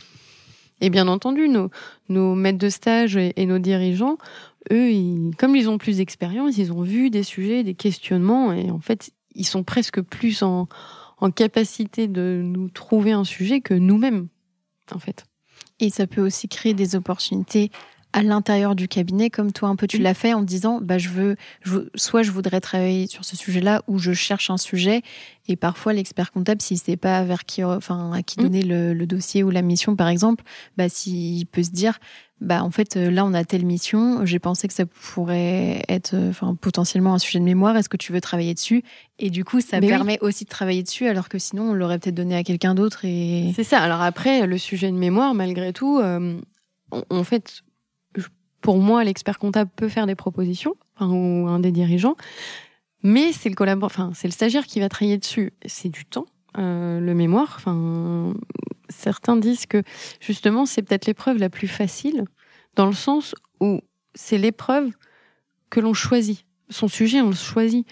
Et 0.82 0.90
bien 0.90 1.08
entendu, 1.08 1.48
nos, 1.48 2.36
maîtres 2.36 2.58
de 2.58 2.70
stage 2.70 3.16
et, 3.16 3.46
nos 3.46 3.60
dirigeants, 3.60 4.18
eux, 4.72 4.92
comme 5.38 5.56
ils 5.56 5.70
ont 5.70 5.78
plus 5.78 5.98
d'expérience, 5.98 6.58
ils 6.58 6.74
ont 6.74 6.82
vu 6.82 7.10
des 7.10 7.24
sujets, 7.24 7.64
des 7.64 7.76
questionnements, 7.76 8.52
et 8.52 8.72
en 8.72 8.80
fait, 8.80 9.12
ils 9.36 9.46
sont 9.46 9.64
presque 9.64 10.02
plus 10.02 10.42
en, 10.42 10.68
en 11.20 11.32
capacité 11.32 12.08
de 12.08 12.42
nous 12.44 12.70
trouver 12.70 13.12
un 13.12 13.24
sujet 13.24 13.62
que 13.62 13.76
nous-mêmes, 13.76 14.28
en 14.94 15.00
fait. 15.00 15.24
Et 15.80 15.90
ça 15.90 16.08
peut 16.08 16.22
aussi 16.22 16.48
créer 16.48 16.74
des 16.74 16.96
opportunités 16.96 17.72
à 18.14 18.24
l'intérieur 18.24 18.76
du 18.76 18.88
cabinet, 18.88 19.30
comme 19.30 19.52
toi 19.52 19.70
un 19.70 19.76
peu 19.76 19.88
tu 19.88 19.98
l'as 19.98 20.14
fait 20.14 20.34
en 20.34 20.42
disant, 20.42 20.80
bah 20.82 20.98
je 20.98 21.10
veux, 21.10 21.36
je 21.62 21.80
soit 21.96 22.24
je 22.24 22.32
voudrais 22.32 22.60
travailler 22.60 23.08
sur 23.08 23.24
ce 23.24 23.36
sujet-là, 23.36 23.84
ou 23.88 24.00
je 24.00 24.14
cherche 24.14 24.50
un 24.50 24.58
sujet. 24.58 25.02
Et 25.48 25.56
parfois 25.56 25.94
l'expert 25.94 26.32
comptable, 26.32 26.62
s'il 26.62 26.78
sait 26.78 26.98
pas 26.98 27.24
vers 27.24 27.46
qui, 27.46 27.64
enfin 27.64 28.12
à 28.14 28.22
qui 28.22 28.40
mm. 28.40 28.44
donner 28.44 28.62
le, 28.64 28.94
le, 28.94 29.06
dossier 29.06 29.44
ou 29.44 29.50
la 29.50 29.62
mission, 29.62 29.96
par 29.96 30.08
exemple, 30.08 30.44
bah 30.78 30.90
s'il 30.90 31.46
peut 31.48 31.64
se 31.64 31.72
dire, 31.72 32.00
bah 32.42 32.64
en 32.64 32.72
fait 32.72 32.96
là 32.96 33.24
on 33.24 33.34
a 33.34 33.44
telle 33.44 33.66
mission, 33.66 34.26
j'ai 34.26 34.40
pensé 34.40 34.68
que 34.68 34.74
ça 34.74 34.86
pourrait 34.86 35.84
être, 35.88 36.16
enfin 36.30 36.56
potentiellement 36.56 37.14
un 37.14 37.20
sujet 37.20 37.40
de 37.40 37.46
mémoire. 37.46 37.78
Est-ce 37.78 37.90
que 37.90 37.98
tu 37.98 38.12
veux 38.12 38.22
travailler 38.22 38.54
dessus? 38.54 38.84
Et 39.20 39.30
du 39.30 39.46
coup 39.46 39.62
ça 39.62 39.80
permet 39.80 40.20
aussi 40.22 40.44
de 40.44 40.50
travailler 40.50 40.84
dessus, 40.84 41.08
alors 41.08 41.30
que 41.30 41.38
sinon 41.38 41.72
on 41.72 41.74
l'aurait 41.74 42.00
peut-être 42.00 42.16
donné 42.16 42.36
à 42.36 42.44
quelqu'un 42.44 42.76
d'autre. 42.76 43.06
Et 43.06 43.54
c'est 43.56 43.64
ça. 43.64 43.80
Alors 43.80 44.02
après 44.02 44.48
le 44.48 44.58
sujet 44.58 44.92
de 44.92 44.98
mémoire, 44.98 45.34
malgré 45.34 45.72
tout, 45.72 46.00
euh, 46.00 46.40
en 47.10 47.24
fait 47.24 47.64
pour 48.62 48.78
moi, 48.78 49.04
l'expert 49.04 49.40
comptable 49.40 49.72
peut 49.76 49.90
faire 49.90 50.06
des 50.06 50.16
propositions, 50.16 50.76
ou 51.00 51.48
un 51.48 51.60
des 51.60 51.72
dirigeants, 51.72 52.16
mais 53.04 53.32
c'est 53.32 53.50
le 53.50 53.84
enfin, 53.84 54.12
c'est 54.14 54.28
le 54.28 54.32
stagiaire 54.34 54.66
qui 54.66 54.80
va 54.80 54.90
travailler 54.90 55.18
dessus. 55.18 55.54
C'est 55.66 55.90
du 55.90 56.06
temps, 56.06 56.28
euh, 56.58 57.00
le 57.00 57.14
mémoire. 57.14 57.56
Enfin, 57.58 58.34
certains 58.90 59.38
disent 59.38 59.66
que 59.66 59.84
justement, 60.20 60.66
c'est 60.66 60.84
peut-être 60.84 61.08
l'épreuve 61.08 61.38
la 61.38 61.50
plus 61.50 61.68
facile, 61.68 62.26
dans 62.76 62.86
le 62.86 62.94
sens 62.94 63.36
où 63.60 63.82
c'est 64.14 64.38
l'épreuve 64.38 64.92
que 65.70 65.80
l'on 65.80 65.94
choisit. 65.94 66.46
Son 66.70 66.88
sujet, 66.88 67.22
on 67.22 67.30
le 67.30 67.36
choisit. 67.36 67.88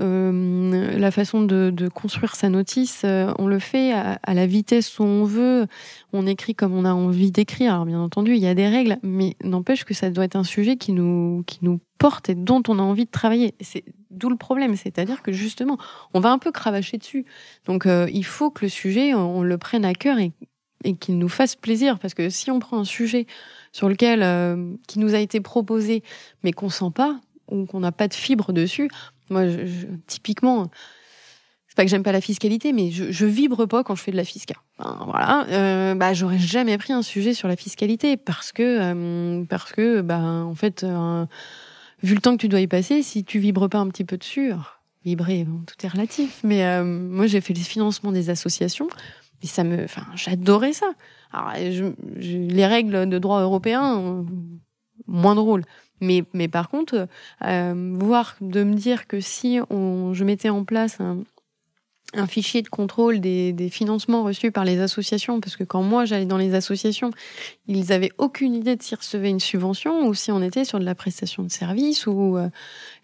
Euh, 0.00 0.98
la 0.98 1.10
façon 1.12 1.42
de, 1.42 1.70
de, 1.70 1.88
construire 1.88 2.34
sa 2.34 2.48
notice, 2.48 3.02
euh, 3.04 3.32
on 3.38 3.46
le 3.46 3.60
fait 3.60 3.92
à, 3.92 4.18
à, 4.24 4.34
la 4.34 4.46
vitesse 4.46 4.98
où 4.98 5.04
on 5.04 5.24
veut, 5.24 5.66
on 6.12 6.26
écrit 6.26 6.56
comme 6.56 6.74
on 6.74 6.84
a 6.84 6.92
envie 6.92 7.30
d'écrire. 7.30 7.74
Alors 7.74 7.86
bien 7.86 8.00
entendu, 8.00 8.34
il 8.34 8.42
y 8.42 8.48
a 8.48 8.54
des 8.54 8.66
règles, 8.66 8.98
mais 9.04 9.36
n'empêche 9.44 9.84
que 9.84 9.94
ça 9.94 10.10
doit 10.10 10.24
être 10.24 10.34
un 10.36 10.44
sujet 10.44 10.76
qui 10.76 10.92
nous 10.92 11.44
qui 11.46 11.60
nous 11.62 11.78
porte 11.98 12.28
et 12.28 12.34
dont 12.34 12.62
on 12.68 12.78
a 12.78 12.82
envie 12.82 13.04
de 13.04 13.10
travailler. 13.10 13.54
C'est 13.60 13.84
d'où 14.10 14.30
le 14.30 14.36
problème, 14.36 14.76
c'est-à-dire 14.76 15.22
que 15.22 15.32
justement, 15.32 15.78
on 16.12 16.20
va 16.20 16.30
un 16.30 16.38
peu 16.38 16.52
cravacher 16.52 16.98
dessus. 16.98 17.24
Donc 17.66 17.86
euh, 17.86 18.08
il 18.12 18.24
faut 18.24 18.50
que 18.50 18.64
le 18.64 18.68
sujet, 18.68 19.14
on, 19.14 19.42
le 19.42 19.58
prenne 19.58 19.84
à 19.84 19.94
cœur 19.94 20.18
et, 20.18 20.32
et 20.84 20.94
qu'il 20.94 21.18
nous 21.18 21.28
fasse 21.28 21.56
plaisir, 21.56 21.98
parce 21.98 22.14
que 22.14 22.30
si 22.30 22.50
on 22.50 22.58
prend 22.58 22.78
un 22.78 22.84
sujet 22.84 23.26
sur 23.72 23.88
lequel 23.88 24.22
euh, 24.22 24.74
qui 24.86 24.98
nous 24.98 25.14
a 25.14 25.18
été 25.18 25.40
proposé, 25.40 26.02
mais 26.42 26.52
qu'on 26.52 26.68
sent 26.68 26.90
pas 26.94 27.20
ou 27.50 27.66
qu'on 27.66 27.80
n'a 27.80 27.92
pas 27.92 28.08
de 28.08 28.14
fibre 28.14 28.52
dessus, 28.52 28.88
moi, 29.30 29.44
typiquement, 30.06 30.70
c'est 31.74 31.76
pas 31.76 31.84
que 31.84 31.90
j'aime 31.90 32.04
pas 32.04 32.12
la 32.12 32.20
fiscalité, 32.20 32.72
mais 32.72 32.92
je, 32.92 33.26
vibre 33.26 33.66
pas 33.66 33.82
quand 33.82 33.96
je 33.96 34.02
fais 34.02 34.12
de 34.12 34.16
la 34.16 34.24
fiscale. 34.24 34.58
voilà, 34.78 35.44
euh, 35.48 35.96
bah 35.96 36.14
j'aurais 36.14 36.38
jamais 36.38 36.78
pris 36.78 36.92
un 36.92 37.02
sujet 37.02 37.34
sur 37.34 37.48
la 37.48 37.56
fiscalité 37.56 38.16
parce 38.16 38.52
que 38.52 38.62
euh, 38.62 39.44
parce 39.44 39.72
que 39.72 40.00
bah 40.00 40.20
en 40.20 40.54
fait, 40.54 40.84
euh, 40.84 41.26
vu 42.04 42.14
le 42.14 42.20
temps 42.20 42.36
que 42.36 42.40
tu 42.40 42.48
dois 42.48 42.60
y 42.60 42.68
passer, 42.68 43.02
si 43.02 43.24
tu 43.24 43.40
vibres 43.40 43.68
pas 43.68 43.78
un 43.78 43.88
petit 43.88 44.04
peu 44.04 44.16
dessus, 44.16 44.52
vibrer, 45.04 45.42
bon, 45.42 45.64
tout 45.66 45.74
est 45.84 45.88
relatif. 45.88 46.40
Mais 46.44 46.80
moi, 46.84 47.26
j'ai 47.26 47.40
fait 47.40 47.54
les 47.54 47.62
financements 47.62 48.12
des 48.12 48.30
associations 48.30 48.86
et 49.42 49.48
ça 49.48 49.64
me, 49.64 49.82
enfin, 49.82 50.06
j'adorais 50.14 50.74
ça. 50.74 50.92
Alors, 51.32 51.54
les 51.56 52.66
règles 52.66 53.08
de 53.08 53.18
droit 53.18 53.40
européen, 53.40 54.24
moins 55.08 55.34
drôle. 55.34 55.64
Mais, 56.04 56.24
mais 56.32 56.48
par 56.48 56.68
contre, 56.68 57.08
euh, 57.44 57.94
voir 57.98 58.36
de 58.40 58.62
me 58.62 58.74
dire 58.74 59.06
que 59.06 59.20
si 59.20 59.58
on, 59.70 60.12
je 60.14 60.24
mettais 60.24 60.50
en 60.50 60.64
place 60.64 60.98
un, 61.00 61.24
fichier 62.28 62.62
de 62.62 62.68
contrôle 62.68 63.18
des, 63.18 63.68
financements 63.72 64.22
reçus 64.22 64.52
par 64.52 64.64
les 64.64 64.78
associations, 64.78 65.40
parce 65.40 65.56
que 65.56 65.64
quand 65.64 65.82
moi 65.82 66.04
j'allais 66.04 66.26
dans 66.26 66.36
les 66.36 66.54
associations, 66.54 67.10
ils 67.66 67.92
avaient 67.92 68.12
aucune 68.18 68.54
idée 68.54 68.76
de 68.76 68.82
s'ils 68.82 68.96
recevaient 68.96 69.30
une 69.30 69.40
subvention 69.40 70.06
ou 70.06 70.14
si 70.14 70.30
on 70.30 70.40
était 70.40 70.64
sur 70.64 70.78
de 70.78 70.84
la 70.84 70.94
prestation 70.94 71.42
de 71.42 71.50
service 71.50 72.06
ou 72.06 72.36
euh, 72.36 72.48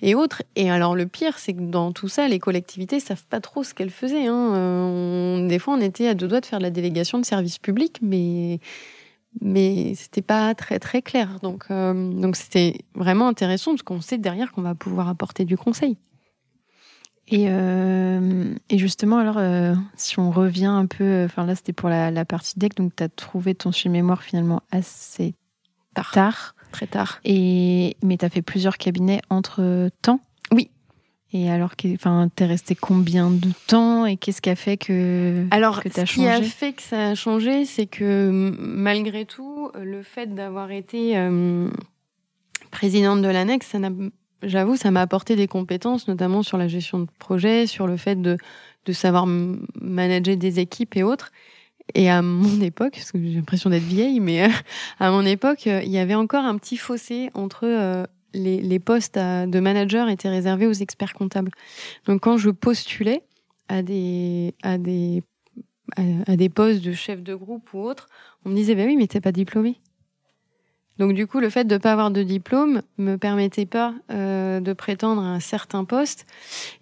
et 0.00 0.14
autres. 0.14 0.44
Et 0.54 0.70
alors 0.70 0.94
le 0.94 1.06
pire, 1.06 1.40
c'est 1.40 1.54
que 1.54 1.62
dans 1.62 1.90
tout 1.90 2.06
ça, 2.06 2.28
les 2.28 2.38
collectivités 2.38 3.00
savent 3.00 3.26
pas 3.28 3.40
trop 3.40 3.64
ce 3.64 3.74
qu'elles 3.74 3.90
faisaient. 3.90 4.26
Hein. 4.26 4.54
Euh, 4.54 5.48
des 5.48 5.58
fois, 5.58 5.74
on 5.74 5.80
était 5.80 6.06
à 6.06 6.14
deux 6.14 6.28
doigts 6.28 6.40
de 6.40 6.46
faire 6.46 6.60
de 6.60 6.64
la 6.64 6.70
délégation 6.70 7.18
de 7.18 7.24
services 7.24 7.58
publics, 7.58 7.98
mais 8.02 8.60
mais 9.40 9.94
c'était 9.94 10.22
pas 10.22 10.54
très 10.54 10.78
très 10.78 11.02
clair. 11.02 11.38
Donc 11.42 11.66
euh, 11.70 12.12
donc 12.12 12.36
c'était 12.36 12.80
vraiment 12.94 13.28
intéressant 13.28 13.72
parce 13.72 13.82
qu'on 13.82 14.00
sait 14.00 14.18
derrière 14.18 14.52
qu'on 14.52 14.62
va 14.62 14.74
pouvoir 14.74 15.08
apporter 15.08 15.44
du 15.44 15.56
conseil. 15.56 15.96
Et, 17.32 17.46
euh, 17.48 18.54
et 18.70 18.78
justement, 18.78 19.18
alors, 19.18 19.38
euh, 19.38 19.74
si 19.96 20.18
on 20.18 20.32
revient 20.32 20.66
un 20.66 20.86
peu, 20.86 21.22
enfin 21.24 21.46
là, 21.46 21.54
c'était 21.54 21.72
pour 21.72 21.88
la, 21.88 22.10
la, 22.10 22.24
partie 22.24 22.58
deck, 22.58 22.74
donc 22.74 22.96
tu 22.96 23.04
as 23.04 23.08
trouvé 23.08 23.54
ton 23.54 23.70
sujet 23.70 23.88
mémoire 23.88 24.24
finalement 24.24 24.62
assez 24.72 25.36
tard. 25.94 26.10
tard. 26.10 26.54
Très 26.72 26.88
tard. 26.88 27.20
Et, 27.24 27.96
mais 28.02 28.16
tu 28.16 28.24
as 28.24 28.30
fait 28.30 28.42
plusieurs 28.42 28.78
cabinets 28.78 29.20
entre 29.30 29.90
temps. 30.02 30.20
Et 31.32 31.48
alors, 31.48 31.74
enfin, 31.94 32.28
t'es 32.34 32.46
resté 32.46 32.74
combien 32.74 33.30
de 33.30 33.50
temps 33.68 34.04
et 34.04 34.16
qu'est-ce 34.16 34.42
qui 34.42 34.50
a 34.50 34.56
fait 34.56 34.76
que 34.76 35.46
alors 35.52 35.80
que 35.80 35.88
as 35.88 36.06
ce 36.06 36.12
qui 36.12 36.26
a 36.26 36.42
fait 36.42 36.72
que 36.72 36.82
ça 36.82 37.10
a 37.10 37.14
changé, 37.14 37.64
c'est 37.66 37.86
que 37.86 38.52
malgré 38.58 39.24
tout, 39.24 39.70
le 39.80 40.02
fait 40.02 40.34
d'avoir 40.34 40.72
été 40.72 41.16
euh, 41.16 41.68
présidente 42.72 43.22
de 43.22 43.28
l'annexe, 43.28 43.68
ça 43.68 43.78
n'a, 43.78 43.90
j'avoue, 44.42 44.74
ça 44.74 44.90
m'a 44.90 45.02
apporté 45.02 45.36
des 45.36 45.46
compétences, 45.46 46.08
notamment 46.08 46.42
sur 46.42 46.58
la 46.58 46.66
gestion 46.66 46.98
de 46.98 47.06
projet, 47.20 47.68
sur 47.68 47.86
le 47.86 47.96
fait 47.96 48.20
de 48.20 48.36
de 48.86 48.92
savoir 48.92 49.26
manager 49.26 50.36
des 50.36 50.60
équipes 50.60 50.96
et 50.96 51.02
autres. 51.02 51.32
Et 51.94 52.08
à 52.08 52.22
mon 52.22 52.60
époque, 52.60 52.92
parce 52.94 53.12
que 53.12 53.18
j'ai 53.18 53.34
l'impression 53.34 53.70
d'être 53.70 53.84
vieille, 53.84 54.20
mais 54.20 54.48
à 55.00 55.10
mon 55.10 55.24
époque, 55.24 55.66
il 55.66 55.88
y 55.88 55.98
avait 55.98 56.14
encore 56.14 56.44
un 56.44 56.56
petit 56.56 56.76
fossé 56.76 57.30
entre 57.34 57.64
euh, 57.64 58.04
les, 58.34 58.60
les 58.60 58.78
postes 58.78 59.16
de 59.16 59.60
manager 59.60 60.08
étaient 60.08 60.28
réservés 60.28 60.66
aux 60.66 60.72
experts 60.72 61.14
comptables. 61.14 61.50
Donc 62.06 62.20
quand 62.20 62.36
je 62.36 62.50
postulais 62.50 63.22
à 63.68 63.82
des 63.82 64.54
à 64.62 64.78
des 64.78 65.22
à, 65.96 66.36
des 66.36 66.48
postes 66.48 66.82
de 66.82 66.92
chef 66.92 67.22
de 67.22 67.34
groupe 67.34 67.72
ou 67.74 67.80
autre, 67.80 68.08
on 68.44 68.50
me 68.50 68.54
disait 68.54 68.74
bah 68.74 68.84
oui 68.84 68.96
mais 68.96 69.06
t'es 69.06 69.20
pas 69.20 69.32
diplômé. 69.32 69.80
Donc 70.98 71.14
du 71.14 71.26
coup 71.26 71.40
le 71.40 71.48
fait 71.48 71.64
de 71.64 71.78
pas 71.78 71.92
avoir 71.92 72.10
de 72.10 72.22
diplôme 72.22 72.82
me 72.98 73.16
permettait 73.16 73.66
pas 73.66 73.94
euh, 74.10 74.60
de 74.60 74.72
prétendre 74.74 75.22
à 75.22 75.26
un 75.26 75.40
certain 75.40 75.84
poste. 75.84 76.26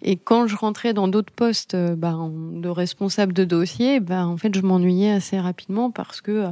Et 0.01 0.17
quand 0.17 0.45
je 0.45 0.57
rentrais 0.57 0.93
dans 0.93 1.07
d'autres 1.07 1.33
postes 1.33 1.73
euh, 1.73 1.95
bah, 1.95 2.17
de 2.29 2.67
responsable 2.67 3.33
de 3.33 3.45
dossier, 3.45 3.99
bah 3.99 4.27
en 4.27 4.35
fait 4.35 4.53
je 4.53 4.61
m'ennuyais 4.61 5.11
assez 5.11 5.39
rapidement 5.39 5.89
parce 5.89 6.19
que 6.21 6.31
euh, 6.31 6.49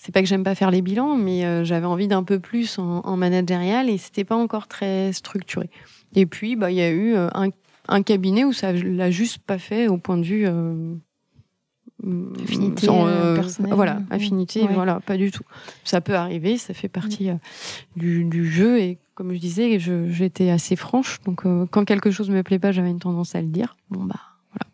c'est 0.00 0.12
pas 0.12 0.22
que 0.22 0.28
j'aime 0.28 0.44
pas 0.44 0.54
faire 0.54 0.70
les 0.70 0.80
bilans, 0.80 1.16
mais 1.16 1.44
euh, 1.44 1.64
j'avais 1.64 1.86
envie 1.86 2.06
d'un 2.06 2.22
peu 2.22 2.38
plus 2.38 2.78
en, 2.78 3.00
en 3.00 3.16
managérial 3.16 3.90
et 3.90 3.98
c'était 3.98 4.24
pas 4.24 4.36
encore 4.36 4.68
très 4.68 5.12
structuré. 5.12 5.68
Et 6.14 6.24
puis, 6.24 6.54
bah, 6.54 6.70
il 6.70 6.76
y 6.76 6.82
a 6.82 6.90
eu 6.90 7.14
euh, 7.14 7.28
un, 7.34 7.48
un, 7.88 8.02
cabinet 8.02 8.44
où 8.44 8.52
ça 8.52 8.72
l'a 8.72 9.10
juste 9.10 9.38
pas 9.38 9.58
fait 9.58 9.88
au 9.88 9.98
point 9.98 10.16
de 10.16 10.22
vue 10.22 10.46
euh, 10.46 10.94
affinité 12.44 12.86
sans, 12.86 13.08
euh, 13.08 13.42
voilà 13.72 14.00
affinité 14.10 14.62
ouais. 14.62 14.72
voilà 14.72 15.00
pas 15.00 15.16
du 15.16 15.32
tout. 15.32 15.42
Ça 15.82 16.00
peut 16.00 16.14
arriver 16.14 16.58
ça 16.58 16.74
fait 16.74 16.88
partie 16.88 17.28
mmh. 17.28 17.38
du, 17.96 18.24
du, 18.24 18.48
jeu 18.48 18.78
et 18.78 18.98
comme 19.16 19.32
je 19.32 19.38
disais 19.38 19.80
j'étais 19.80 20.50
assez 20.50 20.76
franche 20.76 21.20
donc 21.24 21.42
quand 21.70 21.84
quelque 21.84 22.12
chose 22.12 22.30
me 22.30 22.42
plaît 22.44 22.60
pas 22.60 22.70
j'avais 22.70 22.90
une 22.90 23.00
tendance 23.00 23.34
à 23.34 23.42
le 23.42 23.48
dire. 23.48 23.76
Bon 23.90 24.04
bah 24.04 24.20
voilà. 24.52 24.70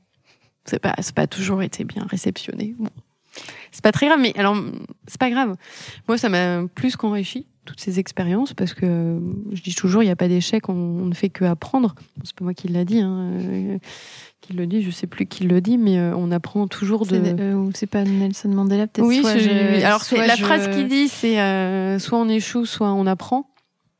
C'est 0.67 0.79
pas 0.79 0.95
c'est 0.99 1.15
pas 1.15 1.27
toujours 1.27 1.63
été 1.63 1.85
bien 1.85 2.07
réceptionné. 2.09 2.75
Bon 2.79 2.91
c'est 3.73 3.83
pas 3.83 3.93
très 3.93 4.07
grave, 4.07 4.21
mais 4.21 4.33
alors 4.37 4.57
c'est 5.07 5.21
pas 5.21 5.31
grave. 5.31 5.57
Moi, 6.09 6.19
ça 6.19 6.29
m'a 6.29 6.67
plus 6.75 6.97
qu'enrichi 6.97 7.47
toutes 7.65 7.81
ces 7.81 7.99
expériences 7.99 8.53
parce 8.53 8.75
que 8.75 9.19
je 9.53 9.63
dis 9.63 9.75
toujours, 9.75 10.03
il 10.03 10.07
n'y 10.07 10.13
a 10.13 10.17
pas 10.17 10.29
d'échec, 10.29 10.69
on, 10.69 10.75
on, 10.75 11.07
ne 11.07 11.15
fait 11.15 11.31
que 11.31 11.45
apprendre. 11.45 11.95
C'est 12.23 12.35
pas 12.35 12.45
moi 12.45 12.55
qui 12.55 12.69
l'a 12.69 12.85
dit, 12.85 13.01
hein, 13.01 13.31
euh, 13.33 13.79
qui 14.45 14.53
le 14.53 14.67
dit, 14.67 14.83
je 14.83 14.91
sais 14.91 15.07
plus 15.07 15.27
qui 15.27 15.45
le 15.45 15.61
dit, 15.61 15.79
mais 15.79 15.99
euh, 15.99 16.15
on 16.17 16.31
apprend 16.31 16.67
toujours 16.67 17.07
de. 17.07 17.17
Euh, 17.17 17.71
c'est 17.75 17.87
pas 17.87 18.05
Nelson 18.05 18.51
Mandela 18.51 18.87
peut-être? 18.87 19.07
Oui, 19.07 19.21
soit 19.23 19.39
je, 19.39 19.85
alors 19.85 20.03
soit 20.03 20.27
la 20.27 20.37
je... 20.37 20.45
phrase 20.45 20.69
qu'il 20.75 20.89
dit, 20.89 21.09
c'est 21.09 21.41
euh, 21.41 21.99
soit 21.99 22.19
on 22.19 22.29
échoue, 22.29 22.67
soit 22.67 22.93
on 22.93 23.07
apprend. 23.07 23.51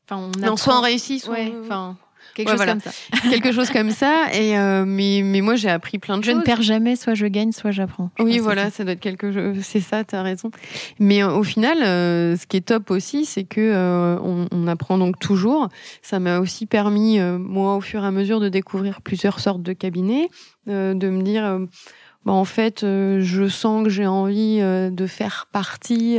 Enfin, 0.07 0.29
on 0.35 0.39
non, 0.39 0.55
soit 0.55 0.77
on 0.77 0.81
réussit, 0.81 1.23
soit 1.23 1.37
enfin, 1.63 1.97
quelque 2.35 2.51
chose 2.51 2.65
comme 2.65 2.79
ça. 2.79 2.91
quelque 3.29 3.51
chose 3.51 3.69
comme 3.69 3.91
ça. 3.91 4.27
Et 4.33 4.57
euh, 4.57 4.85
mais 4.85 5.21
mais 5.23 5.41
moi 5.41 5.55
j'ai 5.55 5.69
appris 5.69 5.97
plein 5.97 6.17
de 6.17 6.23
je 6.23 6.27
choses. 6.27 6.35
Je 6.35 6.39
ne 6.39 6.45
perds 6.45 6.61
jamais, 6.61 6.95
soit 6.95 7.15
je 7.15 7.25
gagne, 7.25 7.51
soit 7.51 7.71
j'apprends. 7.71 8.11
Oui, 8.19 8.39
voilà, 8.39 8.69
ça. 8.69 8.83
doit 8.83 8.93
être 8.93 8.99
quelque 8.99 9.31
chose. 9.31 9.57
C'est 9.61 9.79
ça, 9.79 10.03
tu 10.03 10.15
as 10.15 10.21
raison. 10.21 10.51
Mais 10.99 11.23
euh, 11.23 11.31
au 11.31 11.43
final, 11.43 11.81
euh, 11.81 12.37
ce 12.37 12.45
qui 12.45 12.57
est 12.57 12.67
top 12.67 12.91
aussi, 12.91 13.25
c'est 13.25 13.45
que 13.45 14.19
on, 14.21 14.47
on, 14.51 14.67
apprend 14.67 14.97
donc 14.97 15.19
toujours. 15.19 15.69
Ça 16.01 16.19
m'a 16.19 16.39
aussi 16.39 16.65
permis 16.65 17.19
moi 17.19 17.75
au 17.75 17.81
fur 17.81 18.03
et 18.03 18.07
à 18.07 18.11
mesure 18.11 18.39
de 18.39 18.49
découvrir 18.49 19.01
plusieurs 19.01 19.39
sortes 19.39 19.63
de 19.63 19.73
cabinets, 19.73 20.29
de 20.67 21.09
me 21.09 21.21
dire. 21.23 21.59
Bah, 22.25 22.33
en 22.33 22.45
fait, 22.45 22.81
je 22.81 23.47
sens 23.47 23.83
que 23.83 23.89
j'ai 23.89 24.07
envie 24.07 24.59
de 24.59 25.07
faire 25.07 25.47
partie 25.51 26.17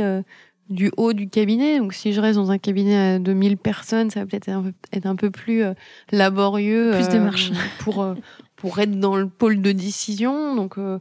du 0.69 0.91
haut 0.97 1.13
du 1.13 1.29
cabinet. 1.29 1.79
Donc 1.79 1.93
si 1.93 2.13
je 2.13 2.21
reste 2.21 2.37
dans 2.37 2.51
un 2.51 2.57
cabinet 2.57 3.19
de 3.19 3.33
1000 3.33 3.57
personnes, 3.57 4.09
ça 4.09 4.21
va 4.21 4.25
peut-être 4.25 4.49
être 4.93 5.05
un 5.05 5.15
peu 5.15 5.31
plus 5.31 5.63
euh, 5.63 5.73
laborieux. 6.11 6.91
Plus 6.93 7.09
de. 7.09 7.17
Euh, 7.17 7.31
pour, 7.79 8.03
euh, 8.03 8.15
pour 8.57 8.79
être 8.79 8.99
dans 8.99 9.15
le 9.15 9.29
pôle 9.29 9.61
de 9.61 9.71
décision. 9.71 10.55
Donc, 10.55 10.77
euh, 10.77 10.99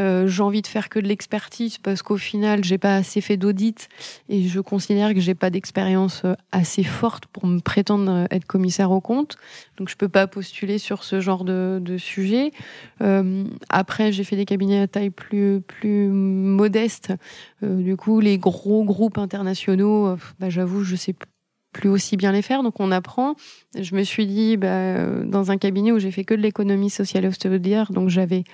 euh, 0.00 0.26
j'ai 0.26 0.42
envie 0.42 0.60
de 0.60 0.66
faire 0.66 0.88
que 0.88 0.98
de 0.98 1.06
l'expertise 1.06 1.78
parce 1.78 2.02
qu'au 2.02 2.16
final, 2.16 2.64
j'ai 2.64 2.78
pas 2.78 2.96
assez 2.96 3.20
fait 3.20 3.36
d'audit 3.36 3.88
et 4.28 4.46
je 4.46 4.60
considère 4.60 5.14
que 5.14 5.20
j'ai 5.20 5.36
pas 5.36 5.48
d'expérience 5.48 6.22
euh, 6.24 6.34
assez 6.52 6.82
forte 6.82 7.26
pour 7.26 7.46
me 7.46 7.60
prétendre 7.60 8.26
être 8.30 8.44
commissaire 8.44 8.90
au 8.90 9.00
compte. 9.00 9.36
Donc, 9.78 9.88
je 9.88 9.96
peux 9.96 10.08
pas 10.08 10.26
postuler 10.26 10.78
sur 10.78 11.04
ce 11.04 11.20
genre 11.20 11.44
de, 11.44 11.78
de 11.80 11.96
sujet. 11.96 12.50
Euh, 13.02 13.44
après, 13.68 14.10
j'ai 14.10 14.24
fait 14.24 14.36
des 14.36 14.44
cabinets 14.44 14.80
à 14.80 14.88
taille 14.88 15.10
plus 15.10 15.60
plus 15.60 16.08
modeste. 16.08 17.12
Euh, 17.62 17.76
du 17.76 17.96
coup, 17.96 18.18
les 18.18 18.36
gros 18.36 18.84
groupes 18.84 19.18
internationaux, 19.18 20.16
bah, 20.40 20.50
j'avoue, 20.50 20.82
je 20.82 20.96
sais 20.96 21.14
plus 21.76 21.90
aussi 21.90 22.16
bien 22.16 22.32
les 22.32 22.42
faire. 22.42 22.62
Donc 22.62 22.80
on 22.80 22.90
apprend. 22.90 23.34
Je 23.78 23.94
me 23.94 24.02
suis 24.02 24.26
dit, 24.26 24.56
bah, 24.56 25.06
dans 25.24 25.50
un 25.50 25.58
cabinet 25.58 25.92
où 25.92 25.98
j'ai 25.98 26.10
fait 26.10 26.24
que 26.24 26.34
de 26.34 26.40
l'économie 26.40 26.90
sociale 26.90 27.24
et 27.24 27.28
hospitalière, 27.28 27.92
donc 27.92 28.08
j'avais 28.08 28.44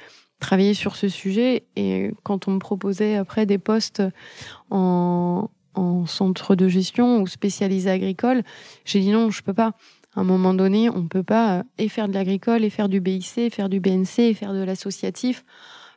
travaillé 0.40 0.74
sur 0.74 0.96
ce 0.96 1.08
sujet. 1.08 1.64
Et 1.76 2.10
quand 2.24 2.48
on 2.48 2.52
me 2.52 2.58
proposait 2.58 3.14
après 3.14 3.46
des 3.46 3.58
postes 3.58 4.02
en, 4.70 5.48
en 5.74 6.06
centre 6.06 6.56
de 6.56 6.66
gestion 6.68 7.22
ou 7.22 7.26
spécialisé 7.28 7.90
agricole, 7.90 8.42
j'ai 8.84 9.00
dit 9.00 9.10
non, 9.10 9.30
je 9.30 9.42
peux 9.42 9.54
pas. 9.54 9.72
À 10.14 10.20
un 10.20 10.24
moment 10.24 10.52
donné, 10.52 10.90
on 10.90 11.06
peut 11.06 11.22
pas 11.22 11.62
et 11.78 11.88
faire 11.88 12.08
de 12.08 12.12
l'agricole 12.12 12.64
et 12.64 12.70
faire 12.70 12.90
du 12.90 13.00
BIC, 13.00 13.38
et 13.38 13.50
faire 13.50 13.70
du 13.70 13.80
BNC 13.80 14.18
et 14.18 14.34
faire 14.34 14.52
de 14.52 14.62
l'associatif. 14.62 15.44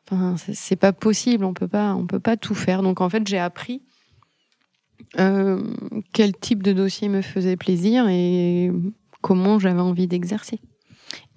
Enfin, 0.10 0.36
c'est 0.38 0.76
pas 0.76 0.94
possible. 0.94 1.44
On 1.44 1.54
peut 1.54 1.68
pas, 1.68 1.96
on 1.96 2.06
peut 2.06 2.20
pas 2.20 2.38
tout 2.38 2.56
faire. 2.56 2.84
Donc 2.84 3.02
en 3.02 3.10
fait, 3.10 3.28
j'ai 3.28 3.40
appris 3.40 3.82
euh, 3.82 3.95
quel 5.14 6.34
type 6.40 6.64
de 6.64 6.74
dossier 6.74 7.10
me 7.10 7.22
faisait 7.22 7.58
plaisir 7.58 8.08
et 8.10 8.72
comment 9.22 9.58
j'avais 9.60 9.82
envie 9.82 10.08
d'exercer. 10.08 10.60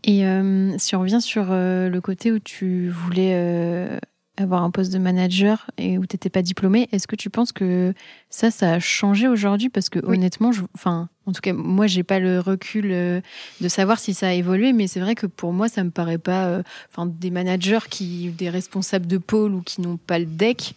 Et 0.04 0.26
euh, 0.26 0.76
si 0.78 0.94
on 0.94 1.00
revient 1.00 1.20
sur 1.20 1.46
euh, 1.50 1.88
le 1.88 2.00
côté 2.00 2.30
où 2.30 2.38
tu 2.38 2.88
voulais 2.88 3.98
avoir 4.36 4.62
un 4.62 4.70
poste 4.70 4.92
de 4.92 4.98
manager 4.98 5.70
et 5.78 5.98
où 5.98 6.06
tu 6.06 6.14
n'étais 6.14 6.30
pas 6.30 6.42
diplômé, 6.42 6.88
est-ce 6.92 7.08
que 7.08 7.16
tu 7.16 7.30
penses 7.30 7.50
que 7.50 7.94
ça, 8.30 8.50
ça 8.50 8.74
a 8.74 8.78
changé 8.78 9.26
aujourd'hui? 9.26 9.68
Parce 9.68 9.88
que 9.88 9.98
honnêtement, 10.04 10.52
je, 10.52 10.62
enfin, 10.74 11.08
en 11.26 11.32
tout 11.32 11.40
cas, 11.40 11.52
moi, 11.52 11.86
j'ai 11.86 12.04
pas 12.04 12.20
le 12.20 12.38
recul 12.38 12.90
de 12.90 13.68
savoir 13.68 13.98
si 13.98 14.14
ça 14.14 14.28
a 14.28 14.32
évolué, 14.32 14.72
mais 14.72 14.86
c'est 14.86 15.00
vrai 15.00 15.14
que 15.14 15.26
pour 15.26 15.52
moi, 15.52 15.68
ça 15.68 15.82
me 15.82 15.90
paraît 15.90 16.18
pas, 16.18 16.62
enfin, 16.92 17.06
des 17.06 17.30
managers 17.30 17.88
qui, 17.90 18.28
des 18.28 18.50
responsables 18.50 19.06
de 19.06 19.18
pôle 19.18 19.54
ou 19.54 19.62
qui 19.62 19.80
n'ont 19.80 19.96
pas 19.96 20.18
le 20.18 20.26
deck, 20.26 20.74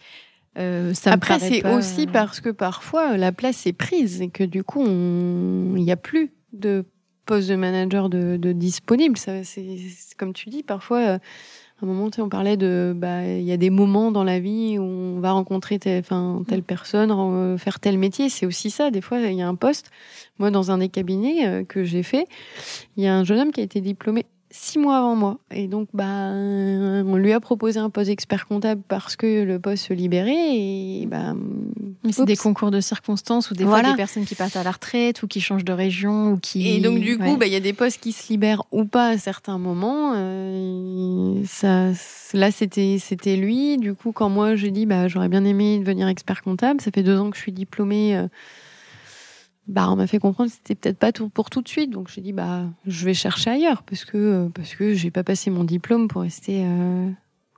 euh, 0.58 0.92
Après, 1.06 1.38
c'est 1.38 1.66
aussi 1.66 2.06
parce 2.06 2.40
que 2.40 2.50
parfois 2.50 3.16
la 3.16 3.32
place 3.32 3.66
est 3.66 3.72
prise 3.72 4.20
et 4.20 4.28
que 4.28 4.44
du 4.44 4.64
coup, 4.64 4.84
il 4.84 5.82
n'y 5.82 5.92
a 5.92 5.96
plus 5.96 6.32
de 6.52 6.84
poste 7.24 7.48
de 7.48 7.56
manager 7.56 8.08
de, 8.08 8.36
de 8.36 8.52
disponible. 8.52 9.16
Ça, 9.16 9.44
c'est 9.44 9.78
comme 10.18 10.32
tu 10.32 10.50
dis, 10.50 10.62
parfois, 10.62 10.98
euh, 10.98 11.18
à 11.82 11.84
un 11.84 11.88
moment, 11.88 12.10
on 12.18 12.28
parlait 12.28 12.56
de, 12.56 12.92
bah, 12.94 13.26
il 13.26 13.42
y 13.42 13.50
a 13.50 13.56
des 13.56 13.70
moments 13.70 14.12
dans 14.12 14.22
la 14.22 14.38
vie 14.38 14.78
où 14.78 14.82
on 14.82 15.18
va 15.18 15.32
rencontrer 15.32 15.80
telle, 15.80 16.04
telle 16.46 16.62
personne, 16.62 17.58
faire 17.58 17.80
tel 17.80 17.98
métier. 17.98 18.28
C'est 18.28 18.46
aussi 18.46 18.70
ça. 18.70 18.92
Des 18.92 19.00
fois, 19.00 19.18
il 19.18 19.34
y 19.34 19.42
a 19.42 19.48
un 19.48 19.56
poste. 19.56 19.90
Moi, 20.38 20.52
dans 20.52 20.70
un 20.70 20.78
des 20.78 20.88
cabinets 20.88 21.46
euh, 21.46 21.64
que 21.64 21.82
j'ai 21.82 22.04
fait, 22.04 22.28
il 22.96 23.02
y 23.02 23.08
a 23.08 23.16
un 23.16 23.24
jeune 23.24 23.40
homme 23.40 23.50
qui 23.50 23.60
a 23.60 23.64
été 23.64 23.80
diplômé 23.80 24.26
six 24.52 24.78
mois 24.78 24.98
avant 24.98 25.16
moi. 25.16 25.38
Et 25.50 25.66
donc, 25.66 25.88
bah, 25.94 26.30
on 26.30 27.16
lui 27.16 27.32
a 27.32 27.40
proposé 27.40 27.80
un 27.80 27.90
poste 27.90 28.10
expert 28.10 28.46
comptable 28.46 28.82
parce 28.86 29.16
que 29.16 29.42
le 29.42 29.58
poste 29.58 29.86
se 29.86 29.94
libérait. 29.94 30.56
Et 30.56 31.06
bah, 31.10 31.34
c'est 32.10 32.26
des 32.26 32.36
concours 32.36 32.70
de 32.70 32.80
circonstances 32.80 33.50
ou 33.50 33.54
des 33.54 33.64
fois 33.64 33.82
des 33.82 33.96
personnes 33.96 34.24
qui 34.24 34.34
partent 34.34 34.56
à 34.56 34.62
la 34.62 34.70
retraite 34.70 35.22
ou 35.22 35.26
qui 35.26 35.40
changent 35.40 35.64
de 35.64 35.72
région 35.72 36.32
ou 36.32 36.36
qui. 36.38 36.68
Et 36.68 36.80
donc, 36.80 37.00
du 37.00 37.18
coup, 37.18 37.36
bah, 37.36 37.46
il 37.46 37.52
y 37.52 37.56
a 37.56 37.60
des 37.60 37.72
postes 37.72 38.00
qui 38.00 38.12
se 38.12 38.30
libèrent 38.30 38.62
ou 38.70 38.84
pas 38.84 39.08
à 39.08 39.18
certains 39.18 39.58
moments. 39.58 40.12
Euh, 40.14 41.42
ça, 41.46 41.88
là, 42.34 42.50
c'était, 42.50 42.98
c'était 43.00 43.36
lui. 43.36 43.78
Du 43.78 43.94
coup, 43.94 44.12
quand 44.12 44.28
moi, 44.28 44.54
j'ai 44.54 44.70
dit, 44.70 44.86
bah, 44.86 45.08
j'aurais 45.08 45.28
bien 45.28 45.44
aimé 45.44 45.78
devenir 45.78 46.08
expert 46.08 46.42
comptable, 46.42 46.80
ça 46.80 46.90
fait 46.90 47.02
deux 47.02 47.18
ans 47.18 47.30
que 47.30 47.36
je 47.36 47.42
suis 47.42 47.52
diplômée. 47.52 48.16
Euh, 48.16 48.28
bah 49.68 49.88
on 49.90 49.96
m'a 49.96 50.06
fait 50.06 50.18
comprendre 50.18 50.50
que 50.50 50.56
c'était 50.56 50.74
peut-être 50.74 50.98
pas 50.98 51.12
tout 51.12 51.28
pour 51.28 51.50
tout 51.50 51.62
de 51.62 51.68
suite. 51.68 51.90
Donc 51.90 52.08
j'ai 52.08 52.20
dit 52.20 52.32
bah 52.32 52.64
je 52.86 53.04
vais 53.04 53.14
chercher 53.14 53.50
ailleurs 53.50 53.82
parce 53.84 54.04
que 54.04 54.16
euh, 54.18 54.48
parce 54.48 54.74
que 54.74 54.94
j'ai 54.94 55.10
pas 55.10 55.22
passé 55.22 55.50
mon 55.50 55.64
diplôme 55.64 56.08
pour 56.08 56.22
rester 56.22 56.64
euh, 56.64 57.10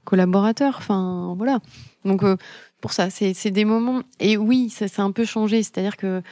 collaborateur. 0.04 0.76
Enfin 0.78 1.34
voilà. 1.38 1.60
Donc 2.04 2.22
euh, 2.22 2.36
pour 2.80 2.92
ça 2.92 3.08
c'est 3.10 3.32
c'est 3.32 3.50
des 3.50 3.64
moments. 3.64 4.02
Et 4.20 4.36
oui 4.36 4.68
ça 4.68 4.86
s'est 4.86 5.02
un 5.02 5.12
peu 5.12 5.24
changé. 5.24 5.62
C'est-à-dire 5.62 5.96
que 5.96 6.22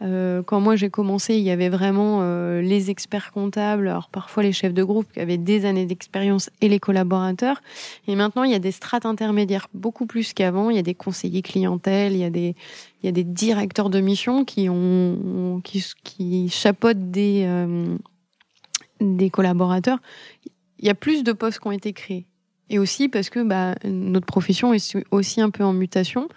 euh, 0.00 0.42
quand 0.44 0.60
moi 0.60 0.76
j'ai 0.76 0.90
commencé, 0.90 1.34
il 1.34 1.42
y 1.42 1.50
avait 1.50 1.68
vraiment 1.68 2.20
euh, 2.22 2.60
les 2.60 2.90
experts 2.90 3.32
comptables, 3.32 3.88
alors 3.88 4.08
parfois 4.08 4.44
les 4.44 4.52
chefs 4.52 4.72
de 4.72 4.84
groupe 4.84 5.12
qui 5.12 5.20
avaient 5.20 5.38
des 5.38 5.64
années 5.64 5.86
d'expérience 5.86 6.50
et 6.60 6.68
les 6.68 6.78
collaborateurs. 6.78 7.60
Et 8.06 8.14
maintenant, 8.14 8.44
il 8.44 8.52
y 8.52 8.54
a 8.54 8.60
des 8.60 8.70
strates 8.70 9.06
intermédiaires 9.06 9.68
beaucoup 9.74 10.06
plus 10.06 10.32
qu'avant. 10.32 10.70
Il 10.70 10.76
y 10.76 10.78
a 10.78 10.82
des 10.82 10.94
conseillers 10.94 11.42
clientèle, 11.42 12.12
il 12.12 12.18
y 12.18 12.24
a 12.24 12.30
des 12.30 12.54
il 13.02 13.06
y 13.06 13.08
a 13.08 13.12
des 13.12 13.24
directeurs 13.24 13.90
de 13.90 14.00
mission 14.00 14.44
qui 14.44 14.68
ont 14.68 15.60
qui, 15.64 15.84
qui 16.04 16.48
chapeautent 16.48 17.10
des 17.10 17.42
euh, 17.46 17.96
des 19.00 19.30
collaborateurs. 19.30 19.98
Il 20.78 20.86
y 20.86 20.90
a 20.90 20.94
plus 20.94 21.24
de 21.24 21.32
postes 21.32 21.58
qui 21.58 21.66
ont 21.66 21.72
été 21.72 21.92
créés. 21.92 22.26
Et 22.70 22.78
aussi 22.78 23.08
parce 23.08 23.30
que 23.30 23.42
bah, 23.42 23.74
notre 23.84 24.26
profession 24.26 24.74
est 24.74 24.96
aussi 25.10 25.40
un 25.40 25.50
peu 25.50 25.64
en 25.64 25.72
mutation. 25.72 26.28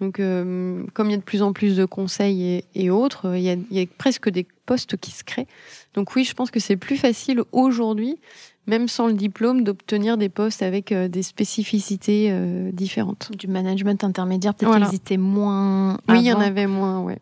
Donc, 0.00 0.18
euh, 0.18 0.82
comme 0.94 1.08
il 1.08 1.12
y 1.12 1.14
a 1.14 1.18
de 1.18 1.22
plus 1.22 1.42
en 1.42 1.52
plus 1.52 1.76
de 1.76 1.84
conseils 1.84 2.64
et, 2.74 2.90
autres, 2.90 3.36
il 3.36 3.42
y, 3.42 3.50
a, 3.50 3.52
il 3.52 3.78
y, 3.78 3.82
a, 3.82 3.86
presque 3.98 4.30
des 4.30 4.46
postes 4.64 4.96
qui 4.96 5.10
se 5.10 5.24
créent. 5.24 5.46
Donc 5.94 6.14
oui, 6.16 6.24
je 6.24 6.32
pense 6.32 6.50
que 6.50 6.58
c'est 6.58 6.76
plus 6.76 6.96
facile 6.96 7.42
aujourd'hui, 7.52 8.18
même 8.66 8.88
sans 8.88 9.08
le 9.08 9.12
diplôme, 9.12 9.62
d'obtenir 9.62 10.16
des 10.16 10.30
postes 10.30 10.62
avec 10.62 10.90
euh, 10.90 11.08
des 11.08 11.22
spécificités 11.22 12.28
euh, 12.30 12.70
différentes. 12.72 13.30
Du 13.36 13.46
management 13.46 14.02
intermédiaire, 14.02 14.54
peut-être 14.54 14.70
voilà. 14.70 14.86
existait 14.86 15.18
moins. 15.18 15.98
Oui, 16.08 16.20
il 16.20 16.26
y 16.26 16.32
en 16.32 16.40
avait 16.40 16.66
moins, 16.66 17.00
ouais. 17.02 17.18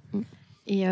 Et, 0.71 0.85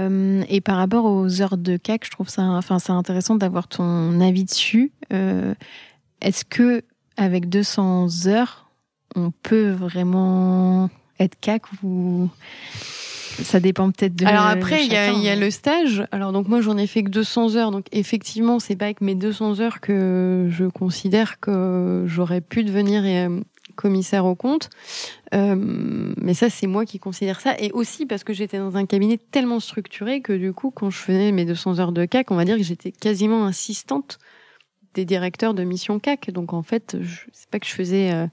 et, 0.49 0.61
par 0.63 0.79
rapport 0.79 1.05
aux 1.05 1.43
heures 1.43 1.59
de 1.59 1.77
CAC, 1.77 2.07
je 2.07 2.11
trouve 2.11 2.31
ça, 2.31 2.43
enfin, 2.45 2.79
c'est 2.79 2.93
intéressant 2.93 3.35
d'avoir 3.35 3.69
ton 3.69 4.23
avis 4.23 4.45
dessus. 4.45 4.91
Est-ce 5.11 6.47
que 6.47 6.83
avec 7.19 7.51
200 7.51 8.27
heures, 8.27 8.71
on 9.15 9.31
peut 9.31 9.71
vraiment 9.73 10.89
être 11.19 11.39
CAC 11.41 11.63
ou 11.83 12.29
ça 13.43 13.61
dépend 13.61 13.91
peut-être 13.91 14.17
de. 14.17 14.27
Alors 14.27 14.47
après, 14.47 14.85
il 14.85 14.93
y, 14.93 14.97
a, 14.97 15.13
y 15.13 15.29
a 15.29 15.37
le 15.37 15.51
stage. 15.51 16.07
Alors 16.11 16.33
donc 16.33 16.49
moi, 16.49 16.61
j'en 16.61 16.77
ai 16.77 16.87
fait 16.87 17.03
que 17.03 17.11
200 17.11 17.57
heures. 17.57 17.71
Donc 17.71 17.87
effectivement, 17.93 18.59
c'est 18.59 18.77
pas 18.77 18.87
avec 18.87 19.01
mes 19.01 19.15
200 19.15 19.61
heures 19.61 19.81
que 19.81 20.49
je 20.51 20.65
considère 20.65 21.41
que 21.41 22.05
j'aurais 22.07 22.41
pu 22.41 22.65
devenir 22.65 23.03
euh, 23.05 23.41
commissaire 23.75 24.25
au 24.25 24.35
compte. 24.35 24.71
Euh, 25.35 25.55
mais 25.57 26.35
ça, 26.35 26.51
c'est 26.51 26.67
moi 26.67 26.85
qui 26.85 26.99
considère 26.99 27.41
ça. 27.41 27.55
Et 27.59 27.71
aussi 27.73 28.07
parce 28.07 28.25
que 28.25 28.33
j'étais 28.33 28.59
dans 28.59 28.77
un 28.77 28.87
cabinet 28.87 29.19
tellement 29.19 29.61
structuré 29.61 30.21
que 30.21 30.33
du 30.33 30.53
coup, 30.53 30.71
quand 30.71 30.91
je 30.91 30.99
faisais 30.99 31.33
mes 31.33 31.45
200 31.45 31.79
heures 31.79 31.93
de 31.93 32.05
CAC, 32.05 32.31
on 32.31 32.37
va 32.37 32.45
dire 32.45 32.57
que 32.57 32.63
j'étais 32.63 32.93
quasiment 32.93 33.47
assistante 33.47 34.19
des 34.95 35.05
directeurs 35.05 35.53
de 35.53 35.63
mission 35.63 35.99
CAC. 35.99 36.31
Donc 36.31 36.53
en 36.53 36.63
fait, 36.63 36.97
je 37.01 37.21
sais 37.33 37.47
pas 37.51 37.59
que 37.59 37.67
je 37.67 37.73
faisais. 37.73 38.13
Euh, 38.13 38.27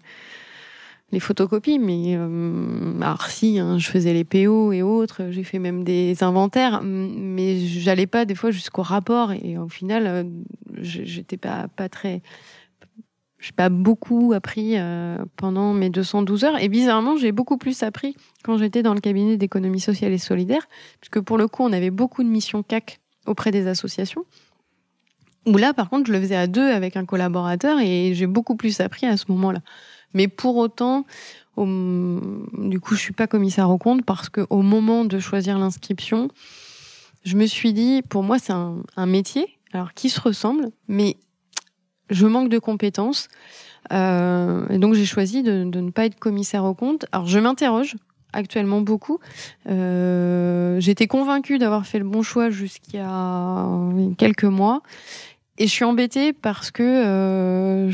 les 1.14 1.20
photocopies, 1.20 1.80
mais 1.80 2.16
euh, 2.18 3.00
alors 3.00 3.28
si, 3.28 3.60
hein, 3.60 3.78
je 3.78 3.88
faisais 3.88 4.14
les 4.14 4.24
PO 4.24 4.74
et 4.74 4.82
autres, 4.82 5.28
j'ai 5.30 5.44
fait 5.44 5.60
même 5.60 5.84
des 5.84 6.24
inventaires, 6.24 6.82
mais 6.84 7.60
j'allais 7.60 8.08
pas 8.08 8.26
des 8.26 8.36
fois 8.36 8.52
jusqu'au 8.52 8.82
rapport 8.82 9.32
et 9.32 9.58
au 9.58 9.70
final, 9.70 10.08
euh, 10.08 10.24
j'étais 10.82 11.38
pas 11.38 11.68
pas 11.68 11.88
très, 11.88 12.22
j'ai 13.40 13.52
pas 13.52 13.70
beaucoup 13.70 14.34
appris 14.34 14.74
euh, 14.76 15.18
pendant 15.38 15.74
mes 15.74 15.92
212 15.92 16.44
heures 16.46 16.58
et 16.60 16.68
bizarrement, 16.68 17.16
j'ai 17.16 17.32
beaucoup 17.32 17.58
plus 17.58 17.84
appris 17.84 18.16
quand 18.44 18.58
j'étais 18.58 18.82
dans 18.82 18.96
le 18.96 19.00
cabinet 19.00 19.38
d'économie 19.38 19.80
sociale 19.80 20.14
et 20.14 20.18
solidaire, 20.18 20.68
puisque 21.00 21.22
pour 21.22 21.38
le 21.38 21.48
coup, 21.48 21.64
on 21.64 21.72
avait 21.72 21.92
beaucoup 21.92 22.24
de 22.24 22.30
missions 22.30 22.64
CAC 22.64 23.00
auprès 23.28 23.52
des 23.52 23.68
associations. 23.68 24.26
Où 25.46 25.58
là, 25.58 25.74
par 25.74 25.90
contre, 25.90 26.08
je 26.08 26.14
le 26.14 26.22
faisais 26.22 26.38
à 26.38 26.48
deux 26.48 26.72
avec 26.72 26.96
un 26.96 27.06
collaborateur 27.06 27.80
et 27.80 28.14
j'ai 28.16 28.28
beaucoup 28.28 28.56
plus 28.56 28.80
appris 28.80 29.06
à 29.06 29.18
ce 29.18 29.26
moment-là. 29.28 29.60
Mais 30.14 30.28
pour 30.28 30.58
autant, 30.58 31.06
du 31.58 32.80
coup, 32.80 32.96
je 32.96 33.00
suis 33.00 33.14
pas 33.14 33.28
commissaire 33.28 33.70
au 33.70 33.78
compte 33.78 34.04
parce 34.04 34.30
que 34.30 34.46
au 34.50 34.62
moment 34.62 35.06
de 35.06 35.20
choisir 35.20 35.58
l'inscription, 35.60 36.30
je 37.24 37.36
me 37.36 37.46
suis 37.46 37.74
dit, 37.74 38.02
pour 38.02 38.24
moi, 38.24 38.40
c'est 38.40 38.54
un, 38.54 39.06
métier, 39.06 39.58
alors 39.72 39.94
qui 39.94 40.10
se 40.10 40.20
ressemble, 40.20 40.70
mais 40.88 41.18
je 42.10 42.26
manque 42.28 42.50
de 42.50 42.60
compétences. 42.60 43.28
Euh, 43.92 44.66
et 44.70 44.78
donc 44.78 44.94
j'ai 44.94 45.06
choisi 45.06 45.44
de, 45.44 45.64
ne 45.64 45.92
pas 45.92 46.06
être 46.06 46.20
commissaire 46.20 46.64
au 46.64 46.74
compte. 46.74 47.06
Alors 47.12 47.26
je 47.28 47.40
m'interroge 47.40 47.96
actuellement 48.34 48.82
beaucoup. 48.82 49.20
Euh, 49.70 50.80
J'étais 50.80 51.08
convaincue 51.08 51.60
d'avoir 51.60 51.86
fait 51.86 52.00
le 52.00 52.06
bon 52.06 52.24
choix 52.24 52.50
jusqu'à 52.50 53.68
quelques 54.18 54.44
mois. 54.44 54.82
Et 55.60 55.68
je 55.68 55.72
suis 55.72 55.86
embêtée 55.86 56.34
parce 56.34 56.72
que 56.72 56.84
euh, 56.84 57.92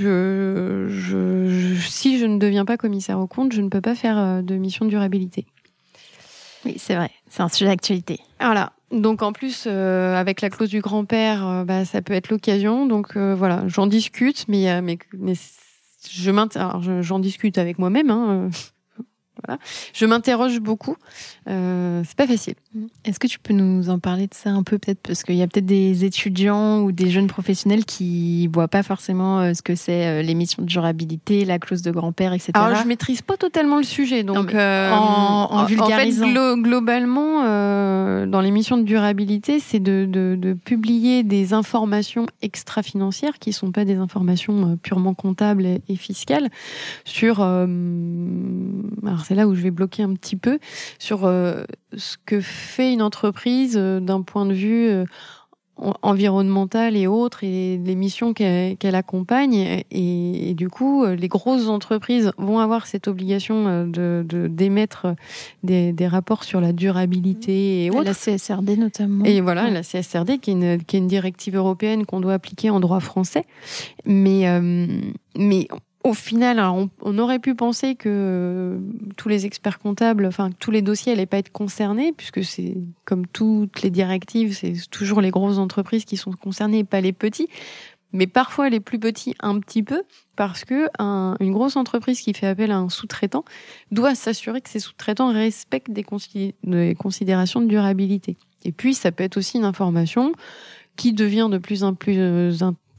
je, 0.00 1.76
si 1.88 2.18
je 2.18 2.26
ne 2.26 2.38
deviens 2.38 2.64
pas 2.64 2.76
commissaire 2.76 3.18
au 3.18 3.26
compte, 3.26 3.52
je 3.52 3.60
ne 3.60 3.68
peux 3.68 3.80
pas 3.80 3.94
faire 3.94 4.18
euh, 4.18 4.42
de 4.42 4.54
mission 4.56 4.84
de 4.84 4.90
durabilité. 4.90 5.46
Oui, 6.64 6.74
c'est 6.78 6.94
vrai. 6.94 7.10
C'est 7.28 7.42
un 7.42 7.48
sujet 7.48 7.70
d'actualité. 7.70 8.20
Voilà. 8.40 8.72
Donc 8.90 9.22
en 9.22 9.32
plus, 9.32 9.64
euh, 9.66 10.14
avec 10.16 10.40
la 10.40 10.50
clause 10.50 10.68
du 10.68 10.80
grand-père, 10.80 11.46
euh, 11.46 11.64
bah, 11.64 11.84
ça 11.84 12.02
peut 12.02 12.12
être 12.12 12.30
l'occasion. 12.30 12.86
Donc 12.86 13.16
voilà, 13.16 13.62
j'en 13.66 13.86
discute, 13.86 14.46
mais, 14.48 14.82
mais, 14.82 14.98
mais 15.16 15.34
je 16.10 17.00
j'en 17.00 17.18
discute 17.18 17.58
avec 17.58 17.78
moi-même. 17.78 18.10
Hein, 18.10 18.50
je 19.92 20.06
m'interroge 20.06 20.60
beaucoup. 20.60 20.96
Euh, 21.48 22.02
c'est 22.06 22.16
pas 22.16 22.26
facile. 22.26 22.54
Est-ce 23.04 23.18
que 23.18 23.26
tu 23.26 23.38
peux 23.38 23.54
nous 23.54 23.90
en 23.90 23.98
parler 23.98 24.26
de 24.26 24.34
ça 24.34 24.50
un 24.50 24.62
peu 24.62 24.78
peut-être? 24.78 25.00
Parce 25.00 25.22
qu'il 25.22 25.36
y 25.36 25.42
a 25.42 25.46
peut-être 25.46 25.66
des 25.66 26.04
étudiants 26.04 26.80
ou 26.80 26.92
des 26.92 27.10
jeunes 27.10 27.26
professionnels 27.26 27.84
qui 27.84 28.46
voient 28.48 28.68
pas 28.68 28.82
forcément 28.82 29.40
euh, 29.40 29.54
ce 29.54 29.62
que 29.62 29.74
c'est 29.74 30.06
euh, 30.06 30.22
l'émission 30.22 30.62
de 30.62 30.68
durabilité, 30.68 31.44
la 31.44 31.58
clause 31.58 31.82
de 31.82 31.90
grand-père, 31.90 32.32
etc. 32.32 32.52
Alors 32.54 32.76
je 32.76 32.86
maîtrise 32.86 33.22
pas 33.22 33.36
totalement 33.36 33.76
le 33.76 33.82
sujet, 33.82 34.22
donc 34.22 34.54
euh, 34.54 34.92
en, 34.92 35.48
en, 35.50 35.64
vulgarisant. 35.64 36.24
En 36.24 36.54
fait, 36.54 36.62
globalement, 36.62 37.42
dans 38.26 38.40
l'émission 38.40 38.76
de 38.76 38.82
durabilité, 38.82 39.60
c'est 39.60 39.80
de, 39.80 40.06
de, 40.08 40.36
de, 40.36 40.52
publier 40.52 41.22
des 41.22 41.52
informations 41.52 42.26
extra-financières 42.42 43.38
qui 43.38 43.52
sont 43.52 43.72
pas 43.72 43.84
des 43.84 43.96
informations 43.96 44.76
purement 44.82 45.14
comptables 45.14 45.66
et, 45.66 45.80
et 45.88 45.96
fiscales 45.96 46.48
sur 47.04 47.40
alors 47.40 49.24
c'est 49.30 49.36
là 49.36 49.46
où 49.46 49.54
je 49.54 49.62
vais 49.62 49.70
bloquer 49.70 50.02
un 50.02 50.12
petit 50.14 50.34
peu 50.34 50.58
sur 50.98 51.24
euh, 51.24 51.62
ce 51.96 52.16
que 52.26 52.40
fait 52.40 52.92
une 52.92 53.00
entreprise 53.00 53.76
euh, 53.78 54.00
d'un 54.00 54.22
point 54.22 54.44
de 54.44 54.52
vue 54.52 54.88
euh, 54.88 55.04
environnemental 56.02 56.96
et 56.96 57.06
autres 57.06 57.44
et 57.44 57.78
les 57.78 57.94
missions 57.94 58.34
qu'elle 58.34 58.94
accompagne 58.96 59.84
et, 59.92 60.52
du 60.54 60.68
coup 60.68 61.06
les 61.06 61.28
grosses 61.28 61.68
entreprises 61.68 62.32
vont 62.36 62.58
avoir 62.58 62.86
cette 62.86 63.08
obligation 63.08 63.86
de 63.86 64.22
d'émettre 64.50 65.14
des, 65.62 65.94
des, 65.94 66.06
rapports 66.06 66.44
sur 66.44 66.60
la 66.60 66.74
durabilité 66.74 67.86
et 67.86 67.90
autres. 67.90 68.02
La 68.02 68.12
CSRD 68.12 68.76
notamment. 68.76 69.24
Et 69.24 69.40
voilà 69.40 69.70
la 69.70 69.82
CSRD 69.82 70.38
qui 70.38 70.50
est 70.50 70.54
une, 70.54 70.84
qui 70.84 70.96
est 70.96 70.98
une 70.98 71.06
directive 71.06 71.56
européenne 71.56 72.04
qu'on 72.04 72.20
doit 72.20 72.34
appliquer 72.34 72.68
en 72.68 72.80
droit 72.80 73.00
français 73.00 73.46
mais 74.04 74.44
mais 75.34 75.66
au 76.02 76.14
final, 76.14 76.60
on, 77.02 77.18
aurait 77.18 77.38
pu 77.38 77.54
penser 77.54 77.94
que 77.94 78.08
euh, 78.08 78.78
tous 79.16 79.28
les 79.28 79.44
experts 79.44 79.78
comptables, 79.78 80.24
enfin 80.24 80.50
tous 80.58 80.70
les 80.70 80.80
dossiers 80.80 81.12
n'allaient 81.12 81.26
pas 81.26 81.38
être 81.38 81.52
concernés, 81.52 82.12
puisque 82.12 82.42
c'est 82.42 82.76
comme 83.04 83.26
toutes 83.26 83.82
les 83.82 83.90
directives, 83.90 84.56
c'est 84.56 84.74
toujours 84.90 85.20
les 85.20 85.30
grosses 85.30 85.58
entreprises 85.58 86.06
qui 86.06 86.16
sont 86.16 86.32
concernées, 86.32 86.84
pas 86.84 87.00
les 87.00 87.12
petits. 87.12 87.48
Mais 88.12 88.26
parfois 88.26 88.70
les 88.70 88.80
plus 88.80 88.98
petits 88.98 89.34
un 89.40 89.60
petit 89.60 89.82
peu, 89.82 90.02
parce 90.36 90.64
que 90.64 90.88
une 90.98 91.52
grosse 91.52 91.76
entreprise 91.76 92.20
qui 92.20 92.32
fait 92.32 92.46
appel 92.46 92.72
à 92.72 92.78
un 92.78 92.88
sous-traitant 92.88 93.44
doit 93.92 94.14
s'assurer 94.14 94.60
que 94.60 94.70
ses 94.70 94.80
sous-traitants 94.80 95.32
respectent 95.32 95.92
des, 95.92 96.04
des 96.64 96.94
considérations 96.94 97.60
de 97.60 97.66
durabilité. 97.66 98.36
Et 98.64 98.72
puis 98.72 98.94
ça 98.94 99.12
peut 99.12 99.22
être 99.22 99.36
aussi 99.36 99.58
une 99.58 99.64
information 99.64 100.32
qui 100.96 101.12
devient 101.12 101.48
de 101.50 101.58
plus 101.58 101.84
en 101.84 101.94
plus 101.94 102.18
euh, 102.18 102.50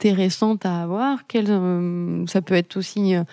intéressante 0.01 0.65
à 0.65 0.81
avoir. 0.81 1.27
Quelle, 1.27 1.45
euh, 1.49 2.25
ça 2.25 2.41
peut 2.41 2.55
être 2.55 2.75
aussi 2.75 3.15
euh, 3.15 3.23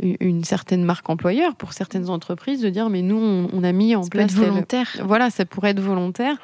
une 0.00 0.44
certaine 0.44 0.84
marque 0.84 1.10
employeur 1.10 1.56
pour 1.56 1.72
certaines 1.72 2.08
entreprises 2.08 2.60
de 2.60 2.70
dire 2.70 2.90
mais 2.90 3.02
nous 3.02 3.16
on, 3.52 3.64
a 3.64 3.72
mis 3.72 3.96
en 3.96 4.06
place 4.06 4.32
peut 4.32 4.42
être 4.42 4.48
volontaire. 4.48 4.88
voilà, 5.04 5.30
ça 5.30 5.44
pourrait 5.44 5.70
être 5.70 5.80
volontaire. 5.80 6.36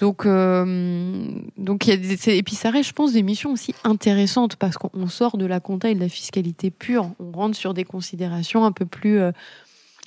Donc 0.00 0.26
euh, 0.26 1.26
donc 1.56 1.86
il 1.86 1.90
y 1.90 1.92
a 1.92 1.96
des, 1.96 2.36
et 2.36 2.42
puis 2.42 2.56
ça 2.56 2.70
reste 2.70 2.88
je 2.88 2.92
pense 2.92 3.12
des 3.12 3.22
missions 3.22 3.52
aussi 3.52 3.72
intéressantes 3.84 4.56
parce 4.56 4.76
qu'on 4.76 5.06
sort 5.06 5.36
de 5.38 5.46
la 5.46 5.60
compta 5.60 5.90
et 5.90 5.94
de 5.94 6.00
la 6.00 6.08
fiscalité 6.08 6.72
pure, 6.72 7.10
on 7.20 7.30
rentre 7.30 7.56
sur 7.56 7.72
des 7.72 7.84
considérations 7.84 8.64
un 8.64 8.72
peu 8.72 8.84
plus 8.84 9.20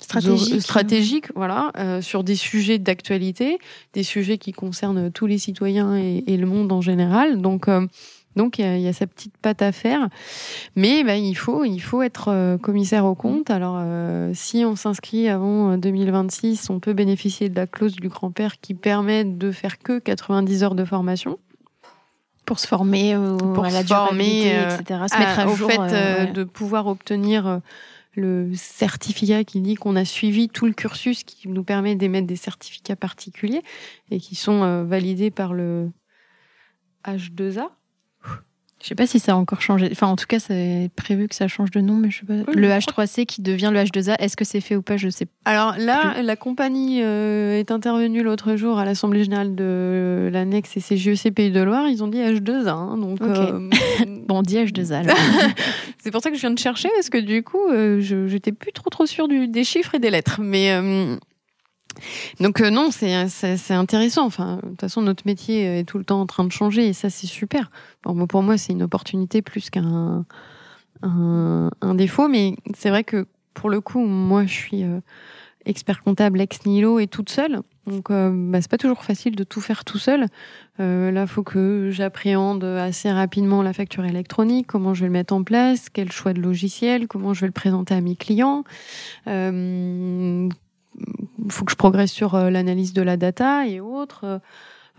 stratégique, 0.00 0.60
stratégique 0.60 1.24
voilà, 1.34 1.72
sur 2.02 2.24
des 2.24 2.36
sujets 2.36 2.78
d'actualité, 2.78 3.58
des 3.94 4.02
sujets 4.02 4.36
qui 4.36 4.52
concernent 4.52 5.10
tous 5.10 5.26
les 5.26 5.38
citoyens 5.38 5.96
et, 5.96 6.24
et 6.26 6.36
le 6.36 6.46
monde 6.46 6.70
en 6.72 6.82
général. 6.82 7.40
Donc, 7.40 7.68
donc 8.38 8.58
il 8.58 8.80
y, 8.80 8.88
a, 8.88 8.92
sa 8.92 9.06
petite 9.06 9.36
patte 9.36 9.62
à 9.62 9.72
faire, 9.72 10.08
mais 10.76 11.02
bah, 11.02 11.16
il 11.16 11.34
faut 11.34 11.64
il 11.64 11.80
faut 11.80 12.02
être 12.02 12.28
euh, 12.28 12.56
commissaire 12.56 13.04
au 13.04 13.16
compte. 13.16 13.50
Alors 13.50 13.78
euh, 13.80 14.30
si 14.32 14.64
on 14.64 14.76
s'inscrit 14.76 15.28
avant 15.28 15.76
2026, 15.76 16.70
euh, 16.70 16.74
on 16.74 16.78
peut 16.78 16.92
bénéficier 16.92 17.48
de 17.48 17.56
la 17.56 17.66
clause 17.66 17.96
du 17.96 18.08
grand-père 18.08 18.60
qui 18.60 18.74
permet 18.74 19.24
de 19.24 19.50
faire 19.50 19.78
que 19.78 19.98
90 19.98 20.62
heures 20.62 20.74
de 20.76 20.84
formation 20.84 21.38
pour 22.46 22.60
se 22.60 22.68
former 22.68 23.18
pour 23.54 23.64
à 23.64 23.70
la 23.70 23.82
se 23.82 23.88
former, 23.88 24.46
etc. 24.46 25.00
Se 25.10 25.18
mettre 25.18 25.40
à, 25.40 25.48
au 25.48 25.54
fait 25.54 26.32
de 26.32 26.44
pouvoir 26.44 26.86
obtenir 26.86 27.60
le 28.14 28.50
certificat 28.54 29.42
qui 29.42 29.60
dit 29.60 29.74
qu'on 29.74 29.96
a 29.96 30.04
suivi 30.04 30.48
tout 30.48 30.66
le 30.66 30.72
cursus 30.72 31.24
qui 31.24 31.48
nous 31.48 31.64
permet 31.64 31.96
d'émettre 31.96 32.28
des 32.28 32.36
certificats 32.36 32.96
particuliers 32.96 33.62
et 34.10 34.20
qui 34.20 34.36
sont 34.36 34.84
validés 34.84 35.30
par 35.30 35.52
le 35.52 35.90
H2A. 37.04 37.68
Je 38.80 38.86
sais 38.86 38.94
pas 38.94 39.08
si 39.08 39.18
ça 39.18 39.32
a 39.32 39.34
encore 39.34 39.60
changé. 39.60 39.88
Enfin, 39.90 40.06
en 40.06 40.14
tout 40.14 40.26
cas, 40.26 40.38
c'est 40.38 40.90
prévu 40.94 41.26
que 41.26 41.34
ça 41.34 41.48
change 41.48 41.72
de 41.72 41.80
nom, 41.80 41.94
mais 41.94 42.10
je 42.10 42.20
sais 42.20 42.26
pas. 42.26 42.52
le 42.52 42.68
H3C 42.68 43.26
qui 43.26 43.42
devient 43.42 43.70
le 43.72 43.80
H2A, 43.80 44.16
est-ce 44.20 44.36
que 44.36 44.44
c'est 44.44 44.60
fait 44.60 44.76
ou 44.76 44.82
pas? 44.82 44.96
Je 44.96 45.08
sais 45.08 45.26
pas. 45.26 45.32
Alors 45.44 45.74
là, 45.78 46.22
la 46.22 46.36
compagnie 46.36 47.02
euh, 47.02 47.58
est 47.58 47.72
intervenue 47.72 48.22
l'autre 48.22 48.54
jour 48.54 48.78
à 48.78 48.84
l'Assemblée 48.84 49.24
générale 49.24 49.56
de 49.56 50.30
l'annexe 50.32 50.76
et 50.76 50.80
CGEC 50.80 51.34
Pays 51.34 51.50
de 51.50 51.60
Loire. 51.60 51.88
Ils 51.88 52.04
ont 52.04 52.08
dit 52.08 52.18
H2A. 52.18 52.68
Hein, 52.68 52.98
donc, 52.98 53.20
euh, 53.20 53.68
bon, 54.06 54.38
on 54.38 54.42
dit 54.42 54.56
H2A. 54.58 55.12
c'est 55.98 56.12
pour 56.12 56.22
ça 56.22 56.30
que 56.30 56.36
je 56.36 56.40
viens 56.40 56.52
de 56.52 56.58
chercher, 56.58 56.88
parce 56.94 57.10
que 57.10 57.18
du 57.18 57.42
coup, 57.42 57.66
euh, 57.68 58.00
je 58.00 58.28
j'étais 58.28 58.52
plus 58.52 58.72
trop 58.72 58.90
trop 58.90 59.06
sûre 59.06 59.26
du, 59.26 59.48
des 59.48 59.64
chiffres 59.64 59.96
et 59.96 59.98
des 59.98 60.10
lettres. 60.10 60.40
Mais 60.40 60.70
donc 62.40 62.60
euh, 62.60 62.70
non, 62.70 62.90
c'est, 62.90 63.14
intéressant. 63.70 64.26
Enfin, 64.26 64.56
de 64.62 64.68
toute 64.68 64.80
façon, 64.80 65.02
notre 65.02 65.24
métier 65.26 65.78
est 65.78 65.84
tout 65.84 65.98
le 65.98 66.04
temps 66.04 66.20
en 66.20 66.26
train 66.26 66.44
de 66.44 66.52
changer 66.52 66.86
et 66.88 66.92
ça, 66.92 67.10
c'est 67.10 67.26
super. 67.26 67.70
pour 68.02 68.42
moi, 68.42 68.58
c'est 68.58 68.72
une 68.72 68.82
opportunité 68.82 69.42
plus 69.42 69.70
qu'un 69.70 70.24
un, 71.02 71.94
défaut. 71.94 72.28
Mais 72.28 72.56
c'est 72.76 72.90
vrai 72.90 73.04
que 73.04 73.26
pour 73.54 73.70
le 73.70 73.80
coup, 73.80 74.04
moi, 74.04 74.46
je 74.46 74.52
suis 74.52 74.84
euh, 74.84 75.00
expert 75.64 76.02
comptable 76.02 76.40
ex 76.40 76.64
nihilo 76.66 76.98
et 76.98 77.06
toute 77.06 77.30
seule. 77.30 77.60
Donc, 77.86 78.10
euh, 78.10 78.30
bah, 78.32 78.60
c'est 78.60 78.70
pas 78.70 78.76
toujours 78.76 79.02
facile 79.02 79.34
de 79.34 79.44
tout 79.44 79.60
faire 79.60 79.84
tout 79.84 79.98
seul. 79.98 80.26
Euh, 80.80 81.10
là, 81.10 81.26
faut 81.26 81.42
que 81.42 81.90
j'appréhende 81.90 82.64
assez 82.64 83.10
rapidement 83.10 83.62
la 83.62 83.72
facture 83.72 84.04
électronique, 84.04 84.66
comment 84.66 84.94
je 84.94 85.00
vais 85.00 85.06
le 85.06 85.12
mettre 85.12 85.34
en 85.34 85.42
place, 85.42 85.88
quel 85.88 86.12
choix 86.12 86.32
de 86.32 86.40
logiciel, 86.40 87.08
comment 87.08 87.34
je 87.34 87.42
vais 87.42 87.46
le 87.46 87.52
présenter 87.52 87.94
à 87.94 88.00
mes 88.00 88.16
clients. 88.16 88.64
Euh, 89.26 90.48
faut 91.50 91.64
que 91.64 91.72
je 91.72 91.76
progresse 91.76 92.12
sur 92.12 92.34
euh, 92.34 92.50
l'analyse 92.50 92.92
de 92.92 93.02
la 93.02 93.16
data 93.16 93.66
et 93.66 93.80
autres. 93.80 94.40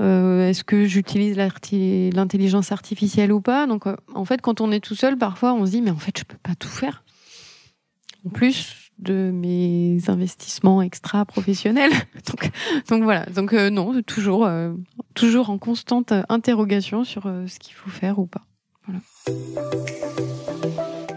Euh, 0.01 0.47
est-ce 0.47 0.63
que 0.63 0.85
j'utilise 0.85 1.37
l'intelligence 1.37 2.71
artificielle 2.71 3.31
ou 3.31 3.41
pas? 3.41 3.67
Donc, 3.67 3.85
euh, 3.87 3.95
en 4.13 4.25
fait, 4.25 4.41
quand 4.41 4.61
on 4.61 4.71
est 4.71 4.79
tout 4.79 4.95
seul, 4.95 5.17
parfois, 5.17 5.53
on 5.53 5.65
se 5.65 5.71
dit, 5.71 5.81
mais 5.81 5.91
en 5.91 5.97
fait, 5.97 6.17
je 6.17 6.23
peux 6.23 6.37
pas 6.37 6.55
tout 6.55 6.69
faire. 6.69 7.03
En 8.25 8.29
plus 8.29 8.91
de 8.97 9.31
mes 9.33 9.97
investissements 10.09 10.81
extra 10.81 11.25
professionnels. 11.25 11.91
donc, 12.89 13.03
voilà. 13.03 13.25
Donc 13.27 13.53
non, 13.53 14.01
toujours, 14.01 14.49
toujours 15.13 15.49
en 15.49 15.57
constante 15.57 16.11
interrogation 16.27 17.05
sur 17.05 17.23
ce 17.23 17.59
qu'il 17.59 17.75
faut 17.75 17.89
faire 17.89 18.19
ou 18.19 18.25
pas. 18.25 18.45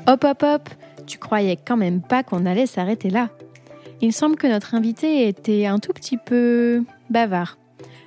Hop, 0.07 0.25
hop, 0.25 0.43
hop. 0.45 0.69
Tu 1.09 1.19
croyais 1.19 1.57
quand 1.57 1.77
même 1.77 2.03
pas 2.03 2.23
qu'on 2.23 2.47
allait 2.47 2.67
s'arrêter 2.67 3.11
là 3.11 3.31
il 4.03 4.13
semble 4.13 4.37
que 4.37 4.49
notre 4.49 4.75
invité 4.75 5.29
était 5.29 5.67
un 5.67 5.79
tout 5.79 5.93
petit 5.93 6.19
peu 6.19 6.83
bavard. 7.09 7.57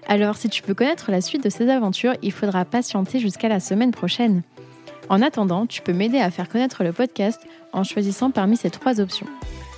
Alors 0.08 0.36
si 0.36 0.50
tu 0.50 0.62
veux 0.62 0.74
connaître 0.74 1.10
la 1.10 1.22
suite 1.22 1.44
de 1.44 1.50
ses 1.50 1.70
aventures, 1.70 2.14
il 2.22 2.34
faudra 2.34 2.66
patienter 2.66 3.20
jusqu'à 3.20 3.48
la 3.48 3.62
semaine 3.62 3.92
prochaine. 3.92 4.44
En 5.10 5.22
attendant, 5.22 5.66
tu 5.66 5.82
peux 5.82 5.94
m'aider 5.94 6.20
à 6.20 6.30
faire 6.32 6.50
connaître 6.50 6.84
le 6.84 6.92
podcast 6.92 7.42
en 7.72 7.84
choisissant 7.84 8.30
parmi 8.30 8.58
ces 8.58 8.70
trois 8.70 9.00
options. 9.00 9.28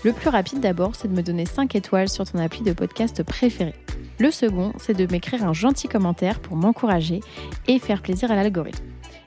Le 0.03 0.11
plus 0.11 0.29
rapide 0.29 0.59
d'abord, 0.59 0.95
c'est 0.95 1.07
de 1.07 1.15
me 1.15 1.21
donner 1.21 1.45
5 1.45 1.75
étoiles 1.75 2.09
sur 2.09 2.25
ton 2.25 2.39
appli 2.39 2.61
de 2.61 2.73
podcast 2.73 3.21
préféré. 3.23 3.75
Le 4.19 4.31
second, 4.31 4.73
c'est 4.79 4.95
de 4.95 5.05
m'écrire 5.11 5.45
un 5.45 5.53
gentil 5.53 5.87
commentaire 5.87 6.39
pour 6.39 6.57
m'encourager 6.57 7.19
et 7.67 7.77
faire 7.77 8.01
plaisir 8.01 8.31
à 8.31 8.35
l'algorithme. 8.35 8.85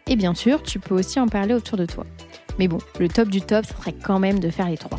Et 0.08 0.16
bien 0.16 0.34
sûr, 0.34 0.62
tu 0.62 0.80
peux 0.80 0.94
aussi 0.96 1.20
en 1.20 1.28
parler 1.28 1.54
autour 1.54 1.78
de 1.78 1.86
toi. 1.86 2.04
Mais 2.58 2.66
bon, 2.66 2.78
le 2.98 3.08
top 3.08 3.28
du 3.28 3.40
top, 3.40 3.64
ce 3.64 3.74
serait 3.74 3.94
quand 3.94 4.18
même 4.18 4.40
de 4.40 4.50
faire 4.50 4.68
les 4.68 4.76
trois. 4.76 4.98